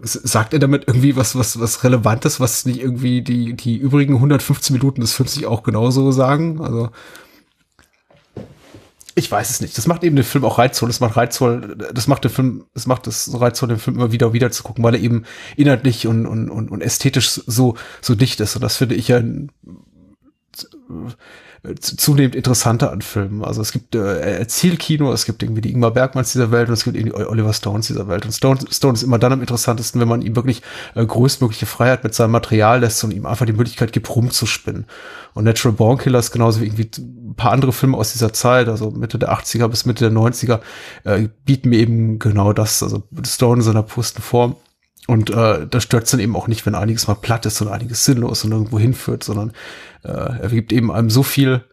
sagt 0.02 0.52
er 0.52 0.58
damit 0.58 0.84
irgendwie 0.86 1.16
was, 1.16 1.36
was, 1.36 1.58
was 1.60 1.82
Relevantes, 1.84 2.40
was 2.40 2.64
nicht 2.64 2.80
irgendwie 2.80 3.22
die, 3.22 3.54
die 3.54 3.76
übrigen 3.76 4.14
115 4.14 4.74
Minuten 4.74 5.00
des 5.00 5.14
Films 5.14 5.36
nicht 5.36 5.46
auch 5.46 5.62
genauso 5.62 6.12
sagen? 6.12 6.60
Also, 6.60 6.90
ich 9.14 9.30
weiß 9.30 9.48
es 9.48 9.60
nicht. 9.62 9.76
Das 9.78 9.86
macht 9.86 10.04
eben 10.04 10.14
den 10.14 10.24
Film 10.24 10.44
auch 10.44 10.58
reizvoll. 10.58 10.88
Das 10.88 11.00
macht 11.00 11.16
reizvoll, 11.16 11.76
das 11.92 12.06
macht 12.06 12.24
den 12.24 12.30
Film, 12.30 12.66
das 12.74 12.86
macht 12.86 13.06
es 13.06 13.24
so 13.24 13.38
reizvoll, 13.38 13.70
den 13.70 13.78
Film 13.78 13.96
immer 13.96 14.12
wieder 14.12 14.32
wieder 14.34 14.50
zu 14.50 14.62
gucken, 14.62 14.84
weil 14.84 14.94
er 14.94 15.00
eben 15.00 15.24
inhaltlich 15.56 16.06
und, 16.06 16.26
und, 16.26 16.50
und, 16.50 16.70
und 16.70 16.82
ästhetisch 16.82 17.40
so, 17.46 17.76
so 18.02 18.14
dicht 18.14 18.40
ist. 18.40 18.56
Und 18.56 18.62
das 18.62 18.76
finde 18.76 18.94
ich 18.94 19.08
ja 19.08 19.22
zunehmend 21.74 22.34
interessanter 22.34 22.92
an 22.92 23.02
Filmen. 23.02 23.44
Also 23.44 23.60
es 23.60 23.72
gibt 23.72 23.94
äh, 23.94 24.38
Erzählkino, 24.38 25.12
es 25.12 25.24
gibt 25.24 25.42
irgendwie 25.42 25.60
die 25.60 25.72
Ingmar 25.72 25.90
Bergmanns 25.90 26.32
dieser 26.32 26.50
Welt 26.50 26.68
und 26.68 26.74
es 26.74 26.84
gibt 26.84 26.96
irgendwie 26.96 27.14
Oliver 27.14 27.52
Stones 27.52 27.88
dieser 27.88 28.08
Welt. 28.08 28.24
Und 28.24 28.32
Stone, 28.32 28.60
Stone 28.70 28.94
ist 28.94 29.02
immer 29.02 29.18
dann 29.18 29.32
am 29.32 29.40
interessantesten, 29.40 30.00
wenn 30.00 30.08
man 30.08 30.22
ihm 30.22 30.36
wirklich 30.36 30.62
äh, 30.94 31.04
größtmögliche 31.04 31.66
Freiheit 31.66 32.04
mit 32.04 32.14
seinem 32.14 32.32
Material 32.32 32.80
lässt 32.80 33.02
und 33.04 33.12
ihm 33.12 33.26
einfach 33.26 33.46
die 33.46 33.52
Möglichkeit 33.52 33.92
gibt, 33.92 34.08
rumzuspinnen. 34.14 34.86
Und 35.34 35.44
Natural 35.44 35.76
Born 35.76 35.98
Killers, 35.98 36.30
genauso 36.30 36.60
wie 36.60 36.66
irgendwie 36.66 36.90
ein 36.98 37.34
paar 37.36 37.52
andere 37.52 37.72
Filme 37.72 37.96
aus 37.96 38.12
dieser 38.12 38.32
Zeit, 38.32 38.68
also 38.68 38.90
Mitte 38.90 39.18
der 39.18 39.32
80er 39.32 39.68
bis 39.68 39.84
Mitte 39.84 40.08
der 40.08 40.18
90er, 40.18 40.60
äh, 41.04 41.28
bieten 41.44 41.70
mir 41.70 41.78
eben 41.78 42.18
genau 42.18 42.52
das, 42.52 42.82
also 42.82 43.02
Stone 43.24 43.56
in 43.56 43.62
seiner 43.62 43.82
pusten 43.82 44.22
Form. 44.22 44.56
Und 45.06 45.30
äh, 45.30 45.66
das 45.66 45.84
stört 45.84 46.12
dann 46.12 46.20
eben 46.20 46.36
auch 46.36 46.48
nicht, 46.48 46.66
wenn 46.66 46.74
einiges 46.74 47.06
mal 47.06 47.14
platt 47.14 47.46
ist 47.46 47.60
und 47.60 47.68
einiges 47.68 48.04
sinnlos 48.04 48.44
und 48.44 48.52
irgendwo 48.52 48.78
hinführt, 48.78 49.22
sondern 49.22 49.52
äh, 50.02 50.10
er 50.10 50.48
gibt 50.48 50.72
eben 50.72 50.90
einem 50.90 51.10
so 51.10 51.22
viel 51.22 51.64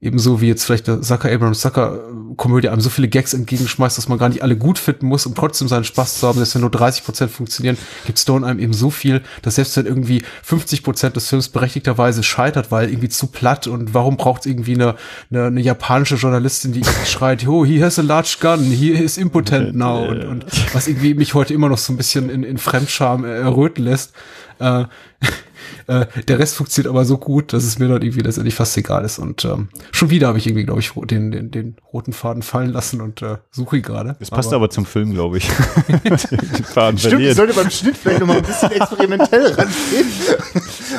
ebenso 0.00 0.40
wie 0.40 0.48
jetzt 0.48 0.64
vielleicht 0.64 0.86
der 0.86 1.02
Zucker 1.02 1.30
Abrams 1.30 1.60
Zucker 1.60 2.00
Komödie 2.36 2.70
einem 2.70 2.80
so 2.80 2.88
viele 2.88 3.08
Gags 3.08 3.34
entgegenschmeißt, 3.34 3.98
dass 3.98 4.08
man 4.08 4.18
gar 4.18 4.30
nicht 4.30 4.42
alle 4.42 4.56
gut 4.56 4.78
finden 4.78 5.06
muss, 5.06 5.26
um 5.26 5.34
trotzdem 5.34 5.68
seinen 5.68 5.84
Spaß 5.84 6.20
zu 6.20 6.28
haben, 6.28 6.38
dass 6.38 6.54
wenn 6.54 6.62
nur 6.62 6.70
30 6.70 7.04
Prozent 7.04 7.30
funktionieren, 7.30 7.76
gibt 8.06 8.18
Stone 8.18 8.46
einem 8.46 8.60
eben 8.60 8.72
so 8.72 8.88
viel, 8.88 9.20
dass 9.42 9.56
selbst 9.56 9.76
wenn 9.76 9.84
irgendwie 9.84 10.22
50 10.42 10.82
Prozent 10.82 11.16
des 11.16 11.28
Films 11.28 11.50
berechtigterweise 11.50 12.22
scheitert, 12.22 12.70
weil 12.70 12.88
irgendwie 12.88 13.10
zu 13.10 13.26
platt 13.26 13.66
und 13.66 13.92
warum 13.92 14.16
braucht 14.16 14.40
es 14.40 14.46
irgendwie 14.46 14.74
eine, 14.74 14.94
eine, 15.30 15.46
eine, 15.46 15.60
japanische 15.60 16.14
Journalistin, 16.14 16.72
die 16.72 16.82
schreit, 17.04 17.46
oh, 17.46 17.66
he 17.66 17.82
has 17.82 17.98
a 17.98 18.02
large 18.02 18.38
gun, 18.40 18.60
he 18.60 18.90
is 18.92 19.18
impotent 19.18 19.74
now 19.74 20.06
und, 20.06 20.24
und 20.24 20.46
was 20.72 20.88
irgendwie 20.88 21.12
mich 21.12 21.34
heute 21.34 21.52
immer 21.52 21.68
noch 21.68 21.78
so 21.78 21.92
ein 21.92 21.98
bisschen 21.98 22.30
in, 22.30 22.42
in 22.42 22.56
Fremdscham 22.56 23.24
erröten 23.24 23.84
lässt. 23.84 24.12
Äh, 24.60 24.84
äh, 25.86 26.06
der 26.28 26.38
Rest 26.38 26.56
funktioniert 26.56 26.90
aber 26.90 27.04
so 27.04 27.18
gut, 27.18 27.52
dass 27.52 27.64
es 27.64 27.78
mir 27.78 27.88
dann 27.88 28.02
irgendwie 28.02 28.20
letztendlich 28.20 28.54
fast 28.54 28.76
egal 28.76 29.04
ist. 29.04 29.18
Und 29.18 29.44
ähm, 29.44 29.68
schon 29.92 30.10
wieder 30.10 30.28
habe 30.28 30.38
ich 30.38 30.46
irgendwie, 30.46 30.64
glaube 30.64 30.80
ich, 30.80 30.92
den, 30.92 31.30
den, 31.30 31.50
den 31.50 31.76
roten 31.92 32.12
Faden 32.12 32.42
fallen 32.42 32.70
lassen 32.70 33.00
und 33.00 33.22
äh, 33.22 33.36
suche 33.50 33.78
ihn 33.78 33.82
gerade. 33.82 34.16
Das 34.18 34.30
passt 34.30 34.48
aber, 34.48 34.56
aber 34.56 34.70
zum 34.70 34.86
Film, 34.86 35.12
glaube 35.12 35.38
ich. 35.38 35.48
Faden 36.74 36.98
Stimmt, 36.98 37.22
ich 37.22 37.34
sollte 37.34 37.54
beim 37.54 37.70
Schnitt 37.70 37.96
vielleicht 37.96 38.20
noch 38.20 38.26
mal 38.26 38.38
ein 38.38 38.42
bisschen 38.42 38.72
experimentell 38.72 39.46
rangehen. 39.46 40.06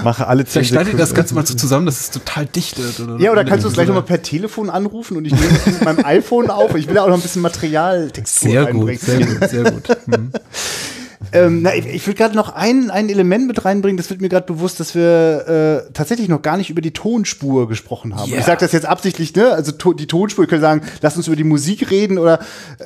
Mache 0.03 0.27
alle 0.27 0.45
zehn 0.45 0.63
Vielleicht 0.63 0.69
schneidet 0.69 0.99
das 0.99 1.13
Ganze 1.13 1.35
mal 1.35 1.45
so 1.45 1.53
zusammen, 1.53 1.85
dass 1.85 1.99
es 1.99 2.11
total 2.11 2.45
dicht 2.45 2.77
wird. 2.77 2.99
Oder 2.99 3.23
ja, 3.23 3.31
oder 3.31 3.45
kannst 3.45 3.65
du 3.65 3.69
es 3.69 3.73
gleich 3.73 3.87
noch 3.87 3.95
mal 3.95 4.01
per 4.01 4.21
Telefon 4.21 4.69
anrufen 4.69 5.17
und 5.17 5.25
ich 5.25 5.33
nehme 5.33 5.47
es 5.47 5.65
mit 5.65 5.85
meinem 5.85 6.05
iPhone 6.05 6.49
auf. 6.49 6.75
Ich 6.75 6.87
will 6.87 6.95
ja 6.95 7.03
auch 7.03 7.07
noch 7.07 7.15
ein 7.15 7.21
bisschen 7.21 7.41
Materialtextur 7.41 8.51
sehr 8.51 8.73
Gut, 8.73 8.99
sehr 8.99 9.19
gut, 9.19 9.49
sehr 9.49 9.71
gut. 9.71 9.97
Hm. 10.05 10.31
Ähm, 11.33 11.61
na, 11.61 11.75
ich, 11.75 11.85
ich 11.85 12.07
will 12.07 12.13
gerade 12.13 12.35
noch 12.35 12.53
ein, 12.53 12.89
ein 12.91 13.09
Element 13.09 13.47
mit 13.47 13.63
reinbringen, 13.63 13.97
das 13.97 14.09
wird 14.09 14.21
mir 14.21 14.29
gerade 14.29 14.45
bewusst, 14.45 14.79
dass 14.79 14.95
wir 14.95 15.85
äh, 15.87 15.91
tatsächlich 15.93 16.27
noch 16.27 16.41
gar 16.41 16.57
nicht 16.57 16.69
über 16.69 16.81
die 16.81 16.91
Tonspur 16.91 17.67
gesprochen 17.67 18.15
haben. 18.15 18.29
Yeah. 18.29 18.39
Ich 18.39 18.45
sage 18.45 18.59
das 18.59 18.71
jetzt 18.71 18.85
absichtlich, 18.85 19.35
ne? 19.35 19.51
Also 19.51 19.71
to 19.71 19.93
die 19.93 20.07
Tonspur, 20.07 20.43
ich 20.43 20.49
könnte 20.49 20.61
sagen, 20.61 20.81
lass 21.01 21.15
uns 21.15 21.27
über 21.27 21.35
die 21.35 21.43
Musik 21.43 21.89
reden 21.89 22.17
oder 22.17 22.39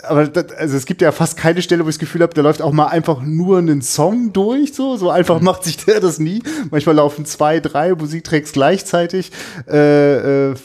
aber 0.03 0.27
das, 0.27 0.51
also 0.57 0.77
es 0.77 0.85
gibt 0.85 1.01
ja 1.01 1.11
fast 1.11 1.37
keine 1.37 1.61
Stelle, 1.61 1.85
wo 1.85 1.89
ich 1.89 1.95
das 1.95 1.99
Gefühl 1.99 2.21
habe, 2.21 2.33
da 2.33 2.41
läuft 2.41 2.61
auch 2.61 2.71
mal 2.71 2.87
einfach 2.87 3.21
nur 3.21 3.57
einen 3.57 3.81
Song 3.81 4.33
durch, 4.33 4.73
so, 4.73 4.97
so 4.97 5.09
einfach 5.09 5.41
macht 5.41 5.63
sich 5.63 5.77
der 5.77 5.99
das 5.99 6.19
nie. 6.19 6.41
Manchmal 6.71 6.95
laufen 6.95 7.25
zwei, 7.25 7.59
drei 7.59 7.93
Musiktracks 7.93 8.51
gleichzeitig 8.51 9.31
äh, 9.67 10.49
äh, 10.51 10.55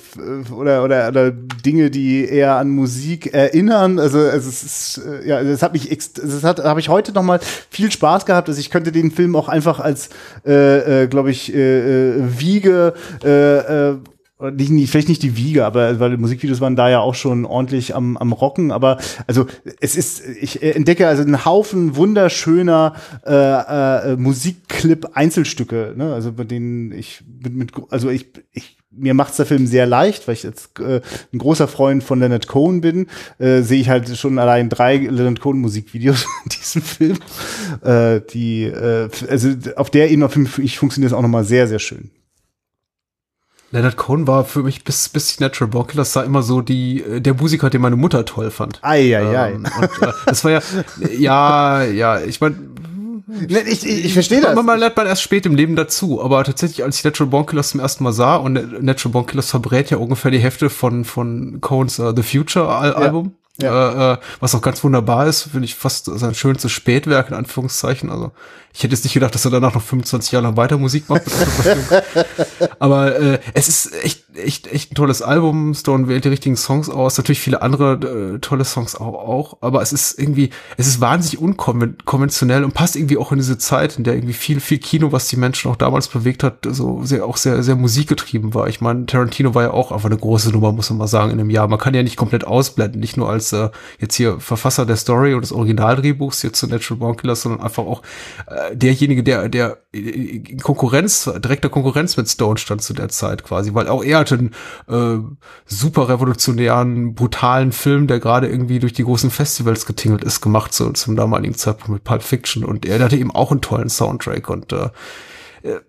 oder, 0.52 0.84
oder, 0.84 1.08
oder 1.08 1.30
Dinge, 1.30 1.90
die 1.90 2.24
eher 2.24 2.56
an 2.56 2.70
Musik 2.70 3.32
erinnern. 3.32 3.98
Also, 3.98 4.18
also 4.18 4.48
es 4.48 4.62
ist, 4.62 5.00
äh, 5.06 5.28
ja, 5.28 5.42
das 5.42 5.62
hat 5.62 5.72
mich, 5.72 5.88
das 5.88 6.42
hat, 6.44 6.62
habe 6.62 6.80
ich 6.80 6.88
heute 6.88 7.12
noch 7.12 7.22
mal 7.22 7.40
viel 7.70 7.90
Spaß 7.90 8.26
gehabt. 8.26 8.48
Also 8.48 8.60
ich 8.60 8.70
könnte 8.70 8.92
den 8.92 9.10
Film 9.10 9.36
auch 9.36 9.48
einfach 9.48 9.80
als, 9.80 10.10
äh, 10.44 11.04
äh, 11.04 11.06
glaube 11.08 11.30
ich, 11.30 11.54
äh, 11.54 12.10
äh, 12.10 12.40
Wiege 12.40 12.94
äh, 13.24 13.90
äh, 13.90 13.96
nicht, 14.52 14.90
vielleicht 14.90 15.08
nicht 15.08 15.22
die 15.22 15.36
Wiege, 15.36 15.66
aber 15.66 16.00
weil 16.00 16.16
Musikvideos 16.16 16.60
waren 16.60 16.76
da 16.76 16.88
ja 16.88 17.00
auch 17.00 17.14
schon 17.14 17.44
ordentlich 17.44 17.94
am, 17.94 18.16
am 18.16 18.32
Rocken. 18.32 18.72
Aber 18.72 18.98
also 19.26 19.46
es 19.80 19.96
ist, 19.96 20.22
ich 20.26 20.62
entdecke 20.62 21.06
also 21.06 21.22
einen 21.22 21.44
Haufen 21.44 21.96
wunderschöner 21.96 22.94
äh, 23.26 24.12
äh, 24.12 24.16
Musikclip-Einzelstücke, 24.16 25.94
ne? 25.96 26.14
Also 26.14 26.32
bei 26.32 26.44
denen 26.44 26.92
ich 26.92 27.22
mit, 27.42 27.54
mit 27.54 27.72
also 27.90 28.08
ich, 28.08 28.32
ich 28.52 28.79
mir 28.90 29.14
macht's 29.14 29.36
der 29.36 29.46
Film 29.46 29.66
sehr 29.66 29.86
leicht, 29.86 30.26
weil 30.26 30.34
ich 30.34 30.42
jetzt 30.42 30.78
äh, 30.80 31.00
ein 31.32 31.38
großer 31.38 31.68
Freund 31.68 32.02
von 32.02 32.18
Leonard 32.18 32.48
Cohen 32.48 32.80
bin, 32.80 33.06
äh, 33.38 33.62
sehe 33.62 33.80
ich 33.80 33.88
halt 33.88 34.16
schon 34.16 34.38
allein 34.38 34.68
drei 34.68 34.96
Leonard 34.96 35.40
Cohen 35.40 35.60
Musikvideos 35.60 36.24
in 36.44 36.48
diesem 36.50 36.82
Film. 36.82 37.18
Äh, 37.82 38.20
die, 38.32 38.64
äh, 38.64 39.08
also 39.28 39.50
auf 39.76 39.90
der 39.90 40.10
Ebene 40.10 40.28
für 40.28 40.40
mich 40.60 40.78
funktioniert 40.78 41.12
es 41.12 41.16
auch 41.16 41.22
nochmal 41.22 41.44
sehr, 41.44 41.68
sehr 41.68 41.78
schön. 41.78 42.10
Leonard 43.72 43.96
Cohen 43.96 44.26
war 44.26 44.44
für 44.44 44.64
mich 44.64 44.82
bis 44.82 45.08
bis 45.08 45.38
Natural 45.38 45.70
Born 45.70 45.86
Killers 45.86 46.12
sah 46.12 46.22
immer 46.22 46.42
so 46.42 46.60
die 46.60 47.02
äh, 47.02 47.20
der 47.20 47.34
Musiker, 47.34 47.70
den 47.70 47.80
meine 47.80 47.94
Mutter 47.94 48.24
toll 48.24 48.50
fand. 48.50 48.80
Ei, 48.82 49.16
ei, 49.16 49.38
ei. 49.38 49.52
Ähm, 49.52 49.64
und, 49.80 50.02
äh, 50.02 50.12
das 50.26 50.42
war 50.42 50.50
ja 50.50 50.60
ja 51.08 51.84
ja 51.84 52.20
ich 52.20 52.40
meine 52.40 52.56
Ne, 52.56 52.66
ich, 53.48 53.86
ich, 53.86 54.04
ich 54.06 54.12
verstehe 54.12 54.40
das. 54.40 54.54
Man, 54.54 54.66
man 54.66 54.78
lernt 54.78 54.96
man 54.96 55.06
erst 55.06 55.22
spät 55.22 55.46
im 55.46 55.54
Leben 55.54 55.76
dazu, 55.76 56.22
aber 56.22 56.44
tatsächlich, 56.44 56.84
als 56.84 56.98
ich 56.98 57.04
Natural 57.04 57.30
Born 57.30 57.46
Killers 57.46 57.70
zum 57.70 57.80
ersten 57.80 58.04
Mal 58.04 58.12
sah, 58.12 58.36
und 58.36 58.82
Natural 58.82 59.12
Born 59.12 59.26
Killers 59.26 59.50
verbrät 59.50 59.90
ja 59.90 59.96
ungefähr 59.98 60.30
die 60.30 60.38
Hälfte 60.38 60.70
von, 60.70 61.04
von 61.04 61.60
Coens 61.60 61.98
uh, 61.98 62.12
The 62.14 62.22
Future 62.22 62.68
Album, 62.68 63.34
ja. 63.62 64.12
Äh, 64.12 64.14
äh, 64.14 64.18
was 64.40 64.54
auch 64.54 64.62
ganz 64.62 64.82
wunderbar 64.84 65.26
ist, 65.26 65.42
finde 65.42 65.64
ich 65.64 65.74
fast 65.74 66.06
sein 66.06 66.34
schönstes 66.34 66.72
Spätwerk, 66.72 67.28
in 67.28 67.34
Anführungszeichen, 67.34 68.10
also 68.10 68.32
ich 68.72 68.84
hätte 68.84 68.94
jetzt 68.94 69.04
nicht 69.04 69.14
gedacht, 69.14 69.34
dass 69.34 69.44
er 69.44 69.50
danach 69.50 69.74
noch 69.74 69.82
25 69.82 70.30
Jahre 70.30 70.46
lang 70.46 70.56
weiter 70.56 70.78
Musik 70.78 71.08
macht. 71.08 71.22
Aber 72.78 73.18
äh, 73.18 73.40
es 73.52 73.68
ist 73.68 74.04
echt, 74.04 74.24
echt, 74.36 74.68
echt 74.68 74.92
ein 74.92 74.94
tolles 74.94 75.22
Album. 75.22 75.74
Stone 75.74 76.06
wählt 76.06 76.24
die 76.24 76.28
richtigen 76.28 76.56
Songs 76.56 76.88
aus. 76.88 77.18
Natürlich 77.18 77.40
viele 77.40 77.62
andere 77.62 78.34
äh, 78.34 78.38
tolle 78.38 78.64
Songs 78.64 78.94
auch, 78.94 79.14
auch. 79.14 79.56
Aber 79.60 79.82
es 79.82 79.92
ist 79.92 80.18
irgendwie, 80.18 80.50
es 80.76 80.86
ist 80.86 81.00
wahnsinnig 81.00 81.40
unkonventionell 81.40 82.62
und 82.62 82.72
passt 82.72 82.94
irgendwie 82.94 83.16
auch 83.16 83.32
in 83.32 83.38
diese 83.38 83.58
Zeit, 83.58 83.98
in 83.98 84.04
der 84.04 84.14
irgendwie 84.14 84.34
viel, 84.34 84.60
viel 84.60 84.78
Kino, 84.78 85.10
was 85.10 85.26
die 85.26 85.36
Menschen 85.36 85.68
auch 85.70 85.76
damals 85.76 86.06
bewegt 86.06 86.44
hat, 86.44 86.66
so 86.68 87.04
sehr, 87.04 87.26
auch 87.26 87.36
sehr, 87.36 87.64
sehr 87.64 87.74
musikgetrieben 87.74 88.54
war. 88.54 88.68
Ich 88.68 88.80
meine, 88.80 89.04
Tarantino 89.06 89.54
war 89.54 89.64
ja 89.64 89.70
auch 89.72 89.90
einfach 89.90 90.08
eine 90.08 90.18
große 90.18 90.50
Nummer, 90.50 90.70
muss 90.70 90.90
man 90.90 90.98
mal 90.98 91.08
sagen, 91.08 91.32
in 91.32 91.40
einem 91.40 91.50
Jahr. 91.50 91.66
Man 91.66 91.80
kann 91.80 91.94
ja 91.94 92.04
nicht 92.04 92.16
komplett 92.16 92.46
ausblenden, 92.46 93.00
nicht 93.00 93.16
nur 93.16 93.28
als 93.28 93.49
äh, 93.52 93.70
jetzt 93.98 94.14
hier 94.14 94.40
Verfasser 94.40 94.86
der 94.86 94.96
Story 94.96 95.34
und 95.34 95.42
des 95.42 95.52
Originaldrehbuchs 95.52 96.40
hier 96.40 96.52
zu 96.52 96.66
Natural 96.66 96.98
Born 96.98 97.16
Killers, 97.16 97.42
sondern 97.42 97.60
einfach 97.60 97.84
auch 97.84 98.02
äh, 98.46 98.76
derjenige, 98.76 99.22
der, 99.22 99.48
der 99.48 99.78
in 99.92 100.60
Konkurrenz, 100.60 101.24
direkter 101.24 101.68
Konkurrenz 101.68 102.16
mit 102.16 102.28
Stone 102.28 102.58
stand 102.58 102.82
zu 102.82 102.94
der 102.94 103.08
Zeit 103.08 103.44
quasi, 103.44 103.74
weil 103.74 103.88
auch 103.88 104.04
er 104.04 104.18
hatte 104.18 104.38
einen 104.38 104.54
äh, 104.88 105.36
super 105.66 106.08
revolutionären, 106.08 107.14
brutalen 107.14 107.72
Film, 107.72 108.06
der 108.06 108.20
gerade 108.20 108.48
irgendwie 108.48 108.78
durch 108.78 108.92
die 108.92 109.04
großen 109.04 109.30
Festivals 109.30 109.86
getingelt 109.86 110.24
ist, 110.24 110.40
gemacht 110.40 110.72
so, 110.72 110.90
zum 110.90 111.16
damaligen 111.16 111.54
Zeitpunkt 111.54 111.90
mit 111.90 112.04
Pulp 112.04 112.22
Fiction. 112.22 112.64
Und 112.64 112.86
er 112.86 113.00
hatte 113.00 113.16
eben 113.16 113.30
auch 113.30 113.50
einen 113.50 113.60
tollen 113.60 113.88
Soundtrack 113.88 114.48
und 114.48 114.72
äh, 114.72 114.90
äh, 115.62 115.80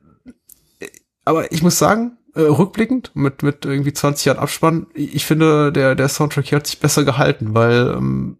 aber 1.24 1.52
ich 1.52 1.62
muss 1.62 1.78
sagen, 1.78 2.18
äh, 2.36 2.42
rückblickend 2.42 3.12
mit 3.14 3.44
mit 3.44 3.66
irgendwie 3.66 3.94
20 3.94 4.26
Jahren 4.26 4.40
Abspann, 4.40 4.88
ich 4.94 5.26
finde 5.26 5.72
der 5.72 5.96
der 5.96 6.10
Soundtrack 6.10 6.46
hier 6.46 6.58
hat 6.58 6.68
sich 6.68 6.80
besser 6.80 7.04
gehalten, 7.04 7.54
weil 7.54 7.94
ähm, 7.98 8.38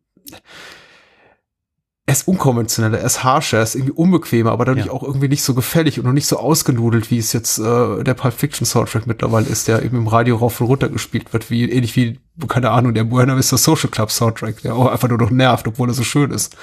er 2.08 2.14
ist 2.14 2.28
unkonventioneller, 2.28 3.00
er 3.00 3.06
ist 3.06 3.24
harscher, 3.24 3.58
er 3.58 3.64
ist 3.64 3.76
irgendwie 3.76 3.94
unbequemer, 3.94 4.52
aber 4.52 4.66
dadurch 4.66 4.88
ja. 4.88 4.92
auch 4.92 5.04
irgendwie 5.04 5.30
nicht 5.30 5.44
so 5.44 5.54
gefällig 5.54 5.98
und 5.98 6.06
noch 6.06 6.12
nicht 6.12 6.28
so 6.28 6.38
ausgenudelt, 6.38 7.10
wie 7.10 7.20
es 7.20 7.32
jetzt 7.32 7.60
äh, 7.60 8.04
der 8.04 8.16
Pulp 8.16 8.34
Fiction 8.34 8.66
Soundtrack 8.66 9.08
mittlerweile 9.08 9.48
ist, 9.48 9.68
der 9.68 9.84
eben 9.84 9.98
im 9.98 10.08
Radio 10.08 10.36
rauf 10.36 10.60
und 10.60 10.68
runter 10.68 10.90
gespielt 10.90 11.32
wird, 11.32 11.50
wie 11.50 11.72
ähnlich 11.72 11.96
wie, 11.96 12.20
keine 12.48 12.72
Ahnung, 12.72 12.94
der 12.94 13.06
Buena 13.06 13.38
Vista 13.38 13.56
Social 13.56 13.90
Club 13.90 14.12
Soundtrack, 14.12 14.62
der 14.62 14.76
auch 14.76 14.88
einfach 14.88 15.08
nur 15.08 15.20
noch 15.20 15.30
nervt, 15.30 15.68
obwohl 15.68 15.90
er 15.90 15.94
so 15.94 16.04
schön 16.04 16.32
ist. 16.32 16.58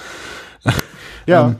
Ja. 1.26 1.48
ähm, 1.48 1.56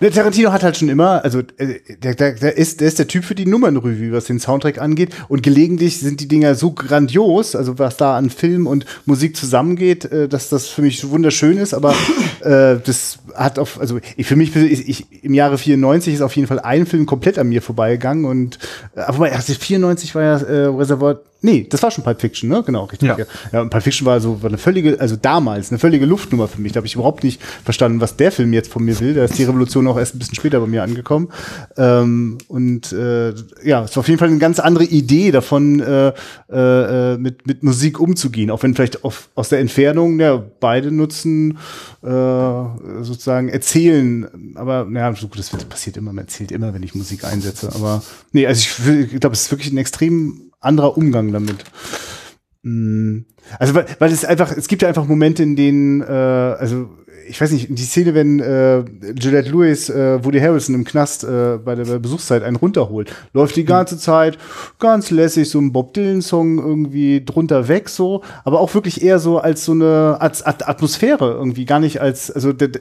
der 0.00 0.10
Tarantino 0.10 0.52
hat 0.52 0.62
halt 0.62 0.76
schon 0.76 0.88
immer, 0.88 1.24
also 1.24 1.40
äh, 1.56 1.80
der, 2.02 2.14
der, 2.14 2.32
der, 2.32 2.56
ist, 2.56 2.80
der 2.80 2.88
ist 2.88 2.98
der 2.98 3.08
Typ 3.08 3.24
für 3.24 3.34
die 3.34 3.46
Nummernrevue, 3.46 4.12
was 4.12 4.26
den 4.26 4.40
Soundtrack 4.40 4.80
angeht. 4.80 5.10
Und 5.28 5.42
gelegentlich 5.42 6.00
sind 6.00 6.20
die 6.20 6.28
Dinger 6.28 6.54
so 6.54 6.72
grandios, 6.72 7.56
also 7.56 7.78
was 7.78 7.96
da 7.96 8.16
an 8.16 8.30
Film 8.30 8.66
und 8.66 8.86
Musik 9.06 9.36
zusammengeht, 9.36 10.04
äh, 10.06 10.28
dass 10.28 10.48
das 10.48 10.68
für 10.68 10.82
mich 10.82 11.08
wunderschön 11.08 11.58
ist. 11.58 11.74
Aber 11.74 11.94
äh, 12.40 12.76
das 12.84 13.18
hat 13.34 13.58
auf, 13.58 13.80
also 13.80 13.98
ich, 14.16 14.26
für 14.26 14.36
mich, 14.36 14.54
ich, 14.54 14.88
ich, 14.88 15.24
im 15.24 15.34
Jahre 15.34 15.58
94 15.58 16.14
ist 16.14 16.20
auf 16.20 16.34
jeden 16.36 16.48
Fall 16.48 16.60
ein 16.60 16.86
Film 16.86 17.06
komplett 17.06 17.38
an 17.38 17.48
mir 17.48 17.62
vorbeigegangen. 17.62 18.24
Und 18.24 18.58
aber 18.94 19.30
94 19.30 20.14
war 20.14 20.22
ja 20.22 20.36
äh, 20.38 20.66
Reservoir 20.66 21.20
Nee, 21.44 21.66
das 21.68 21.82
war 21.82 21.90
schon 21.90 22.02
Pulp 22.02 22.22
Fiction, 22.22 22.48
ne? 22.48 22.62
Genau, 22.64 22.84
richtig. 22.84 23.06
Ja, 23.06 23.18
ja 23.52 23.60
und 23.60 23.68
Pulp 23.68 23.84
Fiction 23.84 24.06
war 24.06 24.18
so 24.18 24.42
war 24.42 24.48
eine 24.48 24.56
völlige, 24.56 24.98
also 24.98 25.14
damals 25.14 25.70
eine 25.70 25.78
völlige 25.78 26.06
Luftnummer 26.06 26.48
für 26.48 26.58
mich. 26.58 26.72
Da 26.72 26.78
habe 26.78 26.86
ich 26.86 26.94
überhaupt 26.94 27.22
nicht 27.22 27.38
verstanden, 27.42 28.00
was 28.00 28.16
der 28.16 28.32
Film 28.32 28.54
jetzt 28.54 28.72
von 28.72 28.82
mir 28.82 28.98
will. 28.98 29.12
Da 29.12 29.24
ist 29.24 29.36
die 29.36 29.44
Revolution 29.44 29.86
auch 29.86 29.98
erst 29.98 30.14
ein 30.14 30.20
bisschen 30.20 30.36
später 30.36 30.58
bei 30.58 30.66
mir 30.66 30.82
angekommen. 30.82 31.28
Ähm, 31.76 32.38
und 32.48 32.92
äh, 32.92 33.34
ja, 33.62 33.84
es 33.84 33.94
war 33.94 34.00
auf 34.00 34.08
jeden 34.08 34.18
Fall 34.18 34.28
eine 34.28 34.38
ganz 34.38 34.58
andere 34.58 34.84
Idee 34.84 35.32
davon, 35.32 35.80
äh, 35.80 36.12
äh, 36.50 37.18
mit, 37.18 37.46
mit 37.46 37.62
Musik 37.62 38.00
umzugehen. 38.00 38.50
Auch 38.50 38.62
wenn 38.62 38.74
vielleicht 38.74 39.04
auf, 39.04 39.28
aus 39.34 39.50
der 39.50 39.58
Entfernung, 39.58 40.18
ja, 40.20 40.42
beide 40.60 40.90
nutzen 40.90 41.58
äh, 42.02 42.06
sozusagen 43.02 43.50
erzählen. 43.50 44.54
Aber 44.54 44.88
ja, 44.90 45.14
so 45.14 45.28
gut, 45.28 45.38
das 45.38 45.50
passiert 45.50 45.98
immer, 45.98 46.14
man 46.14 46.24
erzählt 46.24 46.52
immer, 46.52 46.72
wenn 46.72 46.82
ich 46.82 46.94
Musik 46.94 47.22
einsetze. 47.24 47.70
Aber 47.74 48.02
nee, 48.32 48.46
also 48.46 48.62
ich, 48.88 49.12
ich 49.12 49.20
glaube, 49.20 49.34
es 49.34 49.42
ist 49.42 49.50
wirklich 49.50 49.70
ein 49.70 49.76
extrem 49.76 50.52
anderer 50.64 50.96
Umgang 50.96 51.32
damit. 51.32 51.64
Mm. 52.62 53.20
Also 53.58 53.74
weil, 53.74 53.86
weil 53.98 54.10
es 54.10 54.24
einfach, 54.24 54.56
es 54.56 54.68
gibt 54.68 54.82
ja 54.82 54.88
einfach 54.88 55.06
Momente, 55.06 55.42
in 55.42 55.54
denen, 55.54 56.00
äh, 56.00 56.04
also 56.04 56.88
ich 57.26 57.40
weiß 57.40 57.50
nicht, 57.52 57.68
die 57.70 57.82
Szene, 57.82 58.14
wenn 58.14 58.40
äh, 58.40 58.80
Juliette 59.18 59.50
Lewis 59.50 59.88
äh, 59.88 60.22
Woody 60.24 60.40
Harrison 60.40 60.74
im 60.74 60.84
Knast 60.84 61.24
äh, 61.24 61.58
bei 61.62 61.74
der 61.74 61.84
Besuchszeit 61.98 62.42
einen 62.42 62.56
runterholt, 62.56 63.12
läuft 63.32 63.56
die 63.56 63.64
ganze 63.64 63.98
Zeit 63.98 64.38
ganz 64.78 65.10
lässig 65.10 65.48
so 65.48 65.58
ein 65.58 65.72
Bob 65.72 65.94
Dylan-Song 65.94 66.58
irgendwie 66.58 67.24
drunter 67.24 67.68
weg, 67.68 67.88
so, 67.88 68.22
aber 68.44 68.60
auch 68.60 68.74
wirklich 68.74 69.02
eher 69.02 69.18
so 69.18 69.38
als 69.38 69.64
so 69.64 69.72
eine 69.72 70.16
als 70.20 70.42
Atmosphäre 70.44 71.32
irgendwie, 71.32 71.64
gar 71.64 71.80
nicht 71.80 72.00
als, 72.00 72.30
also 72.30 72.52
die, 72.52 72.72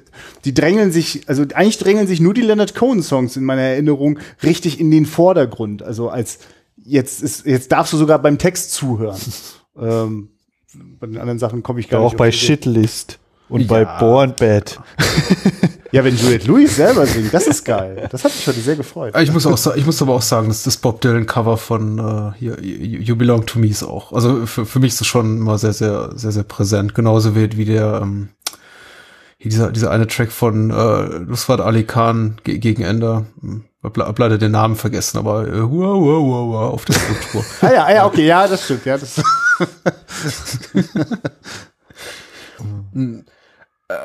die 0.46 0.54
drängeln 0.54 0.92
sich, 0.92 1.22
also 1.28 1.44
eigentlich 1.54 1.78
drängeln 1.78 2.08
sich 2.08 2.20
nur 2.20 2.34
die 2.34 2.42
Leonard 2.42 2.76
Cohen-Songs 2.76 3.38
in 3.38 3.44
meiner 3.44 3.62
Erinnerung 3.62 4.20
richtig 4.44 4.80
in 4.80 4.92
den 4.92 5.06
Vordergrund, 5.06 5.84
also 5.84 6.10
als 6.10 6.40
jetzt 6.78 7.22
ist, 7.22 7.46
jetzt 7.46 7.72
darfst 7.72 7.94
du 7.94 7.98
sogar 7.98 8.20
beim 8.20 8.38
Text 8.38 8.74
zuhören. 8.74 9.20
ähm, 9.80 10.30
bei 11.00 11.08
den 11.08 11.18
anderen 11.18 11.40
Sachen 11.40 11.64
komme 11.64 11.80
ich 11.80 11.90
gar 11.90 12.00
ja, 12.00 12.06
nicht. 12.06 12.14
Auch 12.16 12.18
bei 12.18 12.32
Shitlist. 12.32 13.20
Und 13.50 13.62
ja. 13.62 13.68
bei 13.68 13.86
Born 14.00 14.34
Bad. 14.40 14.80
ja, 15.92 16.04
wenn 16.04 16.16
Juliette 16.16 16.48
Louis 16.48 16.76
selber 16.76 17.06
singt, 17.06 17.34
das 17.34 17.46
ist 17.46 17.64
geil. 17.64 18.08
Das 18.10 18.24
hat 18.24 18.34
mich 18.34 18.48
heute 18.48 18.60
sehr 18.60 18.76
gefreut. 18.76 19.16
Ich 19.20 19.32
muss, 19.32 19.46
auch, 19.46 19.76
ich 19.76 19.86
muss 19.86 20.02
aber 20.02 20.14
auch 20.14 20.22
sagen, 20.22 20.48
dass 20.48 20.64
das 20.64 20.78
Bob 20.78 21.02
Dylan-Cover 21.02 21.58
von 21.58 22.00
uh, 22.00 22.34
hier, 22.34 22.60
You 22.64 23.16
Belong 23.16 23.46
to 23.46 23.60
Me 23.60 23.68
ist 23.68 23.84
auch. 23.84 24.12
Also 24.12 24.48
für, 24.48 24.66
für 24.66 24.80
mich 24.80 24.94
ist 24.94 25.02
es 25.02 25.08
schon 25.08 25.38
immer 25.38 25.58
sehr, 25.58 25.74
sehr, 25.74 26.12
sehr, 26.16 26.32
sehr 26.32 26.44
präsent. 26.44 26.96
Genauso 26.96 27.36
wie, 27.36 27.56
wie 27.58 27.66
der, 27.66 28.00
ähm, 28.02 28.30
hier 29.38 29.52
dieser, 29.52 29.72
dieser 29.72 29.92
eine 29.92 30.08
Track 30.08 30.32
von 30.32 30.72
äh, 30.72 31.20
Nusrat 31.20 31.60
Ali 31.60 31.84
Khan 31.84 32.38
ge 32.44 32.58
gegen 32.58 32.82
Ende. 32.82 33.26
Hab, 33.84 33.98
hab 33.98 34.18
leider 34.18 34.38
den 34.38 34.52
Namen 34.54 34.76
vergessen, 34.78 35.18
aber 35.18 35.46
äh, 35.48 35.62
wow, 35.62 36.00
wow, 36.00 36.24
wow, 36.24 36.54
wow, 36.54 36.74
auf 36.74 36.86
der 36.86 36.94
Struktur. 36.94 37.44
ah 37.62 37.72
ja, 37.72 37.84
ah 37.84 37.94
ja, 37.94 38.06
okay, 38.06 38.26
ja, 38.26 38.48
das 38.48 38.64
stimmt, 38.64 38.86
ja, 38.86 38.98
das. 38.98 39.18
äh, 43.90 43.96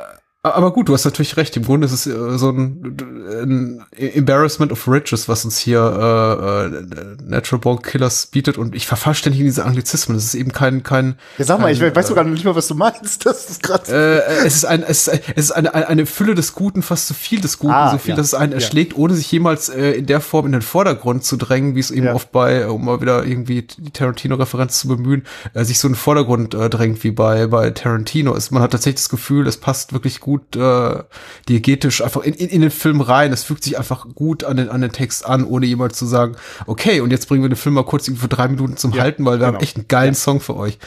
aber 0.55 0.73
gut, 0.73 0.89
du 0.89 0.95
hast 0.95 1.05
natürlich 1.05 1.37
recht. 1.37 1.57
Im 1.57 1.65
Grunde 1.65 1.87
ist 1.87 1.93
es 1.93 2.07
äh, 2.07 2.39
so 2.39 2.51
ein, 2.51 2.97
ein, 3.43 3.85
Embarrassment 3.97 4.73
of 4.73 4.87
Riches, 4.89 5.29
was 5.29 5.45
uns 5.45 5.59
hier 5.59 5.81
äh, 5.81 6.67
äh, 6.67 7.17
Natural 7.25 7.61
Born 7.61 7.83
Killers 7.83 8.27
bietet. 8.27 8.59
Und 8.59 8.75
ich 8.75 8.87
verfahre 8.87 9.15
ständig 9.15 9.41
in 9.41 9.47
diese 9.47 9.65
Anglizismen. 9.65 10.17
Es 10.17 10.25
ist 10.25 10.35
eben 10.35 10.53
kein 10.53 10.83
kein. 10.83 11.17
Ja, 11.39 11.45
sag 11.45 11.61
mal, 11.61 11.75
kein, 11.75 11.89
ich 11.89 11.97
weiß 11.97 12.09
sogar 12.09 12.25
nicht 12.25 12.45
mal, 12.45 12.55
was 12.55 12.69
du 12.69 12.75
meinst. 12.75 13.25
Das 13.29 13.51
ist 13.51 13.63
gerade. 13.63 13.93
Äh, 13.93 14.47
es 14.47 14.57
ist 14.57 14.65
ein, 14.65 14.83
es 14.83 15.07
ist, 15.07 15.21
es 15.37 15.45
ist 15.45 15.51
eine, 15.53 15.75
eine 15.75 16.07
Fülle 16.07 16.35
des 16.35 16.55
Guten, 16.55 16.83
fast 16.83 17.07
zu 17.07 17.15
so 17.15 17.19
viel 17.19 17.41
des 17.41 17.59
Guten, 17.59 17.75
ah, 17.75 17.91
so 17.91 17.99
viel, 17.99 18.11
ja. 18.11 18.17
dass 18.17 18.27
es 18.27 18.35
einen 18.35 18.53
erschlägt, 18.53 18.97
ohne 18.97 19.15
sich 19.15 19.31
jemals 19.31 19.69
äh, 19.69 19.93
in 19.93 20.07
der 20.07 20.21
Form 20.21 20.47
in 20.47 20.53
den 20.53 20.63
Vordergrund 20.63 21.25
zu 21.25 21.37
drängen, 21.37 21.75
wie 21.75 21.81
es 21.81 21.91
eben 21.91 22.07
ja. 22.07 22.15
oft 22.15 22.33
bei, 22.33 22.69
um 22.69 22.85
mal 22.85 23.01
wieder 23.01 23.25
irgendwie 23.25 23.63
die 23.63 23.91
Tarantino-Referenz 23.91 24.79
zu 24.79 24.89
bemühen, 24.89 25.25
äh, 25.53 25.65
sich 25.65 25.79
so 25.79 25.89
in 25.89 25.93
den 25.93 25.99
Vordergrund 25.99 26.55
äh, 26.55 26.71
drängt 26.71 27.05
wie 27.05 27.11
bei 27.11 27.47
bei 27.49 27.71
Tarantino. 27.71 28.35
ist. 28.35 28.51
man 28.51 28.63
hat 28.63 28.73
tatsächlich 28.73 29.03
das 29.03 29.09
Gefühl, 29.09 29.47
es 29.47 29.59
passt 29.59 29.93
wirklich 29.93 30.21
gut 30.21 30.38
gut 30.39 30.57
äh, 30.57 31.03
diegetisch 31.49 32.03
einfach 32.03 32.23
in, 32.23 32.35
in, 32.35 32.49
in 32.49 32.61
den 32.61 32.71
Film 32.71 33.01
rein. 33.01 33.33
Es 33.33 33.45
fügt 33.45 33.65
sich 33.65 33.79
einfach 33.79 34.07
gut 34.15 34.45
an 34.45 34.57
den, 34.57 34.69
an 34.69 34.81
den 34.81 34.93
Text 34.93 35.27
an, 35.27 35.45
ohne 35.45 35.67
jemals 35.67 35.99
zu 35.99 36.07
sagen, 36.07 36.37
okay, 36.67 37.01
und 37.01 37.11
jetzt 37.11 37.29
bringen 37.29 37.43
wir 37.43 37.49
den 37.49 37.57
Film 37.57 37.75
mal 37.75 37.85
kurz 37.85 38.09
für 38.09 38.29
drei 38.29 38.49
Minuten 38.49 38.77
zum 38.77 38.93
ja, 38.93 39.03
Halten, 39.03 39.25
weil 39.25 39.39
wir 39.39 39.47
genau. 39.47 39.57
haben 39.57 39.63
echt 39.63 39.77
einen 39.77 39.89
geilen 39.89 40.15
ja. 40.15 40.19
Song 40.19 40.41
für 40.41 40.57
euch. 40.57 40.79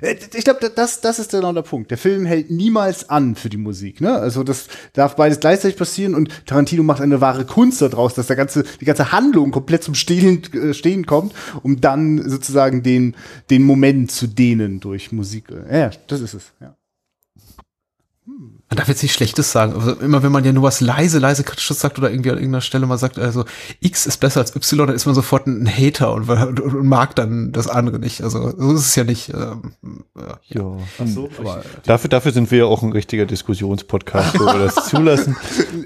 Äh, 0.00 0.16
ich 0.34 0.44
glaube, 0.44 0.70
das, 0.74 1.00
das 1.00 1.18
ist 1.18 1.30
genau 1.30 1.52
der 1.52 1.62
Punkt. 1.62 1.90
Der 1.90 1.98
Film 1.98 2.24
hält 2.24 2.50
niemals 2.50 3.08
an 3.10 3.34
für 3.34 3.48
die 3.48 3.56
Musik. 3.56 4.00
Ne? 4.00 4.12
Also 4.12 4.42
das 4.42 4.66
darf 4.92 5.16
beides 5.16 5.40
gleichzeitig 5.40 5.76
passieren 5.76 6.14
und 6.14 6.46
Tarantino 6.46 6.82
macht 6.82 7.00
eine 7.00 7.20
wahre 7.20 7.44
Kunst 7.44 7.82
daraus, 7.82 8.14
dass 8.14 8.28
der 8.28 8.36
ganze, 8.36 8.64
die 8.80 8.84
ganze 8.84 9.12
Handlung 9.12 9.50
komplett 9.50 9.82
zum 9.82 9.94
Stehen, 9.94 10.42
äh, 10.54 10.74
Stehen 10.74 11.06
kommt, 11.06 11.34
um 11.62 11.80
dann 11.80 12.28
sozusagen 12.28 12.82
den, 12.82 13.14
den 13.50 13.62
Moment 13.62 14.10
zu 14.10 14.26
dehnen 14.26 14.80
durch 14.80 15.12
Musik. 15.12 15.46
Ja, 15.70 15.90
das 16.06 16.20
ist 16.20 16.34
es. 16.34 16.52
Ja. 16.60 16.77
hmm, 18.28 18.57
Man 18.70 18.76
darf 18.76 18.88
jetzt 18.88 19.02
nicht 19.02 19.14
Schlechtes 19.14 19.50
sagen. 19.50 19.72
Also 19.72 19.92
immer 19.92 20.22
wenn 20.22 20.30
man 20.30 20.44
ja 20.44 20.52
nur 20.52 20.64
was 20.64 20.82
leise, 20.82 21.18
leise 21.18 21.42
Kritisches 21.42 21.80
sagt 21.80 21.98
oder 21.98 22.10
irgendwie 22.10 22.30
an 22.30 22.36
irgendeiner 22.36 22.60
Stelle 22.60 22.84
mal 22.84 22.98
sagt, 22.98 23.18
also 23.18 23.46
X 23.80 24.04
ist 24.04 24.18
besser 24.18 24.40
als 24.40 24.54
Y, 24.54 24.86
dann 24.86 24.94
ist 24.94 25.06
man 25.06 25.14
sofort 25.14 25.46
ein 25.46 25.66
Hater 25.66 26.12
und, 26.12 26.28
und, 26.28 26.60
und 26.60 26.86
mag 26.86 27.16
dann 27.16 27.50
das 27.52 27.66
andere 27.66 27.98
nicht. 27.98 28.22
Also 28.22 28.52
so 28.56 28.74
ist 28.74 28.80
es 28.80 28.94
ja 28.94 29.04
nicht. 29.04 29.30
Ähm, 29.30 29.72
ja. 30.14 30.38
ja. 30.98 31.06
So, 31.06 31.30
aber 31.38 31.62
dafür, 31.84 32.10
dafür 32.10 32.32
sind 32.32 32.50
wir 32.50 32.58
ja 32.58 32.64
auch 32.66 32.82
ein 32.82 32.92
richtiger 32.92 33.24
Diskussionspodcast, 33.24 34.38
wo 34.38 34.44
wir 34.44 34.66
das 34.66 34.74
zulassen, 34.88 35.36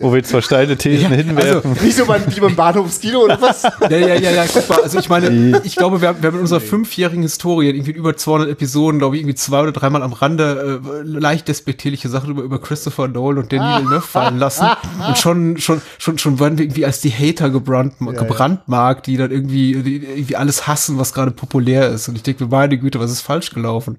wo 0.00 0.12
wir 0.12 0.24
zwar 0.24 0.42
steile 0.42 0.76
Thesen 0.76 1.10
ja, 1.10 1.16
hinwerfen. 1.16 1.70
Also, 1.70 1.84
nicht 1.84 1.96
so 1.96 2.06
beim, 2.06 2.22
wie 2.34 2.40
beim 2.40 2.56
Bahnhofskino 2.56 3.20
oder 3.20 3.40
was? 3.40 3.62
ja, 3.80 3.90
ja, 3.90 4.14
ja, 4.14 4.30
ja, 4.32 4.44
guck 4.52 4.68
mal. 4.68 4.82
Also 4.82 4.98
ich 4.98 5.08
meine, 5.08 5.62
ich 5.62 5.76
glaube, 5.76 6.00
wir 6.00 6.08
haben, 6.08 6.22
wir 6.22 6.28
haben 6.28 6.36
in 6.36 6.40
unserer 6.40 6.60
fünfjährigen 6.60 7.22
Historie 7.22 7.68
irgendwie 7.68 7.92
über 7.92 8.16
200 8.16 8.48
Episoden, 8.48 8.98
glaube 8.98 9.14
ich, 9.14 9.22
irgendwie 9.22 9.36
zwei 9.36 9.62
oder 9.62 9.72
dreimal 9.72 10.02
am 10.02 10.12
Rande 10.12 10.80
äh, 10.84 11.02
leicht 11.04 11.46
despektierliche 11.46 12.08
Sachen 12.08 12.30
über, 12.30 12.42
über 12.42 12.58
Christopher 12.72 13.06
Nolan 13.06 13.42
und 13.42 13.52
Denis 13.52 13.76
Villeneuve 13.76 14.00
fallen 14.00 14.38
lassen. 14.38 14.66
und 15.06 15.18
schon, 15.18 15.58
schon, 15.58 15.82
schon, 15.98 16.16
schon 16.16 16.40
werden 16.40 16.56
wir 16.56 16.64
irgendwie 16.64 16.86
als 16.86 17.02
die 17.02 17.10
Hater 17.10 17.50
gebrannt, 17.50 17.96
ja, 18.00 18.12
gebrandmarkt, 18.12 19.06
die 19.06 19.18
dann 19.18 19.30
irgendwie, 19.30 19.74
die 19.82 19.96
irgendwie 19.96 20.36
alles 20.36 20.66
hassen, 20.66 20.98
was 20.98 21.12
gerade 21.12 21.32
populär 21.32 21.90
ist. 21.90 22.08
Und 22.08 22.16
ich 22.16 22.22
denke, 22.22 22.46
meine 22.46 22.78
Güte, 22.78 22.98
was 22.98 23.10
ist 23.10 23.20
falsch 23.20 23.50
gelaufen? 23.50 23.98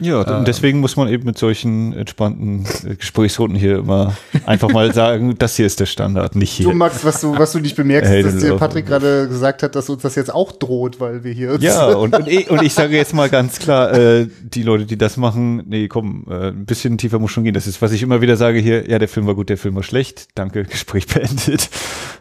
Ja, 0.00 0.40
äh, 0.40 0.44
deswegen 0.44 0.80
muss 0.80 0.96
man 0.96 1.08
eben 1.08 1.24
mit 1.24 1.38
solchen 1.38 1.92
entspannten 1.92 2.66
äh, 2.86 2.96
Gesprächsrunden 2.96 3.58
hier 3.58 3.78
immer 3.78 4.14
einfach 4.44 4.70
mal 4.70 4.92
sagen, 4.92 5.36
das 5.38 5.56
hier 5.56 5.66
ist 5.66 5.80
der 5.80 5.86
Standard, 5.86 6.36
nicht 6.36 6.50
hier. 6.50 6.66
Du 6.66 6.74
Max, 6.74 7.04
was 7.04 7.20
du, 7.20 7.38
was 7.38 7.52
du 7.52 7.60
nicht 7.60 7.76
bemerkst, 7.76 8.10
hey, 8.10 8.22
dass 8.22 8.36
dir 8.38 8.56
Patrick 8.56 8.86
gerade 8.86 9.28
gesagt 9.28 9.62
hat, 9.62 9.74
dass 9.74 9.88
uns 9.88 10.02
das 10.02 10.14
jetzt 10.14 10.32
auch 10.32 10.52
droht, 10.52 11.00
weil 11.00 11.24
wir 11.24 11.32
hier. 11.32 11.56
Ja, 11.60 11.86
und, 11.86 12.14
und, 12.14 12.28
ich, 12.28 12.50
und 12.50 12.62
ich 12.62 12.74
sage 12.74 12.96
jetzt 12.96 13.14
mal 13.14 13.28
ganz 13.28 13.58
klar, 13.58 13.92
äh, 13.92 14.28
die 14.42 14.62
Leute, 14.62 14.84
die 14.84 14.98
das 14.98 15.16
machen, 15.16 15.62
nee, 15.66 15.88
komm, 15.88 16.26
äh, 16.28 16.48
ein 16.48 16.66
bisschen 16.66 16.98
tiefer 16.98 17.18
muss 17.18 17.30
schon 17.30 17.44
gehen. 17.44 17.54
Das 17.54 17.66
ist, 17.66 17.80
was 17.80 17.92
ich 17.92 18.02
immer 18.02 18.20
wieder 18.20 18.36
sage 18.36 18.58
hier, 18.58 18.88
ja, 18.88 18.98
der 18.98 19.08
Film 19.08 19.26
war 19.26 19.34
gut, 19.34 19.48
der 19.48 19.58
Film 19.58 19.74
war 19.76 19.82
schlecht, 19.82 20.28
danke, 20.34 20.64
Gespräch 20.76 21.06
beendet. 21.06 21.68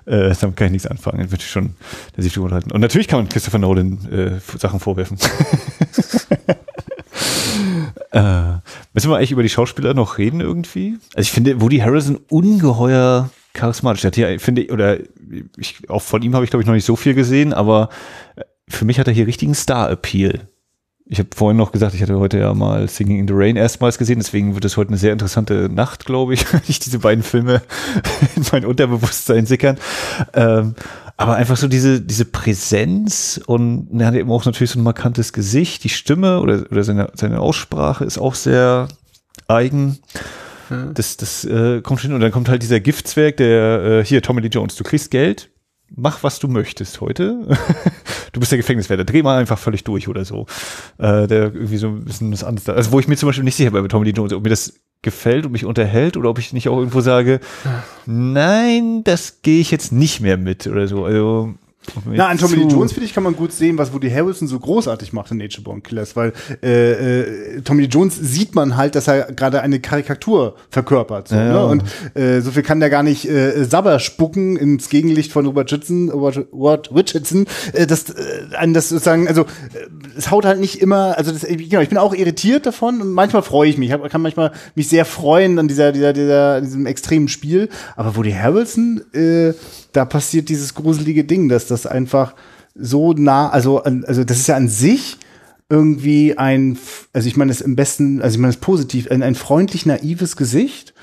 Äh, 0.05 0.33
damit 0.39 0.55
kann 0.55 0.67
ich 0.67 0.73
nichts 0.73 0.87
anfangen. 0.87 1.19
Dann 1.19 1.31
würde 1.31 1.41
ich 1.41 1.49
schon 1.49 1.75
der 2.15 2.23
sich 2.23 2.37
unterhalten. 2.37 2.71
Und 2.71 2.81
natürlich 2.81 3.07
kann 3.07 3.19
man 3.19 3.29
Christopher 3.29 3.57
Nolan 3.57 3.99
äh, 4.11 4.57
Sachen 4.57 4.79
vorwerfen. 4.79 5.17
Äh, 8.11 8.59
müssen 8.93 9.09
wir 9.09 9.17
eigentlich 9.17 9.31
über 9.31 9.43
die 9.43 9.49
Schauspieler 9.49 9.93
noch 9.93 10.17
reden 10.17 10.41
irgendwie? 10.41 10.97
Also 11.15 11.21
ich 11.21 11.31
finde 11.31 11.61
Woody 11.61 11.79
Harrison 11.79 12.19
ungeheuer 12.29 13.29
charismatisch. 13.53 14.03
Hat 14.03 14.15
hier, 14.15 14.39
finde 14.39 14.63
ich, 14.63 14.71
oder 14.71 14.97
ich, 15.57 15.89
auch 15.89 16.01
von 16.01 16.21
ihm 16.21 16.35
habe 16.35 16.45
ich 16.45 16.51
glaube 16.51 16.61
ich 16.61 16.67
noch 16.67 16.73
nicht 16.73 16.85
so 16.85 16.95
viel 16.95 17.13
gesehen, 17.13 17.53
aber 17.53 17.89
für 18.67 18.85
mich 18.85 18.99
hat 18.99 19.07
er 19.07 19.13
hier 19.13 19.27
richtigen 19.27 19.55
Star-Appeal. 19.55 20.41
Ich 21.07 21.19
habe 21.19 21.29
vorhin 21.35 21.57
noch 21.57 21.71
gesagt, 21.71 21.93
ich 21.93 22.01
hatte 22.01 22.17
heute 22.17 22.39
ja 22.39 22.53
mal 22.55 22.87
Singing 22.87 23.19
in 23.19 23.27
the 23.27 23.33
Rain 23.35 23.57
erstmals 23.57 23.99
gesehen, 23.99 24.17
deswegen 24.17 24.55
wird 24.55 24.65
es 24.65 24.75
heute 24.75 24.89
eine 24.89 24.97
sehr 24.97 25.13
interessante 25.13 25.69
Nacht, 25.69 26.05
glaube 26.05 26.33
ich, 26.33 26.51
wenn 26.53 26.61
ich 26.67 26.79
diese 26.79 26.99
beiden 26.99 27.23
Filme 27.23 27.61
in 28.35 28.45
mein 28.51 28.65
Unterbewusstsein 28.65 29.45
sickern. 29.45 29.77
Ähm, 30.33 30.75
aber 31.17 31.35
einfach 31.35 31.57
so 31.57 31.67
diese, 31.67 32.01
diese 32.01 32.25
Präsenz 32.25 33.39
und 33.45 33.99
er 33.99 34.07
hat 34.07 34.15
eben 34.15 34.31
auch 34.31 34.43
natürlich 34.45 34.71
so 34.71 34.79
ein 34.79 34.83
markantes 34.83 35.31
Gesicht, 35.31 35.83
die 35.83 35.89
Stimme 35.89 36.41
oder, 36.41 36.65
oder 36.69 36.83
seine, 36.83 37.11
seine 37.13 37.39
Aussprache 37.39 38.03
ist 38.03 38.17
auch 38.17 38.35
sehr 38.35 38.87
eigen. 39.47 39.99
Das, 40.93 41.17
das 41.17 41.45
äh, 41.45 41.81
kommt 41.81 42.01
schon. 42.01 42.13
Und 42.13 42.21
dann 42.21 42.31
kommt 42.31 42.49
halt 42.49 42.63
dieser 42.63 42.79
Giftzwerg, 42.79 43.37
der, 43.37 43.83
äh, 43.83 44.05
hier, 44.05 44.21
Tommy 44.21 44.41
Lee 44.41 44.49
Jones, 44.49 44.75
du 44.75 44.83
kriegst 44.83 45.11
Geld, 45.11 45.49
mach, 45.95 46.23
was 46.23 46.39
du 46.39 46.47
möchtest 46.47 47.01
heute. 47.01 47.47
du 48.31 48.39
bist 48.39 48.51
der 48.51 48.57
Gefängniswärter, 48.57 49.05
dreh 49.05 49.21
mal 49.21 49.37
einfach 49.37 49.59
völlig 49.59 49.83
durch 49.83 50.07
oder 50.07 50.25
so. 50.25 50.47
Äh, 50.97 51.27
der 51.27 51.53
irgendwie 51.53 51.77
so 51.77 51.87
ein 51.87 52.05
bisschen 52.05 52.31
das 52.31 52.43
andere. 52.43 52.73
Also, 52.73 52.91
wo 52.91 52.99
ich 52.99 53.07
mir 53.07 53.15
zum 53.15 53.29
Beispiel 53.29 53.43
nicht 53.43 53.55
sicher 53.55 53.71
bin 53.71 53.83
bei 53.83 53.87
Tommy 53.87 54.05
Lee 54.05 54.13
Jones, 54.15 54.33
ob 54.33 54.43
mir 54.43 54.49
das 54.49 54.73
gefällt 55.05 55.45
und 55.45 55.53
mich 55.53 55.63
unterhält 55.63 56.17
oder 56.17 56.29
ob 56.29 56.39
ich 56.39 56.51
nicht 56.51 56.67
auch 56.67 56.77
irgendwo 56.77 56.99
sage, 56.99 57.39
nein, 58.05 59.03
das 59.05 59.41
gehe 59.41 59.61
ich 59.61 59.71
jetzt 59.71 59.93
nicht 59.93 60.19
mehr 60.19 60.35
mit 60.35 60.67
oder 60.67 60.87
so. 60.87 61.05
Also 61.05 61.53
na, 62.05 62.27
an 62.27 62.37
Tommy 62.37 62.55
Lee 62.55 62.67
Jones, 62.67 62.93
finde 62.93 63.05
ich, 63.05 63.13
kann 63.13 63.23
man 63.23 63.35
gut 63.35 63.51
sehen, 63.51 63.77
was 63.77 63.93
Woody 63.93 64.09
Harrelson 64.09 64.47
so 64.47 64.59
großartig 64.59 65.13
macht 65.13 65.31
in 65.31 65.37
Nature 65.37 65.61
Born 65.63 65.83
Killers, 65.83 66.15
weil 66.15 66.33
äh, 66.63 66.91
äh, 66.91 67.61
Tommy 67.61 67.83
Lee 67.83 67.89
Jones 67.89 68.15
sieht 68.15 68.55
man 68.55 68.77
halt, 68.77 68.95
dass 68.95 69.07
er 69.07 69.31
gerade 69.33 69.61
eine 69.61 69.79
Karikatur 69.79 70.55
verkörpert. 70.69 71.27
So, 71.27 71.35
ja, 71.35 71.45
ne? 71.45 71.65
Und 71.65 71.83
äh, 72.15 72.41
so 72.41 72.51
viel 72.51 72.63
kann 72.63 72.79
der 72.79 72.89
gar 72.89 73.03
nicht 73.03 73.25
äh, 73.29 73.63
Sabber 73.65 73.99
spucken 73.99 74.55
ins 74.57 74.89
Gegenlicht 74.89 75.31
von 75.31 75.45
Robert 75.45 75.71
Richardson, 75.71 76.09
Robert 76.09 76.93
Richardson, 76.93 77.45
äh, 77.73 77.87
das, 77.87 78.09
äh, 78.09 78.55
einen 78.55 78.73
das 78.73 78.89
sozusagen, 78.89 79.27
also 79.27 79.41
äh, 79.41 79.45
es 80.17 80.31
haut 80.31 80.45
halt 80.45 80.59
nicht 80.59 80.81
immer, 80.81 81.17
also 81.17 81.31
das, 81.31 81.45
genau, 81.45 81.81
ich 81.81 81.89
bin 81.89 81.97
auch 81.97 82.13
irritiert 82.13 82.65
davon 82.65 83.01
und 83.01 83.11
manchmal 83.11 83.41
freue 83.41 83.69
ich 83.69 83.77
mich. 83.77 83.91
Ich 83.91 84.11
kann 84.11 84.21
manchmal 84.21 84.51
mich 84.75 84.87
sehr 84.87 85.05
freuen 85.05 85.59
an 85.59 85.67
dieser, 85.67 85.91
dieser, 85.91 86.13
dieser, 86.13 86.61
diesem 86.61 86.85
extremen 86.85 87.27
Spiel. 87.27 87.69
Aber 87.95 88.15
Woody 88.15 88.31
Harrelson, 88.31 89.01
äh, 89.13 89.53
da 89.91 90.05
passiert 90.05 90.49
dieses 90.49 90.73
gruselige 90.73 91.23
Ding, 91.23 91.49
dass 91.49 91.67
das 91.67 91.74
einfach 91.85 92.35
so 92.75 93.13
nah, 93.13 93.49
also, 93.49 93.83
also 93.83 94.23
das 94.23 94.39
ist 94.39 94.47
ja 94.47 94.55
an 94.55 94.67
sich 94.67 95.17
irgendwie 95.69 96.37
ein, 96.37 96.77
also 97.13 97.27
ich 97.27 97.37
meine 97.37 97.51
es 97.51 97.61
im 97.61 97.75
besten, 97.75 98.21
also 98.21 98.35
ich 98.35 98.41
meine 98.41 98.53
es 98.53 98.59
positiv, 98.59 99.09
ein, 99.09 99.23
ein 99.23 99.35
freundlich 99.35 99.85
naives 99.85 100.35
Gesicht 100.35 100.93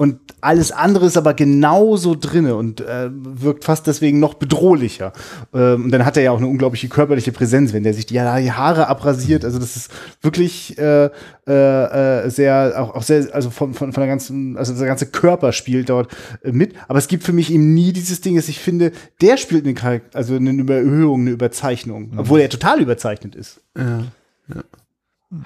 Und 0.00 0.18
alles 0.40 0.72
andere 0.72 1.04
ist 1.04 1.18
aber 1.18 1.34
genauso 1.34 2.14
drinne 2.18 2.56
und 2.56 2.80
äh, 2.80 3.10
wirkt 3.12 3.64
fast 3.64 3.86
deswegen 3.86 4.18
noch 4.18 4.32
bedrohlicher. 4.32 5.12
Ähm, 5.52 5.84
und 5.84 5.90
dann 5.90 6.06
hat 6.06 6.16
er 6.16 6.22
ja 6.22 6.30
auch 6.30 6.38
eine 6.38 6.46
unglaubliche 6.46 6.88
körperliche 6.88 7.32
Präsenz, 7.32 7.74
wenn 7.74 7.82
der 7.82 7.92
sich 7.92 8.06
die, 8.06 8.18
Haare 8.18 8.88
abrasiert. 8.88 9.44
Also 9.44 9.58
das 9.58 9.76
ist 9.76 9.92
wirklich 10.22 10.78
äh, 10.78 11.10
äh, 11.46 11.52
äh 11.52 12.30
sehr, 12.30 12.72
auch, 12.78 12.94
auch 12.94 13.02
sehr, 13.02 13.26
also 13.34 13.50
von, 13.50 13.74
von, 13.74 13.92
von 13.92 14.00
der 14.00 14.08
ganzen, 14.08 14.56
also 14.56 14.72
der 14.74 14.86
ganze 14.86 15.04
Körper 15.04 15.52
spielt 15.52 15.90
dort 15.90 16.10
äh, 16.44 16.50
mit. 16.50 16.76
Aber 16.88 16.98
es 16.98 17.06
gibt 17.06 17.22
für 17.22 17.34
mich 17.34 17.52
eben 17.52 17.74
nie 17.74 17.92
dieses 17.92 18.22
Ding, 18.22 18.36
dass 18.36 18.48
ich 18.48 18.58
finde, 18.58 18.92
der 19.20 19.36
spielt 19.36 19.66
eine, 19.66 19.74
Charak 19.74 20.04
also 20.14 20.34
eine 20.34 20.52
Überhöhung, 20.52 21.20
eine 21.20 21.30
Überzeichnung, 21.32 22.12
mhm. 22.12 22.20
obwohl 22.20 22.40
er 22.40 22.48
total 22.48 22.80
überzeichnet 22.80 23.34
ist. 23.34 23.60
Ja, 23.76 24.04
ja. 24.48 24.64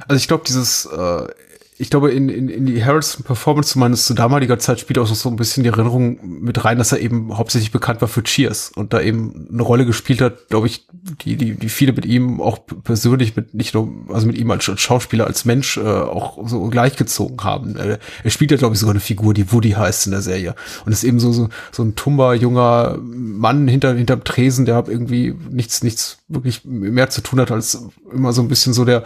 Also 0.06 0.16
ich 0.16 0.28
glaube, 0.28 0.44
dieses 0.46 0.86
äh 0.86 1.26
ich 1.76 1.90
glaube, 1.90 2.12
in, 2.12 2.28
in, 2.28 2.48
in 2.48 2.66
die 2.66 2.84
Harrison-Performance 2.84 3.72
zumindest 3.72 4.06
zu 4.06 4.14
damaliger 4.14 4.60
Zeit 4.60 4.78
spielt 4.78 4.98
auch 4.98 5.06
so 5.06 5.28
ein 5.28 5.34
bisschen 5.34 5.64
die 5.64 5.70
Erinnerung 5.70 6.20
mit 6.22 6.64
rein, 6.64 6.78
dass 6.78 6.92
er 6.92 7.00
eben 7.00 7.36
hauptsächlich 7.36 7.72
bekannt 7.72 8.00
war 8.00 8.06
für 8.06 8.22
Cheers 8.22 8.70
und 8.76 8.92
da 8.92 9.00
eben 9.00 9.48
eine 9.52 9.62
Rolle 9.62 9.84
gespielt 9.84 10.20
hat, 10.20 10.48
glaube 10.48 10.68
ich, 10.68 10.86
die, 11.24 11.36
die, 11.36 11.54
die 11.54 11.68
viele 11.68 11.92
mit 11.92 12.06
ihm 12.06 12.40
auch 12.40 12.58
persönlich, 12.84 13.34
mit 13.34 13.54
nicht 13.54 13.74
nur, 13.74 13.92
also 14.08 14.26
mit 14.26 14.38
ihm 14.38 14.52
als 14.52 14.64
Schauspieler, 14.64 15.26
als 15.26 15.44
Mensch 15.44 15.76
äh, 15.76 15.80
auch 15.80 16.46
so 16.48 16.64
gleichgezogen 16.68 17.42
haben. 17.42 17.74
Er, 17.76 17.98
spielt 18.30 18.52
ja, 18.52 18.56
glaube 18.56 18.74
ich, 18.74 18.80
sogar 18.80 18.92
eine 18.92 19.00
Figur, 19.00 19.34
die 19.34 19.50
Woody 19.50 19.70
heißt 19.70 20.06
in 20.06 20.12
der 20.12 20.22
Serie. 20.22 20.54
Und 20.86 20.92
ist 20.92 21.02
eben 21.02 21.18
so, 21.18 21.32
so, 21.32 21.48
so 21.72 21.82
ein 21.82 21.96
tumber, 21.96 22.34
junger 22.34 22.98
Mann 23.00 23.66
hinter, 23.66 23.94
hinterm 23.94 24.22
Tresen, 24.22 24.64
der 24.64 24.84
irgendwie 24.86 25.34
nichts, 25.50 25.82
nichts 25.82 26.18
wirklich 26.28 26.64
mehr 26.64 27.10
zu 27.10 27.20
tun 27.20 27.40
hat, 27.40 27.50
als 27.50 27.82
immer 28.12 28.32
so 28.32 28.42
ein 28.42 28.48
bisschen 28.48 28.72
so 28.72 28.84
der, 28.84 29.02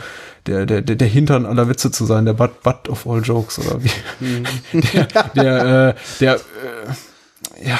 der, 0.47 0.66
der, 0.66 0.82
der, 0.82 0.97
der 0.97 1.09
Hintern 1.09 1.47
aller 1.47 1.69
Witze 1.69 1.90
zu 1.90 2.05
sein, 2.06 2.24
der 2.24 2.32
Butt, 2.35 2.62
Butt 2.62 2.89
of 2.89 3.06
all 3.06 3.23
Jokes 3.23 3.59
oder 3.59 3.82
wie. 3.82 3.90
Mhm. 4.20 4.44
der, 4.94 5.06
der, 5.35 5.89
äh, 5.89 5.94
der 6.20 6.35
äh, 6.35 7.69
ja, 7.69 7.78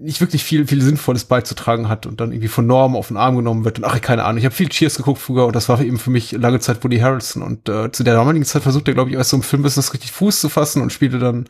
nicht 0.00 0.20
wirklich 0.20 0.42
viel, 0.42 0.66
viel 0.66 0.80
Sinnvolles 0.80 1.24
beizutragen 1.24 1.88
hat 1.88 2.06
und 2.06 2.20
dann 2.20 2.32
irgendwie 2.32 2.48
von 2.48 2.66
Norm 2.66 2.96
auf 2.96 3.08
den 3.08 3.18
Arm 3.18 3.36
genommen 3.36 3.66
wird 3.66 3.78
und 3.78 3.84
ach, 3.84 4.00
keine 4.00 4.24
Ahnung. 4.24 4.38
Ich 4.38 4.46
habe 4.46 4.54
viel 4.54 4.70
Cheers 4.70 4.96
geguckt 4.96 5.20
früher 5.20 5.46
und 5.46 5.54
das 5.54 5.68
war 5.68 5.80
eben 5.80 5.98
für 5.98 6.10
mich 6.10 6.32
lange 6.32 6.58
Zeit 6.60 6.82
Woody 6.82 6.98
Harrelson 6.98 7.42
und 7.42 7.68
äh, 7.68 7.92
zu 7.92 8.02
der 8.02 8.14
damaligen 8.14 8.46
Zeit 8.46 8.62
versucht 8.62 8.88
er, 8.88 8.94
glaube 8.94 9.10
ich, 9.10 9.16
erst 9.16 9.30
so 9.30 9.36
im 9.36 9.42
Filmbusiness 9.42 9.92
richtig 9.92 10.12
Fuß 10.12 10.40
zu 10.40 10.48
fassen 10.48 10.80
und 10.80 10.92
spielte 10.92 11.18
dann 11.18 11.46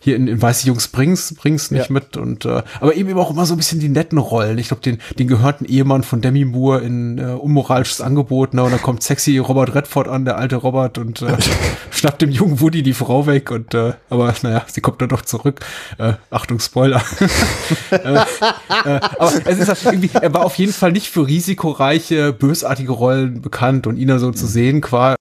hier 0.00 0.16
in, 0.16 0.28
in 0.28 0.40
Weiße 0.40 0.66
Jungs 0.66 0.88
bring's, 0.88 1.34
bring's 1.34 1.70
nicht 1.70 1.88
ja. 1.88 1.92
mit 1.92 2.16
und 2.16 2.44
äh, 2.44 2.62
aber 2.80 2.94
eben 2.94 3.16
auch 3.18 3.30
immer 3.30 3.46
so 3.46 3.54
ein 3.54 3.56
bisschen 3.56 3.80
die 3.80 3.88
netten 3.88 4.18
Rollen. 4.18 4.58
Ich 4.58 4.68
glaube, 4.68 4.82
den, 4.82 4.98
den 5.18 5.28
gehörten 5.28 5.64
Ehemann 5.64 6.02
von 6.02 6.20
Demi 6.20 6.44
Moore 6.44 6.80
in 6.80 7.18
äh, 7.18 7.22
unmoralisches 7.32 8.00
Angebot, 8.00 8.54
ne? 8.54 8.62
Und 8.62 8.72
da 8.72 8.78
kommt 8.78 9.02
sexy 9.02 9.38
Robert 9.38 9.74
Redford 9.74 10.08
an, 10.08 10.24
der 10.24 10.38
alte 10.38 10.56
Robert, 10.56 10.98
und 10.98 11.22
äh, 11.22 11.36
schnappt 11.90 12.22
dem 12.22 12.30
jungen 12.30 12.60
Woody 12.60 12.82
die 12.82 12.94
Frau 12.94 13.26
weg 13.26 13.50
und 13.50 13.74
äh, 13.74 13.94
aber 14.10 14.34
naja, 14.42 14.64
sie 14.66 14.80
kommt 14.80 15.00
dann 15.02 15.08
doch 15.08 15.22
zurück. 15.22 15.60
Äh, 15.98 16.14
Achtung, 16.30 16.60
Spoiler. 16.60 17.02
äh, 17.90 17.96
äh, 17.96 19.00
aber 19.18 19.32
es 19.44 19.58
ist 19.58 19.68
halt 19.68 19.84
irgendwie, 19.84 20.10
er 20.14 20.32
war 20.34 20.44
auf 20.44 20.56
jeden 20.56 20.72
Fall 20.72 20.92
nicht 20.92 21.08
für 21.08 21.26
risikoreiche, 21.26 22.32
bösartige 22.32 22.92
Rollen 22.92 23.42
bekannt 23.42 23.86
und 23.86 23.96
ihn 23.96 24.08
da 24.08 24.18
so 24.18 24.30
zu 24.32 24.46
sehen, 24.46 24.80
quasi 24.80 25.16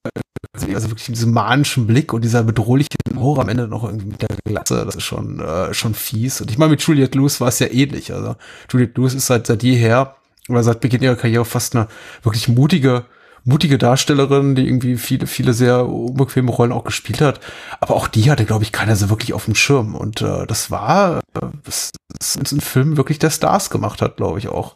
also 0.74 0.90
wirklich 0.90 1.08
diesem 1.08 1.34
manischen 1.34 1.88
Blick 1.88 2.14
und 2.14 2.24
dieser 2.24 2.44
bedrohliche 2.44 2.88
Horror 3.16 3.44
am 3.44 3.50
Ende 3.50 3.68
noch 3.68 3.84
irgendwie 3.84 4.08
mit 4.08 4.22
der 4.22 4.30
Glatze, 4.68 4.86
das 4.86 4.96
ist 4.96 5.04
schon, 5.04 5.40
äh, 5.40 5.74
schon 5.74 5.94
fies. 5.94 6.42
Und 6.42 6.52
ich 6.52 6.58
meine, 6.58 6.72
mit 6.72 6.82
Juliette 6.82 7.18
Lewis 7.18 7.42
war 7.42 7.48
es 7.48 7.60
ja 7.60 7.68
ähnlich. 7.68 8.14
Also 8.14 8.36
Juliette 8.70 9.00
Lewis 9.00 9.14
ist 9.14 9.28
seit, 9.28 9.48
seit 9.48 9.64
jeher 9.64 10.16
oder 10.50 10.64
seit 10.64 10.80
Beginn 10.82 11.02
ihrer 11.02 11.16
Karriere 11.16 11.46
fast 11.46 11.76
eine 11.76 11.88
wirklich 12.24 12.48
mutige, 12.48 13.06
mutige 13.44 13.78
Darstellerin, 13.78 14.56
die 14.56 14.66
irgendwie 14.66 14.98
viele, 14.98 15.28
viele 15.28 15.54
sehr 15.54 15.88
unbequeme 15.88 16.52
Rollen 16.52 16.72
auch 16.72 16.84
gespielt 16.84 17.22
hat. 17.22 17.40
Aber 17.80 17.96
auch 17.96 18.08
die 18.08 18.30
hatte, 18.30 18.46
glaube 18.46 18.64
ich, 18.64 18.72
keiner 18.72 18.96
so 18.96 19.10
wirklich 19.10 19.34
auf 19.34 19.46
dem 19.46 19.56
Schirm. 19.56 19.96
Und 19.96 20.22
äh, 20.22 20.46
das 20.46 20.72
war, 20.72 21.20
äh, 21.20 21.48
das, 21.64 21.92
das 22.20 22.36
ein 22.36 22.62
Film 22.62 22.98
wirklich 22.98 23.20
der 23.20 23.30
Stars 23.30 23.70
gemacht 23.70 24.02
hat, 24.02 24.18
glaube 24.18 24.40
ich 24.40 24.48
auch. 24.48 24.76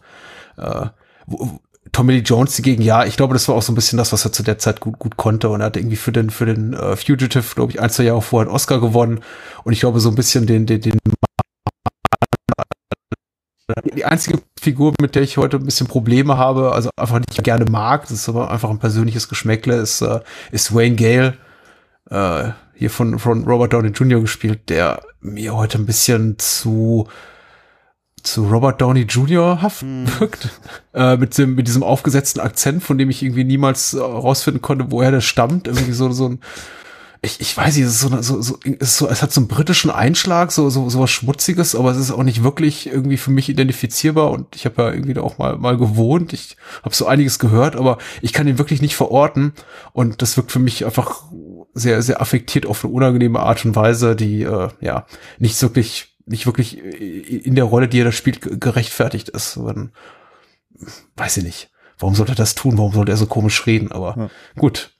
Äh, 0.57 0.87
wo, 1.25 1.59
Tommy 1.91 2.13
Lee 2.13 2.19
Jones 2.19 2.61
gegen 2.61 2.81
ja, 2.81 3.05
ich 3.05 3.17
glaube, 3.17 3.33
das 3.33 3.47
war 3.47 3.55
auch 3.55 3.61
so 3.61 3.71
ein 3.71 3.75
bisschen 3.75 3.97
das, 3.97 4.13
was 4.13 4.23
er 4.23 4.31
zu 4.31 4.43
der 4.43 4.59
Zeit 4.59 4.79
gut 4.79 4.99
gut 4.99 5.17
konnte 5.17 5.49
und 5.49 5.61
er 5.61 5.67
hat 5.67 5.77
irgendwie 5.77 5.95
für 5.95 6.11
den 6.11 6.29
für 6.29 6.45
den 6.45 6.75
uh, 6.75 6.95
Fugitive, 6.95 7.55
glaube 7.55 7.71
ich, 7.71 7.81
ein 7.81 7.89
zwei 7.89 8.03
Jahre 8.03 8.21
vorher 8.21 8.47
einen 8.47 8.55
Oscar 8.55 8.79
gewonnen 8.79 9.21
und 9.63 9.73
ich 9.73 9.79
glaube 9.79 9.99
so 9.99 10.09
ein 10.09 10.15
bisschen 10.15 10.45
den 10.45 10.65
den 10.65 10.81
den 10.81 10.99
die 13.95 14.05
einzige 14.05 14.41
Figur, 14.59 14.93
mit 15.01 15.15
der 15.15 15.23
ich 15.23 15.37
heute 15.37 15.57
ein 15.57 15.65
bisschen 15.65 15.87
Probleme 15.87 16.37
habe, 16.37 16.73
also 16.73 16.89
einfach 16.97 17.19
nicht 17.19 17.43
gerne 17.43 17.65
mag, 17.65 18.03
das 18.03 18.11
ist 18.11 18.29
aber 18.29 18.51
einfach 18.51 18.69
ein 18.69 18.79
persönliches 18.79 19.29
Geschmäckle, 19.29 19.75
ist, 19.75 20.01
uh, 20.01 20.19
ist 20.51 20.75
Wayne 20.75 20.95
Gale, 20.95 21.37
uh, 22.11 22.51
hier 22.73 22.89
von, 22.89 23.17
von 23.19 23.45
Robert 23.45 23.73
Downey 23.73 23.89
Jr. 23.89 24.21
gespielt, 24.21 24.69
der 24.69 25.01
mir 25.21 25.55
heute 25.55 25.77
ein 25.77 25.85
bisschen 25.85 26.37
zu 26.37 27.07
zu 28.23 28.45
Robert 28.45 28.81
Downey 28.81 29.01
Jr. 29.01 29.61
haft 29.61 29.81
hm. 29.81 30.05
wirkt. 30.19 30.49
Äh, 30.93 31.17
mit, 31.17 31.37
dem, 31.37 31.55
mit 31.55 31.67
diesem 31.67 31.83
aufgesetzten 31.83 32.41
Akzent, 32.41 32.83
von 32.83 32.97
dem 32.97 33.09
ich 33.09 33.23
irgendwie 33.23 33.43
niemals 33.43 33.93
herausfinden 33.93 34.59
äh, 34.59 34.61
konnte, 34.61 34.91
woher 34.91 35.11
der 35.11 35.21
stammt. 35.21 35.67
Irgendwie 35.67 35.93
so, 35.93 36.11
so 36.11 36.29
ein, 36.29 36.39
ich, 37.23 37.39
ich 37.39 37.55
weiß 37.55 37.75
nicht, 37.75 37.85
es 37.85 37.93
ist 37.95 38.01
so, 38.01 38.21
so, 38.21 38.41
so, 38.41 38.57
ist 38.63 38.97
so, 38.97 39.07
es 39.07 39.21
hat 39.21 39.31
so 39.31 39.41
einen 39.41 39.47
britischen 39.47 39.91
Einschlag, 39.91 40.51
so, 40.51 40.71
so, 40.71 40.89
so 40.89 40.99
was 40.99 41.11
Schmutziges, 41.11 41.75
aber 41.75 41.91
es 41.91 41.97
ist 41.97 42.09
auch 42.09 42.23
nicht 42.23 42.43
wirklich 42.43 42.87
irgendwie 42.87 43.17
für 43.17 43.29
mich 43.29 43.47
identifizierbar 43.47 44.31
und 44.31 44.55
ich 44.55 44.65
habe 44.65 44.81
ja 44.81 44.91
irgendwie 44.91 45.13
da 45.13 45.21
auch 45.21 45.37
mal, 45.37 45.57
mal 45.57 45.77
gewohnt. 45.77 46.33
Ich 46.33 46.57
habe 46.81 46.95
so 46.95 47.05
einiges 47.05 47.37
gehört, 47.37 47.75
aber 47.75 47.99
ich 48.23 48.33
kann 48.33 48.47
ihn 48.47 48.57
wirklich 48.57 48.81
nicht 48.81 48.95
verorten 48.95 49.53
und 49.93 50.23
das 50.23 50.35
wirkt 50.35 50.51
für 50.51 50.59
mich 50.59 50.83
einfach 50.83 51.23
sehr, 51.75 52.01
sehr 52.01 52.21
affektiert 52.21 52.65
auf 52.65 52.83
eine 52.83 52.93
unangenehme 52.93 53.39
Art 53.39 53.63
und 53.65 53.75
Weise, 53.75 54.15
die, 54.15 54.41
äh, 54.41 54.69
ja, 54.81 55.05
nicht 55.37 55.61
wirklich 55.61 56.10
nicht 56.25 56.45
wirklich 56.45 56.77
in 56.77 57.55
der 57.55 57.65
Rolle, 57.65 57.87
die 57.87 57.99
er 57.99 58.05
da 58.05 58.11
spielt, 58.11 58.61
gerechtfertigt 58.61 59.29
ist. 59.29 59.57
Und, 59.57 59.91
weiß 61.15 61.37
ich 61.37 61.43
nicht. 61.43 61.71
Warum 61.97 62.15
sollte 62.15 62.33
er 62.33 62.35
das 62.35 62.55
tun? 62.55 62.77
Warum 62.77 62.93
sollte 62.93 63.11
er 63.11 63.17
so 63.17 63.27
komisch 63.27 63.65
reden? 63.67 63.91
Aber 63.91 64.15
ja. 64.17 64.29
gut. 64.57 64.95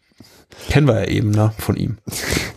Kennen 0.69 0.87
wir 0.87 1.01
ja 1.01 1.07
eben, 1.07 1.31
ne, 1.31 1.51
von 1.57 1.75
ihm. 1.75 1.97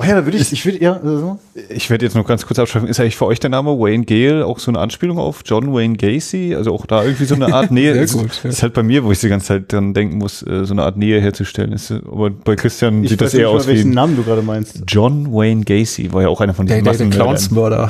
Oh 0.00 0.02
ja, 0.02 0.16
da 0.16 0.24
würde 0.24 0.38
ich, 0.38 0.52
ich 0.52 0.66
würde, 0.66 0.82
ja, 0.82 0.94
also. 0.94 1.38
Ich 1.68 1.88
werde 1.88 2.04
jetzt 2.04 2.16
noch 2.16 2.26
ganz 2.26 2.44
kurz 2.44 2.58
abschreiben. 2.58 2.88
Ist 2.88 2.98
eigentlich 2.98 3.14
für 3.14 3.26
euch 3.26 3.38
der 3.38 3.50
Name 3.50 3.78
Wayne 3.78 4.04
Gale 4.04 4.44
auch 4.44 4.58
so 4.58 4.72
eine 4.72 4.80
Anspielung 4.80 5.18
auf 5.18 5.42
John 5.44 5.72
Wayne 5.72 5.96
Gacy? 5.96 6.56
Also 6.56 6.74
auch 6.74 6.84
da 6.84 7.04
irgendwie 7.04 7.26
so 7.26 7.36
eine 7.36 7.54
Art 7.54 7.70
Nähe. 7.70 7.94
Sehr 7.94 8.20
gut, 8.20 8.32
ist, 8.32 8.42
ja. 8.42 8.50
ist 8.50 8.62
halt 8.64 8.74
bei 8.74 8.82
mir, 8.82 9.04
wo 9.04 9.12
ich 9.12 9.20
die 9.20 9.28
ganze 9.28 9.46
Zeit 9.46 9.72
dran 9.72 9.94
denken 9.94 10.18
muss, 10.18 10.42
äh, 10.42 10.64
so 10.64 10.74
eine 10.74 10.82
Art 10.82 10.96
Nähe 10.96 11.20
herzustellen. 11.20 11.70
Ist, 11.70 11.92
aber 11.92 12.30
bei 12.30 12.56
Christian 12.56 13.04
ich 13.04 13.10
sieht 13.10 13.20
das 13.20 13.34
eher 13.34 13.50
aus 13.50 13.68
wie. 13.68 13.72
welchen 13.72 13.90
Namen 13.90 14.16
du 14.16 14.24
gerade 14.24 14.42
meinst. 14.42 14.82
John 14.88 15.32
Wayne 15.32 15.62
Gacy 15.62 16.12
war 16.12 16.22
ja 16.22 16.28
auch 16.28 16.40
einer 16.40 16.54
von 16.54 16.66
diesen 16.66 16.82
der, 16.82 16.92
der, 16.92 17.06
der 17.06 17.16
Clownsmörder. 17.16 17.88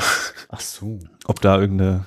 Ach 0.50 0.60
so. 0.60 0.98
Ob 1.24 1.40
da 1.40 1.58
irgendeine 1.58 2.04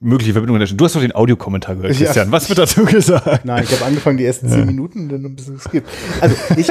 mögliche 0.00 0.32
Verbindung 0.32 0.58
Du 0.76 0.84
hast 0.84 0.96
doch 0.96 1.00
den 1.00 1.14
Audiokommentar 1.14 1.76
gehört, 1.76 1.96
Christian. 1.96 2.26
Ja. 2.26 2.32
Was 2.32 2.48
wird 2.48 2.58
dazu 2.58 2.84
gesagt? 2.84 3.44
Nein, 3.44 3.64
ich 3.64 3.72
habe 3.72 3.84
angefangen, 3.84 4.16
die 4.16 4.24
ersten 4.24 4.48
zehn 4.48 4.60
ja. 4.60 4.64
Minuten, 4.64 5.08
dann 5.08 5.24
ein 5.24 5.36
bisschen 5.36 5.60
skippt. 5.60 5.88
Also 6.20 6.36
ich. 6.56 6.68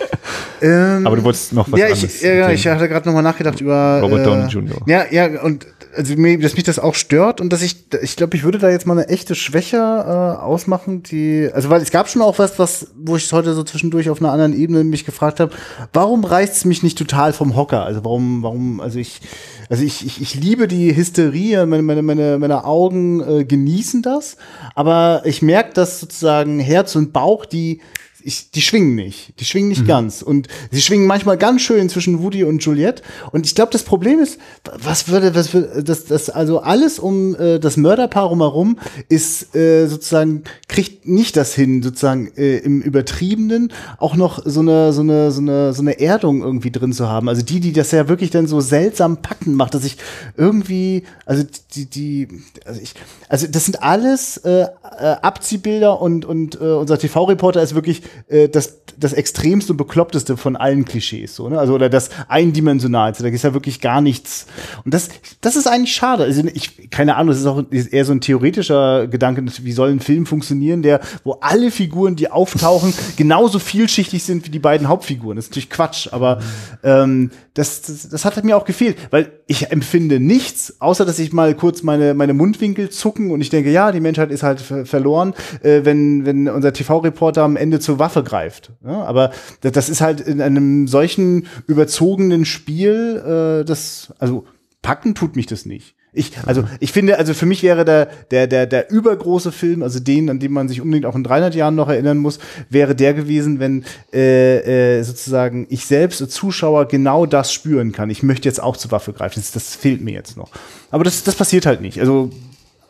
ähm, 0.62 1.06
Aber 1.06 1.16
du 1.16 1.24
wolltest 1.24 1.52
noch 1.52 1.70
was 1.70 1.78
ja, 1.78 1.86
anderes. 1.86 2.02
Ich, 2.02 2.22
ja, 2.22 2.50
ich 2.50 2.66
hatte 2.66 2.88
gerade 2.88 3.06
nochmal 3.06 3.22
nachgedacht 3.22 3.60
über. 3.60 4.00
Robert 4.00 4.26
Downey 4.26 4.44
äh, 4.44 4.48
Jr. 4.48 4.76
Ja, 4.86 5.04
ja, 5.10 5.42
und 5.42 5.66
also 5.96 6.16
mir, 6.16 6.38
dass 6.38 6.54
mich 6.54 6.64
das 6.64 6.78
auch 6.78 6.94
stört 6.94 7.40
und 7.40 7.52
dass 7.52 7.62
ich, 7.62 7.86
ich 8.02 8.16
glaube, 8.16 8.36
ich 8.36 8.44
würde 8.44 8.58
da 8.58 8.70
jetzt 8.70 8.86
mal 8.86 8.98
eine 8.98 9.08
echte 9.08 9.34
Schwäche 9.34 9.76
äh, 9.76 10.42
ausmachen, 10.42 11.02
die, 11.02 11.48
also 11.52 11.70
weil 11.70 11.82
es 11.82 11.90
gab 11.90 12.08
schon 12.08 12.22
auch 12.22 12.38
was, 12.38 12.58
was, 12.58 12.88
wo 12.96 13.16
ich 13.16 13.32
heute 13.32 13.54
so 13.54 13.62
zwischendurch 13.62 14.10
auf 14.10 14.20
einer 14.20 14.32
anderen 14.32 14.54
Ebene 14.54 14.84
mich 14.84 15.04
gefragt 15.04 15.40
habe, 15.40 15.52
warum 15.92 16.24
reißt 16.24 16.56
es 16.56 16.64
mich 16.64 16.82
nicht 16.82 16.98
total 16.98 17.32
vom 17.32 17.56
Hocker? 17.56 17.84
Also 17.84 18.04
warum, 18.04 18.42
warum, 18.42 18.80
also 18.80 18.98
ich, 18.98 19.20
also 19.68 19.82
ich, 19.84 20.04
ich, 20.04 20.20
ich 20.20 20.34
liebe 20.34 20.68
die 20.68 20.96
Hysterie, 20.96 21.66
meine, 21.66 21.82
meine, 21.82 22.02
meine, 22.02 22.38
meine 22.38 22.64
Augen 22.64 23.20
äh, 23.20 23.44
genießen 23.44 24.02
das, 24.02 24.36
aber 24.74 25.22
ich 25.24 25.42
merke, 25.42 25.74
dass 25.74 26.00
sozusagen 26.00 26.58
Herz 26.58 26.96
und 26.96 27.12
Bauch 27.12 27.46
die 27.46 27.80
ich, 28.24 28.50
die 28.50 28.62
schwingen 28.62 28.94
nicht. 28.94 29.38
Die 29.40 29.44
schwingen 29.44 29.68
nicht 29.68 29.82
mhm. 29.82 29.86
ganz. 29.86 30.22
Und 30.22 30.48
sie 30.70 30.80
schwingen 30.80 31.06
manchmal 31.06 31.36
ganz 31.36 31.62
schön 31.62 31.88
zwischen 31.88 32.22
Woody 32.22 32.44
und 32.44 32.62
Juliette. 32.64 33.02
Und 33.30 33.46
ich 33.46 33.54
glaube, 33.54 33.72
das 33.72 33.82
Problem 33.82 34.20
ist, 34.20 34.38
was 34.78 35.08
würde, 35.08 35.34
was 35.34 35.52
würde, 35.52 35.82
das, 35.82 36.04
das, 36.04 36.30
also 36.30 36.60
alles 36.60 36.98
um 36.98 37.34
äh, 37.36 37.58
das 37.58 37.76
Mörderpaar 37.76 38.24
rumherum 38.24 38.78
ist 39.08 39.54
äh, 39.54 39.86
sozusagen, 39.86 40.44
kriegt 40.68 41.06
nicht 41.06 41.36
das 41.36 41.54
hin, 41.54 41.82
sozusagen 41.82 42.32
äh, 42.36 42.58
im 42.58 42.80
Übertriebenen 42.80 43.72
auch 43.98 44.16
noch 44.16 44.42
so 44.44 44.60
eine, 44.60 44.92
so 44.92 45.02
eine, 45.02 45.30
so 45.30 45.40
eine, 45.40 45.72
so 45.72 45.82
eine 45.82 46.00
Erdung 46.00 46.42
irgendwie 46.42 46.70
drin 46.70 46.92
zu 46.92 47.08
haben. 47.08 47.28
Also 47.28 47.42
die, 47.42 47.60
die 47.60 47.72
das 47.72 47.90
ja 47.90 48.08
wirklich 48.08 48.30
dann 48.30 48.46
so 48.46 48.60
seltsam 48.60 49.22
packen 49.22 49.54
macht, 49.54 49.74
dass 49.74 49.84
ich 49.84 49.96
irgendwie, 50.36 51.04
also 51.26 51.44
die, 51.74 51.86
die, 51.86 52.28
also 52.64 52.80
ich, 52.80 52.94
also 53.28 53.46
das 53.46 53.64
sind 53.64 53.82
alles 53.82 54.38
äh, 54.38 54.66
äh, 54.98 55.16
Abziehbilder 55.22 56.00
und, 56.00 56.24
und 56.24 56.60
äh, 56.60 56.64
unser 56.64 56.98
TV-Reporter 56.98 57.62
ist 57.62 57.74
wirklich 57.74 58.02
äh, 58.28 58.48
das 58.48 58.82
das 58.98 59.12
extremste 59.12 59.72
und 59.72 59.76
bekloppteste 59.76 60.36
von 60.36 60.56
allen 60.56 60.84
Klischees, 60.84 61.34
so, 61.34 61.48
ne? 61.48 61.58
Also, 61.58 61.74
oder 61.74 61.88
das 61.88 62.10
eindimensionalste, 62.28 63.22
da 63.22 63.28
ist 63.30 63.44
ja 63.44 63.54
wirklich 63.54 63.80
gar 63.80 64.00
nichts. 64.00 64.46
Und 64.84 64.94
das, 64.94 65.08
das 65.40 65.56
ist 65.56 65.66
eigentlich 65.66 65.94
schade. 65.94 66.24
Also, 66.24 66.42
ich, 66.52 66.90
keine 66.90 67.16
Ahnung, 67.16 67.28
das 67.28 67.40
ist 67.40 67.46
auch 67.46 67.62
eher 67.70 68.04
so 68.04 68.12
ein 68.12 68.20
theoretischer 68.20 69.06
Gedanke, 69.08 69.44
wie 69.62 69.72
soll 69.72 69.90
ein 69.90 70.00
Film 70.00 70.26
funktionieren, 70.26 70.82
der, 70.82 71.00
wo 71.24 71.38
alle 71.40 71.70
Figuren, 71.70 72.16
die 72.16 72.30
auftauchen, 72.30 72.94
genauso 73.16 73.58
vielschichtig 73.58 74.22
sind 74.22 74.46
wie 74.46 74.50
die 74.50 74.58
beiden 74.58 74.88
Hauptfiguren. 74.88 75.36
Das 75.36 75.46
ist 75.46 75.50
natürlich 75.52 75.70
Quatsch, 75.70 76.08
aber 76.12 76.40
ähm, 76.82 77.30
das, 77.54 77.82
das, 77.82 78.08
das 78.08 78.24
hat 78.24 78.42
mir 78.44 78.56
auch 78.56 78.64
gefehlt, 78.64 78.96
weil 79.10 79.30
ich 79.46 79.70
empfinde 79.70 80.20
nichts, 80.20 80.80
außer 80.80 81.04
dass 81.04 81.18
ich 81.18 81.32
mal 81.32 81.54
kurz 81.54 81.82
meine, 81.82 82.14
meine 82.14 82.34
Mundwinkel 82.34 82.88
zucken 82.88 83.30
und 83.30 83.40
ich 83.40 83.50
denke, 83.50 83.70
ja, 83.70 83.92
die 83.92 84.00
Menschheit 84.00 84.30
ist 84.30 84.42
halt 84.42 84.60
verloren, 84.60 85.34
äh, 85.62 85.80
wenn, 85.84 86.24
wenn 86.24 86.48
unser 86.48 86.72
TV-Reporter 86.72 87.42
am 87.42 87.56
Ende 87.56 87.80
zur 87.80 87.98
Waffe 88.02 88.22
greift. 88.22 88.72
Ja, 88.84 89.04
aber 89.04 89.30
das 89.60 89.88
ist 89.88 90.00
halt 90.00 90.20
in 90.20 90.42
einem 90.42 90.88
solchen 90.88 91.46
überzogenen 91.66 92.44
Spiel, 92.44 93.22
äh, 93.62 93.64
das, 93.64 94.12
also 94.18 94.44
packen 94.82 95.14
tut 95.14 95.36
mich 95.36 95.46
das 95.46 95.64
nicht. 95.64 95.94
Ich, 96.14 96.32
also 96.44 96.64
ich 96.78 96.92
finde, 96.92 97.16
also 97.16 97.32
für 97.32 97.46
mich 97.46 97.62
wäre 97.62 97.86
der, 97.86 98.06
der, 98.30 98.46
der, 98.46 98.66
der 98.66 98.90
übergroße 98.90 99.50
Film, 99.50 99.82
also 99.82 99.98
den, 99.98 100.28
an 100.28 100.40
den 100.40 100.52
man 100.52 100.68
sich 100.68 100.82
unbedingt 100.82 101.06
auch 101.06 101.14
in 101.14 101.24
300 101.24 101.54
Jahren 101.54 101.74
noch 101.74 101.88
erinnern 101.88 102.18
muss, 102.18 102.38
wäre 102.68 102.94
der 102.94 103.14
gewesen, 103.14 103.60
wenn 103.60 103.84
äh, 104.12 104.98
äh, 104.98 105.02
sozusagen 105.04 105.66
ich 105.70 105.86
selbst 105.86 106.20
als 106.20 106.34
Zuschauer 106.34 106.86
genau 106.86 107.24
das 107.24 107.50
spüren 107.50 107.92
kann. 107.92 108.10
Ich 108.10 108.22
möchte 108.22 108.46
jetzt 108.46 108.62
auch 108.62 108.76
zur 108.76 108.90
Waffe 108.90 109.14
greifen. 109.14 109.40
Das, 109.40 109.52
das 109.52 109.74
fehlt 109.74 110.02
mir 110.02 110.12
jetzt 110.12 110.36
noch. 110.36 110.50
Aber 110.90 111.02
das, 111.02 111.24
das 111.24 111.34
passiert 111.34 111.64
halt 111.64 111.80
nicht. 111.80 111.98
Also 111.98 112.28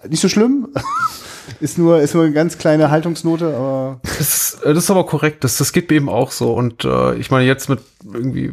nicht 0.09 0.20
so 0.20 0.28
schlimm. 0.28 0.68
ist 1.60 1.78
nur, 1.78 2.01
ist 2.01 2.14
nur 2.14 2.24
eine 2.24 2.32
ganz 2.32 2.59
kleine 2.59 2.90
Haltungsnote, 2.90 3.55
aber. 3.55 4.01
Das 4.02 4.20
ist, 4.20 4.59
das 4.64 4.78
ist 4.78 4.90
aber 4.90 5.06
korrekt. 5.06 5.44
Das, 5.44 5.59
das 5.59 5.73
geht 5.73 5.90
mir 5.90 5.97
eben 5.97 6.09
auch 6.09 6.31
so. 6.31 6.52
Und 6.52 6.85
äh, 6.85 7.14
ich 7.16 7.31
meine, 7.31 7.47
jetzt 7.47 7.69
mit 7.69 7.81
irgendwie 8.05 8.52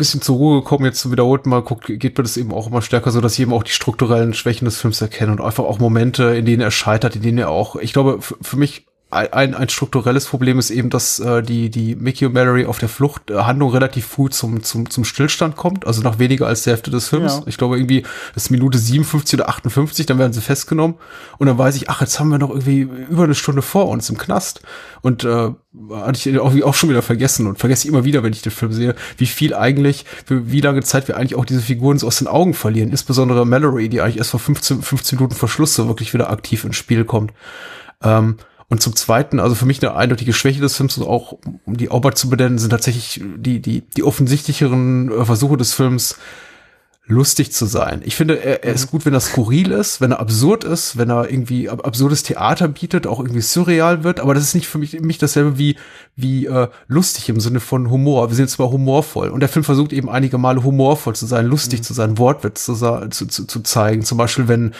bisschen 0.00 0.22
zur 0.22 0.36
Ruhe 0.36 0.60
gekommen, 0.60 0.84
jetzt 0.84 1.00
zum 1.00 1.12
wiederholten 1.12 1.50
Mal 1.50 1.62
guckt, 1.62 1.86
geht 1.86 2.16
mir 2.16 2.24
das 2.24 2.36
eben 2.36 2.52
auch 2.52 2.66
immer 2.66 2.82
stärker 2.82 3.10
so, 3.10 3.20
dass 3.20 3.34
ich 3.34 3.40
eben 3.40 3.52
auch 3.52 3.62
die 3.62 3.72
strukturellen 3.72 4.34
Schwächen 4.34 4.64
des 4.64 4.80
Films 4.80 5.00
erkenne 5.00 5.32
und 5.32 5.40
einfach 5.40 5.64
auch 5.64 5.78
Momente, 5.78 6.24
in 6.36 6.46
denen 6.46 6.62
er 6.62 6.70
scheitert, 6.70 7.16
in 7.16 7.22
denen 7.22 7.38
er 7.38 7.50
auch, 7.50 7.76
ich 7.76 7.92
glaube, 7.92 8.20
für 8.20 8.56
mich 8.56 8.86
ein, 9.10 9.54
ein 9.56 9.68
strukturelles 9.68 10.26
Problem 10.26 10.60
ist 10.60 10.70
eben, 10.70 10.88
dass 10.88 11.18
äh, 11.18 11.42
die, 11.42 11.68
die 11.68 11.96
Mickey 11.96 12.26
und 12.26 12.32
Mallory 12.32 12.66
auf 12.66 12.78
der 12.78 12.88
Flucht 12.88 13.30
äh, 13.30 13.38
Handlung 13.38 13.72
relativ 13.72 14.06
früh 14.06 14.30
zum, 14.30 14.62
zum, 14.62 14.88
zum 14.88 15.04
Stillstand 15.04 15.56
kommt, 15.56 15.84
also 15.84 16.00
nach 16.02 16.20
weniger 16.20 16.46
als 16.46 16.62
der 16.62 16.74
Hälfte 16.74 16.92
des 16.92 17.08
Films. 17.08 17.38
Ja. 17.38 17.42
Ich 17.46 17.58
glaube 17.58 17.76
irgendwie, 17.76 18.02
das 18.34 18.44
ist 18.44 18.50
Minute 18.50 18.78
57 18.78 19.40
oder 19.40 19.48
58, 19.48 20.06
dann 20.06 20.18
werden 20.18 20.32
sie 20.32 20.40
festgenommen 20.40 20.94
und 21.38 21.48
dann 21.48 21.58
weiß 21.58 21.74
ich, 21.74 21.90
ach, 21.90 22.00
jetzt 22.00 22.20
haben 22.20 22.28
wir 22.28 22.38
noch 22.38 22.50
irgendwie 22.50 22.82
über 22.82 23.24
eine 23.24 23.34
Stunde 23.34 23.62
vor 23.62 23.88
uns 23.88 24.08
im 24.10 24.16
Knast. 24.16 24.62
Und 25.02 25.24
äh, 25.24 25.50
hatte 25.92 26.30
ich 26.30 26.38
auch, 26.38 26.54
auch 26.62 26.74
schon 26.74 26.90
wieder 26.90 27.02
vergessen 27.02 27.46
und 27.46 27.58
vergesse 27.58 27.88
immer 27.88 28.04
wieder, 28.04 28.22
wenn 28.22 28.32
ich 28.32 28.42
den 28.42 28.52
Film 28.52 28.72
sehe, 28.72 28.94
wie 29.16 29.26
viel 29.26 29.54
eigentlich, 29.54 30.04
für 30.24 30.52
wie 30.52 30.60
lange 30.60 30.82
Zeit 30.82 31.08
wir 31.08 31.16
eigentlich 31.16 31.36
auch 31.36 31.44
diese 31.44 31.62
Figuren 31.62 31.98
so 31.98 32.06
aus 32.06 32.18
den 32.18 32.28
Augen 32.28 32.54
verlieren. 32.54 32.90
Insbesondere 32.90 33.44
Mallory, 33.44 33.88
die 33.88 34.00
eigentlich 34.02 34.18
erst 34.18 34.30
vor 34.30 34.40
15, 34.40 34.82
15 34.82 35.16
Minuten 35.16 35.34
Verschluss 35.34 35.74
so 35.74 35.88
wirklich 35.88 36.14
wieder 36.14 36.30
aktiv 36.30 36.64
ins 36.64 36.76
Spiel 36.76 37.04
kommt. 37.04 37.32
Ähm, 38.02 38.36
und 38.70 38.80
zum 38.80 38.94
Zweiten, 38.94 39.40
also 39.40 39.56
für 39.56 39.66
mich 39.66 39.82
eine 39.82 39.96
eindeutige 39.96 40.32
Schwäche 40.32 40.60
des 40.60 40.76
Films, 40.76 40.98
auch 41.00 41.36
um 41.66 41.76
die 41.76 41.90
Arbeit 41.90 42.16
zu 42.16 42.30
benennen, 42.30 42.56
sind 42.56 42.70
tatsächlich 42.70 43.20
die, 43.36 43.60
die, 43.60 43.82
die 43.82 44.04
offensichtlicheren 44.04 45.10
äh, 45.10 45.24
Versuche 45.24 45.56
des 45.56 45.74
Films, 45.74 46.16
lustig 47.10 47.50
zu 47.50 47.66
sein. 47.66 48.02
Ich 48.04 48.14
finde, 48.14 48.40
er, 48.42 48.62
er 48.62 48.72
ist 48.72 48.86
mhm. 48.86 48.90
gut, 48.92 49.06
wenn 49.06 49.14
er 49.14 49.20
skurril 49.20 49.72
ist, 49.72 50.00
wenn 50.00 50.12
er 50.12 50.20
absurd 50.20 50.62
ist, 50.62 50.96
wenn 50.96 51.10
er 51.10 51.28
irgendwie 51.28 51.68
absurdes 51.68 52.22
Theater 52.22 52.68
bietet, 52.68 53.08
auch 53.08 53.18
irgendwie 53.18 53.40
surreal 53.40 54.04
wird, 54.04 54.20
aber 54.20 54.34
das 54.34 54.44
ist 54.44 54.54
nicht 54.54 54.68
für 54.68 54.78
mich, 54.78 55.00
mich 55.00 55.18
dasselbe 55.18 55.58
wie, 55.58 55.76
wie 56.14 56.46
äh, 56.46 56.68
lustig 56.86 57.28
im 57.28 57.40
Sinne 57.40 57.58
von 57.58 57.90
Humor. 57.90 58.30
Wir 58.30 58.36
sind 58.36 58.48
zwar 58.48 58.70
humorvoll 58.70 59.30
und 59.30 59.40
der 59.40 59.48
Film 59.48 59.64
versucht 59.64 59.92
eben 59.92 60.08
einige 60.08 60.38
Male 60.38 60.62
humorvoll 60.62 61.16
zu 61.16 61.26
sein, 61.26 61.46
lustig 61.46 61.80
mhm. 61.80 61.84
zu 61.84 61.94
sein, 61.94 62.18
Wortwitz 62.18 62.64
zu, 62.64 62.74
zu, 62.74 63.26
zu, 63.26 63.46
zu 63.46 63.60
zeigen. 63.60 64.02
Zum 64.02 64.16
Beispiel, 64.16 64.46
wenn 64.46 64.72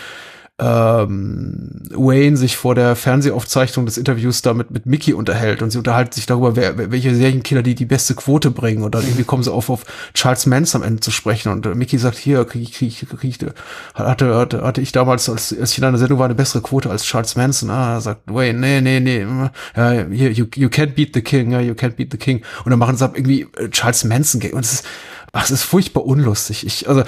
ähm, 0.60 1.68
Wayne 1.90 2.36
sich 2.36 2.56
vor 2.56 2.74
der 2.74 2.94
Fernsehaufzeichnung 2.94 3.86
des 3.86 3.96
Interviews 3.96 4.42
da 4.42 4.52
mit, 4.52 4.84
Mickey 4.84 5.14
unterhält 5.14 5.62
und 5.62 5.70
sie 5.70 5.78
unterhalten 5.78 6.12
sich 6.12 6.26
darüber, 6.26 6.54
wer, 6.54 6.90
welche 6.90 7.14
Serienkiller 7.14 7.62
die 7.62 7.74
die 7.74 7.86
beste 7.86 8.14
Quote 8.14 8.50
bringen 8.50 8.82
und 8.82 8.94
dann 8.94 9.02
irgendwie 9.02 9.24
kommen 9.24 9.42
sie 9.42 9.52
auf, 9.52 9.70
auf 9.70 9.84
Charles 10.12 10.46
Manson 10.46 10.82
am 10.82 10.88
Ende 10.88 11.00
zu 11.00 11.10
sprechen 11.10 11.50
und 11.50 11.74
Mickey 11.74 11.96
sagt, 11.98 12.18
hier, 12.18 12.44
krieg 12.44 12.62
ich, 12.62 12.72
krieg 12.74 13.08
krieg 13.08 13.24
ich, 13.24 13.38
hatte, 13.94 14.36
hatte, 14.36 14.62
hatte 14.62 14.80
ich 14.80 14.92
damals, 14.92 15.28
als, 15.30 15.56
als 15.58 15.72
ich 15.72 15.78
in 15.78 15.84
einer 15.84 15.98
Sendung 15.98 16.18
war, 16.18 16.26
eine 16.26 16.34
bessere 16.34 16.62
Quote 16.62 16.90
als 16.90 17.04
Charles 17.04 17.36
Manson. 17.36 17.70
Ah, 17.70 18.00
sagt 18.00 18.22
Wayne, 18.26 18.58
nee, 18.58 18.80
nee, 18.80 19.00
nee, 19.00 19.26
ja, 19.76 19.92
you, 20.02 20.46
you 20.54 20.68
can't 20.68 20.94
beat 20.94 21.14
the 21.14 21.22
king, 21.22 21.52
ja, 21.52 21.60
you 21.60 21.72
can't 21.72 21.96
beat 21.96 22.12
the 22.12 22.18
king. 22.18 22.42
Und 22.64 22.70
dann 22.70 22.78
machen 22.78 22.96
sie 22.96 23.04
ab 23.04 23.16
irgendwie 23.16 23.46
äh, 23.56 23.70
Charles 23.70 24.04
Manson 24.04 24.42
und 24.52 24.64
es 24.64 24.72
ist, 24.74 24.86
ach, 25.32 25.44
es 25.44 25.50
ist 25.50 25.62
furchtbar 25.62 26.04
unlustig. 26.04 26.66
Ich, 26.66 26.88
also, 26.88 27.02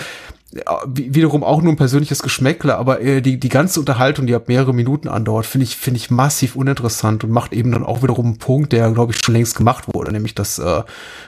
wiederum 0.87 1.45
auch 1.45 1.63
nur 1.63 1.73
ein 1.73 1.77
persönliches 1.77 2.23
Geschmäckle, 2.23 2.77
aber 2.77 3.01
äh, 3.01 3.23
die, 3.23 3.41
die 3.41 3.49
ganze 3.49 3.81
Unterhaltung, 3.81 4.27
die 4.27 4.35
ab 4.35 4.49
mehrere 4.49 4.75
Minuten 4.75 5.09
andauert, 5.09 5.47
finde 5.47 5.65
ich, 5.65 5.77
finde 5.77 5.99
ich 5.99 6.11
massiv 6.11 6.57
uninteressant 6.57 7.25
und 7.25 7.31
macht 7.31 7.53
eben 7.53 7.73
dann 7.73 7.85
auch 7.85 8.03
wiederum 8.03 8.27
einen 8.27 8.39
Punkt, 8.39 8.73
der, 8.73 8.91
glaube 8.91 9.13
ich, 9.13 9.21
schon 9.25 9.35
längst 9.35 9.57
gemacht 9.57 9.85
wurde, 9.93 10.13
nämlich 10.13 10.35
dass 10.35 10.59
äh, 10.59 10.83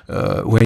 äh, 0.08 0.42
Wayne 0.44 0.64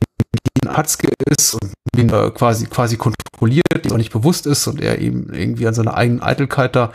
Hatzke 0.66 1.08
ist 1.26 1.54
und 1.54 1.72
ihn 1.96 2.10
äh, 2.10 2.30
quasi, 2.30 2.66
quasi 2.66 2.96
kontrolliert, 2.96 3.84
die 3.84 3.92
auch 3.92 3.96
nicht 3.96 4.12
bewusst 4.12 4.46
ist 4.46 4.66
und 4.66 4.80
er 4.80 4.98
eben 4.98 5.32
irgendwie 5.32 5.66
an 5.66 5.74
seiner 5.74 5.94
eigenen 5.94 6.22
Eitelkeit 6.22 6.74
da 6.74 6.92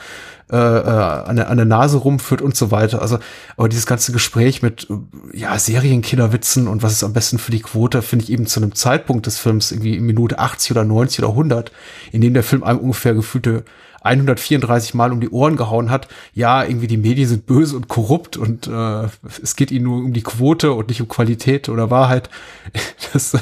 äh, 0.52 0.58
äh, 0.58 0.60
an, 0.60 1.36
der, 1.36 1.50
an 1.50 1.58
der 1.58 1.66
Nase 1.66 1.98
rumführt 1.98 2.42
und 2.42 2.56
so 2.56 2.72
weiter. 2.72 3.02
Also, 3.02 3.20
aber 3.58 3.70
dieses 3.70 3.86
ganze 3.86 4.12
Gespräch 4.12 4.62
mit 4.62 4.88
ja, 5.34 5.58
Serienkillerwitzen 5.58 6.68
und 6.68 6.84
was 6.84 6.94
ist 6.94 7.04
am 7.04 7.14
besten 7.14 7.38
für 7.38 7.52
die 7.52 7.62
Quote, 7.62 8.02
finde 8.02 8.26
ich 8.26 8.32
eben 8.32 8.46
zu 8.46 8.60
einem 8.60 8.76
Zeitpunkt 8.76 9.26
des 9.26 9.38
Films, 9.38 9.72
irgendwie 9.72 9.96
in 9.96 10.06
Minute 10.06 10.40
80 10.40 10.72
oder 10.72 10.84
90 10.84 11.20
oder 11.20 11.30
100, 11.30 11.72
in 12.12 12.22
dem 12.22 12.34
der 12.34 12.44
Film 12.44 12.64
einem 12.64 12.80
ungefähr 12.80 13.14
gefühlte 13.14 13.64
134 14.04 14.94
Mal 14.94 15.12
um 15.12 15.22
die 15.22 15.30
Ohren 15.30 15.56
gehauen 15.56 15.90
hat, 15.90 16.08
ja, 16.34 16.64
irgendwie 16.64 16.88
die 16.88 16.98
Medien 16.98 17.28
sind 17.28 17.46
böse 17.46 17.76
und 17.76 17.88
korrupt 17.88 18.38
und 18.38 18.68
äh, 18.68 19.08
es 19.42 19.56
geht 19.56 19.72
ihnen 19.72 19.86
nur 19.86 19.98
um 20.04 20.14
die 20.14 20.24
Quote 20.24 20.74
und 20.74 20.90
nicht 20.90 21.02
um 21.02 21.08
Qualität 21.08 21.70
oder 21.70 21.90
Wahrheit. 21.90 22.30
Das 23.14 23.38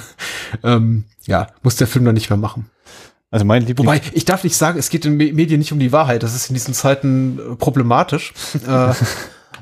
ähm, 0.63 1.05
ja, 1.25 1.47
muss 1.63 1.77
der 1.77 1.87
Film 1.87 2.03
dann 2.03 2.13
nicht 2.13 2.29
mehr 2.29 2.37
machen. 2.37 2.69
Also 3.31 3.45
mein 3.45 3.65
Lieblings 3.65 3.87
Wobei, 3.87 4.01
ich 4.11 4.25
darf 4.25 4.43
nicht 4.43 4.57
sagen, 4.57 4.77
es 4.77 4.89
geht 4.89 5.05
in 5.05 5.15
Medien 5.15 5.59
nicht 5.59 5.71
um 5.71 5.79
die 5.79 5.93
Wahrheit. 5.93 6.21
Das 6.21 6.35
ist 6.35 6.49
in 6.49 6.53
diesen 6.53 6.73
Zeiten 6.73 7.39
äh, 7.39 7.55
problematisch. 7.55 8.33
äh, 8.67 8.93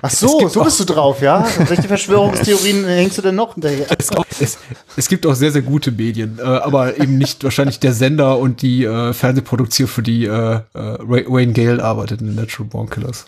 Ach 0.02 0.10
so, 0.10 0.48
so 0.48 0.64
bist 0.64 0.80
du 0.80 0.86
drauf, 0.86 1.22
ja? 1.22 1.46
Welche 1.68 1.88
Verschwörungstheorien 1.88 2.86
hängst 2.88 3.18
du 3.18 3.22
denn 3.22 3.36
noch 3.36 3.56
hinterher? 3.56 3.86
Es, 3.98 4.10
es, 4.40 4.58
es, 4.96 5.08
gibt 5.10 5.26
auch 5.26 5.34
sehr, 5.34 5.52
sehr 5.52 5.62
gute 5.62 5.92
Medien, 5.92 6.40
äh, 6.40 6.44
aber 6.44 6.98
eben 6.98 7.18
nicht 7.18 7.44
wahrscheinlich 7.44 7.80
der 7.80 7.92
Sender 7.92 8.40
und 8.40 8.62
die 8.62 8.86
äh, 8.86 9.14
Fernsehproduktion, 9.14 9.90
für 9.90 10.02
die 10.02 10.26
äh, 10.26 10.56
äh 10.56 10.62
Wayne 10.74 11.52
Gale 11.52 11.84
arbeitet 11.84 12.22
in 12.22 12.28
den 12.28 12.36
Natural 12.36 12.70
Born 12.70 12.90
Killers. 12.90 13.26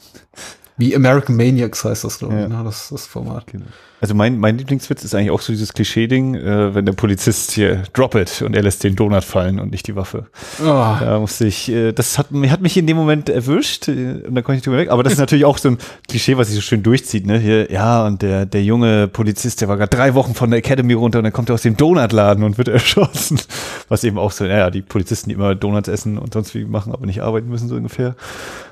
Wie 0.81 0.95
American 0.95 1.35
Maniacs 1.35 1.85
heißt 1.85 2.03
das, 2.05 2.17
glaube 2.17 2.33
ich, 2.33 2.41
ja. 2.41 2.47
ne? 2.47 2.63
das, 2.63 2.89
das 2.89 3.05
Format. 3.05 3.45
Genau. 3.45 3.65
Also 4.01 4.15
mein, 4.15 4.39
mein 4.39 4.57
Lieblingswitz 4.57 5.03
ist 5.03 5.13
eigentlich 5.13 5.29
auch 5.29 5.41
so 5.41 5.53
dieses 5.53 5.73
Klischee-Ding, 5.73 6.33
äh, 6.33 6.73
wenn 6.73 6.87
der 6.87 6.93
Polizist 6.93 7.51
hier 7.51 7.83
drop 7.93 8.15
it 8.15 8.41
und 8.41 8.55
er 8.55 8.63
lässt 8.63 8.83
den 8.83 8.95
Donut 8.95 9.23
fallen 9.23 9.59
und 9.59 9.69
nicht 9.69 9.85
die 9.85 9.95
Waffe. 9.95 10.25
Oh. 10.59 10.63
Da 10.65 11.19
musste 11.19 11.45
ich, 11.45 11.69
äh, 11.69 11.91
das 11.91 12.17
hat, 12.17 12.29
hat 12.31 12.61
mich 12.61 12.75
in 12.77 12.87
dem 12.87 12.97
Moment 12.97 13.29
erwischt 13.29 13.89
äh, 13.89 14.23
und 14.27 14.33
dann 14.33 14.43
konnte 14.43 14.57
ich 14.57 14.63
drüber 14.63 14.77
weg. 14.77 14.89
Aber 14.89 15.03
das 15.03 15.13
ist 15.13 15.19
natürlich 15.19 15.45
auch 15.45 15.59
so 15.59 15.69
ein 15.69 15.77
Klischee, 16.09 16.35
was 16.35 16.47
sich 16.47 16.55
so 16.55 16.63
schön 16.63 16.81
durchzieht, 16.81 17.27
ne? 17.27 17.37
Hier, 17.37 17.71
ja, 17.71 18.07
und 18.07 18.23
der, 18.23 18.47
der 18.47 18.63
junge 18.63 19.07
Polizist, 19.07 19.61
der 19.61 19.67
war 19.67 19.77
gerade 19.77 19.95
drei 19.95 20.15
Wochen 20.15 20.33
von 20.33 20.49
der 20.49 20.57
Academy 20.57 20.93
runter 20.93 21.19
und 21.19 21.25
dann 21.25 21.33
kommt 21.33 21.51
er 21.51 21.53
aus 21.53 21.61
dem 21.61 21.77
Donutladen 21.77 22.43
und 22.43 22.57
wird 22.57 22.67
erschossen. 22.69 23.39
Was 23.87 24.03
eben 24.03 24.17
auch 24.17 24.31
so, 24.31 24.45
naja, 24.45 24.71
die 24.71 24.81
Polizisten, 24.81 25.29
die 25.29 25.35
immer 25.35 25.53
Donuts 25.53 25.89
essen 25.89 26.17
und 26.17 26.33
sonst 26.33 26.55
wie 26.55 26.65
machen, 26.65 26.91
aber 26.91 27.05
nicht 27.05 27.21
arbeiten 27.21 27.49
müssen, 27.49 27.69
so 27.69 27.75
ungefähr. 27.75 28.15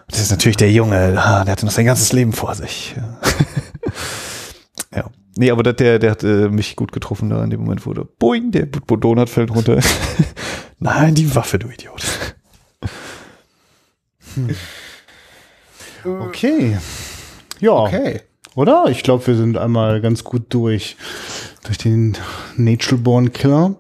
Das 0.10 0.19
ist 0.19 0.31
natürlich 0.31 0.57
der 0.57 0.72
Junge, 0.72 1.15
ah, 1.18 1.44
der 1.44 1.52
hatte 1.52 1.65
noch 1.65 1.72
sein 1.72 1.86
ganzes 1.86 2.14
Leben 2.14 2.34
vor 2.34 2.56
sich. 2.56 2.95
ja. 4.95 5.06
Nee, 5.36 5.52
aber 5.52 5.64
der, 5.64 5.99
der 5.99 6.11
hat 6.11 6.23
äh, 6.23 6.49
mich 6.49 6.76
gut 6.76 6.91
getroffen 6.91 7.30
da 7.30 7.44
in 7.44 7.49
dem 7.49 7.61
Moment, 7.61 7.86
wo 7.86 7.94
der 7.94 8.03
Boing, 8.03 8.52
der 8.52 8.65
Donut 8.65 9.30
fällt 9.30 9.52
runter. 9.52 9.80
Nein, 10.80 11.15
die 11.15 11.34
Waffe, 11.36 11.60
du 11.60 11.69
Idiot. 11.69 12.03
Hm. 14.36 14.49
Okay. 16.03 16.77
Ja. 17.60 17.72
Okay. 17.72 18.22
Oder? 18.56 18.86
Ich 18.90 19.03
glaube, 19.03 19.26
wir 19.27 19.36
sind 19.36 19.57
einmal 19.57 20.02
ganz 20.02 20.23
gut 20.23 20.45
durch, 20.49 20.98
durch 21.64 21.77
den 21.77 22.18
Natural 22.57 23.02
Born 23.02 23.31
Killer. 23.31 23.76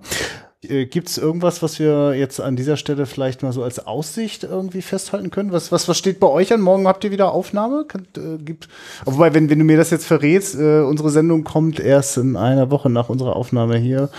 Äh, 0.61 0.87
Gibt 0.87 1.07
es 1.07 1.17
irgendwas, 1.17 1.61
was 1.61 1.79
wir 1.79 2.15
jetzt 2.15 2.41
an 2.41 2.57
dieser 2.57 2.75
Stelle 2.75 3.05
vielleicht 3.05 3.43
mal 3.43 3.53
so 3.53 3.63
als 3.63 3.85
Aussicht 3.87 4.43
irgendwie 4.43 4.81
festhalten 4.81 5.31
können? 5.31 5.53
Was, 5.53 5.71
was, 5.71 5.87
was 5.87 5.97
steht 5.97 6.19
bei 6.19 6.27
euch 6.27 6.51
an? 6.51 6.59
Morgen 6.59 6.85
habt 6.85 7.03
ihr 7.05 7.11
wieder 7.11 7.31
Aufnahme? 7.31 7.85
Kann, 7.87 8.07
äh, 8.17 8.37
gibt, 8.43 8.67
wobei, 9.05 9.33
wenn, 9.33 9.49
wenn 9.49 9.59
du 9.59 9.65
mir 9.65 9.77
das 9.77 9.89
jetzt 9.89 10.05
verrätst, 10.05 10.55
äh, 10.55 10.81
unsere 10.81 11.11
Sendung 11.11 11.45
kommt 11.45 11.79
erst 11.79 12.17
in 12.17 12.35
einer 12.35 12.71
Woche 12.71 12.89
nach 12.89 13.07
unserer 13.07 13.37
Aufnahme 13.37 13.77
hier, 13.77 14.09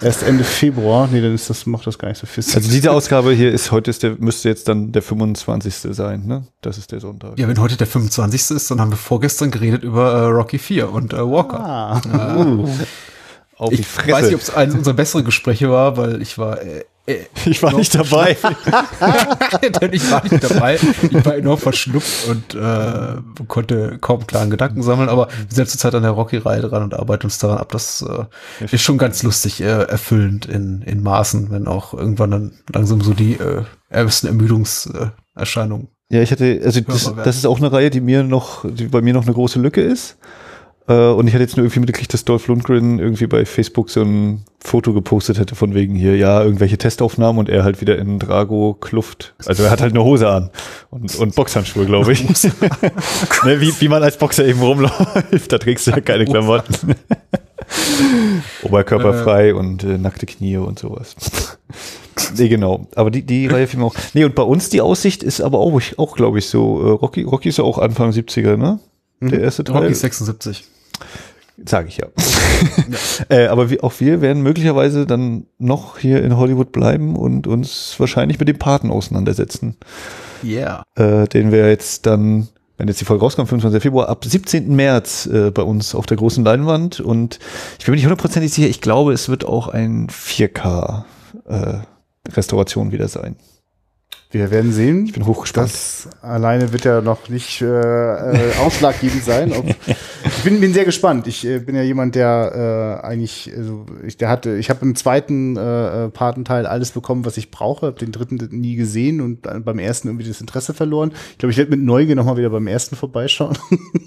erst 0.00 0.22
Ende 0.22 0.44
Februar. 0.44 1.08
Nee, 1.10 1.20
dann 1.20 1.34
ist 1.34 1.50
das, 1.50 1.66
macht 1.66 1.86
das 1.86 1.98
gar 1.98 2.08
nicht 2.08 2.18
so 2.18 2.28
viel 2.28 2.44
Sinn. 2.44 2.54
Also 2.54 2.70
diese 2.70 2.92
Ausgabe 2.92 3.32
hier 3.32 3.50
ist 3.50 3.72
heute 3.72 3.90
ist 3.90 4.04
der, 4.04 4.14
müsste 4.18 4.48
jetzt 4.48 4.68
dann 4.68 4.92
der 4.92 5.02
25. 5.02 5.74
sein, 5.74 6.26
ne? 6.26 6.44
Das 6.60 6.78
ist 6.78 6.92
der 6.92 7.00
Sonntag. 7.00 7.38
Ja, 7.38 7.48
wenn 7.48 7.58
heute 7.58 7.76
der 7.76 7.88
25. 7.88 8.56
ist, 8.56 8.70
dann 8.70 8.80
haben 8.80 8.90
wir 8.90 8.96
vorgestern 8.96 9.50
geredet 9.50 9.82
über 9.82 10.12
äh, 10.12 10.24
Rocky 10.26 10.58
4 10.58 10.92
und 10.92 11.12
äh, 11.12 11.16
Walker. 11.16 11.58
Ah. 11.58 12.00
Auf 13.58 13.72
ich 13.72 13.86
weiß 13.96 14.26
nicht, 14.26 14.34
ob 14.36 14.40
es 14.40 14.50
eines 14.50 14.74
unserer 14.74 14.94
besseren 14.94 15.24
Gespräche 15.24 15.70
war, 15.70 15.96
weil 15.96 16.22
ich 16.22 16.38
war 16.38 16.62
äh, 16.62 16.84
äh, 17.08 17.24
ich 17.46 17.62
war 17.62 17.72
nicht 17.72 17.94
dabei. 17.94 18.36
Denn 19.80 19.92
ich 19.92 20.10
war 20.10 20.22
nicht 20.22 20.44
dabei. 20.44 20.78
Ich 21.02 21.24
war 21.24 21.34
enorm 21.36 21.58
verschnupft 21.58 22.28
und 22.28 22.54
äh, 22.54 23.16
konnte 23.48 23.98
kaum 23.98 24.26
klaren 24.26 24.50
Gedanken 24.50 24.82
sammeln. 24.82 25.08
Aber 25.08 25.28
wir 25.28 25.54
sind 25.54 25.68
zurzeit 25.68 25.94
an 25.94 26.02
der 26.02 26.12
Rocky-Reihe 26.12 26.60
dran 26.60 26.82
und 26.82 26.94
arbeiten 26.94 27.24
uns 27.24 27.38
daran 27.38 27.58
ab. 27.58 27.72
Das 27.72 28.02
äh, 28.02 28.64
ist 28.64 28.82
schon 28.82 28.98
ganz 28.98 29.22
lustig, 29.22 29.60
äh, 29.60 29.64
erfüllend 29.64 30.46
in, 30.46 30.82
in 30.82 31.02
Maßen, 31.02 31.50
wenn 31.50 31.66
auch 31.66 31.94
irgendwann 31.94 32.30
dann 32.30 32.52
langsam 32.72 33.00
so 33.00 33.14
die 33.14 33.34
äh, 33.34 33.62
ersten 33.88 34.26
Ermüdungserscheinungen. 34.26 35.88
Ja, 36.10 36.22
ich 36.22 36.30
hatte, 36.30 36.60
also 36.64 36.80
das, 36.80 37.12
das, 37.22 37.36
ist 37.36 37.46
auch 37.46 37.58
eine 37.58 37.70
Reihe, 37.70 37.90
die 37.90 38.00
mir 38.00 38.22
noch, 38.22 38.64
die 38.64 38.86
bei 38.86 39.02
mir 39.02 39.12
noch 39.12 39.24
eine 39.24 39.34
große 39.34 39.60
Lücke 39.60 39.82
ist. 39.82 40.16
Äh, 40.88 41.10
und 41.10 41.28
ich 41.28 41.34
hatte 41.34 41.44
jetzt 41.44 41.56
nur 41.56 41.64
irgendwie 41.64 41.80
mitgekriegt, 41.80 42.12
dass 42.14 42.24
Dolph 42.24 42.48
Lundgren 42.48 42.98
irgendwie 42.98 43.26
bei 43.26 43.44
Facebook 43.44 43.90
so 43.90 44.00
ein 44.00 44.42
Foto 44.60 44.92
gepostet 44.92 45.38
hätte 45.38 45.54
von 45.54 45.74
wegen 45.74 45.94
hier, 45.94 46.16
ja, 46.16 46.42
irgendwelche 46.42 46.78
Testaufnahmen 46.78 47.38
und 47.38 47.48
er 47.48 47.62
halt 47.62 47.80
wieder 47.80 47.98
in 47.98 48.18
Drago-Kluft. 48.18 49.34
Also 49.46 49.62
er 49.64 49.70
hat 49.70 49.80
halt 49.80 49.92
eine 49.92 50.02
Hose 50.02 50.28
an 50.28 50.50
und, 50.90 51.14
und 51.16 51.34
Boxhandschuhe, 51.34 51.84
glaube 51.84 52.12
ich. 52.12 52.24
ne, 53.44 53.60
wie, 53.60 53.72
wie 53.80 53.88
man 53.88 54.02
als 54.02 54.16
Boxer 54.16 54.46
eben 54.46 54.60
rumläuft, 54.60 55.52
da 55.52 55.58
trägst 55.58 55.86
du 55.86 55.90
ja 55.92 56.00
keine 56.00 56.24
Klamotten. 56.24 56.94
Oberkörper 58.62 59.44
äh. 59.44 59.52
und 59.52 59.84
äh, 59.84 59.98
nackte 59.98 60.24
Knie 60.24 60.56
und 60.56 60.78
sowas. 60.78 61.14
nee, 62.36 62.48
genau. 62.48 62.86
Aber 62.94 63.10
die, 63.10 63.22
die 63.22 63.46
Reihe 63.46 63.66
fiel 63.66 63.80
mir 63.80 63.86
auch. 63.86 63.94
Nee, 64.14 64.24
und 64.24 64.34
bei 64.34 64.42
uns 64.42 64.70
die 64.70 64.80
Aussicht 64.80 65.22
ist 65.22 65.42
aber 65.42 65.58
auch, 65.58 65.80
auch 65.98 66.16
glaube 66.16 66.38
ich, 66.38 66.46
so, 66.46 66.82
äh, 66.82 66.90
Rocky, 66.90 67.22
Rocky 67.22 67.50
ist 67.50 67.58
ja 67.58 67.64
auch 67.64 67.76
Anfang 67.78 68.10
70er, 68.10 68.56
ne? 68.56 68.80
Der 69.20 69.38
mhm. 69.38 69.44
erste 69.44 69.64
Teil. 69.64 69.82
Rocky 69.82 69.94
76. 69.94 70.64
Sage 71.66 71.88
ich 71.88 71.96
ja. 71.96 72.06
ja. 72.88 72.96
äh, 73.36 73.46
aber 73.48 73.68
wir, 73.70 73.82
auch 73.82 73.92
wir 73.98 74.20
werden 74.20 74.42
möglicherweise 74.42 75.06
dann 75.06 75.46
noch 75.58 75.98
hier 75.98 76.22
in 76.22 76.36
Hollywood 76.36 76.70
bleiben 76.70 77.16
und 77.16 77.46
uns 77.46 77.96
wahrscheinlich 77.98 78.38
mit 78.38 78.48
dem 78.48 78.58
Paten 78.58 78.90
auseinandersetzen. 78.90 79.76
Ja. 80.42 80.84
Yeah. 80.96 81.22
Äh, 81.22 81.28
den 81.28 81.50
wir 81.50 81.68
jetzt 81.68 82.06
dann, 82.06 82.48
wenn 82.76 82.86
jetzt 82.86 83.00
die 83.00 83.04
Folge 83.04 83.24
rauskommt, 83.24 83.48
25. 83.48 83.82
Februar, 83.82 84.08
ab 84.08 84.24
17. 84.24 84.74
März 84.74 85.26
äh, 85.26 85.50
bei 85.50 85.62
uns 85.62 85.96
auf 85.96 86.06
der 86.06 86.16
großen 86.16 86.44
Leinwand. 86.44 87.00
Und 87.00 87.40
ich 87.78 87.84
bin 87.84 87.92
mir 87.92 87.96
nicht 87.96 88.04
hundertprozentig 88.04 88.52
sicher, 88.52 88.68
ich 88.68 88.80
glaube, 88.80 89.12
es 89.12 89.28
wird 89.28 89.44
auch 89.44 89.66
ein 89.66 90.06
4K 90.08 91.04
äh, 91.48 91.78
Restauration 92.34 92.92
wieder 92.92 93.08
sein. 93.08 93.34
Wir 94.30 94.50
werden 94.50 94.72
sehen. 94.72 95.06
Ich 95.06 95.14
bin 95.14 95.24
hochgespannt. 95.24 95.70
Das 95.70 96.08
alleine 96.20 96.70
wird 96.70 96.84
ja 96.84 97.00
noch 97.00 97.30
nicht 97.30 97.62
äh, 97.62 97.66
äh, 97.66 98.56
ausschlaggebend 98.60 99.24
sein. 99.24 99.52
Ob, 99.52 99.64
ich 99.66 100.44
bin, 100.44 100.60
bin 100.60 100.74
sehr 100.74 100.84
gespannt. 100.84 101.26
Ich 101.26 101.46
äh, 101.46 101.60
bin 101.60 101.74
ja 101.74 101.80
jemand, 101.80 102.14
der 102.14 103.00
äh, 103.02 103.06
eigentlich, 103.06 103.50
also 103.56 103.86
ich, 104.06 104.18
der 104.18 104.28
hatte, 104.28 104.56
ich 104.56 104.68
habe 104.68 104.84
im 104.84 104.94
zweiten 104.96 105.56
äh, 105.56 106.04
äh, 106.04 106.08
Patenteil 106.10 106.66
alles 106.66 106.90
bekommen, 106.90 107.24
was 107.24 107.38
ich 107.38 107.50
brauche. 107.50 107.86
Habe 107.86 107.98
den 107.98 108.12
dritten 108.12 108.36
nie 108.50 108.76
gesehen 108.76 109.22
und 109.22 109.64
beim 109.64 109.78
ersten 109.78 110.08
irgendwie 110.08 110.28
das 110.28 110.42
Interesse 110.42 110.74
verloren. 110.74 111.12
Ich 111.32 111.38
glaube, 111.38 111.52
ich 111.52 111.56
werde 111.56 111.70
mit 111.70 111.80
Neugier 111.80 112.14
noch 112.14 112.26
mal 112.26 112.36
wieder 112.36 112.50
beim 112.50 112.66
ersten 112.66 112.96
vorbeischauen. 112.96 113.56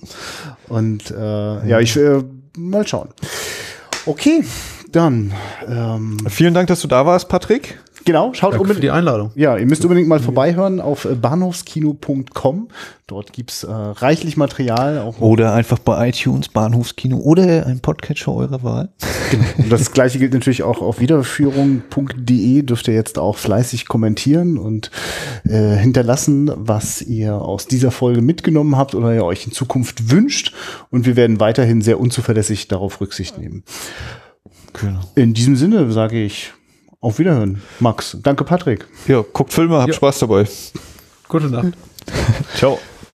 und 0.69 1.09
äh, 1.09 1.67
ja, 1.67 1.79
ich 1.79 1.97
äh, 1.97 2.21
mal 2.55 2.85
schauen. 2.85 3.09
Okay, 4.05 4.43
dann. 4.91 5.33
Ähm, 5.67 6.17
Vielen 6.29 6.53
Dank, 6.53 6.67
dass 6.67 6.81
du 6.81 6.87
da 6.87 7.07
warst, 7.07 7.27
Patrick. 7.27 7.79
Genau, 8.05 8.33
schaut 8.33 8.53
Danke 8.53 8.61
unbedingt. 8.61 8.77
Für 8.77 8.81
die 8.81 8.91
Einladung. 8.91 9.31
Ja, 9.35 9.57
ihr 9.57 9.65
müsst 9.65 9.83
unbedingt 9.83 10.07
mal 10.07 10.19
vorbeihören 10.19 10.79
auf 10.79 11.05
äh, 11.05 11.15
bahnhofskino.com. 11.15 12.69
Dort 13.07 13.33
gibt's 13.33 13.63
äh, 13.63 13.71
reichlich 13.71 14.37
Material. 14.37 14.99
Auch 14.99 15.19
oder 15.19 15.53
einfach 15.53 15.79
bei 15.79 16.09
iTunes, 16.09 16.49
Bahnhofskino 16.49 17.17
oder 17.17 17.65
ein 17.65 17.81
Podcatcher 17.81 18.33
eurer 18.33 18.63
Wahl. 18.63 18.89
Genau. 19.29 19.43
Und 19.57 19.71
das 19.71 19.91
gleiche 19.91 20.17
gilt 20.17 20.33
natürlich 20.33 20.63
auch 20.63 20.81
auf 20.81 20.99
wiederführung.de. 20.99 22.61
Dürft 22.63 22.87
ihr 22.87 22.93
jetzt 22.93 23.19
auch 23.19 23.37
fleißig 23.37 23.87
kommentieren 23.87 24.57
und 24.57 24.91
äh, 25.43 25.75
hinterlassen, 25.75 26.51
was 26.55 27.01
ihr 27.01 27.35
aus 27.35 27.67
dieser 27.67 27.91
Folge 27.91 28.21
mitgenommen 28.21 28.77
habt 28.77 28.95
oder 28.95 29.13
ihr 29.13 29.25
euch 29.25 29.45
in 29.45 29.51
Zukunft 29.51 30.09
wünscht. 30.09 30.53
Und 30.89 31.05
wir 31.05 31.15
werden 31.15 31.39
weiterhin 31.39 31.81
sehr 31.81 31.99
unzuverlässig 31.99 32.67
darauf 32.67 33.01
Rücksicht 33.01 33.37
nehmen. 33.37 33.63
Genau. 34.73 35.01
In 35.15 35.33
diesem 35.33 35.55
Sinne 35.55 35.91
sage 35.91 36.23
ich 36.23 36.53
auf 37.01 37.19
Wiederhören, 37.19 37.61
Max. 37.79 38.17
Danke, 38.21 38.43
Patrick. 38.43 38.87
Ja, 39.07 39.23
guckt 39.33 39.51
Filme, 39.51 39.77
habt 39.77 39.89
ja. 39.89 39.93
Spaß 39.93 40.19
dabei. 40.19 40.47
Gute 41.27 41.47
Nacht. 41.47 41.73
Ciao. 42.55 42.79